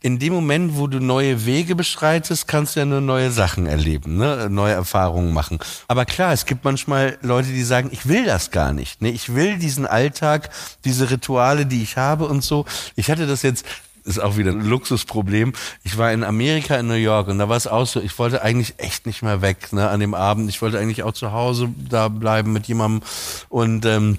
In 0.00 0.18
dem 0.18 0.32
Moment, 0.32 0.76
wo 0.76 0.86
du 0.86 1.00
neue 1.00 1.44
Wege 1.44 1.74
beschreitest, 1.74 2.46
kannst 2.46 2.76
du 2.76 2.80
ja 2.80 2.86
nur 2.86 3.00
neue 3.00 3.30
Sachen 3.32 3.66
erleben, 3.66 4.16
ne? 4.16 4.48
neue 4.48 4.74
Erfahrungen 4.74 5.32
machen. 5.32 5.58
Aber 5.88 6.04
klar, 6.04 6.32
es 6.32 6.46
gibt 6.46 6.64
manchmal 6.64 7.18
Leute, 7.22 7.48
die 7.48 7.64
sagen, 7.64 7.88
ich 7.90 8.06
will 8.06 8.24
das 8.24 8.52
gar 8.52 8.72
nicht. 8.72 9.02
Ne? 9.02 9.10
Ich 9.10 9.34
will 9.34 9.58
diesen 9.58 9.86
Alltag, 9.86 10.50
diese 10.84 11.10
Rituale, 11.10 11.66
die 11.66 11.82
ich 11.82 11.96
habe 11.96 12.26
und 12.26 12.44
so. 12.44 12.64
Ich 12.94 13.10
hatte 13.10 13.26
das 13.26 13.42
jetzt 13.42 13.64
ist 14.04 14.18
auch 14.18 14.36
wieder 14.36 14.52
ein 14.52 14.64
Luxusproblem. 14.64 15.52
Ich 15.82 15.98
war 15.98 16.12
in 16.12 16.24
Amerika, 16.24 16.76
in 16.76 16.86
New 16.86 16.94
York 16.94 17.28
und 17.28 17.38
da 17.38 17.48
war 17.48 17.56
es 17.56 17.66
auch 17.66 17.86
so, 17.86 18.00
ich 18.00 18.18
wollte 18.18 18.42
eigentlich 18.42 18.74
echt 18.78 19.06
nicht 19.06 19.22
mehr 19.22 19.42
weg 19.42 19.72
ne, 19.72 19.88
an 19.88 20.00
dem 20.00 20.14
Abend. 20.14 20.48
Ich 20.50 20.60
wollte 20.62 20.78
eigentlich 20.78 21.02
auch 21.02 21.12
zu 21.12 21.32
Hause 21.32 21.70
da 21.88 22.08
bleiben 22.08 22.52
mit 22.52 22.66
jemandem 22.66 23.02
und 23.48 23.86
ähm, 23.86 24.18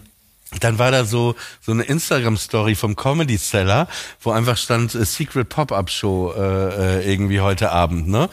dann 0.60 0.80
war 0.80 0.92
da 0.92 1.06
so 1.06 1.36
so 1.62 1.72
eine 1.72 1.84
Instagram 1.84 2.38
Story 2.38 2.76
vom 2.76 2.96
Comedy 2.96 3.38
Seller, 3.38 3.88
wo 4.22 4.32
einfach 4.32 4.58
stand 4.58 4.96
äh, 4.96 5.06
Secret 5.06 5.50
Pop-up 5.50 5.90
Show 5.90 6.34
äh, 6.36 7.00
äh, 7.00 7.12
irgendwie 7.12 7.42
heute 7.42 7.72
Abend, 7.72 8.08
ne? 8.08 8.30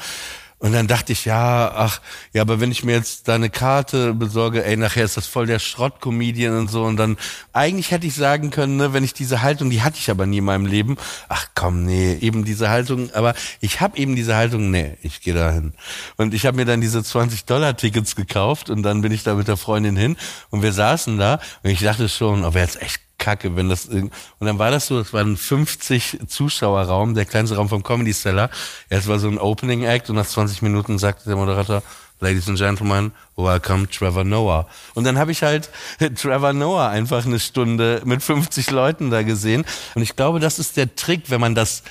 Und 0.63 0.73
dann 0.73 0.87
dachte 0.87 1.11
ich, 1.11 1.25
ja, 1.25 1.73
ach, 1.75 2.01
ja, 2.33 2.41
aber 2.41 2.61
wenn 2.61 2.71
ich 2.71 2.85
mir 2.85 2.93
jetzt 2.93 3.27
da 3.27 3.35
eine 3.35 3.51
Karte 3.51 4.15
besorge, 4.15 4.65
ey, 4.65 4.77
nachher 4.77 5.05
ist 5.05 5.17
das 5.17 5.27
voll 5.27 5.47
der 5.47 5.59
Schrott-Comedian 5.59 6.57
und 6.57 6.71
so. 6.71 6.85
Und 6.85 6.99
dann, 6.99 7.17
eigentlich 7.53 7.91
hätte 7.91 8.07
ich 8.07 8.15
sagen 8.15 8.51
können, 8.51 8.77
ne, 8.77 8.93
wenn 8.93 9.03
ich 9.03 9.13
diese 9.13 9.43
Haltung, 9.43 9.71
die 9.71 9.83
hatte 9.83 9.99
ich 9.99 10.09
aber 10.09 10.25
nie 10.25 10.39
in 10.39 10.45
meinem 10.45 10.67
Leben, 10.67 10.99
ach 11.29 11.49
komm, 11.57 11.85
nee, 11.85 12.17
eben 12.21 12.45
diese 12.45 12.71
Haltung, 12.71 13.13
aber 13.13 13.35
ich 13.61 13.81
habe 13.81 13.99
eben 13.99 14.15
diese 14.15 14.37
Haltung, 14.37 14.71
nee, 14.71 14.97
ich 15.03 15.21
gehe 15.21 15.35
da 15.35 15.51
hin. 15.51 15.73
Und 16.17 16.33
ich 16.33 16.47
habe 16.47 16.57
mir 16.57 16.65
dann 16.65 16.81
diese 16.81 17.01
20-Dollar-Tickets 17.01 18.15
gekauft 18.15 18.71
und 18.71 18.85
dann 18.85 19.01
bin 19.03 19.11
ich 19.11 19.25
da 19.25 19.35
mit 19.35 19.49
der 19.49 19.57
Freundin 19.57 19.97
hin 19.97 20.17
und 20.51 20.63
wir 20.63 20.73
saßen 20.73 21.19
da 21.19 21.41
und 21.65 21.71
ich 21.71 21.81
dachte 21.81 22.09
schon, 22.09 22.45
oh, 22.45 22.55
wäre 22.55 22.65
jetzt 22.65 22.81
echt 22.81 23.01
kacke, 23.23 23.55
wenn 23.55 23.69
das 23.69 23.87
und 23.87 24.11
dann 24.41 24.59
war 24.59 24.73
das 24.73 24.89
so, 24.89 24.99
es 24.99 25.13
war 25.13 25.23
ein 25.23 25.37
50 25.37 26.19
Zuschauerraum, 26.27 27.15
der 27.15 27.25
kleinste 27.25 27.55
Raum 27.57 27.69
vom 27.69 27.85
Comedy 27.85 28.13
Cellar. 28.13 28.51
Es 28.89 29.07
war 29.07 29.21
so 29.21 29.29
ein 29.29 29.39
Opening 29.39 29.85
Act 29.85 30.11
und 30.11 30.17
nach 30.17 30.27
20 30.27 30.61
Minuten 30.63 30.99
sagte 30.99 31.29
der 31.29 31.37
Moderator, 31.37 31.83
Ladies 32.19 32.49
and 32.49 32.59
Gentlemen, 32.59 33.13
welcome 33.37 33.89
Trevor 33.89 34.25
Noah. 34.25 34.67
Und 34.95 35.05
dann 35.05 35.19
habe 35.19 35.31
ich 35.31 35.45
halt 35.45 35.71
Trevor 36.17 36.53
Noah 36.53 36.89
einfach 36.89 37.25
eine 37.25 37.39
Stunde 37.39 38.03
mit 38.05 38.25
50 38.25 38.71
Leuten 38.73 39.11
da 39.11 39.23
gesehen. 39.23 39.65
Und 39.95 40.03
ich 40.03 40.17
glaube, 40.17 40.41
das 40.41 40.59
ist 40.59 40.77
der 40.77 40.95
Trick, 40.97 41.31
wenn 41.31 41.41
man 41.41 41.55
das 41.55 41.85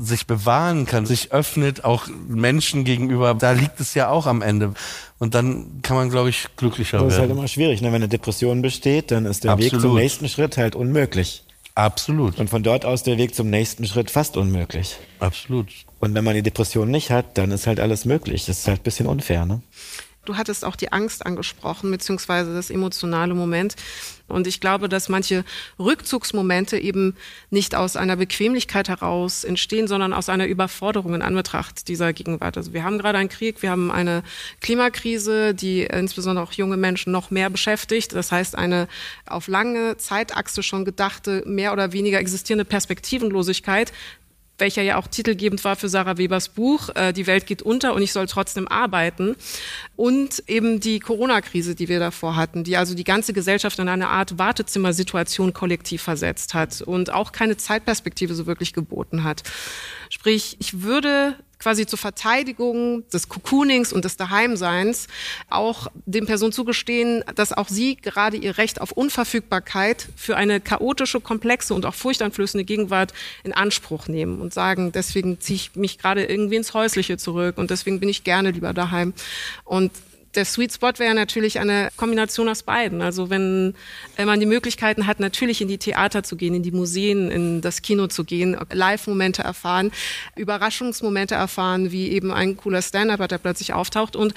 sich 0.00 0.26
bewahren 0.26 0.86
kann, 0.86 1.06
sich 1.06 1.32
öffnet, 1.32 1.84
auch 1.84 2.06
Menschen 2.28 2.84
gegenüber, 2.84 3.34
da 3.34 3.52
liegt 3.52 3.80
es 3.80 3.94
ja 3.94 4.08
auch 4.08 4.26
am 4.26 4.42
Ende. 4.42 4.74
Und 5.18 5.34
dann 5.34 5.80
kann 5.82 5.96
man, 5.96 6.10
glaube 6.10 6.30
ich, 6.30 6.46
glücklicher 6.56 6.98
werden. 6.98 7.08
Das 7.08 7.14
ist 7.14 7.20
halt 7.20 7.30
immer 7.30 7.48
schwierig. 7.48 7.80
Ne? 7.80 7.88
Wenn 7.88 7.96
eine 7.96 8.08
Depression 8.08 8.62
besteht, 8.62 9.10
dann 9.10 9.26
ist 9.26 9.44
der 9.44 9.52
Absolut. 9.52 9.72
Weg 9.72 9.80
zum 9.80 9.94
nächsten 9.94 10.28
Schritt 10.28 10.56
halt 10.56 10.74
unmöglich. 10.74 11.44
Absolut. 11.74 12.38
Und 12.38 12.50
von 12.50 12.62
dort 12.64 12.84
aus 12.84 13.04
der 13.04 13.18
Weg 13.18 13.34
zum 13.34 13.50
nächsten 13.50 13.86
Schritt 13.86 14.10
fast 14.10 14.36
unmöglich. 14.36 14.96
Absolut. 15.20 15.68
Und 16.00 16.14
wenn 16.14 16.24
man 16.24 16.34
die 16.34 16.42
Depression 16.42 16.90
nicht 16.90 17.10
hat, 17.10 17.38
dann 17.38 17.52
ist 17.52 17.66
halt 17.66 17.78
alles 17.78 18.04
möglich. 18.04 18.46
Das 18.46 18.58
ist 18.58 18.68
halt 18.68 18.80
ein 18.80 18.82
bisschen 18.82 19.06
unfair, 19.06 19.46
ne? 19.46 19.62
Du 20.24 20.36
hattest 20.36 20.64
auch 20.64 20.76
die 20.76 20.92
Angst 20.92 21.24
angesprochen, 21.24 21.90
beziehungsweise 21.90 22.52
das 22.52 22.68
emotionale 22.68 23.32
Moment. 23.32 23.76
Und 24.28 24.46
ich 24.46 24.60
glaube, 24.60 24.88
dass 24.88 25.08
manche 25.08 25.44
Rückzugsmomente 25.78 26.78
eben 26.78 27.16
nicht 27.50 27.74
aus 27.74 27.96
einer 27.96 28.16
Bequemlichkeit 28.16 28.88
heraus 28.88 29.44
entstehen, 29.44 29.88
sondern 29.88 30.12
aus 30.12 30.28
einer 30.28 30.46
Überforderung 30.46 31.14
in 31.14 31.22
Anbetracht 31.22 31.88
dieser 31.88 32.12
Gegenwart. 32.12 32.56
Also 32.56 32.72
wir 32.72 32.84
haben 32.84 32.98
gerade 32.98 33.18
einen 33.18 33.28
Krieg, 33.28 33.62
wir 33.62 33.70
haben 33.70 33.90
eine 33.90 34.22
Klimakrise, 34.60 35.54
die 35.54 35.82
insbesondere 35.82 36.44
auch 36.44 36.52
junge 36.52 36.76
Menschen 36.76 37.12
noch 37.12 37.30
mehr 37.30 37.50
beschäftigt. 37.50 38.14
Das 38.14 38.30
heißt, 38.30 38.56
eine 38.56 38.88
auf 39.26 39.48
lange 39.48 39.96
Zeitachse 39.96 40.62
schon 40.62 40.84
gedachte, 40.84 41.42
mehr 41.46 41.72
oder 41.72 41.92
weniger 41.92 42.18
existierende 42.18 42.64
Perspektivenlosigkeit, 42.64 43.92
welcher 44.58 44.82
ja 44.82 44.96
auch 44.96 45.06
titelgebend 45.06 45.64
war 45.64 45.76
für 45.76 45.88
Sarah 45.88 46.18
Webers 46.18 46.50
Buch, 46.50 46.90
äh, 46.94 47.12
Die 47.12 47.26
Welt 47.26 47.46
geht 47.46 47.62
unter 47.62 47.94
und 47.94 48.02
ich 48.02 48.12
soll 48.12 48.26
trotzdem 48.26 48.68
arbeiten. 48.68 49.36
Und 49.96 50.42
eben 50.46 50.80
die 50.80 51.00
Corona-Krise, 51.00 51.74
die 51.74 51.88
wir 51.88 51.98
davor 52.00 52.36
hatten, 52.36 52.64
die 52.64 52.76
also 52.76 52.94
die 52.94 53.04
ganze 53.04 53.32
Gesellschaft 53.32 53.78
in 53.78 53.88
eine 53.88 54.08
Art 54.08 54.38
Wartezimmersituation 54.38 55.52
kollektiv 55.52 56.02
versetzt 56.02 56.54
hat 56.54 56.82
und 56.82 57.10
auch 57.10 57.32
keine 57.32 57.56
Zeitperspektive 57.56 58.34
so 58.34 58.46
wirklich 58.46 58.72
geboten 58.72 59.24
hat. 59.24 59.42
Sprich, 60.10 60.56
ich 60.60 60.82
würde 60.82 61.36
quasi 61.58 61.86
zur 61.86 61.98
Verteidigung 61.98 63.08
des 63.10 63.28
Cocoonings 63.28 63.92
und 63.92 64.04
des 64.04 64.16
Daheimseins 64.16 65.08
auch 65.50 65.88
den 66.06 66.26
Personen 66.26 66.52
zugestehen, 66.52 67.24
dass 67.34 67.52
auch 67.52 67.68
sie 67.68 67.96
gerade 67.96 68.36
ihr 68.36 68.58
Recht 68.58 68.80
auf 68.80 68.92
Unverfügbarkeit 68.92 70.08
für 70.16 70.36
eine 70.36 70.60
chaotische, 70.60 71.20
komplexe 71.20 71.74
und 71.74 71.86
auch 71.86 71.94
furchteinflößende 71.94 72.64
Gegenwart 72.64 73.12
in 73.44 73.52
Anspruch 73.52 74.08
nehmen 74.08 74.40
und 74.40 74.54
sagen, 74.54 74.92
deswegen 74.92 75.40
ziehe 75.40 75.56
ich 75.56 75.76
mich 75.76 75.98
gerade 75.98 76.24
irgendwie 76.24 76.56
ins 76.56 76.74
Häusliche 76.74 77.16
zurück 77.16 77.58
und 77.58 77.70
deswegen 77.70 78.00
bin 78.00 78.08
ich 78.08 78.24
gerne 78.24 78.50
lieber 78.50 78.72
daheim. 78.72 79.12
Und 79.64 79.92
der 80.38 80.44
Sweet 80.44 80.72
Spot 80.72 80.92
wäre 80.98 81.14
natürlich 81.14 81.58
eine 81.58 81.88
Kombination 81.96 82.48
aus 82.48 82.62
beiden. 82.62 83.02
Also 83.02 83.28
wenn 83.28 83.74
man 84.16 84.38
die 84.38 84.46
Möglichkeiten 84.46 85.08
hat, 85.08 85.18
natürlich 85.18 85.60
in 85.60 85.66
die 85.66 85.78
Theater 85.78 86.22
zu 86.22 86.36
gehen, 86.36 86.54
in 86.54 86.62
die 86.62 86.70
Museen, 86.70 87.28
in 87.28 87.60
das 87.60 87.82
Kino 87.82 88.06
zu 88.06 88.22
gehen, 88.22 88.56
Live-Momente 88.72 89.42
erfahren, 89.42 89.90
Überraschungsmomente 90.36 91.34
erfahren, 91.34 91.90
wie 91.90 92.10
eben 92.10 92.30
ein 92.30 92.56
cooler 92.56 92.82
Stand-up, 92.82 93.28
der 93.28 93.38
plötzlich 93.38 93.72
auftaucht 93.72 94.14
und 94.14 94.32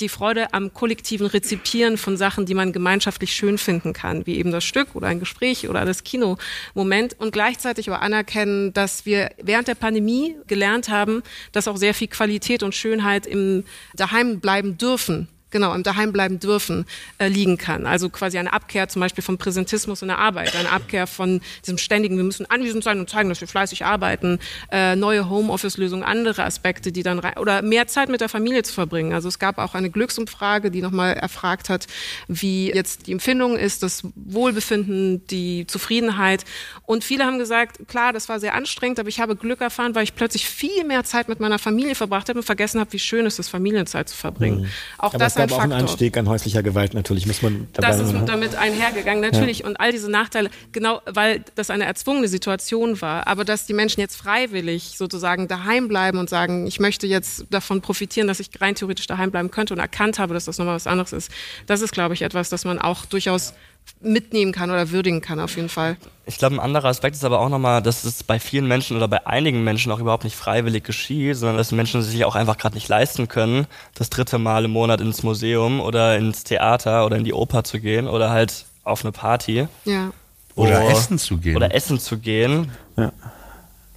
die 0.00 0.08
Freude 0.08 0.52
am 0.52 0.74
kollektiven 0.74 1.28
Rezipieren 1.28 1.98
von 1.98 2.16
Sachen, 2.16 2.46
die 2.46 2.54
man 2.54 2.72
gemeinschaftlich 2.72 3.32
schön 3.32 3.56
finden 3.58 3.92
kann, 3.92 4.26
wie 4.26 4.38
eben 4.38 4.50
das 4.50 4.64
Stück 4.64 4.96
oder 4.96 5.06
ein 5.06 5.20
Gespräch 5.20 5.68
oder 5.68 5.84
das 5.84 6.02
Kinomoment 6.02 7.14
und 7.20 7.32
gleichzeitig 7.32 7.88
aber 7.88 8.02
anerkennen, 8.02 8.72
dass 8.72 9.06
wir 9.06 9.30
während 9.40 9.68
der 9.68 9.76
Pandemie 9.76 10.34
gelernt 10.48 10.88
haben, 10.88 11.22
dass 11.52 11.68
auch 11.68 11.76
sehr 11.76 11.94
viel 11.94 12.08
Qualität 12.08 12.64
und 12.64 12.74
Schönheit 12.74 13.24
im 13.24 13.62
Daheim 13.94 14.40
bleiben 14.40 14.78
dürfen 14.78 15.28
genau, 15.54 15.72
im 15.72 15.84
Daheim 15.84 16.12
bleiben 16.12 16.40
dürfen, 16.40 16.84
äh, 17.18 17.28
liegen 17.28 17.56
kann. 17.58 17.86
Also 17.86 18.10
quasi 18.10 18.38
eine 18.38 18.52
Abkehr 18.52 18.88
zum 18.88 18.98
Beispiel 18.98 19.22
vom 19.22 19.38
Präsentismus 19.38 20.02
in 20.02 20.08
der 20.08 20.18
Arbeit, 20.18 20.56
eine 20.56 20.70
Abkehr 20.70 21.06
von 21.06 21.40
diesem 21.64 21.78
ständigen, 21.78 22.16
wir 22.16 22.24
müssen 22.24 22.44
anwesend 22.50 22.82
sein 22.82 22.98
und 22.98 23.08
zeigen, 23.08 23.28
dass 23.28 23.40
wir 23.40 23.46
fleißig 23.46 23.84
arbeiten, 23.84 24.40
äh, 24.72 24.96
neue 24.96 25.30
Homeoffice-Lösungen, 25.30 26.02
andere 26.02 26.44
Aspekte, 26.44 26.90
die 26.90 27.04
dann 27.04 27.20
rein, 27.20 27.38
oder 27.38 27.62
mehr 27.62 27.86
Zeit 27.86 28.08
mit 28.08 28.20
der 28.20 28.28
Familie 28.28 28.64
zu 28.64 28.74
verbringen. 28.74 29.12
Also 29.12 29.28
es 29.28 29.38
gab 29.38 29.58
auch 29.58 29.74
eine 29.74 29.90
Glücksumfrage, 29.90 30.72
die 30.72 30.82
nochmal 30.82 31.14
erfragt 31.14 31.68
hat, 31.68 31.86
wie 32.26 32.72
jetzt 32.74 33.06
die 33.06 33.12
Empfindung 33.12 33.56
ist, 33.56 33.84
das 33.84 34.02
Wohlbefinden, 34.16 35.24
die 35.28 35.68
Zufriedenheit. 35.68 36.44
Und 36.82 37.04
viele 37.04 37.26
haben 37.26 37.38
gesagt, 37.38 37.86
klar, 37.86 38.12
das 38.12 38.28
war 38.28 38.40
sehr 38.40 38.54
anstrengend, 38.54 38.98
aber 38.98 39.08
ich 39.08 39.20
habe 39.20 39.36
Glück 39.36 39.60
erfahren, 39.60 39.94
weil 39.94 40.02
ich 40.02 40.16
plötzlich 40.16 40.48
viel 40.48 40.82
mehr 40.82 41.04
Zeit 41.04 41.28
mit 41.28 41.38
meiner 41.38 41.60
Familie 41.60 41.94
verbracht 41.94 42.28
habe 42.28 42.40
und 42.40 42.44
vergessen 42.44 42.80
habe, 42.80 42.92
wie 42.92 42.98
schön 42.98 43.24
es 43.24 43.38
ist, 43.38 43.48
Familienzeit 43.48 44.08
zu 44.08 44.16
verbringen. 44.16 44.62
Mhm. 44.62 44.68
Auch 44.98 45.14
aber 45.14 45.18
das 45.18 45.36
gab 45.46 45.58
auch 45.58 45.62
einen 45.62 45.72
Anstieg 45.72 46.16
an 46.16 46.28
häuslicher 46.28 46.62
Gewalt 46.62 46.94
natürlich, 46.94 47.26
muss 47.26 47.42
man 47.42 47.68
dabei 47.72 47.88
Das 47.88 48.00
ist 48.00 48.12
ne? 48.12 48.24
damit 48.26 48.54
einhergegangen, 48.54 49.20
natürlich. 49.20 49.60
Ja. 49.60 49.66
Und 49.66 49.78
all 49.80 49.92
diese 49.92 50.10
Nachteile, 50.10 50.50
genau 50.72 51.00
weil 51.06 51.44
das 51.54 51.70
eine 51.70 51.84
erzwungene 51.84 52.28
Situation 52.28 53.00
war. 53.00 53.26
Aber 53.26 53.44
dass 53.44 53.66
die 53.66 53.74
Menschen 53.74 54.00
jetzt 54.00 54.16
freiwillig 54.16 54.94
sozusagen 54.96 55.48
daheim 55.48 55.88
bleiben 55.88 56.18
und 56.18 56.30
sagen, 56.30 56.66
ich 56.66 56.80
möchte 56.80 57.06
jetzt 57.06 57.46
davon 57.50 57.80
profitieren, 57.80 58.28
dass 58.28 58.40
ich 58.40 58.48
rein 58.60 58.74
theoretisch 58.74 59.06
daheim 59.06 59.30
bleiben 59.30 59.50
könnte 59.50 59.74
und 59.74 59.80
erkannt 59.80 60.18
habe, 60.18 60.34
dass 60.34 60.44
das 60.44 60.58
nochmal 60.58 60.76
was 60.76 60.86
anderes 60.86 61.12
ist. 61.12 61.30
Das 61.66 61.80
ist, 61.80 61.92
glaube 61.92 62.14
ich, 62.14 62.22
etwas, 62.22 62.48
das 62.48 62.64
man 62.64 62.78
auch 62.78 63.04
durchaus 63.06 63.54
mitnehmen 64.00 64.52
kann 64.52 64.70
oder 64.70 64.90
würdigen 64.90 65.20
kann 65.20 65.40
auf 65.40 65.56
jeden 65.56 65.68
Fall. 65.68 65.96
Ich 66.26 66.38
glaube, 66.38 66.56
ein 66.56 66.60
anderer 66.60 66.88
Aspekt 66.88 67.16
ist 67.16 67.24
aber 67.24 67.40
auch 67.40 67.48
nochmal, 67.48 67.82
dass 67.82 68.04
es 68.04 68.22
bei 68.22 68.38
vielen 68.38 68.66
Menschen 68.66 68.96
oder 68.96 69.08
bei 69.08 69.26
einigen 69.26 69.64
Menschen 69.64 69.92
auch 69.92 69.98
überhaupt 69.98 70.24
nicht 70.24 70.36
freiwillig 70.36 70.84
geschieht, 70.84 71.36
sondern 71.36 71.56
dass 71.56 71.72
Menschen 71.72 72.02
sich 72.02 72.24
auch 72.24 72.34
einfach 72.34 72.56
gerade 72.56 72.74
nicht 72.74 72.88
leisten 72.88 73.28
können, 73.28 73.66
das 73.94 74.10
dritte 74.10 74.38
Mal 74.38 74.64
im 74.64 74.70
Monat 74.70 75.00
ins 75.00 75.22
Museum 75.22 75.80
oder 75.80 76.16
ins 76.16 76.44
Theater 76.44 77.06
oder 77.06 77.16
in 77.16 77.24
die 77.24 77.32
Oper 77.32 77.64
zu 77.64 77.80
gehen 77.80 78.08
oder 78.08 78.30
halt 78.30 78.66
auf 78.84 79.04
eine 79.04 79.12
Party. 79.12 79.66
Ja. 79.84 80.12
Oder 80.54 80.82
oh, 80.84 80.90
essen 80.90 81.18
zu 81.18 81.38
gehen. 81.38 81.56
Oder 81.56 81.74
essen 81.74 81.98
zu 81.98 82.18
gehen. 82.18 82.70
Ja. 82.96 83.12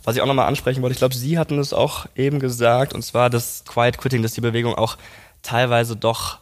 Was 0.04 0.16
ich 0.16 0.22
auch 0.22 0.28
nochmal 0.28 0.48
ansprechen 0.48 0.82
wollte, 0.82 0.94
ich 0.94 1.00
glaube, 1.00 1.16
Sie 1.16 1.38
hatten 1.38 1.60
es 1.60 1.74
auch 1.74 2.08
eben 2.16 2.40
gesagt, 2.40 2.94
und 2.94 3.04
zwar 3.04 3.30
das 3.30 3.64
Quiet 3.66 3.98
Quitting, 3.98 4.24
dass 4.24 4.34
die 4.34 4.42
Bewegung 4.42 4.74
auch 4.74 4.98
teilweise 5.44 5.96
doch 5.96 6.40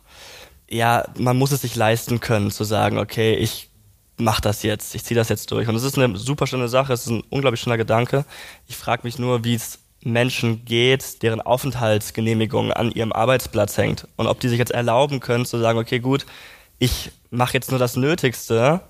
ja, 0.70 1.05
man 1.18 1.38
muss 1.38 1.51
es 1.51 1.61
sich 1.61 1.76
leisten 1.76 2.20
können, 2.20 2.51
zu 2.51 2.63
sagen, 2.63 2.97
okay, 2.97 3.36
ich 3.36 3.70
mach 4.18 4.39
das 4.39 4.63
jetzt, 4.63 4.95
ich 4.95 5.03
ziehe 5.03 5.18
das 5.18 5.30
jetzt 5.30 5.51
durch. 5.51 5.68
Und 5.68 5.76
es 5.76 5.84
ist 5.84 5.97
eine 5.97 6.18
super 6.18 6.47
schöne 6.47 6.70
Sache, 6.70 6.93
es 6.93 7.01
ist 7.01 7.11
ein 7.11 7.24
unglaublich 7.30 7.61
schöner 7.61 7.78
Gedanke. 7.78 8.26
Ich 8.68 8.78
frage 8.78 9.01
mich 9.03 9.20
nur, 9.20 9.43
wie 9.43 9.55
es 9.55 9.80
Menschen 10.01 10.66
geht, 10.66 11.24
deren 11.24 11.41
Aufenthaltsgenehmigung 11.41 12.72
an 12.72 12.91
ihrem 12.91 13.11
Arbeitsplatz 13.11 13.78
hängt. 13.78 14.07
Und 14.16 14.28
ob 14.28 14.39
die 14.39 14.49
sich 14.49 14.59
jetzt 14.59 14.72
erlauben 14.72 15.20
können, 15.20 15.45
zu 15.45 15.57
sagen, 15.57 15.80
okay, 15.80 15.99
gut, 15.99 16.26
ich 16.78 17.11
mache 17.32 17.53
jetzt 17.53 17.72
nur 17.72 17.80
das 17.80 17.95
Nötigste, 17.95 18.82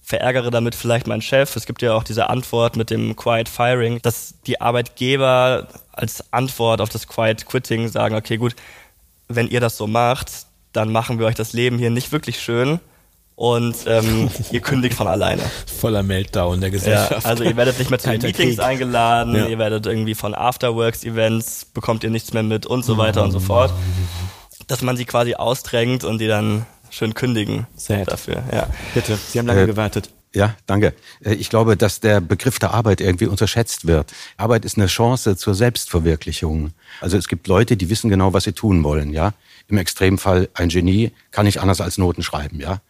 verärgere 0.00 0.50
damit 0.50 0.74
vielleicht 0.74 1.06
meinen 1.06 1.22
Chef. 1.22 1.56
Es 1.56 1.66
gibt 1.66 1.82
ja 1.82 1.94
auch 1.94 2.04
diese 2.04 2.30
Antwort 2.30 2.76
mit 2.76 2.90
dem 2.90 3.16
Quiet 3.16 3.48
Firing, 3.48 4.00
dass 4.02 4.34
die 4.46 4.60
Arbeitgeber 4.60 5.68
als 5.92 6.32
Antwort 6.32 6.80
auf 6.80 6.88
das 6.88 7.06
Quiet 7.06 7.46
Quitting 7.46 7.88
sagen, 7.88 8.14
okay, 8.14 8.36
gut, 8.36 8.54
wenn 9.28 9.48
ihr 9.48 9.60
das 9.60 9.76
so 9.76 9.86
macht, 9.86 10.46
dann 10.72 10.92
machen 10.92 11.18
wir 11.18 11.26
euch 11.26 11.34
das 11.34 11.52
Leben 11.52 11.78
hier 11.78 11.90
nicht 11.90 12.12
wirklich 12.12 12.40
schön 12.40 12.80
und 13.40 13.74
ähm, 13.86 14.30
ihr 14.50 14.60
kündigt 14.60 14.94
von 14.94 15.06
alleine. 15.08 15.42
Voller 15.66 16.02
Meltdown 16.02 16.60
der 16.60 16.70
Gesellschaft. 16.70 17.24
Ja, 17.24 17.30
also 17.30 17.42
ihr 17.42 17.56
werdet 17.56 17.78
nicht 17.78 17.90
mehr 17.90 17.98
zu 17.98 18.10
den 18.10 18.20
Meetings 18.20 18.56
Krieg. 18.56 18.60
eingeladen, 18.60 19.34
ja. 19.34 19.46
ihr 19.46 19.58
werdet 19.58 19.86
irgendwie 19.86 20.14
von 20.14 20.34
Afterworks-Events, 20.34 21.66
bekommt 21.66 22.04
ihr 22.04 22.10
nichts 22.10 22.32
mehr 22.34 22.42
mit 22.42 22.66
und 22.66 22.84
so 22.84 22.98
weiter 22.98 23.22
und 23.22 23.32
so 23.32 23.40
fort. 23.40 23.72
Dass 24.66 24.82
man 24.82 24.96
sie 24.96 25.06
quasi 25.06 25.34
ausdrängt 25.34 26.04
und 26.04 26.20
die 26.20 26.26
dann 26.28 26.66
schön 26.90 27.14
kündigen 27.14 27.66
Sad. 27.76 28.12
dafür. 28.12 28.42
Ja. 28.52 28.66
Bitte, 28.94 29.16
Sie 29.16 29.38
haben 29.38 29.46
lange 29.46 29.62
äh, 29.62 29.66
gewartet. 29.66 30.10
Ja, 30.32 30.56
danke. 30.66 30.94
Äh, 31.24 31.34
ich 31.34 31.50
glaube, 31.50 31.76
dass 31.76 32.00
der 32.00 32.20
Begriff 32.20 32.58
der 32.58 32.72
Arbeit 32.72 33.00
irgendwie 33.00 33.26
unterschätzt 33.26 33.86
wird. 33.86 34.12
Arbeit 34.36 34.64
ist 34.64 34.76
eine 34.76 34.86
Chance 34.86 35.36
zur 35.36 35.54
Selbstverwirklichung. 35.54 36.72
Also 37.00 37.16
es 37.16 37.26
gibt 37.28 37.48
Leute, 37.48 37.76
die 37.76 37.90
wissen 37.90 38.10
genau, 38.10 38.32
was 38.32 38.44
sie 38.44 38.52
tun 38.52 38.84
wollen, 38.84 39.12
ja 39.12 39.34
im 39.70 39.78
Extremfall 39.78 40.48
ein 40.54 40.68
Genie 40.68 41.12
kann 41.30 41.46
nicht 41.46 41.60
anders 41.60 41.80
als 41.80 41.96
Noten 41.96 42.22
schreiben, 42.22 42.60
ja 42.60 42.80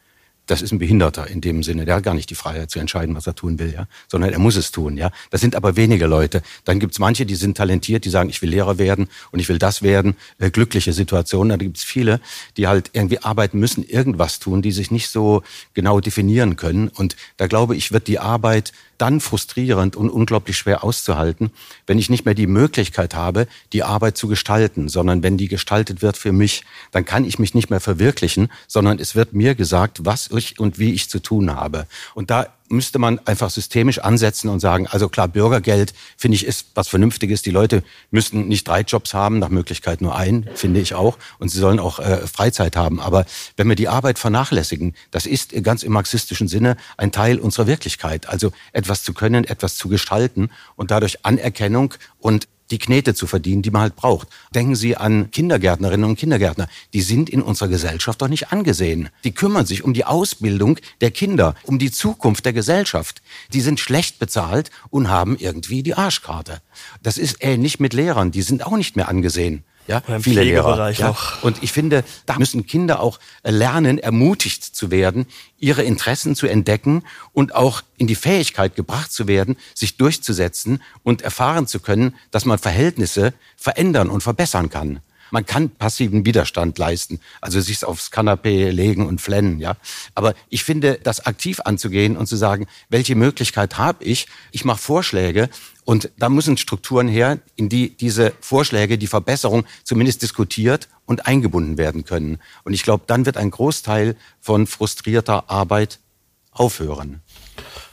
das 0.50 0.62
ist 0.62 0.72
ein 0.72 0.78
Behinderter 0.78 1.28
in 1.28 1.40
dem 1.40 1.62
Sinne. 1.62 1.84
Der 1.84 1.96
hat 1.96 2.02
gar 2.02 2.14
nicht 2.14 2.28
die 2.28 2.34
Freiheit 2.34 2.70
zu 2.70 2.80
entscheiden, 2.80 3.14
was 3.14 3.26
er 3.26 3.34
tun 3.34 3.58
will, 3.58 3.72
ja, 3.72 3.86
sondern 4.08 4.32
er 4.32 4.38
muss 4.38 4.56
es 4.56 4.72
tun, 4.72 4.96
ja. 4.96 5.10
Das 5.30 5.40
sind 5.40 5.54
aber 5.54 5.76
wenige 5.76 6.06
Leute. 6.06 6.42
Dann 6.64 6.80
gibt's 6.80 6.98
manche, 6.98 7.24
die 7.24 7.36
sind 7.36 7.56
talentiert, 7.56 8.04
die 8.04 8.10
sagen, 8.10 8.30
ich 8.30 8.42
will 8.42 8.50
Lehrer 8.50 8.78
werden 8.78 9.08
und 9.30 9.38
ich 9.38 9.48
will 9.48 9.58
das 9.58 9.82
werden. 9.82 10.16
Äh, 10.38 10.50
glückliche 10.50 10.92
Situationen. 10.92 11.50
Dann 11.50 11.58
gibt's 11.60 11.84
viele, 11.84 12.20
die 12.56 12.66
halt 12.66 12.90
irgendwie 12.92 13.22
arbeiten 13.22 13.60
müssen, 13.60 13.84
irgendwas 13.84 14.40
tun, 14.40 14.60
die 14.60 14.72
sich 14.72 14.90
nicht 14.90 15.08
so 15.08 15.42
genau 15.74 16.00
definieren 16.00 16.56
können. 16.56 16.88
Und 16.88 17.16
da 17.36 17.46
glaube 17.46 17.76
ich, 17.76 17.92
wird 17.92 18.08
die 18.08 18.18
Arbeit 18.18 18.72
dann 19.00 19.20
frustrierend 19.20 19.96
und 19.96 20.10
unglaublich 20.10 20.56
schwer 20.56 20.84
auszuhalten, 20.84 21.50
wenn 21.86 21.98
ich 21.98 22.10
nicht 22.10 22.24
mehr 22.24 22.34
die 22.34 22.46
Möglichkeit 22.46 23.14
habe, 23.14 23.46
die 23.72 23.82
Arbeit 23.82 24.16
zu 24.16 24.28
gestalten, 24.28 24.88
sondern 24.88 25.22
wenn 25.22 25.36
die 25.36 25.48
gestaltet 25.48 26.02
wird 26.02 26.16
für 26.16 26.32
mich, 26.32 26.64
dann 26.90 27.04
kann 27.04 27.24
ich 27.24 27.38
mich 27.38 27.54
nicht 27.54 27.70
mehr 27.70 27.80
verwirklichen, 27.80 28.50
sondern 28.66 28.98
es 28.98 29.14
wird 29.14 29.32
mir 29.32 29.54
gesagt, 29.54 30.04
was 30.04 30.30
ich 30.30 30.58
und 30.58 30.78
wie 30.78 30.92
ich 30.92 31.08
zu 31.08 31.20
tun 31.20 31.54
habe. 31.54 31.86
Und 32.14 32.30
da 32.30 32.48
müsste 32.70 32.98
man 32.98 33.18
einfach 33.26 33.50
systemisch 33.50 33.98
ansetzen 33.98 34.48
und 34.48 34.60
sagen, 34.60 34.86
also 34.86 35.08
klar, 35.08 35.28
Bürgergeld 35.28 35.92
finde 36.16 36.36
ich 36.36 36.46
ist 36.46 36.68
was 36.74 36.88
Vernünftiges. 36.88 37.42
Die 37.42 37.50
Leute 37.50 37.82
müssten 38.10 38.48
nicht 38.48 38.66
drei 38.66 38.80
Jobs 38.82 39.12
haben, 39.12 39.38
nach 39.38 39.48
Möglichkeit 39.48 40.00
nur 40.00 40.16
einen, 40.16 40.48
finde 40.54 40.80
ich 40.80 40.94
auch. 40.94 41.18
Und 41.38 41.50
sie 41.50 41.58
sollen 41.58 41.80
auch 41.80 41.98
äh, 41.98 42.26
Freizeit 42.26 42.76
haben. 42.76 43.00
Aber 43.00 43.26
wenn 43.56 43.68
wir 43.68 43.76
die 43.76 43.88
Arbeit 43.88 44.18
vernachlässigen, 44.18 44.94
das 45.10 45.26
ist 45.26 45.52
ganz 45.62 45.82
im 45.82 45.92
marxistischen 45.92 46.48
Sinne 46.48 46.76
ein 46.96 47.12
Teil 47.12 47.38
unserer 47.38 47.66
Wirklichkeit. 47.66 48.28
Also 48.28 48.52
etwas 48.72 49.02
zu 49.02 49.12
können, 49.12 49.44
etwas 49.44 49.76
zu 49.76 49.88
gestalten 49.88 50.50
und 50.76 50.90
dadurch 50.90 51.24
Anerkennung 51.24 51.94
und 52.18 52.48
die 52.70 52.78
Knete 52.78 53.14
zu 53.14 53.26
verdienen, 53.26 53.62
die 53.62 53.70
man 53.70 53.82
halt 53.82 53.96
braucht. 53.96 54.28
Denken 54.54 54.76
Sie 54.76 54.96
an 54.96 55.30
Kindergärtnerinnen 55.30 56.08
und 56.08 56.16
Kindergärtner. 56.16 56.68
Die 56.92 57.02
sind 57.02 57.30
in 57.30 57.42
unserer 57.42 57.68
Gesellschaft 57.68 58.20
doch 58.22 58.28
nicht 58.28 58.52
angesehen. 58.52 59.08
Die 59.24 59.32
kümmern 59.32 59.66
sich 59.66 59.84
um 59.84 59.94
die 59.94 60.04
Ausbildung 60.04 60.78
der 61.00 61.10
Kinder, 61.10 61.54
um 61.64 61.78
die 61.78 61.90
Zukunft 61.90 62.44
der 62.44 62.52
Gesellschaft. 62.52 63.22
Die 63.52 63.60
sind 63.60 63.80
schlecht 63.80 64.18
bezahlt 64.18 64.70
und 64.90 65.08
haben 65.08 65.36
irgendwie 65.38 65.82
die 65.82 65.94
Arschkarte. 65.94 66.60
Das 67.02 67.18
ist 67.18 67.38
ähnlich 67.40 67.80
mit 67.80 67.92
Lehrern. 67.92 68.30
Die 68.30 68.42
sind 68.42 68.64
auch 68.66 68.76
nicht 68.76 68.96
mehr 68.96 69.08
angesehen. 69.08 69.64
Ja, 69.90 70.02
viele 70.20 70.44
Lehrer. 70.44 70.90
Ja. 70.90 71.16
Und 71.42 71.64
ich 71.64 71.72
finde, 71.72 72.04
da 72.24 72.38
müssen 72.38 72.64
Kinder 72.64 73.00
auch 73.00 73.18
lernen, 73.42 73.98
ermutigt 73.98 74.62
zu 74.62 74.92
werden, 74.92 75.26
ihre 75.58 75.82
Interessen 75.82 76.36
zu 76.36 76.46
entdecken 76.46 77.02
und 77.32 77.56
auch 77.56 77.82
in 77.96 78.06
die 78.06 78.14
Fähigkeit 78.14 78.76
gebracht 78.76 79.10
zu 79.10 79.26
werden, 79.26 79.56
sich 79.74 79.96
durchzusetzen 79.96 80.80
und 81.02 81.22
erfahren 81.22 81.66
zu 81.66 81.80
können, 81.80 82.14
dass 82.30 82.44
man 82.44 82.60
Verhältnisse 82.60 83.34
verändern 83.56 84.10
und 84.10 84.22
verbessern 84.22 84.70
kann. 84.70 85.00
Man 85.30 85.46
kann 85.46 85.70
passiven 85.70 86.24
Widerstand 86.24 86.78
leisten, 86.78 87.20
also 87.40 87.60
sich 87.60 87.84
aufs 87.84 88.10
Kanapee 88.10 88.70
legen 88.70 89.06
und 89.06 89.20
flennen, 89.20 89.58
ja. 89.58 89.76
Aber 90.14 90.34
ich 90.48 90.64
finde, 90.64 90.98
das 91.02 91.26
aktiv 91.26 91.60
anzugehen 91.64 92.16
und 92.16 92.26
zu 92.26 92.36
sagen, 92.36 92.66
welche 92.88 93.14
Möglichkeit 93.14 93.78
habe 93.78 94.04
ich? 94.04 94.26
Ich 94.52 94.64
mache 94.64 94.80
Vorschläge 94.80 95.48
und 95.84 96.10
da 96.18 96.28
müssen 96.28 96.56
Strukturen 96.56 97.08
her, 97.08 97.38
in 97.56 97.68
die 97.68 97.96
diese 97.96 98.32
Vorschläge, 98.40 98.98
die 98.98 99.06
Verbesserung 99.06 99.64
zumindest 99.84 100.22
diskutiert 100.22 100.88
und 101.06 101.26
eingebunden 101.26 101.78
werden 101.78 102.04
können. 102.04 102.38
Und 102.64 102.72
ich 102.72 102.82
glaube, 102.82 103.04
dann 103.06 103.26
wird 103.26 103.36
ein 103.36 103.50
Großteil 103.50 104.16
von 104.40 104.66
frustrierter 104.66 105.50
Arbeit 105.50 105.98
aufhören. 106.52 107.20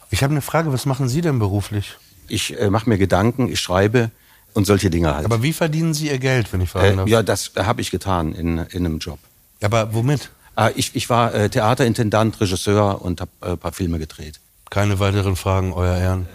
Ich 0.10 0.24
habe 0.24 0.32
eine 0.32 0.42
Frage, 0.42 0.72
was 0.72 0.86
machen 0.86 1.10
Sie 1.10 1.22
denn 1.22 1.40
beruflich? 1.40 1.98
Ich 2.28 2.60
äh, 2.60 2.70
mache 2.70 2.90
mir 2.90 2.98
Gedanken, 2.98 3.50
ich 3.52 3.60
schreibe, 3.60 4.12
und 4.54 4.66
solche 4.66 4.90
Dinge 4.90 5.14
halt. 5.16 5.26
Aber 5.26 5.44
wie 5.44 5.54
verdienen 5.54 5.94
Sie 5.94 6.08
Ihr 6.08 6.20
Geld, 6.20 6.52
wenn 6.52 6.62
ich 6.62 6.70
fragen 6.70 6.94
äh, 6.94 6.96
darf? 6.98 7.08
ja, 7.08 7.24
das 7.24 7.52
habe 7.58 7.82
ich 7.82 7.92
getan 7.92 8.34
in, 8.34 8.58
in 8.58 8.86
einem 8.86 9.00
Job. 9.00 9.20
Aber 9.62 9.94
womit? 9.94 10.30
Äh, 10.58 10.72
ich, 10.76 10.96
ich 10.96 11.10
war 11.10 11.34
äh, 11.34 11.50
Theaterintendant, 11.50 12.40
Regisseur 12.42 13.02
und 13.02 13.22
habe 13.22 13.32
äh, 13.42 13.50
ein 13.52 13.58
paar 13.58 13.72
Filme 13.74 14.00
gedreht. 14.00 14.40
Keine 14.70 15.00
weiteren 15.00 15.36
Fragen, 15.36 15.74
Euer 15.74 15.96
Ehren. 15.96 16.28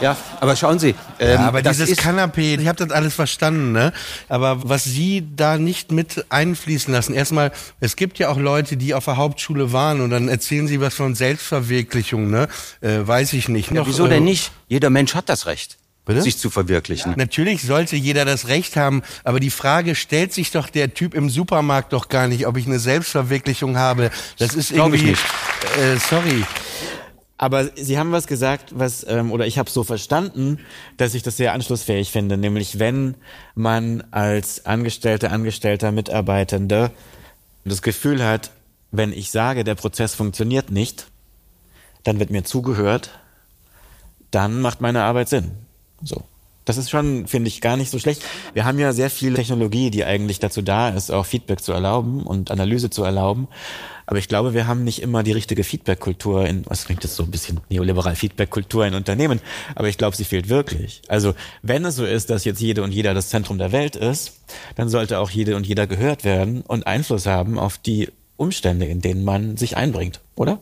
Ja, 0.00 0.16
aber 0.40 0.56
schauen 0.56 0.80
Sie. 0.80 0.96
Ähm, 1.20 1.34
ja, 1.34 1.46
aber 1.46 1.62
das 1.62 1.76
dieses 1.76 1.96
Kanapé, 1.96 2.58
ich 2.58 2.66
habe 2.66 2.84
das 2.84 2.90
alles 2.90 3.14
verstanden, 3.14 3.70
ne? 3.70 3.92
Aber 4.28 4.68
was 4.68 4.82
Sie 4.82 5.24
da 5.36 5.58
nicht 5.58 5.92
mit 5.92 6.26
einfließen 6.28 6.92
lassen, 6.92 7.14
erstmal, 7.14 7.52
es 7.78 7.94
gibt 7.94 8.18
ja 8.18 8.28
auch 8.28 8.36
Leute, 8.36 8.76
die 8.76 8.94
auf 8.94 9.04
der 9.04 9.16
Hauptschule 9.16 9.72
waren 9.72 10.00
und 10.00 10.10
dann 10.10 10.28
erzählen 10.28 10.66
Sie 10.66 10.80
was 10.80 10.94
von 10.94 11.14
Selbstverwirklichung, 11.14 12.30
ne? 12.30 12.48
Äh, 12.80 13.06
weiß 13.06 13.32
ich 13.34 13.48
nicht. 13.48 13.70
ja, 13.70 13.76
Noch, 13.76 13.86
wieso 13.86 14.06
äh, 14.06 14.08
denn 14.08 14.24
nicht? 14.24 14.50
Jeder 14.66 14.90
Mensch 14.90 15.14
hat 15.14 15.28
das 15.28 15.46
Recht, 15.46 15.78
Bitte? 16.04 16.22
sich 16.22 16.36
zu 16.36 16.50
verwirklichen. 16.50 17.14
Natürlich 17.16 17.62
sollte 17.62 17.94
jeder 17.94 18.24
das 18.24 18.48
Recht 18.48 18.76
haben, 18.76 19.02
aber 19.22 19.38
die 19.38 19.50
Frage 19.50 19.94
stellt 19.94 20.32
sich 20.32 20.50
doch 20.50 20.68
der 20.68 20.94
Typ 20.94 21.14
im 21.14 21.30
Supermarkt 21.30 21.92
doch 21.92 22.08
gar 22.08 22.26
nicht, 22.26 22.46
ob 22.48 22.56
ich 22.56 22.66
eine 22.66 22.80
Selbstverwirklichung 22.80 23.76
habe. 23.76 24.10
Das 24.38 24.54
ist 24.54 24.72
Glaub 24.72 24.92
ich 24.94 25.02
irgendwie. 25.02 25.10
nicht. 25.10 25.22
Äh, 25.78 25.98
sorry. 25.98 26.44
Aber 27.38 27.70
Sie 27.76 27.98
haben 27.98 28.12
was 28.12 28.26
gesagt, 28.26 28.70
was 28.72 29.06
ähm, 29.08 29.30
oder 29.32 29.46
ich 29.46 29.58
habe 29.58 29.70
so 29.70 29.84
verstanden, 29.84 30.58
dass 30.96 31.14
ich 31.14 31.22
das 31.22 31.36
sehr 31.36 31.52
anschlussfähig 31.52 32.10
finde, 32.10 32.36
nämlich 32.36 32.78
wenn 32.80 33.16
man 33.54 34.04
als 34.10 34.66
Angestellte, 34.66 35.30
Angestellter, 35.30 35.92
Mitarbeitende 35.92 36.90
das 37.64 37.82
Gefühl 37.82 38.24
hat, 38.24 38.50
wenn 38.90 39.12
ich 39.12 39.30
sage, 39.30 39.64
der 39.64 39.74
Prozess 39.76 40.14
funktioniert 40.14 40.70
nicht, 40.70 41.06
dann 42.02 42.18
wird 42.18 42.30
mir 42.30 42.44
zugehört, 42.44 43.10
dann 44.30 44.60
macht 44.60 44.80
meine 44.80 45.02
Arbeit 45.04 45.28
Sinn. 45.28 45.52
So. 46.04 46.22
Das 46.64 46.76
ist 46.76 46.90
schon, 46.90 47.26
finde 47.26 47.48
ich, 47.48 47.60
gar 47.60 47.76
nicht 47.76 47.90
so 47.90 47.98
schlecht. 47.98 48.22
Wir 48.54 48.64
haben 48.64 48.78
ja 48.78 48.92
sehr 48.92 49.10
viel 49.10 49.34
Technologie, 49.34 49.90
die 49.90 50.04
eigentlich 50.04 50.38
dazu 50.38 50.62
da 50.62 50.90
ist, 50.90 51.10
auch 51.10 51.26
Feedback 51.26 51.60
zu 51.60 51.72
erlauben 51.72 52.22
und 52.22 52.52
Analyse 52.52 52.88
zu 52.88 53.02
erlauben. 53.02 53.48
Aber 54.06 54.18
ich 54.18 54.28
glaube, 54.28 54.54
wir 54.54 54.66
haben 54.66 54.84
nicht 54.84 55.02
immer 55.02 55.22
die 55.22 55.32
richtige 55.32 55.64
Feedback-Kultur 55.64 56.46
in, 56.46 56.64
was 56.66 56.84
klingt 56.84 57.02
das 57.02 57.16
so 57.16 57.24
ein 57.24 57.30
bisschen 57.30 57.60
neoliberal, 57.68 58.14
Feedback-Kultur 58.14 58.86
in 58.86 58.94
Unternehmen. 58.94 59.40
Aber 59.74 59.88
ich 59.88 59.98
glaube, 59.98 60.16
sie 60.16 60.24
fehlt 60.24 60.48
wirklich. 60.48 61.02
Also, 61.08 61.34
wenn 61.62 61.84
es 61.84 61.96
so 61.96 62.04
ist, 62.04 62.30
dass 62.30 62.44
jetzt 62.44 62.60
jede 62.60 62.82
und 62.82 62.92
jeder 62.92 63.14
das 63.14 63.28
Zentrum 63.28 63.58
der 63.58 63.72
Welt 63.72 63.96
ist, 63.96 64.34
dann 64.76 64.88
sollte 64.88 65.18
auch 65.18 65.30
jede 65.30 65.56
und 65.56 65.66
jeder 65.66 65.86
gehört 65.86 66.24
werden 66.24 66.62
und 66.62 66.86
Einfluss 66.86 67.26
haben 67.26 67.58
auf 67.58 67.78
die 67.78 68.08
Umstände, 68.36 68.86
in 68.86 69.00
denen 69.00 69.24
man 69.24 69.56
sich 69.56 69.76
einbringt, 69.76 70.20
oder? 70.36 70.60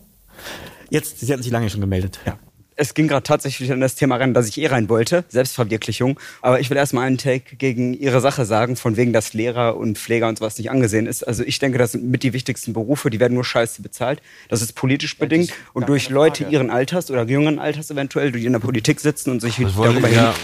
Jetzt, 0.91 1.20
Sie 1.20 1.32
hatten 1.32 1.43
sich 1.43 1.53
lange 1.53 1.70
schon 1.70 1.80
gemeldet. 1.80 2.18
Ja. 2.26 2.38
Es 2.81 2.95
ging 2.95 3.09
gerade 3.09 3.22
tatsächlich 3.22 3.70
an 3.72 3.81
das 3.81 3.95
Thema 3.95 4.16
ran, 4.16 4.33
dass 4.33 4.49
ich 4.49 4.59
eh 4.59 4.66
rein 4.66 4.89
wollte, 4.89 5.24
Selbstverwirklichung. 5.28 6.18
Aber 6.41 6.61
ich 6.61 6.70
will 6.70 6.78
erstmal 6.78 7.07
einen 7.07 7.18
Take 7.18 7.57
gegen 7.57 7.93
Ihre 7.93 8.22
Sache 8.22 8.47
sagen, 8.47 8.74
von 8.76 8.97
wegen, 8.97 9.12
dass 9.12 9.35
Lehrer 9.35 9.76
und 9.76 9.99
Pfleger 9.99 10.28
und 10.28 10.39
sowas 10.39 10.57
nicht 10.57 10.70
angesehen 10.70 11.07
ist. 11.07 11.22
Also 11.22 11.45
ich 11.45 11.59
denke, 11.59 11.76
das 11.76 11.93
sind 11.93 12.11
mit 12.11 12.22
die 12.22 12.33
wichtigsten 12.33 12.72
Berufe, 12.72 13.11
die 13.11 13.20
werden 13.20 13.35
nur 13.35 13.45
scheiße 13.45 13.83
bezahlt. 13.83 14.22
Das 14.49 14.62
ist 14.62 14.72
politisch 14.72 15.18
bedingt 15.18 15.53
und 15.74 15.91
durch 15.91 16.09
Leute 16.09 16.45
ihren 16.45 16.70
Alters 16.70 17.11
oder 17.11 17.24
jüngeren 17.26 17.59
Alters 17.59 17.91
eventuell, 17.91 18.33
die 18.33 18.47
in 18.47 18.53
der 18.53 18.61
Politik 18.61 19.01
sitzen 19.01 19.31
und 19.31 19.41
sich 19.41 19.57
Das 19.57 19.74
darüber 19.74 20.09
ich, 20.09 20.16
ja, 20.16 20.35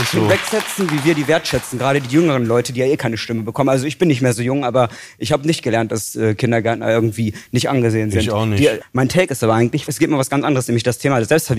ich 0.00 0.08
so. 0.08 0.28
wegsetzen, 0.30 0.88
wie 0.92 1.04
wir 1.04 1.14
die 1.14 1.26
wertschätzen, 1.26 1.80
gerade 1.80 2.00
die 2.00 2.14
jüngeren 2.14 2.46
Leute, 2.46 2.72
die 2.72 2.80
ja 2.80 2.86
eh 2.86 2.96
keine 2.96 3.18
Stimme 3.18 3.42
bekommen. 3.42 3.70
Also 3.70 3.86
ich 3.86 3.98
bin 3.98 4.06
nicht 4.06 4.22
mehr 4.22 4.32
so 4.32 4.42
jung, 4.42 4.64
aber 4.64 4.88
ich 5.18 5.32
habe 5.32 5.44
nicht 5.46 5.64
gelernt, 5.64 5.90
dass 5.90 6.14
äh, 6.14 6.36
Kindergärtner 6.36 6.88
irgendwie 6.88 7.34
nicht 7.50 7.68
angesehen 7.68 8.12
sind. 8.12 8.20
Ich 8.20 8.30
auch 8.30 8.46
nicht. 8.46 8.62
Die, 8.62 8.68
mein 8.92 9.08
Take 9.08 9.32
ist 9.32 9.42
aber 9.42 9.54
eigentlich, 9.54 9.88
es 9.88 9.98
geht 9.98 10.10
mir 10.10 10.18
was 10.18 10.30
ganz 10.30 10.44
anderes, 10.44 10.68
nämlich 10.68 10.84
das 10.84 10.98
Thema 10.98 11.16
der 11.16 11.26
Selbstverwirklichung 11.26 11.55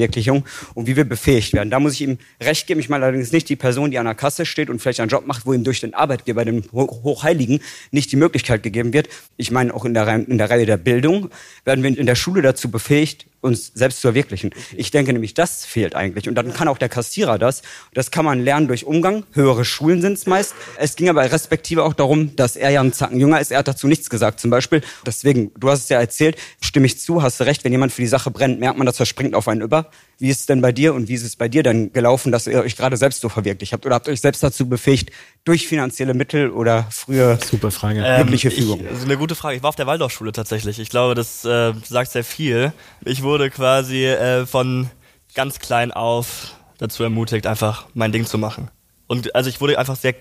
und 0.73 0.87
wie 0.87 0.95
wir 0.95 1.03
befähigt 1.05 1.53
werden. 1.53 1.69
Da 1.69 1.79
muss 1.79 1.93
ich 1.93 2.01
ihm 2.01 2.17
recht 2.41 2.67
geben. 2.67 2.79
Ich 2.79 2.89
meine 2.89 3.05
allerdings 3.05 3.31
nicht 3.31 3.49
die 3.49 3.55
Person, 3.55 3.91
die 3.91 3.97
an 3.97 4.05
der 4.05 4.15
Kasse 4.15 4.45
steht 4.45 4.69
und 4.69 4.79
vielleicht 4.79 4.99
einen 4.99 5.09
Job 5.09 5.25
macht, 5.27 5.45
wo 5.45 5.53
ihm 5.53 5.63
durch 5.63 5.79
den 5.79 5.93
Arbeitgeber, 5.93 6.45
Ho- 6.73 7.01
Hochheiligen, 7.03 7.59
nicht 7.91 8.11
die 8.11 8.15
Möglichkeit 8.15 8.63
gegeben 8.63 8.93
wird. 8.93 9.09
Ich 9.37 9.51
meine, 9.51 9.73
auch 9.73 9.85
in 9.85 9.93
der, 9.93 10.07
in 10.07 10.37
der 10.37 10.49
Reihe 10.49 10.65
der 10.65 10.77
Bildung 10.77 11.29
werden 11.65 11.83
wir 11.83 11.97
in 11.97 12.05
der 12.05 12.15
Schule 12.15 12.41
dazu 12.41 12.69
befähigt, 12.69 13.25
uns 13.41 13.71
selbst 13.73 14.01
zu 14.01 14.07
verwirklichen. 14.07 14.51
Ich 14.75 14.91
denke 14.91 15.13
nämlich, 15.13 15.33
das 15.33 15.65
fehlt 15.65 15.95
eigentlich. 15.95 16.27
Und 16.27 16.35
dann 16.35 16.53
kann 16.53 16.67
auch 16.67 16.77
der 16.77 16.89
Kassierer 16.89 17.37
das. 17.37 17.61
Das 17.93 18.11
kann 18.11 18.25
man 18.25 18.43
lernen 18.43 18.67
durch 18.67 18.85
Umgang. 18.85 19.23
Höhere 19.33 19.63
Schulen 19.63 20.01
sind 20.01 20.13
es 20.13 20.25
meist. 20.25 20.55
Es 20.77 20.95
ging 20.95 21.09
aber 21.09 21.31
respektive 21.31 21.83
auch 21.83 21.93
darum, 21.93 22.35
dass 22.35 22.55
er 22.55 22.71
ja 22.71 22.81
einen 22.81 22.93
Zacken 22.93 23.19
jünger 23.19 23.39
ist. 23.39 23.51
Er 23.51 23.59
hat 23.59 23.67
dazu 23.67 23.87
nichts 23.87 24.09
gesagt 24.09 24.39
zum 24.39 24.49
Beispiel. 24.49 24.81
Deswegen, 25.05 25.51
du 25.57 25.69
hast 25.69 25.83
es 25.83 25.89
ja 25.89 25.99
erzählt, 25.99 26.37
stimme 26.61 26.87
ich 26.87 26.99
zu, 26.99 27.21
hast 27.21 27.39
du 27.39 27.43
recht, 27.45 27.63
wenn 27.63 27.71
jemand 27.71 27.91
für 27.91 28.01
die 28.01 28.07
Sache 28.07 28.31
brennt, 28.31 28.59
merkt 28.59 28.77
man, 28.77 28.85
dass 28.85 28.99
er 28.99 29.05
springt 29.05 29.35
auf 29.35 29.47
einen 29.47 29.61
über. 29.61 29.91
Wie 30.19 30.29
ist 30.29 30.39
es 30.41 30.45
denn 30.47 30.61
bei 30.61 30.71
dir 30.71 30.95
und 30.95 31.07
wie 31.09 31.13
ist 31.13 31.23
es 31.23 31.35
bei 31.35 31.47
dir 31.47 31.61
denn 31.61 31.93
gelaufen, 31.93 32.31
dass 32.31 32.47
ihr 32.47 32.59
euch 32.61 32.75
gerade 32.75 32.97
selbst 32.97 33.21
so 33.21 33.29
verwirklicht 33.29 33.73
habt? 33.73 33.85
Oder 33.85 33.95
habt 33.95 34.07
ihr 34.07 34.13
euch 34.13 34.21
selbst 34.21 34.41
dazu 34.41 34.67
befähigt, 34.67 35.11
durch 35.47 35.67
finanzielle 35.67 36.13
Mittel 36.13 36.49
oder 36.49 36.87
früher 36.89 37.37
Super 37.43 37.71
Frage. 37.71 38.03
Ähm, 38.05 38.27
Fügung? 38.27 38.81
Ich, 38.81 38.89
also 38.89 39.05
eine 39.05 39.17
gute 39.17 39.35
Frage. 39.35 39.55
Ich 39.55 39.63
war 39.63 39.69
auf 39.69 39.75
der 39.75 39.87
Waldorfschule 39.87 40.33
tatsächlich. 40.33 40.79
Ich 40.79 40.89
glaube, 40.89 41.15
das 41.15 41.45
äh, 41.45 41.73
sagt 41.85 42.11
sehr 42.11 42.23
viel. 42.23 42.73
Ich 43.05 43.23
wurde 43.27 43.49
quasi 43.49 44.05
äh, 44.05 44.45
von 44.45 44.89
ganz 45.35 45.59
klein 45.59 45.91
auf 45.91 46.55
dazu 46.79 47.03
ermutigt, 47.03 47.45
einfach 47.45 47.85
mein 47.93 48.11
Ding 48.11 48.25
zu 48.25 48.37
machen. 48.37 48.69
Und 49.07 49.35
also 49.35 49.49
ich 49.49 49.61
wurde 49.61 49.77
einfach 49.77 49.95
sehr 49.95 50.15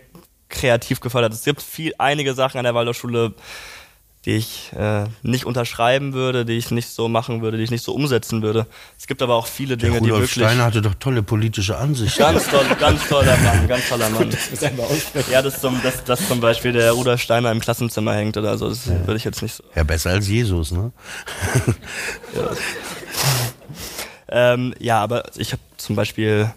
kreativ 0.49 1.01
gefördert. 1.01 1.33
Es 1.33 1.45
gibt 1.45 1.63
viel, 1.63 1.93
einige 1.99 2.35
Sachen 2.35 2.59
an 2.59 2.65
der 2.65 2.75
Waldorfschule, 2.75 3.35
die 4.25 4.33
ich 4.33 4.73
äh, 4.77 5.05
nicht 5.23 5.45
unterschreiben 5.45 6.13
würde, 6.13 6.45
die 6.45 6.55
ich 6.55 6.73
nicht 6.73 6.89
so 6.89 7.09
machen 7.09 7.43
würde, 7.43 7.59
die 7.59 7.63
ich 7.63 7.71
nicht 7.71 7.85
so 7.85 7.95
umsetzen 7.95 8.43
würde. 8.43 8.67
Es 8.99 9.07
gibt 9.07 9.23
aber 9.23 9.37
auch 9.37 9.47
viele 9.47 9.77
Der 9.77 9.89
Dinge, 9.89 10.01
die 10.01 10.11
Rudolf 10.11 10.31
wirklich 10.31 10.45
Steiner 10.45 10.65
hatte 10.65 10.83
doch 10.83 10.95
tolle 10.95 11.23
politische 11.23 11.79
Ansichten. 11.79 12.19
Ganz 12.19 12.49
toll, 12.49 12.65
ganz 12.79 13.09
toller 13.09 13.37
Mann, 13.37 13.69
ganz 13.69 13.89
toller 13.89 14.11
Mann. 14.11 14.29
Ja, 15.31 15.43
das 15.43 15.61
zum, 15.61 15.81
dass, 15.83 16.03
dass 16.03 16.27
zum 16.27 16.41
Beispiel 16.41 16.73
der 16.73 16.93
Rudolf 16.93 17.21
Steiner 17.21 17.53
im 17.53 17.61
Klassenzimmer 17.61 18.15
hängt 18.15 18.37
oder 18.37 18.59
so, 18.59 18.69
das 18.69 18.89
würde 18.89 19.17
ich 19.17 19.25
jetzt 19.25 19.43
nicht 19.43 19.55
so. 19.55 19.63
Ja, 19.77 19.85
besser 19.85 20.11
als 20.11 20.27
Jesus, 20.27 20.73
ne? 20.73 20.93
Ähm, 24.29 24.75
ja, 24.79 25.01
aber 25.01 25.25
ich 25.37 25.53
habe 25.53 25.63
zum 25.77 25.97
Beispiel 25.97 26.53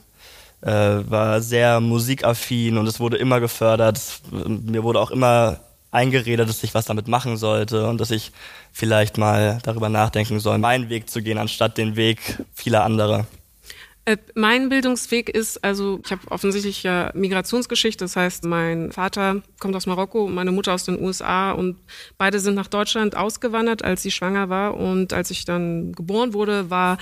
äh, 0.61 0.69
war 0.69 1.41
sehr 1.41 1.79
musikaffin 1.79 2.77
und 2.77 2.87
es 2.87 2.99
wurde 2.99 3.17
immer 3.17 3.39
gefördert. 3.39 4.21
Mir 4.31 4.83
wurde 4.83 4.99
auch 4.99 5.11
immer 5.11 5.59
eingeredet, 5.91 6.47
dass 6.49 6.63
ich 6.63 6.73
was 6.73 6.85
damit 6.85 7.07
machen 7.07 7.37
sollte 7.37 7.87
und 7.87 7.99
dass 7.99 8.11
ich 8.11 8.31
vielleicht 8.71 9.17
mal 9.17 9.59
darüber 9.63 9.89
nachdenken 9.89 10.39
soll, 10.39 10.57
meinen 10.57 10.89
Weg 10.89 11.09
zu 11.09 11.21
gehen, 11.21 11.37
anstatt 11.37 11.77
den 11.77 11.95
Weg 11.95 12.43
vieler 12.53 12.83
anderer. 12.83 13.25
Äh, 14.05 14.17
Mein 14.33 14.69
Bildungsweg 14.69 15.29
ist, 15.29 15.63
also 15.63 15.99
ich 16.03 16.11
habe 16.11 16.21
offensichtlich 16.31 16.83
ja 16.83 17.11
Migrationsgeschichte, 17.13 18.05
das 18.05 18.15
heißt, 18.15 18.45
mein 18.45 18.91
Vater 18.91 19.41
kommt 19.59 19.75
aus 19.75 19.85
Marokko, 19.85 20.27
meine 20.27 20.51
Mutter 20.51 20.73
aus 20.73 20.85
den 20.85 20.99
USA 21.01 21.51
und 21.51 21.77
beide 22.17 22.39
sind 22.39 22.55
nach 22.55 22.67
Deutschland 22.67 23.15
ausgewandert, 23.15 23.83
als 23.83 24.01
sie 24.01 24.11
schwanger 24.11 24.49
war. 24.49 24.77
Und 24.77 25.13
als 25.13 25.31
ich 25.31 25.45
dann 25.45 25.93
geboren 25.93 26.33
wurde, 26.33 26.69
war 26.69 26.97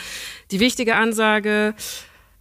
die 0.52 0.60
wichtige 0.60 0.96
Ansage, 0.96 1.76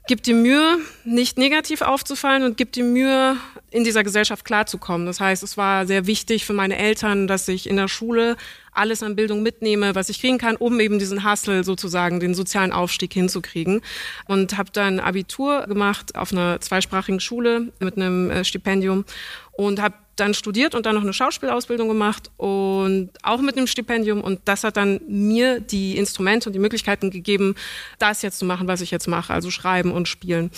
gib 0.07 0.23
dir 0.23 0.35
Mühe, 0.35 0.79
nicht 1.05 1.39
negativ 1.39 1.83
aufzufallen 1.83 2.45
und 2.45 2.57
gib 2.57 2.73
dir 2.73 2.85
Mühe, 2.85 3.37
in 3.71 3.85
dieser 3.85 4.05
Gesellschaft 4.05 4.45
klarzukommen. 4.45 5.07
Das 5.07 5.21
heißt, 5.21 5.43
es 5.43 5.57
war 5.57 5.87
sehr 5.87 6.07
wichtig 6.07 6.47
für 6.47 6.55
meine 6.55 6.79
Eltern, 6.79 7.27
dass 7.27 7.47
ich 7.47 7.69
in 7.69 7.77
der 7.77 7.89
Schule 7.89 8.37
alles 8.73 9.03
an 9.03 9.17
Bildung 9.17 9.43
mitnehme, 9.43 9.95
was 9.95 10.09
ich 10.09 10.21
kriegen 10.21 10.39
kann, 10.39 10.57
um 10.57 10.81
eben 10.81 10.99
diesen 10.99 11.31
Hustle 11.31 11.65
sozusagen, 11.65 12.19
den 12.19 12.35
sozialen 12.35 12.73
Aufstieg 12.73 13.13
hinzukriegen. 13.13 13.83
Und 14.27 14.57
habe 14.57 14.71
dann 14.73 15.01
Abitur 15.01 15.67
gemacht 15.67 16.17
auf 16.17 16.33
einer 16.33 16.61
zweisprachigen 16.61 17.21
Schule 17.21 17.73
mit 17.81 17.97
einem 17.97 18.31
äh, 18.31 18.45
Stipendium 18.45 19.05
und 19.53 19.83
habe 19.83 19.95
dann 20.17 20.35
studiert 20.35 20.75
und 20.75 20.87
dann 20.87 20.95
noch 20.95 21.03
eine 21.03 21.13
Schauspielausbildung 21.13 21.89
gemacht 21.89 22.31
und 22.39 23.11
auch 23.23 23.41
mit 23.41 23.57
einem 23.57 23.67
Stipendium. 23.67 24.23
Und 24.23 24.41
das 24.47 24.65
hat 24.65 24.77
dann 24.77 25.01
mir 25.07 25.61
die 25.61 25.97
Instrumente 25.97 26.49
und 26.49 26.55
die 26.55 26.59
Möglichkeiten 26.59 27.11
gegeben, 27.11 27.55
das 27.99 28.23
jetzt 28.23 28.39
zu 28.39 28.47
machen, 28.47 28.67
was 28.67 28.81
ich 28.81 28.91
jetzt 28.91 29.09
mache, 29.09 29.33
also 29.33 29.51
schreiben 29.51 29.93
und 29.93 30.09
spielen. 30.09 30.51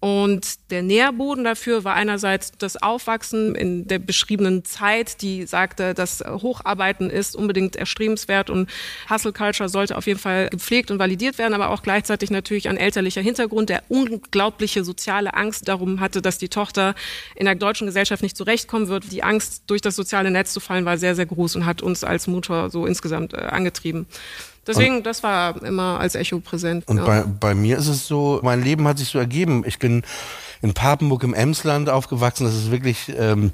Und 0.00 0.70
der 0.70 0.82
Nährboden 0.82 1.44
dafür 1.44 1.82
war 1.82 1.94
einerseits 1.94 2.52
das 2.58 2.80
Aufwachsen 2.80 3.54
in 3.54 3.88
der 3.88 3.98
beschriebenen 3.98 4.64
Zeit, 4.64 5.22
die 5.22 5.46
sagte, 5.46 5.94
dass 5.94 6.20
Hocharbeiten 6.20 7.10
ist 7.10 7.34
unbedingt 7.34 7.74
erstrebenswert 7.74 8.50
und 8.50 8.70
Hustle 9.10 9.32
Culture 9.32 9.68
sollte 9.68 9.96
auf 9.96 10.06
jeden 10.06 10.20
Fall 10.20 10.48
gepflegt 10.50 10.90
und 10.90 10.98
validiert 10.98 11.38
werden, 11.38 11.54
aber 11.54 11.70
auch 11.70 11.82
gleichzeitig 11.82 12.30
natürlich 12.30 12.68
ein 12.68 12.76
elterlicher 12.76 13.20
Hintergrund, 13.22 13.70
der 13.70 13.82
unglaubliche 13.88 14.84
soziale 14.84 15.34
Angst 15.34 15.66
darum 15.66 16.00
hatte, 16.00 16.22
dass 16.22 16.38
die 16.38 16.48
Tochter 16.48 16.94
in 17.34 17.46
der 17.46 17.54
deutschen 17.54 17.86
Gesellschaft 17.86 18.22
nicht 18.22 18.36
zurechtkommen 18.36 18.88
wird. 18.88 19.05
Die 19.10 19.22
Angst, 19.22 19.64
durch 19.66 19.80
das 19.80 19.96
soziale 19.96 20.30
Netz 20.30 20.52
zu 20.52 20.60
fallen, 20.60 20.84
war 20.84 20.98
sehr, 20.98 21.14
sehr 21.14 21.26
groß 21.26 21.56
und 21.56 21.66
hat 21.66 21.82
uns 21.82 22.04
als 22.04 22.26
Motor 22.26 22.70
so 22.70 22.86
insgesamt 22.86 23.32
äh, 23.32 23.38
angetrieben. 23.38 24.06
Deswegen, 24.66 25.02
das 25.02 25.22
war 25.22 25.62
immer 25.62 26.00
als 26.00 26.16
Echo 26.16 26.40
präsent. 26.40 26.88
Und 26.88 26.98
ja. 26.98 27.04
bei, 27.04 27.22
bei 27.22 27.54
mir 27.54 27.78
ist 27.78 27.86
es 27.86 28.06
so, 28.06 28.40
mein 28.42 28.62
Leben 28.62 28.86
hat 28.88 28.98
sich 28.98 29.08
so 29.08 29.18
ergeben. 29.18 29.62
Ich 29.64 29.78
bin 29.78 30.02
in 30.60 30.74
Papenburg 30.74 31.22
im 31.22 31.34
Emsland 31.34 31.88
aufgewachsen. 31.88 32.44
Das 32.44 32.54
ist 32.54 32.70
wirklich 32.70 33.12
ähm, 33.16 33.52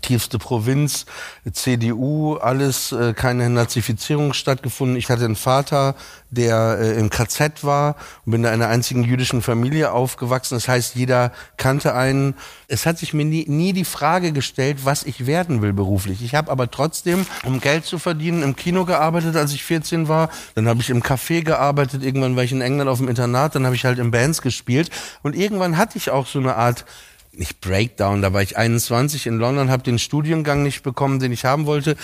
tiefste 0.00 0.38
Provinz, 0.38 1.04
CDU, 1.52 2.36
alles, 2.36 2.92
äh, 2.92 3.12
keine 3.12 3.50
Nazifizierung 3.50 4.32
stattgefunden. 4.32 4.96
Ich 4.96 5.10
hatte 5.10 5.24
einen 5.24 5.36
Vater, 5.36 5.94
der 6.30 6.78
äh, 6.80 6.98
im 6.98 7.10
KZ 7.10 7.62
war 7.62 7.96
und 8.24 8.32
bin 8.32 8.42
in 8.42 8.48
einer 8.48 8.68
einzigen 8.68 9.04
jüdischen 9.04 9.42
Familie 9.42 9.92
aufgewachsen. 9.92 10.54
Das 10.54 10.66
heißt, 10.66 10.94
jeder 10.94 11.32
kannte 11.58 11.94
einen. 11.94 12.34
Es 12.68 12.86
hat 12.86 12.98
sich 12.98 13.12
mir 13.12 13.26
nie, 13.26 13.44
nie 13.48 13.74
die 13.74 13.84
Frage 13.84 14.32
gestellt, 14.32 14.78
was 14.84 15.04
ich 15.04 15.26
werden 15.26 15.60
will 15.60 15.74
beruflich. 15.74 16.22
Ich 16.24 16.34
habe 16.34 16.50
aber 16.50 16.70
trotzdem, 16.70 17.26
um 17.44 17.60
Geld 17.60 17.84
zu 17.84 17.98
verdienen, 17.98 18.42
im 18.42 18.56
Kino 18.56 18.86
gearbeitet, 18.86 19.36
als 19.36 19.52
ich 19.52 19.62
14 19.62 20.08
war. 20.08 20.30
Dann 20.54 20.68
habe 20.68 20.80
ich 20.80 20.88
im 20.88 21.02
Café 21.02 21.42
gearbeitet. 21.42 22.02
Irgendwann 22.02 22.34
war 22.34 22.44
ich 22.44 22.52
in 22.52 22.62
England 22.62 22.88
auf 22.88 22.98
dem 22.98 23.08
Internat. 23.08 23.54
Dann 23.54 23.66
habe 23.66 23.74
ich 23.74 23.84
halt 23.84 23.98
in 23.98 24.10
Bands 24.10 24.40
gespielt. 24.40 24.90
Und 25.22 25.36
irgendwann 25.36 25.76
hatte 25.76 25.98
ich 25.98 26.10
auch 26.10 26.26
so 26.26 26.38
eine 26.38 26.56
Art 26.56 26.86
nicht 27.32 27.60
Breakdown, 27.60 28.22
da 28.22 28.32
war 28.32 28.42
ich 28.42 28.56
21 28.56 29.26
in 29.26 29.38
London, 29.38 29.70
habe 29.70 29.82
den 29.82 29.98
Studiengang 29.98 30.62
nicht 30.62 30.82
bekommen, 30.82 31.18
den 31.18 31.32
ich 31.32 31.44
haben 31.44 31.66
wollte. 31.66 31.96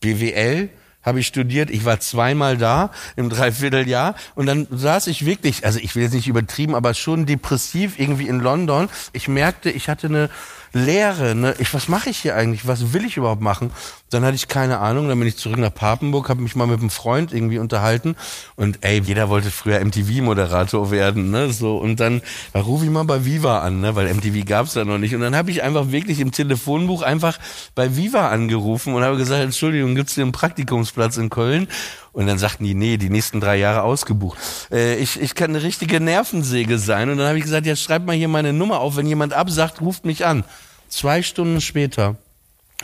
BWL 0.00 0.70
habe 1.02 1.20
ich 1.20 1.26
studiert. 1.26 1.70
Ich 1.70 1.84
war 1.84 2.00
zweimal 2.00 2.56
da 2.56 2.90
im 3.16 3.28
Dreivierteljahr 3.28 4.14
und 4.34 4.46
dann 4.46 4.66
saß 4.70 5.08
ich 5.08 5.26
wirklich, 5.26 5.64
also 5.66 5.78
ich 5.78 5.94
will 5.94 6.04
jetzt 6.04 6.14
nicht 6.14 6.28
übertrieben, 6.28 6.74
aber 6.74 6.94
schon 6.94 7.26
depressiv 7.26 7.98
irgendwie 7.98 8.28
in 8.28 8.40
London. 8.40 8.88
Ich 9.12 9.28
merkte, 9.28 9.70
ich 9.70 9.88
hatte 9.88 10.06
eine 10.06 10.30
Leere, 10.72 11.34
ne? 11.34 11.54
Ich, 11.58 11.72
was 11.74 11.88
mache 11.88 12.10
ich 12.10 12.18
hier 12.18 12.34
eigentlich? 12.34 12.66
Was 12.66 12.92
will 12.92 13.04
ich 13.04 13.16
überhaupt 13.16 13.42
machen? 13.42 13.70
Dann 14.10 14.24
hatte 14.24 14.36
ich 14.36 14.48
keine 14.48 14.78
Ahnung, 14.78 15.08
dann 15.08 15.18
bin 15.18 15.28
ich 15.28 15.36
zurück 15.36 15.58
nach 15.58 15.74
Papenburg, 15.74 16.28
habe 16.28 16.42
mich 16.42 16.56
mal 16.56 16.66
mit 16.66 16.80
einem 16.80 16.90
Freund 16.90 17.32
irgendwie 17.32 17.58
unterhalten 17.58 18.16
und 18.56 18.78
ey, 18.82 19.00
jeder 19.00 19.28
wollte 19.28 19.50
früher 19.50 19.80
MTV-Moderator 19.84 20.90
werden, 20.90 21.30
ne? 21.30 21.50
So 21.52 21.78
und 21.78 22.00
dann 22.00 22.22
da 22.52 22.60
rufe 22.60 22.84
ich 22.84 22.90
mal 22.90 23.04
bei 23.04 23.24
Viva 23.24 23.60
an, 23.60 23.80
ne? 23.80 23.94
Weil 23.94 24.12
MTV 24.12 24.46
gab's 24.46 24.74
da 24.74 24.84
noch 24.84 24.98
nicht 24.98 25.14
und 25.14 25.20
dann 25.20 25.36
habe 25.36 25.50
ich 25.50 25.62
einfach 25.62 25.90
wirklich 25.90 26.20
im 26.20 26.32
Telefonbuch 26.32 27.02
einfach 27.02 27.38
bei 27.74 27.96
Viva 27.96 28.28
angerufen 28.28 28.94
und 28.94 29.02
habe 29.02 29.16
gesagt, 29.16 29.42
Entschuldigung, 29.42 29.94
gibt's 29.94 30.14
hier 30.14 30.24
einen 30.24 30.32
Praktikumsplatz 30.32 31.16
in 31.16 31.30
Köln? 31.30 31.68
Und 32.12 32.26
dann 32.26 32.38
sagten 32.38 32.64
die, 32.64 32.74
nee, 32.74 32.98
die 32.98 33.08
nächsten 33.08 33.40
drei 33.40 33.56
Jahre 33.56 33.82
ausgebucht. 33.82 34.38
Äh, 34.70 34.96
ich, 34.96 35.18
ich 35.20 35.34
kann 35.34 35.50
eine 35.50 35.62
richtige 35.62 35.98
Nervensäge 35.98 36.78
sein. 36.78 37.08
Und 37.08 37.16
dann 37.16 37.26
habe 37.26 37.38
ich 37.38 37.44
gesagt, 37.44 37.66
ja, 37.66 37.74
schreib 37.74 38.04
mal 38.04 38.14
hier 38.14 38.28
meine 38.28 38.52
Nummer 38.52 38.80
auf. 38.80 38.96
Wenn 38.96 39.06
jemand 39.06 39.32
absagt, 39.32 39.80
ruft 39.80 40.04
mich 40.04 40.26
an. 40.26 40.44
Zwei 40.92 41.22
Stunden 41.22 41.62
später 41.62 42.16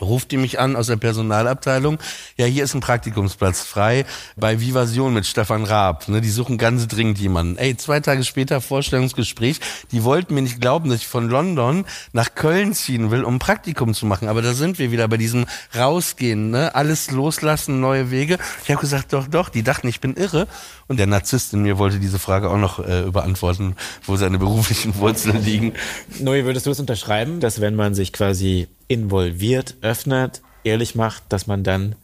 ruft 0.00 0.30
die 0.30 0.36
mich 0.36 0.58
an 0.58 0.76
aus 0.76 0.86
der 0.86 0.96
Personalabteilung. 0.96 1.98
Ja, 2.36 2.46
hier 2.46 2.64
ist 2.64 2.74
ein 2.74 2.80
Praktikumsplatz 2.80 3.62
frei 3.62 4.04
bei 4.36 4.60
Vivasion 4.60 5.14
mit 5.14 5.26
Stefan 5.26 5.64
Raab. 5.64 6.08
Ne, 6.08 6.20
die 6.20 6.30
suchen 6.30 6.58
ganz 6.58 6.88
dringend 6.88 7.18
jemanden. 7.18 7.56
Ey, 7.56 7.76
zwei 7.76 8.00
Tage 8.00 8.24
später 8.24 8.60
Vorstellungsgespräch. 8.60 9.60
Die 9.92 10.04
wollten 10.04 10.34
mir 10.34 10.42
nicht 10.42 10.60
glauben, 10.60 10.90
dass 10.90 11.00
ich 11.00 11.06
von 11.06 11.28
London 11.28 11.84
nach 12.12 12.34
Köln 12.34 12.74
ziehen 12.74 13.10
will, 13.10 13.24
um 13.24 13.38
Praktikum 13.38 13.94
zu 13.94 14.06
machen. 14.06 14.28
Aber 14.28 14.42
da 14.42 14.54
sind 14.54 14.78
wir 14.78 14.92
wieder 14.92 15.08
bei 15.08 15.16
diesem 15.16 15.46
Rausgehen, 15.76 16.50
ne? 16.50 16.74
alles 16.74 17.10
loslassen, 17.10 17.80
neue 17.80 18.10
Wege. 18.10 18.38
Ich 18.64 18.70
habe 18.70 18.80
gesagt, 18.80 19.12
doch, 19.12 19.26
doch. 19.26 19.48
Die 19.48 19.62
dachten, 19.62 19.88
ich 19.88 20.00
bin 20.00 20.14
irre. 20.14 20.46
Und 20.86 20.98
der 20.98 21.06
Narzisst 21.06 21.52
in 21.52 21.62
mir 21.62 21.78
wollte 21.78 21.98
diese 21.98 22.18
Frage 22.18 22.50
auch 22.50 22.56
noch 22.56 22.78
äh, 22.78 23.10
beantworten, 23.10 23.76
wo 24.04 24.16
seine 24.16 24.38
beruflichen 24.38 24.96
Wurzeln 24.96 25.44
liegen. 25.44 25.74
Noe, 26.18 26.44
würdest 26.44 26.66
du 26.66 26.70
das 26.70 26.80
unterschreiben, 26.80 27.40
dass 27.40 27.60
wenn 27.60 27.74
man 27.74 27.94
sich 27.94 28.12
quasi 28.12 28.68
involviert, 28.88 29.76
öffnet, 29.82 30.42
ehrlich 30.64 30.94
macht, 30.94 31.24
dass 31.28 31.46
man 31.46 31.62
dann 31.62 31.94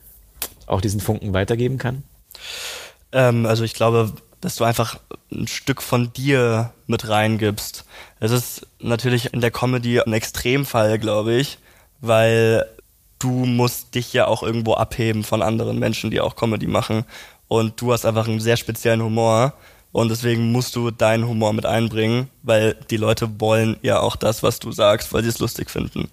auch 0.66 0.80
diesen 0.80 1.01
Funken 1.01 1.32
weitergeben 1.32 1.78
kann? 1.78 2.03
Ähm, 3.12 3.47
also 3.47 3.64
ich 3.64 3.74
glaube, 3.74 4.12
dass 4.41 4.57
du 4.57 4.64
einfach 4.64 4.99
ein 5.32 5.47
Stück 5.47 5.80
von 5.80 6.12
dir 6.12 6.72
mit 6.87 7.09
reingibst. 7.09 7.85
Es 8.20 8.30
ist 8.30 8.66
natürlich 8.78 9.32
in 9.32 9.41
der 9.41 9.51
Comedy 9.51 10.01
ein 10.01 10.12
Extremfall, 10.12 10.99
glaube 10.99 11.35
ich, 11.35 11.59
weil 12.01 12.66
du 13.18 13.30
musst 13.30 13.95
dich 13.95 14.12
ja 14.12 14.26
auch 14.26 14.43
irgendwo 14.43 14.74
abheben 14.74 15.24
von 15.24 15.41
anderen 15.41 15.78
Menschen, 15.78 16.11
die 16.11 16.20
auch 16.20 16.37
Comedy 16.37 16.66
machen 16.66 17.05
und 17.49 17.80
du 17.80 17.93
hast 17.93 18.05
einfach 18.05 18.28
einen 18.28 18.41
sehr 18.41 18.59
speziellen 18.59 19.03
Humor 19.03 19.55
und 19.93 20.11
deswegen 20.11 20.53
musst 20.53 20.76
du 20.76 20.91
deinen 20.91 21.26
Humor 21.26 21.53
mit 21.53 21.66
einbringen, 21.66 22.28
weil 22.43 22.76
die 22.91 22.97
Leute 22.97 23.41
wollen 23.41 23.76
ja 23.80 24.01
auch 24.01 24.16
das, 24.16 24.43
was 24.43 24.59
du 24.59 24.72
sagst, 24.72 25.12
weil 25.12 25.22
sie 25.22 25.28
es 25.28 25.39
lustig 25.39 25.70
finden. 25.70 26.11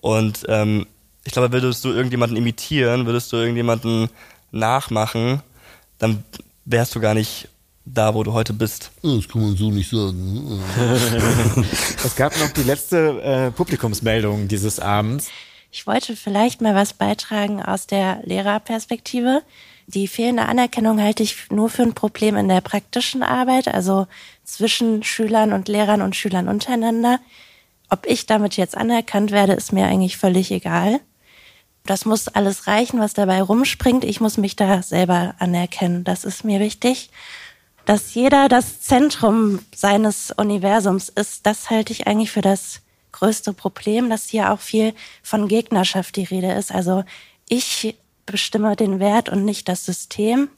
Und 0.00 0.44
ähm, 0.48 0.86
ich 1.24 1.32
glaube, 1.32 1.52
würdest 1.52 1.84
du 1.84 1.90
irgendjemanden 1.90 2.36
imitieren, 2.36 3.06
würdest 3.06 3.32
du 3.32 3.36
irgendjemanden 3.36 4.08
nachmachen, 4.50 5.42
dann 5.98 6.24
wärst 6.64 6.94
du 6.94 7.00
gar 7.00 7.14
nicht 7.14 7.48
da, 7.84 8.14
wo 8.14 8.22
du 8.22 8.32
heute 8.32 8.52
bist. 8.52 8.90
Das 9.02 9.28
kann 9.28 9.42
man 9.42 9.56
so 9.56 9.70
nicht 9.70 9.90
sagen. 9.90 10.62
es 12.04 12.16
gab 12.16 12.38
noch 12.38 12.50
die 12.50 12.62
letzte 12.62 13.22
äh, 13.22 13.50
Publikumsmeldung 13.50 14.48
dieses 14.48 14.78
Abends. 14.78 15.28
Ich 15.70 15.86
wollte 15.86 16.16
vielleicht 16.16 16.60
mal 16.60 16.74
was 16.74 16.92
beitragen 16.94 17.62
aus 17.62 17.86
der 17.86 18.20
Lehrerperspektive. 18.24 19.42
Die 19.86 20.08
fehlende 20.08 20.46
Anerkennung 20.46 21.00
halte 21.00 21.22
ich 21.22 21.50
nur 21.50 21.70
für 21.70 21.82
ein 21.82 21.94
Problem 21.94 22.36
in 22.36 22.48
der 22.48 22.60
praktischen 22.60 23.22
Arbeit, 23.22 23.68
also 23.68 24.06
zwischen 24.44 25.02
Schülern 25.02 25.52
und 25.52 25.68
Lehrern 25.68 26.02
und 26.02 26.16
Schülern 26.16 26.48
untereinander. 26.48 27.20
Ob 27.90 28.06
ich 28.06 28.26
damit 28.26 28.56
jetzt 28.56 28.76
anerkannt 28.76 29.30
werde, 29.30 29.54
ist 29.54 29.72
mir 29.72 29.86
eigentlich 29.86 30.16
völlig 30.18 30.50
egal. 30.50 31.00
Das 31.86 32.04
muss 32.04 32.28
alles 32.28 32.66
reichen, 32.66 33.00
was 33.00 33.14
dabei 33.14 33.40
rumspringt. 33.40 34.04
Ich 34.04 34.20
muss 34.20 34.36
mich 34.36 34.56
da 34.56 34.82
selber 34.82 35.34
anerkennen. 35.38 36.04
Das 36.04 36.24
ist 36.24 36.44
mir 36.44 36.60
wichtig. 36.60 37.10
Dass 37.86 38.12
jeder 38.12 38.50
das 38.50 38.82
Zentrum 38.82 39.60
seines 39.74 40.30
Universums 40.30 41.08
ist, 41.08 41.46
das 41.46 41.70
halte 41.70 41.94
ich 41.94 42.06
eigentlich 42.06 42.30
für 42.30 42.42
das 42.42 42.82
größte 43.12 43.54
Problem, 43.54 44.10
dass 44.10 44.28
hier 44.28 44.52
auch 44.52 44.60
viel 44.60 44.92
von 45.22 45.48
Gegnerschaft 45.48 46.16
die 46.16 46.24
Rede 46.24 46.52
ist. 46.52 46.70
Also 46.70 47.04
ich 47.48 47.96
bestimme 48.26 48.76
den 48.76 49.00
Wert 49.00 49.30
und 49.30 49.46
nicht 49.46 49.68
das 49.68 49.86
System. 49.86 50.50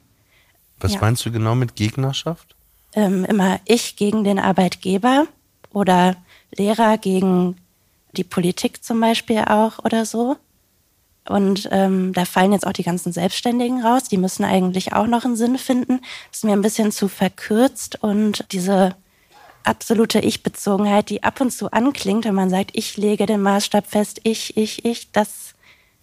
Was 0.80 0.94
ja. 0.94 1.00
meinst 1.00 1.24
du 1.24 1.30
genau 1.30 1.54
mit 1.54 1.76
Gegnerschaft? 1.76 2.56
Ähm, 2.94 3.24
immer 3.24 3.60
ich 3.66 3.94
gegen 3.94 4.24
den 4.24 4.40
Arbeitgeber 4.40 5.26
oder 5.72 6.16
Lehrer 6.56 6.98
gegen 6.98 7.56
die 8.16 8.24
Politik 8.24 8.82
zum 8.84 9.00
Beispiel 9.00 9.38
auch 9.40 9.78
oder 9.84 10.04
so. 10.04 10.36
Und 11.28 11.68
ähm, 11.70 12.12
da 12.12 12.24
fallen 12.24 12.52
jetzt 12.52 12.66
auch 12.66 12.72
die 12.72 12.82
ganzen 12.82 13.12
Selbstständigen 13.12 13.84
raus. 13.84 14.04
Die 14.04 14.16
müssen 14.16 14.44
eigentlich 14.44 14.94
auch 14.94 15.06
noch 15.06 15.24
einen 15.24 15.36
Sinn 15.36 15.58
finden. 15.58 16.00
Das 16.30 16.38
ist 16.38 16.44
mir 16.44 16.52
ein 16.52 16.62
bisschen 16.62 16.92
zu 16.92 17.08
verkürzt 17.08 18.02
und 18.02 18.44
diese 18.52 18.96
absolute 19.62 20.20
Ich-Bezogenheit, 20.20 21.10
die 21.10 21.22
ab 21.22 21.40
und 21.40 21.52
zu 21.52 21.70
anklingt, 21.70 22.24
wenn 22.24 22.34
man 22.34 22.50
sagt, 22.50 22.70
ich 22.72 22.96
lege 22.96 23.26
den 23.26 23.42
Maßstab 23.42 23.86
fest, 23.86 24.20
ich, 24.24 24.56
ich, 24.56 24.84
ich, 24.84 25.12
das 25.12 25.54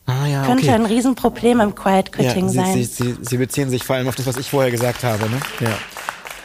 Ah, 0.10 0.26
ja, 0.26 0.46
Könnte 0.46 0.64
okay. 0.64 0.72
ein 0.72 0.86
Riesenproblem 0.86 1.60
im 1.60 1.76
Quiet 1.76 2.14
Quitting 2.14 2.46
ja, 2.46 2.50
Sie, 2.50 2.58
sein. 2.58 2.74
Sie, 2.76 2.84
Sie, 2.86 3.16
Sie, 3.20 3.38
beziehen 3.38 3.70
sich 3.70 3.84
vor 3.84 3.98
allem 3.98 4.08
auf 4.08 4.16
das, 4.16 4.26
was 4.26 4.38
ich 4.38 4.50
vorher 4.50 4.72
gesagt 4.72 5.04
habe. 5.04 5.30
Ne? 5.30 5.38
Ja. 5.60 5.78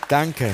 Danke. 0.09 0.53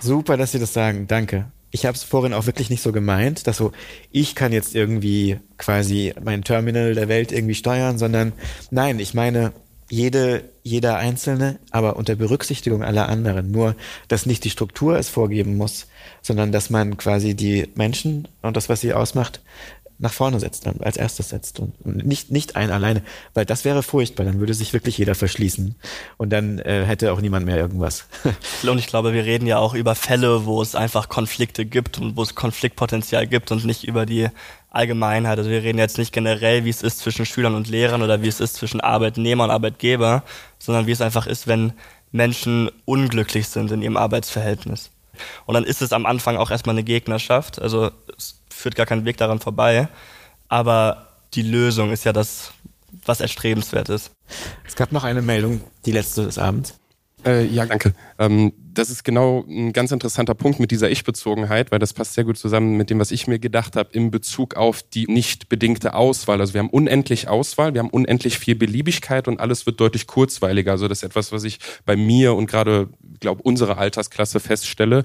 Super, 0.00 0.36
dass 0.36 0.50
Sie 0.50 0.58
das 0.58 0.72
sagen. 0.72 1.06
Danke. 1.06 1.46
Ich 1.70 1.86
habe 1.86 1.96
es 1.96 2.02
vorhin 2.02 2.32
auch 2.32 2.46
wirklich 2.46 2.70
nicht 2.70 2.82
so 2.82 2.92
gemeint, 2.92 3.46
dass 3.46 3.56
so 3.56 3.72
ich 4.10 4.34
kann 4.34 4.52
jetzt 4.52 4.74
irgendwie 4.74 5.38
quasi 5.56 6.12
mein 6.22 6.42
Terminal 6.42 6.94
der 6.94 7.08
Welt 7.08 7.32
irgendwie 7.32 7.54
steuern, 7.54 7.98
sondern 7.98 8.32
nein, 8.70 8.98
ich 8.98 9.14
meine 9.14 9.52
jede 9.88 10.44
jeder 10.62 10.96
einzelne, 10.96 11.58
aber 11.70 11.96
unter 11.96 12.14
Berücksichtigung 12.14 12.82
aller 12.82 13.08
anderen. 13.08 13.50
Nur, 13.50 13.76
dass 14.08 14.26
nicht 14.26 14.44
die 14.44 14.50
Struktur 14.50 14.98
es 14.98 15.08
vorgeben 15.08 15.56
muss, 15.56 15.86
sondern 16.22 16.52
dass 16.52 16.70
man 16.70 16.96
quasi 16.96 17.34
die 17.34 17.68
Menschen 17.74 18.28
und 18.42 18.56
das, 18.56 18.68
was 18.68 18.80
sie 18.80 18.92
ausmacht, 18.92 19.40
nach 20.00 20.12
vorne 20.12 20.40
setzt, 20.40 20.66
dann 20.66 20.80
als 20.80 20.96
erstes 20.96 21.28
setzt 21.28 21.60
und, 21.60 21.84
nicht 21.84 22.30
nicht 22.30 22.56
ein 22.56 22.70
alleine, 22.70 23.02
weil 23.34 23.44
das 23.44 23.64
wäre 23.64 23.82
furchtbar, 23.82 24.24
dann 24.24 24.40
würde 24.40 24.54
sich 24.54 24.72
wirklich 24.72 24.96
jeder 24.98 25.14
verschließen 25.14 25.74
und 26.16 26.30
dann 26.30 26.58
äh, 26.58 26.84
hätte 26.84 27.12
auch 27.12 27.20
niemand 27.20 27.46
mehr 27.46 27.58
irgendwas. 27.58 28.06
und 28.62 28.78
ich 28.78 28.86
glaube, 28.86 29.12
wir 29.12 29.24
reden 29.24 29.46
ja 29.46 29.58
auch 29.58 29.74
über 29.74 29.94
Fälle, 29.94 30.46
wo 30.46 30.62
es 30.62 30.74
einfach 30.74 31.08
Konflikte 31.08 31.66
gibt 31.66 31.98
und 31.98 32.16
wo 32.16 32.22
es 32.22 32.34
Konfliktpotenzial 32.34 33.26
gibt 33.26 33.52
und 33.52 33.64
nicht 33.64 33.84
über 33.84 34.06
die 34.06 34.28
Allgemeinheit. 34.70 35.38
Also 35.38 35.50
wir 35.50 35.62
reden 35.62 35.78
jetzt 35.78 35.98
nicht 35.98 36.12
generell, 36.12 36.64
wie 36.64 36.70
es 36.70 36.82
ist 36.82 37.00
zwischen 37.00 37.26
Schülern 37.26 37.54
und 37.54 37.68
Lehrern 37.68 38.02
oder 38.02 38.22
wie 38.22 38.28
es 38.28 38.40
ist 38.40 38.54
zwischen 38.54 38.80
Arbeitnehmer 38.80 39.44
und 39.44 39.50
Arbeitgeber, 39.50 40.22
sondern 40.58 40.86
wie 40.86 40.92
es 40.92 41.02
einfach 41.02 41.26
ist, 41.26 41.46
wenn 41.46 41.72
Menschen 42.10 42.70
unglücklich 42.86 43.48
sind 43.48 43.70
in 43.70 43.82
ihrem 43.82 43.96
Arbeitsverhältnis. 43.96 44.90
Und 45.46 45.54
dann 45.54 45.64
ist 45.64 45.82
es 45.82 45.92
am 45.92 46.06
Anfang 46.06 46.36
auch 46.36 46.50
erstmal 46.50 46.74
eine 46.74 46.84
Gegnerschaft. 46.84 47.60
Also 47.60 47.90
es 48.16 48.40
führt 48.50 48.74
gar 48.74 48.86
kein 48.86 49.04
Weg 49.04 49.16
daran 49.16 49.40
vorbei. 49.40 49.88
Aber 50.48 51.08
die 51.34 51.42
Lösung 51.42 51.92
ist 51.92 52.04
ja 52.04 52.12
das, 52.12 52.52
was 53.04 53.20
erstrebenswert 53.20 53.88
ist. 53.88 54.10
Es 54.66 54.74
gab 54.76 54.92
noch 54.92 55.04
eine 55.04 55.22
Meldung, 55.22 55.60
die 55.86 55.92
letzte 55.92 56.24
des 56.24 56.38
Abends. 56.38 56.79
Äh, 57.24 57.46
ja, 57.46 57.66
danke. 57.66 57.92
Ähm, 58.18 58.52
das 58.72 58.88
ist 58.88 59.04
genau 59.04 59.44
ein 59.48 59.72
ganz 59.72 59.90
interessanter 59.90 60.34
Punkt 60.34 60.60
mit 60.60 60.70
dieser 60.70 60.90
Ich-Bezogenheit, 60.90 61.70
weil 61.70 61.78
das 61.78 61.92
passt 61.92 62.14
sehr 62.14 62.24
gut 62.24 62.38
zusammen 62.38 62.76
mit 62.76 62.88
dem, 62.88 62.98
was 62.98 63.10
ich 63.10 63.26
mir 63.26 63.38
gedacht 63.38 63.76
habe 63.76 63.90
in 63.92 64.10
Bezug 64.10 64.54
auf 64.54 64.82
die 64.82 65.06
nicht 65.06 65.48
bedingte 65.48 65.94
Auswahl. 65.94 66.40
Also 66.40 66.54
wir 66.54 66.60
haben 66.60 66.70
unendlich 66.70 67.28
Auswahl, 67.28 67.74
wir 67.74 67.80
haben 67.80 67.90
unendlich 67.90 68.38
viel 68.38 68.54
Beliebigkeit 68.54 69.28
und 69.28 69.40
alles 69.40 69.66
wird 69.66 69.80
deutlich 69.80 70.06
kurzweiliger. 70.06 70.72
Also 70.72 70.88
das 70.88 70.98
ist 70.98 71.04
etwas, 71.04 71.32
was 71.32 71.44
ich 71.44 71.58
bei 71.84 71.96
mir 71.96 72.34
und 72.34 72.46
gerade 72.46 72.88
glaube, 73.18 73.42
unsere 73.42 73.76
Altersklasse 73.76 74.40
feststelle, 74.40 75.02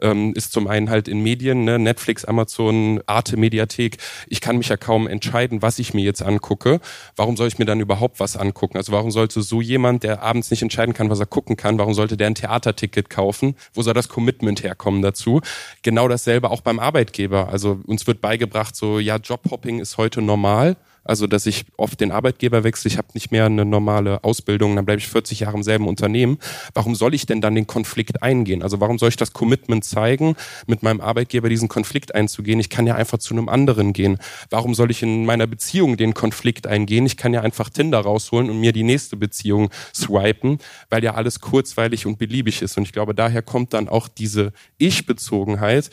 ähm, 0.00 0.32
ist 0.34 0.52
zum 0.52 0.68
einen 0.68 0.90
halt 0.90 1.08
in 1.08 1.22
Medien, 1.22 1.64
ne, 1.64 1.78
Netflix, 1.78 2.24
Amazon, 2.24 3.00
Arte, 3.06 3.36
Mediathek. 3.36 3.98
Ich 4.28 4.40
kann 4.40 4.58
mich 4.58 4.68
ja 4.68 4.76
kaum 4.76 5.06
entscheiden, 5.06 5.62
was 5.62 5.78
ich 5.78 5.94
mir 5.94 6.04
jetzt 6.04 6.22
angucke. 6.22 6.80
Warum 7.16 7.36
soll 7.36 7.48
ich 7.48 7.58
mir 7.58 7.64
dann 7.64 7.80
überhaupt 7.80 8.20
was 8.20 8.36
angucken? 8.36 8.76
Also 8.76 8.92
warum 8.92 9.10
sollte 9.10 9.42
so 9.42 9.60
jemand, 9.60 10.02
der 10.02 10.22
abends 10.22 10.50
nicht 10.50 10.62
entscheiden 10.62 10.94
kann, 10.94 11.10
was 11.10 11.20
er 11.20 11.26
gucken 11.26 11.56
kann, 11.56 11.78
warum 11.78 11.94
sollte 11.94 12.16
der 12.16 12.28
ein 12.28 12.34
Theaterticket 12.34 13.10
kaufen? 13.10 13.54
Wo 13.74 13.82
soll 13.82 13.94
das 13.94 14.08
Commitment 14.08 14.62
herkommen 14.62 15.02
dazu? 15.02 15.40
Genau 15.82 16.08
dasselbe 16.08 16.50
auch 16.50 16.60
beim 16.60 16.78
Arbeitgeber. 16.78 17.48
Also 17.48 17.80
uns 17.86 18.06
wird 18.06 18.20
beigebracht, 18.20 18.76
so 18.76 18.98
ja, 18.98 19.16
Jobhopping 19.16 19.80
ist 19.80 19.96
heute 19.96 20.22
normal. 20.22 20.76
Also, 21.08 21.26
dass 21.26 21.46
ich 21.46 21.64
oft 21.78 22.00
den 22.00 22.12
Arbeitgeber 22.12 22.64
wechsle, 22.64 22.90
ich 22.90 22.98
habe 22.98 23.08
nicht 23.14 23.32
mehr 23.32 23.46
eine 23.46 23.64
normale 23.64 24.22
Ausbildung, 24.24 24.76
dann 24.76 24.84
bleibe 24.84 25.00
ich 25.00 25.08
40 25.08 25.40
Jahre 25.40 25.56
im 25.56 25.62
selben 25.62 25.88
Unternehmen. 25.88 26.36
Warum 26.74 26.94
soll 26.94 27.14
ich 27.14 27.24
denn 27.24 27.40
dann 27.40 27.54
den 27.54 27.66
Konflikt 27.66 28.22
eingehen? 28.22 28.62
Also, 28.62 28.78
warum 28.80 28.98
soll 28.98 29.08
ich 29.08 29.16
das 29.16 29.32
Commitment 29.32 29.84
zeigen, 29.84 30.36
mit 30.66 30.82
meinem 30.82 31.00
Arbeitgeber 31.00 31.48
diesen 31.48 31.68
Konflikt 31.68 32.14
einzugehen? 32.14 32.60
Ich 32.60 32.68
kann 32.68 32.86
ja 32.86 32.94
einfach 32.94 33.16
zu 33.16 33.32
einem 33.32 33.48
anderen 33.48 33.94
gehen. 33.94 34.18
Warum 34.50 34.74
soll 34.74 34.90
ich 34.90 35.02
in 35.02 35.24
meiner 35.24 35.46
Beziehung 35.46 35.96
den 35.96 36.12
Konflikt 36.12 36.66
eingehen? 36.66 37.06
Ich 37.06 37.16
kann 37.16 37.32
ja 37.32 37.40
einfach 37.40 37.70
Tinder 37.70 38.00
rausholen 38.00 38.50
und 38.50 38.60
mir 38.60 38.72
die 38.72 38.82
nächste 38.82 39.16
Beziehung 39.16 39.70
swipen, 39.94 40.58
weil 40.90 41.02
ja 41.02 41.14
alles 41.14 41.40
kurzweilig 41.40 42.04
und 42.04 42.18
beliebig 42.18 42.60
ist. 42.60 42.76
Und 42.76 42.82
ich 42.82 42.92
glaube, 42.92 43.14
daher 43.14 43.40
kommt 43.40 43.72
dann 43.72 43.88
auch 43.88 44.08
diese 44.08 44.52
Ich-Bezogenheit, 44.76 45.88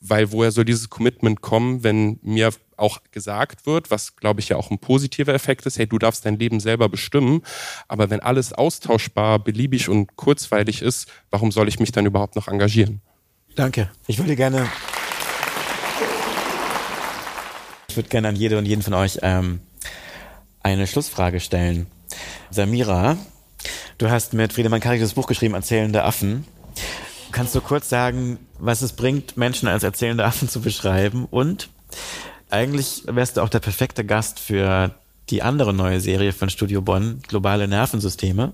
weil 0.00 0.32
woher 0.32 0.50
soll 0.50 0.64
dieses 0.64 0.90
Commitment 0.90 1.40
kommen, 1.40 1.84
wenn 1.84 2.18
mir 2.22 2.50
auch 2.76 3.00
gesagt 3.10 3.66
wird, 3.66 3.90
was 3.90 4.16
glaube 4.16 4.40
ich 4.40 4.48
ja 4.48 4.56
auch 4.56 4.70
ein 4.70 4.78
positiver 4.78 5.34
Effekt 5.34 5.66
ist, 5.66 5.78
hey, 5.78 5.86
du 5.86 5.98
darfst 5.98 6.24
dein 6.26 6.38
Leben 6.38 6.60
selber 6.60 6.88
bestimmen, 6.88 7.42
aber 7.88 8.10
wenn 8.10 8.20
alles 8.20 8.52
austauschbar, 8.52 9.38
beliebig 9.38 9.88
und 9.88 10.16
kurzweilig 10.16 10.82
ist, 10.82 11.08
warum 11.30 11.52
soll 11.52 11.68
ich 11.68 11.80
mich 11.80 11.92
dann 11.92 12.06
überhaupt 12.06 12.36
noch 12.36 12.48
engagieren? 12.48 13.00
Danke. 13.54 13.90
Ich 14.06 14.18
würde 14.18 14.36
gerne 14.36 14.68
ich 17.88 17.98
würde 17.98 18.10
gerne 18.10 18.28
an 18.28 18.36
jede 18.36 18.58
und 18.58 18.66
jeden 18.66 18.82
von 18.82 18.92
euch 18.92 19.20
ähm, 19.22 19.60
eine 20.62 20.86
Schlussfrage 20.86 21.40
stellen. 21.40 21.86
Samira, 22.50 23.16
du 23.96 24.10
hast 24.10 24.34
mit 24.34 24.52
Friedemann 24.52 24.80
Karik 24.80 25.00
das 25.00 25.14
Buch 25.14 25.26
geschrieben, 25.26 25.54
Erzählende 25.54 26.04
Affen. 26.04 26.44
Kannst 27.32 27.54
du 27.54 27.62
kurz 27.62 27.88
sagen, 27.88 28.38
was 28.58 28.82
es 28.82 28.92
bringt, 28.92 29.38
Menschen 29.38 29.66
als 29.66 29.82
erzählende 29.82 30.26
Affen 30.26 30.46
zu 30.46 30.60
beschreiben 30.60 31.24
und 31.24 31.70
eigentlich 32.50 33.02
wärst 33.06 33.36
du 33.36 33.42
auch 33.42 33.48
der 33.48 33.60
perfekte 33.60 34.04
Gast 34.04 34.40
für 34.40 34.94
die 35.30 35.42
andere 35.42 35.74
neue 35.74 36.00
Serie 36.00 36.32
von 36.32 36.50
Studio 36.50 36.82
Bonn, 36.82 37.20
Globale 37.26 37.66
Nervensysteme, 37.66 38.52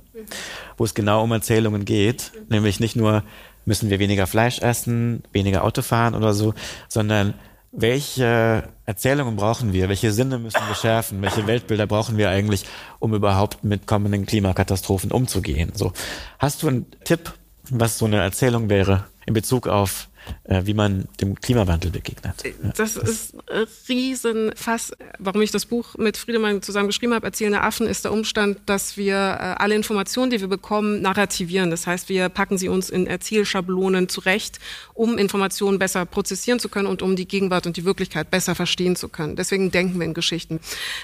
wo 0.77 0.85
es 0.85 0.95
genau 0.95 1.23
um 1.23 1.33
Erzählungen 1.33 1.85
geht. 1.85 2.33
Nämlich 2.49 2.81
nicht 2.81 2.97
nur, 2.97 3.23
müssen 3.65 3.91
wir 3.91 3.99
weniger 3.99 4.27
Fleisch 4.27 4.61
essen, 4.61 5.23
weniger 5.33 5.65
Auto 5.65 5.83
fahren 5.83 6.15
oder 6.15 6.33
so, 6.33 6.55
sondern 6.89 7.35
welche 7.73 8.69
Erzählungen 8.85 9.37
brauchen 9.37 9.73
wir? 9.73 9.89
Welche 9.89 10.13
Sinne 10.13 10.39
müssen 10.39 10.61
wir 10.67 10.75
schärfen? 10.75 11.23
Welche 11.23 11.47
Weltbilder 11.47 11.87
brauchen 11.87 12.19
wir 12.19 12.29
eigentlich, 12.29 12.67
um 12.99 13.15
überhaupt 13.15 13.65
mit 13.65 13.87
kommenden 13.87 14.27
Klimakatastrophen 14.27 15.11
umzugehen? 15.11 15.73
So. 15.75 15.93
Hast 16.39 16.63
du 16.63 16.69
einen 16.69 16.87
Tipp, 17.05 17.33
was 17.71 17.99
so 17.99 18.05
eine 18.05 18.21
Erzählung 18.21 18.69
wäre 18.69 19.07
in 19.25 19.33
Bezug 19.33 19.69
auf 19.69 20.09
wie 20.45 20.75
man 20.75 21.09
dem 21.21 21.41
Klimawandel 21.41 21.91
begegnet. 21.91 22.45
Äh, 22.45 22.53
das 22.77 22.97
ist 22.97 23.35
ein 23.51 23.67
Riesenfass. 23.89 24.93
Warum 25.19 25.43
ich 25.43 25.51
das 25.51 25.67
Buch 25.67 25.97
mit 25.97 26.17
Friedemann 26.17 26.63
zusammen 26.63 26.89
geschrieben 26.89 27.15
habe, 27.15 27.27
Erzählende 27.27 27.61
Affen, 27.61 27.87
ist 27.87 28.05
der 28.05 28.13
Umstand, 28.13 28.59
dass 28.67 28.97
wir 28.97 29.15
äh, 29.15 29.63
alle 29.63 29.75
Informationen, 29.75 30.31
die 30.31 30.41
wir 30.41 30.49
bekommen, 30.49 31.01
narrativieren. 31.01 31.71
Das 31.71 31.87
heißt, 31.87 32.09
wir 32.09 32.29
packen 32.29 32.59
sie 32.59 32.69
uns 32.69 32.91
in 32.91 33.07
Erzählschablonen 33.07 34.09
zurecht, 34.09 34.59
um 34.95 35.19
Informationen 35.19 35.79
besser 35.79 36.05
prozessieren 36.07 36.59
zu 36.59 36.69
können 36.69 36.87
und 36.87 37.03
um 37.03 37.17
die 37.17 37.27
Gegenwart 37.27 37.67
und 37.67 37.77
die 37.77 37.85
Wirklichkeit 37.85 38.31
besser 38.31 38.55
verstehen 38.55 38.97
zu 38.97 39.09
können. 39.09 39.37
Deswegen 39.37 39.71
denken 39.71 39.99
wir 39.99 40.07
in 40.07 40.15
Geschichten. 40.15 40.61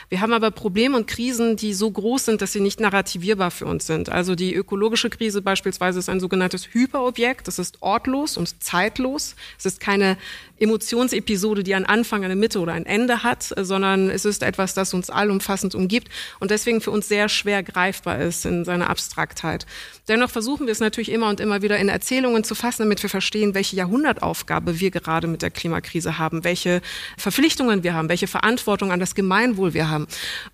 Wir 0.09 0.21
haben 0.21 0.33
aber 0.33 0.51
Probleme 0.51 0.97
und 0.97 1.07
Krisen, 1.07 1.57
die 1.57 1.75
so 1.75 1.91
groß 1.91 2.27
sind, 2.27 2.43
dass 2.43 2.53
sie 2.53 2.61
nicht 2.61 2.81
narrativierbar 2.81 3.51
für 3.51 3.67
uns 3.67 3.87
sind. 3.87 4.09
Also 4.09 4.35
die 4.35 4.55
ökologische 4.55 5.11
Krise 5.11 5.43
beispielsweise 5.43 5.99
ist 5.99 6.09
ein 6.09 6.21
sogenanntes 6.21 6.73
Hyperobjekt. 6.73 7.49
Das 7.49 7.59
ist 7.59 7.79
ortlos 7.81 8.37
und 8.37 8.63
zeitlos 8.63 9.08
zeitlos. 9.09 9.37
Es 9.59 9.67
ist 9.67 9.81
keine 9.81 10.17
Emotionsepisode, 10.61 11.63
die 11.63 11.75
einen 11.75 11.87
Anfang, 11.87 12.25
eine 12.25 12.37
Mitte 12.37 12.61
oder 12.61 12.73
ein 12.73 12.87
Ende 12.87 13.23
hat, 13.23 13.55
sondern 13.57 14.11
es 14.11 14.25
ist 14.25 14.43
etwas, 14.43 14.75
das 14.75 14.95
uns 14.95 15.11
allumfassend 15.11 15.75
umgibt 15.75 16.09
und 16.41 16.51
deswegen 16.51 16.81
für 16.81 16.91
uns 16.91 17.09
sehr 17.09 17.29
schwer 17.29 17.63
greifbar 17.63 18.21
ist 18.21 18.45
in 18.45 18.65
seiner 18.65 18.91
Abstraktheit. 18.91 19.67
Dennoch 20.09 20.31
versuchen 20.31 20.67
wir 20.67 20.73
es 20.73 20.81
natürlich 20.81 21.11
immer 21.11 21.29
und 21.29 21.41
immer 21.41 21.63
wieder 21.63 21.79
in 21.79 21.89
Erzählungen 21.89 22.45
zu 22.45 22.55
fassen, 22.55 22.83
damit 22.83 23.03
wir 23.03 23.11
verstehen, 23.11 23.55
welche 23.55 23.77
Jahrhundertaufgabe 23.77 24.81
wir 24.81 24.91
gerade 24.91 25.27
mit 25.27 25.43
der 25.43 25.51
Klimakrise 25.51 26.19
haben, 26.19 26.45
welche 26.45 26.81
Verpflichtungen 27.17 27.83
wir 27.83 27.95
haben, 27.95 28.09
welche 28.09 28.27
Verantwortung 28.27 28.91
an 28.91 29.01
das 29.01 29.15
Gemeinwohl 29.15 29.75
wir 29.75 29.91
haben. 29.91 30.07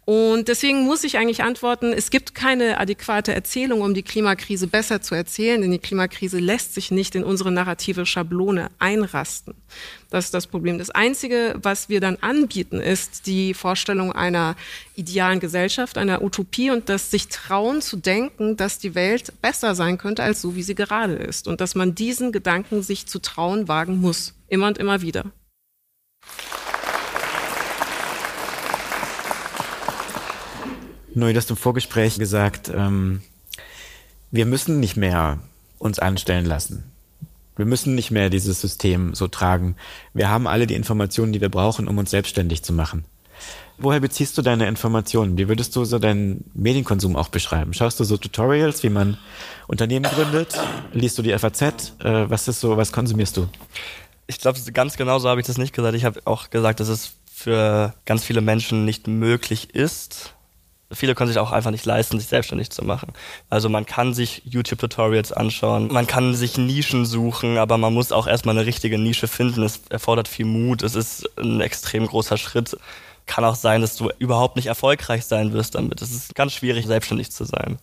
Und 0.05 0.49
deswegen 0.49 0.85
muss 0.85 1.05
ich 1.05 1.19
eigentlich 1.19 1.43
antworten, 1.43 1.93
es 1.93 2.11
gibt 2.11 2.35
keine 2.35 2.79
adäquate 2.79 3.35
Erzählung, 3.35 3.81
um 3.81 3.95
die 3.95 4.03
Klimakrise 4.03 4.67
besser 4.67 5.01
zu 5.03 5.15
erzählen, 5.15 5.61
denn 5.61 5.71
die 5.71 5.79
Klimakrise 5.79 6.39
lässt 6.39 6.75
sich 6.75 6.91
nicht 6.91 7.15
in 7.15 7.25
unsere 7.25 7.51
narrative 7.51 8.07
Schablone 8.07 8.69
einrasten. 8.79 9.55
Das 10.15 10.27
ist 10.27 10.35
das 10.35 10.47
Problem. 10.47 10.79
Das 10.79 10.91
Einzige, 10.91 11.57
was 11.61 11.89
wir 11.89 11.99
dann 11.99 12.19
anbieten, 12.21 12.79
ist 12.79 13.27
die 13.27 13.53
Vorstellung 13.53 14.13
einer 14.13 14.55
idealen 14.95 15.41
Gesellschaft, 15.41 15.99
einer 15.99 16.23
Utopie 16.23 16.71
und 16.71 16.89
das 16.89 17.11
sich 17.11 17.27
trauen 17.27 17.83
zu 17.83 17.97
denken, 17.97 18.57
dass 18.57 18.79
die 18.79 18.95
Welt 18.95 19.33
besser 19.43 19.75
sein 19.75 19.99
könnte 19.99 20.23
als 20.23 20.41
so, 20.41 20.55
wie 20.55 20.63
sie 20.63 20.77
gerade 20.77 21.15
ist. 21.15 21.49
Und 21.49 21.61
dass 21.61 21.75
man 21.75 21.97
diesen 21.97 22.31
Gedanken 22.31 22.85
sich 22.85 23.07
zu 23.07 23.19
trauen 23.19 23.67
wagen 23.67 24.01
muss. 24.01 24.35
Immer 24.47 24.69
und 24.69 24.79
immer 24.79 25.03
wieder. 25.03 25.25
Neu, 31.13 31.33
du 31.33 31.39
hast 31.39 31.51
im 31.51 31.57
Vorgespräch 31.57 32.21
gesagt, 32.21 32.71
ähm, 32.73 33.21
wir 34.31 34.47
müssen 34.47 34.79
nicht 34.79 34.97
mehr 34.97 35.41
uns 35.81 35.99
anstellen 35.99 36.45
lassen. 36.45 36.94
Wir 37.57 37.67
müssen 37.67 37.95
nicht 37.95 38.11
mehr 38.11 38.31
dieses 38.31 38.61
System 38.61 39.15
so 39.15 39.29
tragen. 39.29 39.77
Wir 40.13 40.29
haben 40.29 40.47
alle 40.47 40.67
die 40.67 40.75
Informationen, 40.75 41.33
die 41.33 41.41
wir 41.41 41.49
brauchen, 41.49 41.89
um 41.89 41.99
uns 41.99 42.11
selbstständig 42.11 42.63
zu 42.63 42.73
machen. 42.73 43.05
Woher 43.77 44.01
beziehst 44.01 44.39
du 44.39 44.43
deine 44.43 44.69
Informationen? 44.69 45.37
Wie 45.37 45.49
würdest 45.49 45.75
du 45.75 45.85
so 45.85 45.99
deinen 45.99 46.49
Medienkonsum 46.55 47.17
auch 47.17 47.29
beschreiben? 47.29 47.75
Schaust 47.75 47.99
du 47.99 48.05
so 48.05 48.17
Tutorials, 48.17 48.83
wie 48.85 48.89
man 48.89 49.19
Unternehmen 49.67 50.09
gründet? 50.11 50.59
Liest 50.93 51.19
du 51.19 51.23
die 51.23 51.37
FAZ? 51.37 51.63
Äh, 51.63 52.31
was 52.31 52.47
ist 52.47 52.61
so, 52.61 52.77
was 52.77 52.93
konsumierst 52.93 53.37
du? 53.37 53.49
Ich 54.27 54.39
glaube, 54.39 54.61
ganz 54.73 54.97
genau 54.97 55.19
so 55.19 55.29
habe 55.29 55.41
ich 55.41 55.47
das 55.47 55.59
nicht 55.59 55.75
gesagt. 55.75 55.97
Ich 55.97 56.05
habe 56.05 56.21
auch 56.25 56.51
gesagt, 56.51 56.79
dass 56.79 56.89
es 56.89 57.17
für 57.33 57.95
ganz 58.07 58.23
viele 58.23 58.41
Menschen 58.41 58.85
nicht 58.85 59.09
möglich 59.09 59.75
ist, 59.75 60.35
viele 60.93 61.15
können 61.15 61.29
sich 61.29 61.39
auch 61.39 61.53
einfach 61.53 61.71
nicht 61.71 61.85
leisten, 61.85 62.19
sich 62.19 62.29
selbstständig 62.29 62.71
zu 62.71 62.85
machen. 62.85 63.13
Also 63.51 63.69
man 63.69 63.87
kann 63.87 64.15
sich 64.15 64.43
YouTube-Tutorials 64.45 65.33
anschauen, 65.33 65.89
man 65.89 66.07
kann 66.07 66.35
sich 66.35 66.59
Nischen 66.59 67.07
suchen, 67.07 67.59
aber 67.59 67.79
man 67.79 67.95
muss 67.95 68.13
auch 68.13 68.27
erstmal 68.27 68.57
eine 68.57 68.67
richtige 68.67 68.99
Nische 68.99 69.29
finden. 69.29 69.63
Es 69.63 69.81
erfordert 69.89 70.29
viel 70.29 70.47
Mut, 70.47 70.83
es 70.83 70.95
ist 70.95 71.29
ein 71.39 71.61
extrem 71.61 72.07
großer 72.07 72.37
Schritt. 72.37 72.77
Kann 73.27 73.45
auch 73.45 73.55
sein, 73.55 73.81
dass 73.81 73.97
du 73.97 74.11
überhaupt 74.19 74.57
nicht 74.57 74.67
erfolgreich 74.67 75.25
sein 75.25 75.53
wirst 75.53 75.75
damit. 75.75 76.03
Es 76.03 76.13
ist 76.13 76.35
ganz 76.35 76.53
schwierig, 76.53 76.87
selbstständig 76.87 77.31
zu 77.31 77.45
sein. 77.45 77.79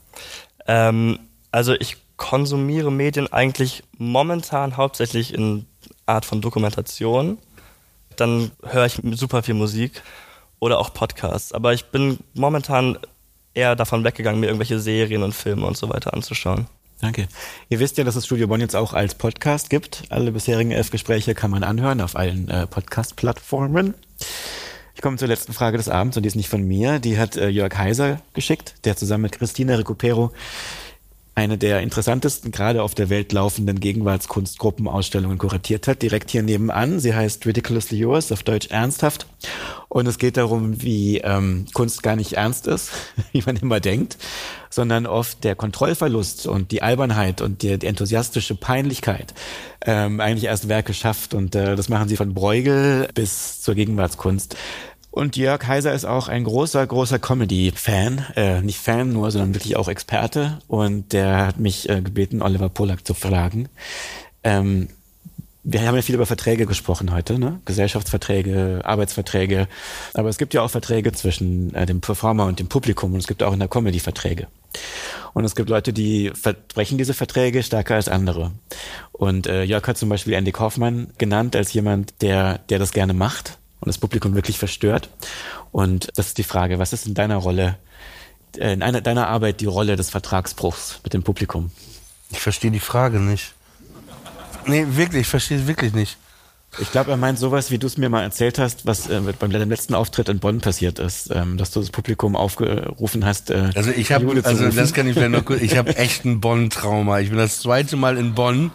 Ähm, 0.68 1.20
also 1.52 1.74
ich 1.74 1.98
konsumiere 2.18 2.92
Medien 2.92 3.34
eigentlich 3.34 3.84
momentan 3.98 4.78
hauptsächlich 4.78 5.34
in 5.34 5.66
Art 6.06 6.26
von 6.26 6.42
Dokumentation. 6.42 7.40
Dann 8.16 8.52
höre 8.64 8.86
ich 8.86 9.00
super 9.14 9.42
viel 9.42 9.56
Musik 9.56 10.04
oder 10.62 10.80
auch 10.80 10.94
Podcasts. 10.94 11.52
Aber 11.52 11.74
ich 11.74 11.86
bin 11.88 12.20
momentan 12.34 12.98
eher 13.54 13.76
davon 13.76 14.06
weggegangen, 14.06 14.40
mir 14.40 14.48
irgendwelche 14.48 14.80
Serien 14.80 15.24
und 15.24 15.36
Filme 15.36 15.66
und 15.66 15.76
so 15.76 15.90
weiter 15.90 16.14
anzuschauen. 16.14 16.68
Danke. 17.02 17.28
Ihr 17.68 17.80
wisst 17.80 17.98
ja, 17.98 18.04
dass 18.04 18.16
es 18.16 18.28
Studio 18.28 18.48
Bonn 18.48 18.62
jetzt 18.62 18.76
auch 18.76 18.94
als 18.94 19.16
Podcast 19.16 19.72
gibt. 19.72 20.04
Alle 20.10 20.32
bisherigen 20.32 20.72
elf 20.72 20.92
Gespräche 20.92 21.34
kann 21.34 21.50
man 21.50 21.64
anhören 21.64 22.00
auf 22.00 22.16
allen 22.16 22.48
äh, 22.48 22.68
Podcast-Plattformen. 22.68 23.96
Ich 24.94 25.02
komme 25.02 25.18
zur 25.18 25.28
letzten 25.28 25.52
Frage 25.52 25.78
des 25.78 25.90
Abends 25.90 26.16
und 26.16 26.24
die 26.24 26.28
ist 26.28 26.36
nicht 26.36 26.50
von 26.50 26.62
mir. 26.62 27.00
Die 27.00 27.18
hat 27.18 27.38
äh, 27.38 27.48
Jörg 27.48 27.76
Heiser 27.76 28.22
geschickt, 28.34 28.76
der 28.86 28.96
zusammen 28.96 29.24
mit 29.24 29.32
Christina 29.32 29.76
Recupero 29.76 30.32
eine 31.34 31.58
der 31.58 31.82
interessantesten, 31.82 32.52
gerade 32.52 32.84
auf 32.84 32.94
der 32.94 33.10
Welt 33.10 33.32
laufenden 33.32 33.80
Gegenwartskunstgruppenausstellungen 33.80 35.38
kuratiert 35.38 35.88
hat, 35.88 36.02
direkt 36.02 36.30
hier 36.30 36.44
nebenan. 36.44 37.00
Sie 37.00 37.16
heißt 37.16 37.46
Ridiculously 37.46 37.98
Yours, 37.98 38.32
auf 38.34 38.44
Deutsch 38.44 38.68
ernsthaft. 38.70 39.28
Und 39.88 40.08
es 40.08 40.18
geht 40.18 40.36
darum, 40.36 40.82
wie 40.82 41.20
ähm, 41.20 41.66
Kunst 41.74 42.04
gar 42.04 42.18
nicht 42.18 42.34
ernst 42.34 42.68
ist, 42.68 42.92
wie 43.32 43.44
man 43.46 43.56
immer 43.56 43.80
denkt, 43.80 44.18
sondern 44.70 45.06
oft 45.06 45.44
der 45.44 45.56
Kontrollverlust 45.56 46.48
und 46.48 46.72
die 46.72 46.82
Albernheit 46.82 47.42
und 47.42 47.62
die, 47.62 47.78
die 47.78 47.88
enthusiastische 47.88 48.56
Peinlichkeit 48.56 49.34
ähm, 49.86 50.20
eigentlich 50.20 50.46
erst 50.46 50.68
Werke 50.68 50.94
schafft. 50.94 51.34
Und 51.34 51.56
äh, 51.56 51.76
das 51.76 51.88
machen 51.88 52.10
sie 52.10 52.18
von 52.18 52.34
Bruegel 52.34 53.08
bis 53.14 53.62
zur 53.62 53.76
Gegenwartskunst. 53.76 54.58
Und 55.12 55.36
Jörg 55.36 55.68
Heiser 55.68 55.94
ist 55.94 56.06
auch 56.06 56.30
ein 56.30 56.46
großer, 56.46 56.88
großer 56.88 57.20
Comedy-Fan. 57.20 58.26
Äh, 58.38 58.62
nicht 58.62 58.80
Fan 58.80 59.12
nur, 59.12 59.30
sondern 59.30 59.54
wirklich 59.54 59.76
auch 59.76 59.90
Experte. 59.90 60.60
Und 60.68 61.12
der 61.12 61.48
hat 61.48 61.60
mich 61.60 61.90
äh, 61.90 62.02
gebeten, 62.02 62.42
Oliver 62.42 62.70
Polak 62.70 63.06
zu 63.06 63.14
fragen. 63.14 63.68
Ähm, 64.44 64.88
wir 65.64 65.86
haben 65.86 65.96
ja 65.96 66.02
viel 66.02 66.16
über 66.16 66.26
Verträge 66.26 66.66
gesprochen 66.66 67.14
heute, 67.14 67.38
ne? 67.38 67.60
Gesellschaftsverträge, 67.66 68.82
Arbeitsverträge. 68.84 69.68
Aber 70.14 70.30
es 70.30 70.38
gibt 70.38 70.54
ja 70.54 70.62
auch 70.62 70.72
Verträge 70.72 71.12
zwischen 71.12 71.76
äh, 71.76 71.86
dem 71.86 72.00
Performer 72.00 72.46
und 72.46 72.60
dem 72.60 72.68
Publikum 72.68 73.14
und 73.14 73.20
es 73.20 73.28
gibt 73.28 73.44
auch 73.44 73.54
in 73.54 73.60
der 73.60 73.68
Comedy 73.68 74.00
Verträge. 74.00 74.48
Und 75.34 75.44
es 75.44 75.56
gibt 75.56 75.70
Leute, 75.70 75.92
die 75.92 76.32
verbrechen 76.34 76.98
diese 76.98 77.14
Verträge 77.14 77.62
stärker 77.64 77.96
als 77.96 78.08
andere. 78.08 78.54
Und 79.12 79.46
äh, 79.46 79.64
Jörg 79.64 79.86
hat 79.88 79.98
zum 79.98 80.10
Beispiel 80.10 80.34
Andy 80.34 80.54
Kaufmann 80.54 81.12
genannt 81.18 81.56
als 81.56 81.74
jemand, 81.74 82.22
der, 82.22 82.60
der 82.70 82.80
das 82.80 82.94
gerne 82.94 83.14
macht 83.14 83.60
und 83.82 83.88
das 83.88 83.98
Publikum 83.98 84.36
wirklich 84.36 84.58
verstört. 84.58 85.10
Und 85.72 86.10
das 86.16 86.28
ist 86.28 86.38
die 86.38 86.44
Frage, 86.44 86.80
was 86.80 86.94
ist 86.94 87.08
in 87.08 87.14
deiner 87.14 87.38
Rolle, 87.38 87.78
äh, 88.58 88.74
in 88.74 88.82
einer, 88.84 89.02
deiner 89.02 89.28
Arbeit 89.28 89.60
die 89.60 89.66
Rolle 89.66 89.96
des 89.96 90.10
Vertragsbruchs 90.10 91.02
mit 91.04 91.14
dem 91.14 91.24
Publikum? 91.24 91.72
Ich 92.32 92.40
verstehe 92.40 92.72
die 92.72 92.80
Frage 92.80 93.20
nicht. 93.20 93.54
Nee, 94.68 94.86
wirklich, 94.92 95.22
ich 95.22 95.28
verstehe 95.28 95.60
es 95.60 95.68
wirklich 95.68 95.94
nicht. 95.94 96.18
Ich 96.80 96.92
glaube, 96.92 97.12
er 97.12 97.18
meint 97.18 97.38
sowas, 97.38 97.70
wie 97.70 97.78
du 97.78 97.88
es 97.88 97.98
mir 97.98 98.08
mal 98.08 98.22
erzählt 98.22 98.58
hast, 98.58 98.86
was 98.86 99.10
äh, 99.10 99.20
beim 99.38 99.52
letzten 99.52 99.94
Auftritt 99.94 100.30
in 100.30 100.40
Bonn 100.40 100.62
passiert 100.62 101.00
ist, 101.00 101.30
ähm, 101.32 101.58
dass 101.58 101.72
du 101.72 101.82
das 101.82 101.90
Publikum 101.90 102.38
aufgerufen 102.38 103.26
hast. 103.26 103.50
Äh, 103.50 103.72
also 103.76 103.92
ich 103.92 104.14
habe, 104.14 104.42
also 104.44 104.70
das 104.70 104.94
kann 104.94 105.06
ich 105.08 105.16
vielleicht 105.16 105.32
noch 105.32 105.44
kurz. 105.46 105.62
Ich 105.62 105.76
habe 105.76 105.98
echt 105.98 106.24
ein 106.24 106.40
Bonn-Trauma. 106.40 107.20
Ich 107.20 107.30
bin 107.30 107.38
das 107.38 107.60
zweite 107.60 107.98
Mal 107.98 108.18
in 108.18 108.36
Bonn 108.36 108.72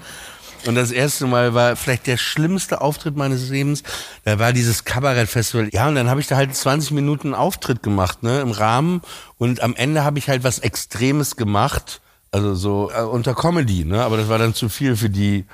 und 0.66 0.74
das 0.74 0.90
erste 0.90 1.26
Mal 1.26 1.54
war 1.54 1.76
vielleicht 1.76 2.06
der 2.06 2.16
schlimmste 2.16 2.80
Auftritt 2.80 3.16
meines 3.16 3.48
Lebens. 3.50 3.82
Da 4.24 4.38
war 4.38 4.52
dieses 4.52 4.84
Kabarettfestival. 4.84 5.68
Ja, 5.72 5.88
und 5.88 5.94
dann 5.94 6.08
habe 6.08 6.20
ich 6.20 6.26
da 6.26 6.36
halt 6.36 6.54
20 6.54 6.92
Minuten 6.92 7.34
Auftritt 7.34 7.82
gemacht, 7.82 8.22
ne, 8.22 8.40
im 8.40 8.50
Rahmen. 8.50 9.02
Und 9.38 9.62
am 9.62 9.74
Ende 9.76 10.04
habe 10.04 10.18
ich 10.18 10.28
halt 10.28 10.44
was 10.44 10.58
Extremes 10.58 11.36
gemacht. 11.36 12.00
Also 12.32 12.54
so 12.54 12.90
äh, 12.90 13.02
unter 13.02 13.34
Comedy, 13.34 13.84
ne? 13.84 14.02
Aber 14.02 14.16
das 14.16 14.28
war 14.28 14.38
dann 14.38 14.54
zu 14.54 14.68
viel 14.68 14.96
für 14.96 15.10
die 15.10 15.44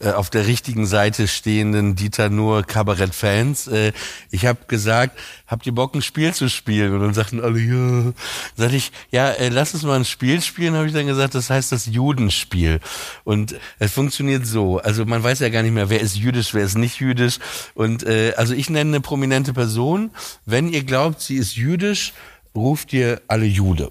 äh, 0.00 0.10
auf 0.10 0.30
der 0.30 0.46
richtigen 0.46 0.86
Seite 0.86 1.28
stehenden 1.28 1.96
Dieter 1.96 2.30
Nur 2.30 2.62
Kabarett-Fans. 2.62 3.68
Äh, 3.68 3.92
ich 4.30 4.46
habe 4.46 4.60
gesagt, 4.68 5.18
habt 5.46 5.66
ihr 5.66 5.74
Bock 5.74 5.94
ein 5.94 6.02
Spiel 6.02 6.32
zu 6.34 6.48
spielen? 6.48 6.94
Und 6.94 7.00
dann 7.00 7.14
sagten 7.14 7.40
alle, 7.40 7.58
ja. 7.60 8.12
Sag 8.56 8.72
ich, 8.72 8.92
ja, 9.10 9.30
äh, 9.30 9.48
lass 9.48 9.74
uns 9.74 9.82
mal 9.82 9.96
ein 9.96 10.04
Spiel 10.04 10.40
spielen, 10.40 10.74
habe 10.74 10.86
ich 10.86 10.92
dann 10.92 11.06
gesagt, 11.06 11.34
das 11.34 11.50
heißt 11.50 11.72
das 11.72 11.86
Judenspiel. 11.86 12.80
Und 13.24 13.56
es 13.78 13.92
funktioniert 13.92 14.46
so. 14.46 14.78
Also 14.78 15.04
man 15.04 15.22
weiß 15.22 15.40
ja 15.40 15.48
gar 15.48 15.62
nicht 15.62 15.74
mehr, 15.74 15.90
wer 15.90 16.00
ist 16.00 16.16
jüdisch, 16.16 16.54
wer 16.54 16.64
ist 16.64 16.78
nicht 16.78 17.00
jüdisch. 17.00 17.38
Und 17.74 18.04
äh, 18.04 18.34
also 18.36 18.54
ich 18.54 18.70
nenne 18.70 18.90
eine 18.90 19.00
prominente 19.00 19.52
Person. 19.52 20.10
Wenn 20.46 20.68
ihr 20.68 20.84
glaubt, 20.84 21.20
sie 21.20 21.36
ist 21.36 21.56
jüdisch, 21.56 22.12
ruft 22.54 22.92
ihr 22.92 23.20
alle 23.28 23.46
Jude. 23.46 23.90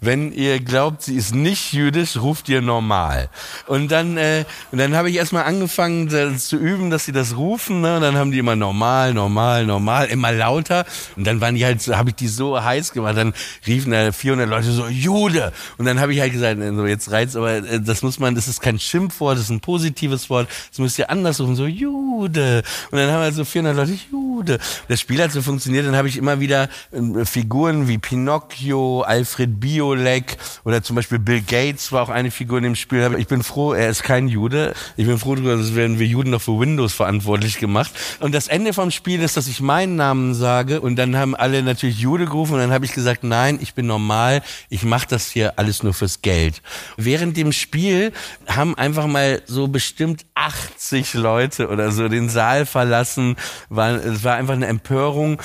Wenn 0.00 0.32
ihr 0.32 0.60
glaubt, 0.60 1.02
sie 1.02 1.16
ist 1.16 1.34
nicht 1.34 1.72
jüdisch, 1.72 2.16
ruft 2.16 2.48
ihr 2.48 2.62
normal. 2.62 3.28
Und 3.66 3.90
dann, 3.90 4.16
äh, 4.16 4.44
und 4.72 4.78
dann 4.78 4.94
habe 4.94 5.10
ich 5.10 5.16
erstmal 5.16 5.44
angefangen 5.44 6.12
äh, 6.14 6.36
zu 6.36 6.56
üben, 6.56 6.90
dass 6.90 7.04
sie 7.04 7.12
das 7.12 7.36
rufen. 7.36 7.80
Ne? 7.80 7.96
Und 7.96 8.02
dann 8.02 8.16
haben 8.16 8.30
die 8.30 8.38
immer 8.38 8.56
normal, 8.56 9.14
normal, 9.14 9.66
normal, 9.66 10.06
immer 10.06 10.32
lauter. 10.32 10.84
Und 11.16 11.26
dann 11.26 11.40
waren 11.40 11.54
die 11.54 11.64
halt, 11.64 11.86
habe 11.88 12.10
ich 12.10 12.16
die 12.16 12.28
so 12.28 12.62
heiß 12.62 12.92
gemacht. 12.92 13.16
Dann 13.16 13.34
riefen 13.66 13.92
da 13.92 14.12
400 14.12 14.48
Leute 14.48 14.70
so 14.70 14.86
Jude. 14.86 15.52
Und 15.78 15.86
dann 15.86 16.00
habe 16.00 16.12
ich 16.12 16.20
halt 16.20 16.32
gesagt, 16.32 16.60
äh, 16.60 16.74
so 16.74 16.86
jetzt 16.86 17.10
reizt, 17.10 17.36
aber 17.36 17.56
äh, 17.56 17.80
das 17.80 18.02
muss 18.02 18.18
man, 18.18 18.34
das 18.34 18.48
ist 18.48 18.60
kein 18.60 18.78
Schimpfwort, 18.78 19.36
das 19.36 19.44
ist 19.44 19.50
ein 19.50 19.60
positives 19.60 20.30
Wort. 20.30 20.48
Das 20.70 20.78
müsst 20.78 20.98
ihr 20.98 21.10
anders 21.10 21.40
rufen, 21.40 21.56
so 21.56 21.66
Jude. 21.66 22.62
Und 22.90 22.98
dann 22.98 23.10
haben 23.10 23.20
halt 23.20 23.34
so 23.34 23.44
400 23.44 23.76
Leute 23.76 23.98
Jude. 24.10 24.58
Das 24.88 25.00
Spiel 25.00 25.22
hat 25.22 25.32
so 25.32 25.42
funktioniert. 25.42 25.86
Dann 25.86 25.96
habe 25.96 26.08
ich 26.08 26.16
immer 26.16 26.40
wieder 26.40 26.68
äh, 26.92 27.24
Figuren 27.24 27.88
wie 27.88 27.98
Pinocchio, 27.98 29.02
Alfred 29.02 29.60
Biolek 29.66 30.36
oder 30.64 30.80
zum 30.80 30.94
Beispiel 30.94 31.18
Bill 31.18 31.42
Gates 31.42 31.90
war 31.90 32.02
auch 32.02 32.08
eine 32.08 32.30
Figur 32.30 32.58
in 32.58 32.64
dem 32.64 32.76
Spiel. 32.76 33.16
Ich 33.18 33.26
bin 33.26 33.42
froh, 33.42 33.72
er 33.72 33.90
ist 33.90 34.04
kein 34.04 34.28
Jude. 34.28 34.74
Ich 34.96 35.06
bin 35.06 35.18
froh 35.18 35.34
darüber, 35.34 35.56
dass 35.56 35.74
werden 35.74 35.98
wir 35.98 36.06
Juden 36.06 36.30
noch 36.30 36.40
für 36.40 36.60
Windows 36.60 36.92
verantwortlich 36.92 37.58
gemacht. 37.58 37.90
Und 38.20 38.32
das 38.32 38.46
Ende 38.46 38.72
vom 38.72 38.92
Spiel 38.92 39.20
ist, 39.20 39.36
dass 39.36 39.48
ich 39.48 39.60
meinen 39.60 39.96
Namen 39.96 40.34
sage 40.34 40.80
und 40.80 40.94
dann 40.94 41.16
haben 41.16 41.34
alle 41.34 41.64
natürlich 41.64 41.98
Jude 41.98 42.26
gerufen 42.26 42.54
und 42.54 42.60
dann 42.60 42.70
habe 42.70 42.84
ich 42.84 42.92
gesagt, 42.92 43.24
nein, 43.24 43.58
ich 43.60 43.74
bin 43.74 43.88
normal, 43.88 44.40
ich 44.68 44.84
mache 44.84 45.08
das 45.08 45.28
hier 45.28 45.58
alles 45.58 45.82
nur 45.82 45.94
fürs 45.94 46.22
Geld. 46.22 46.62
Während 46.96 47.36
dem 47.36 47.50
Spiel 47.50 48.12
haben 48.46 48.78
einfach 48.78 49.08
mal 49.08 49.42
so 49.46 49.66
bestimmt 49.66 50.26
80 50.36 51.14
Leute 51.14 51.68
oder 51.68 51.90
so 51.90 52.08
den 52.08 52.28
Saal 52.28 52.66
verlassen. 52.66 53.34
War, 53.68 53.94
es 53.96 54.22
war 54.22 54.36
einfach 54.36 54.54
eine 54.54 54.66
Empörung. 54.66 55.42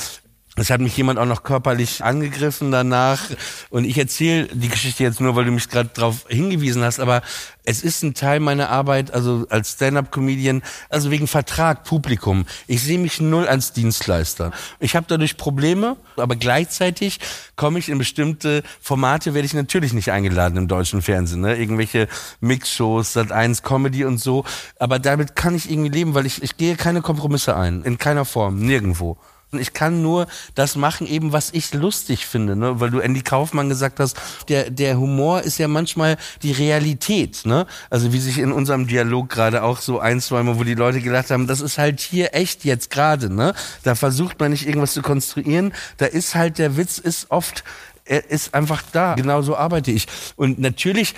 Es 0.58 0.70
hat 0.70 0.82
mich 0.82 0.98
jemand 0.98 1.18
auch 1.18 1.26
noch 1.26 1.44
körperlich 1.44 2.04
angegriffen 2.04 2.72
danach. 2.72 3.22
Und 3.70 3.86
ich 3.86 3.98
erzähle 3.98 4.48
die 4.52 4.68
Geschichte 4.68 5.02
jetzt 5.02 5.22
nur, 5.22 5.38
weil 5.38 5.46
du 5.46 5.52
mich 5.52 5.70
gerade 5.70 5.90
darauf 5.94 6.26
hingewiesen 6.28 6.84
hast. 6.84 7.00
Aber 7.00 7.22
es 7.64 7.82
ist 7.84 8.04
ein 8.04 8.16
Teil 8.16 8.42
meiner 8.42 8.70
Arbeit, 8.70 9.14
also 9.14 9.46
als 9.50 9.74
Stand-up-Comedian, 9.74 10.62
also 10.90 11.10
wegen 11.10 11.28
Vertrag, 11.28 11.86
Publikum. 11.86 12.46
Ich 12.68 12.84
sehe 12.84 13.00
mich 13.00 13.22
null 13.22 13.48
als 13.48 13.72
Dienstleister. 13.72 14.52
Ich 14.82 14.98
habe 14.98 15.06
dadurch 15.08 15.38
Probleme, 15.38 15.96
aber 16.18 16.36
gleichzeitig 16.36 17.20
komme 17.56 17.80
ich 17.80 17.88
in 17.88 17.98
bestimmte 17.98 18.62
Formate, 18.82 19.34
werde 19.34 19.46
ich 19.46 19.54
natürlich 19.54 19.94
nicht 19.94 20.12
eingeladen 20.12 20.58
im 20.58 20.68
deutschen 20.68 21.02
Fernsehen. 21.02 21.42
Ne? 21.42 21.56
Irgendwelche 21.56 22.10
Mixshows, 22.42 23.16
Sat1 23.16 23.62
Comedy 23.62 24.04
und 24.04 24.18
so. 24.18 24.44
Aber 24.80 25.00
damit 25.00 25.38
kann 25.38 25.56
ich 25.56 25.72
irgendwie 25.72 25.92
leben, 25.92 26.14
weil 26.14 26.26
ich, 26.26 26.44
ich 26.44 26.58
gehe 26.58 26.76
keine 26.76 27.02
Kompromisse 27.02 27.56
ein. 27.56 27.84
In 27.84 27.98
keiner 27.98 28.26
Form, 28.26 28.60
nirgendwo. 28.60 29.18
Ich 29.60 29.74
kann 29.74 30.02
nur 30.02 30.28
das 30.56 30.76
machen, 30.76 31.08
eben 31.08 31.34
was 31.34 31.52
ich 31.52 31.74
lustig 31.74 32.26
finde, 32.26 32.56
ne? 32.56 32.80
weil 32.80 32.90
du 32.90 33.00
Andy 33.00 33.22
Kaufmann 33.22 33.70
gesagt 33.70 34.00
hast, 34.00 34.18
der, 34.48 34.70
der 34.70 34.98
Humor 34.98 35.42
ist 35.42 35.58
ja 35.58 35.68
manchmal 35.68 36.18
die 36.42 36.52
Realität, 36.52 37.46
ne? 37.46 37.66
Also 37.90 38.14
wie 38.14 38.20
sich 38.20 38.38
in 38.38 38.52
unserem 38.52 38.88
Dialog 38.88 39.30
gerade 39.30 39.64
auch 39.64 39.80
so 39.80 40.00
ein, 40.00 40.22
zwei 40.22 40.44
Mal, 40.44 40.58
wo 40.58 40.64
die 40.64 40.76
Leute 40.76 41.02
gelacht 41.02 41.32
haben, 41.32 41.48
das 41.48 41.62
ist 41.62 41.78
halt 41.78 42.00
hier 42.00 42.34
echt 42.34 42.66
jetzt 42.66 42.90
gerade, 42.90 43.34
ne? 43.34 43.54
Da 43.84 43.96
versucht 43.96 44.40
man 44.40 44.52
nicht 44.52 44.68
irgendwas 44.68 44.94
zu 44.94 45.02
konstruieren, 45.02 45.74
da 45.98 46.06
ist 46.06 46.36
halt 46.36 46.58
der 46.58 46.78
Witz 46.78 46.98
ist 46.98 47.30
oft 47.30 47.64
er 48.06 48.30
ist 48.30 48.54
einfach 48.54 48.82
da. 48.92 49.14
Genauso 49.16 49.56
arbeite 49.56 49.92
ich. 49.92 50.08
Und 50.36 50.60
natürlich 50.60 51.14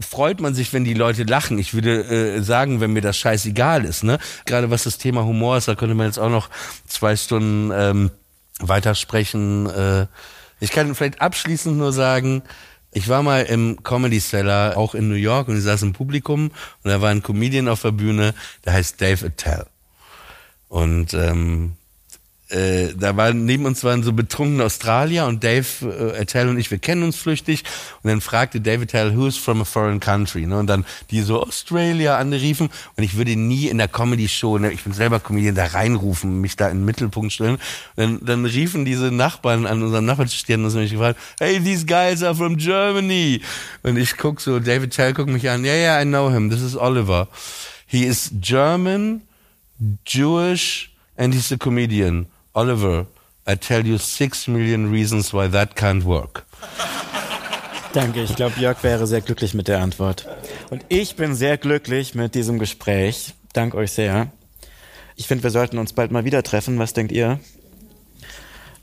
freut 0.00 0.40
man 0.40 0.54
sich, 0.54 0.72
wenn 0.72 0.84
die 0.84 0.94
Leute 0.94 1.24
lachen. 1.24 1.58
Ich 1.58 1.74
würde 1.74 2.04
äh, 2.04 2.42
sagen, 2.42 2.80
wenn 2.80 2.92
mir 2.92 3.02
das 3.02 3.16
scheißegal 3.16 3.84
ist. 3.84 4.04
Ne? 4.04 4.18
Gerade 4.44 4.70
was 4.70 4.84
das 4.84 4.98
Thema 4.98 5.24
Humor 5.24 5.56
ist, 5.56 5.68
da 5.68 5.74
könnte 5.74 5.94
man 5.94 6.06
jetzt 6.06 6.18
auch 6.18 6.30
noch 6.30 6.50
zwei 6.86 7.16
Stunden 7.16 7.70
ähm, 7.74 8.10
weitersprechen. 8.60 9.66
Äh, 9.66 10.06
ich 10.60 10.70
kann 10.70 10.94
vielleicht 10.94 11.20
abschließend 11.20 11.76
nur 11.76 11.92
sagen, 11.92 12.42
ich 12.92 13.08
war 13.08 13.22
mal 13.22 13.42
im 13.42 13.82
Comedy 13.82 14.20
Cellar, 14.20 14.76
auch 14.76 14.94
in 14.94 15.08
New 15.08 15.16
York, 15.16 15.48
und 15.48 15.58
ich 15.58 15.64
saß 15.64 15.82
im 15.82 15.92
Publikum 15.92 16.50
und 16.82 16.90
da 16.90 17.02
war 17.02 17.10
ein 17.10 17.22
Comedian 17.22 17.68
auf 17.68 17.82
der 17.82 17.92
Bühne, 17.92 18.34
der 18.64 18.72
heißt 18.72 19.00
Dave 19.00 19.26
Attell. 19.26 19.66
Und 20.68 21.12
ähm, 21.12 21.72
äh, 22.48 22.94
da 22.94 23.16
waren 23.16 23.44
neben 23.44 23.66
uns 23.66 23.82
waren 23.82 24.04
so 24.04 24.12
betrunkene 24.12 24.64
Australier 24.64 25.26
und 25.26 25.42
Dave 25.42 25.66
äh, 25.82 26.20
Attell 26.20 26.48
und 26.48 26.58
ich, 26.58 26.70
wir 26.70 26.78
kennen 26.78 27.02
uns 27.02 27.16
flüchtig 27.16 27.64
und 28.02 28.10
dann 28.10 28.20
fragte 28.20 28.60
David 28.60 28.94
Attell, 28.94 29.16
who's 29.16 29.36
from 29.36 29.60
a 29.60 29.64
foreign 29.64 29.98
country? 29.98 30.46
Ne? 30.46 30.58
Und 30.58 30.68
dann 30.68 30.84
die 31.10 31.22
so 31.22 31.42
Australia 31.42 32.18
anriefen 32.18 32.70
und 32.96 33.02
ich 33.02 33.16
würde 33.16 33.34
nie 33.34 33.66
in 33.66 33.78
der 33.78 33.88
Comedy 33.88 34.28
Show, 34.28 34.58
ne, 34.58 34.70
ich 34.70 34.84
bin 34.84 34.92
selber 34.92 35.18
Comedian, 35.18 35.56
da 35.56 35.66
reinrufen, 35.66 36.40
mich 36.40 36.54
da 36.54 36.68
in 36.68 36.78
den 36.78 36.84
Mittelpunkt 36.84 37.32
stellen. 37.32 37.56
Und 37.96 38.20
dann, 38.20 38.20
dann 38.24 38.44
riefen 38.44 38.84
diese 38.84 39.10
Nachbarn 39.10 39.66
an 39.66 39.82
unserem 39.82 40.04
Nachbartisch, 40.04 40.44
die 40.44 40.52
haben 40.52 40.64
uns 40.64 40.74
nämlich 40.74 40.92
gefragt, 40.92 41.18
hey, 41.40 41.60
these 41.60 41.84
guys 41.84 42.22
are 42.22 42.34
from 42.34 42.56
Germany. 42.56 43.40
Und 43.82 43.96
ich 43.96 44.16
guck 44.16 44.40
so, 44.40 44.60
David 44.60 44.92
Attell 44.92 45.14
guckt 45.14 45.30
mich 45.30 45.50
an, 45.50 45.64
yeah, 45.64 45.74
yeah, 45.74 46.00
I 46.00 46.04
know 46.04 46.30
him, 46.30 46.48
this 46.48 46.62
is 46.62 46.76
Oliver. 46.76 47.26
He 47.86 48.04
is 48.04 48.30
German, 48.40 49.22
Jewish 50.04 50.92
and 51.16 51.34
he's 51.34 51.50
a 51.50 51.58
comedian. 51.58 52.26
Oliver, 52.56 53.06
I 53.46 53.54
tell 53.54 53.86
you 53.86 53.98
six 53.98 54.48
million 54.48 54.90
reasons 54.90 55.34
why 55.34 55.46
that 55.46 55.76
can't 55.76 56.04
work. 56.04 56.46
Danke, 57.92 58.22
ich 58.22 58.34
glaube, 58.34 58.58
Jörg 58.58 58.82
wäre 58.82 59.06
sehr 59.06 59.20
glücklich 59.20 59.52
mit 59.52 59.68
der 59.68 59.82
Antwort. 59.82 60.26
Und 60.70 60.82
ich 60.88 61.16
bin 61.16 61.34
sehr 61.34 61.58
glücklich 61.58 62.14
mit 62.14 62.34
diesem 62.34 62.58
Gespräch. 62.58 63.34
Dank 63.52 63.74
euch 63.74 63.92
sehr. 63.92 64.32
Ich 65.16 65.26
finde, 65.26 65.44
wir 65.44 65.50
sollten 65.50 65.76
uns 65.76 65.92
bald 65.92 66.10
mal 66.12 66.24
wieder 66.24 66.42
treffen. 66.42 66.78
Was 66.78 66.94
denkt 66.94 67.12
ihr? 67.12 67.40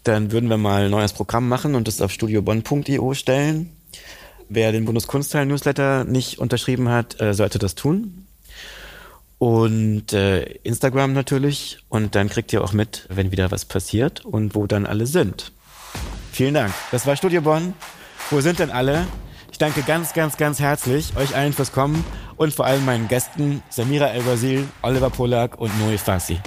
Dann 0.04 0.32
würden 0.32 0.52
wir 0.52 0.58
mal 0.58 0.86
ein 0.86 0.92
neues 0.92 1.14
Programm 1.14 1.50
machen 1.50 1.74
und 1.74 1.88
es 1.88 2.00
auf 2.00 2.12
studiobonn.io 2.12 3.16
stellen. 3.16 3.76
Wer 4.50 4.72
den 4.72 4.86
Bundeskunstteil-Newsletter 4.86 6.04
nicht 6.04 6.38
unterschrieben 6.38 6.90
hat, 6.90 7.20
äh, 7.20 7.34
sollte 7.34 7.58
das 7.58 7.74
tun 7.74 8.23
und 9.44 10.14
äh, 10.14 10.44
Instagram 10.64 11.12
natürlich. 11.12 11.80
Und 11.90 12.16
dann 12.16 12.30
kriegt 12.30 12.54
ihr 12.54 12.64
auch 12.64 12.72
mit, 12.72 13.06
wenn 13.10 13.34
wieder 13.34 13.52
was 13.52 13.66
passiert 13.66 14.24
und 14.24 14.56
wo 14.56 14.68
dann 14.68 14.86
alle 14.86 15.06
sind. 15.06 15.52
Vielen 16.32 16.54
Dank. 16.54 16.74
Das 16.92 17.06
war 17.06 17.18
Studio 17.18 17.42
Bonn. 17.42 17.74
Wo 18.30 18.40
sind 18.40 18.60
denn 18.60 18.72
alle? 18.72 19.06
Ich 19.52 19.58
danke 19.58 19.82
ganz, 19.82 20.14
ganz, 20.14 20.38
ganz 20.38 20.62
herzlich 20.62 21.18
euch 21.18 21.36
allen 21.36 21.52
fürs 21.52 21.74
Kommen 21.74 22.06
und 22.38 22.54
vor 22.54 22.66
allem 22.66 22.86
meinen 22.86 23.10
Gästen 23.10 23.62
Samira 23.70 24.08
El-Basil, 24.08 24.66
Oliver 24.82 25.10
Polak 25.10 25.60
und 25.60 25.78
Noe 25.78 25.98
Fassi. 25.98 26.40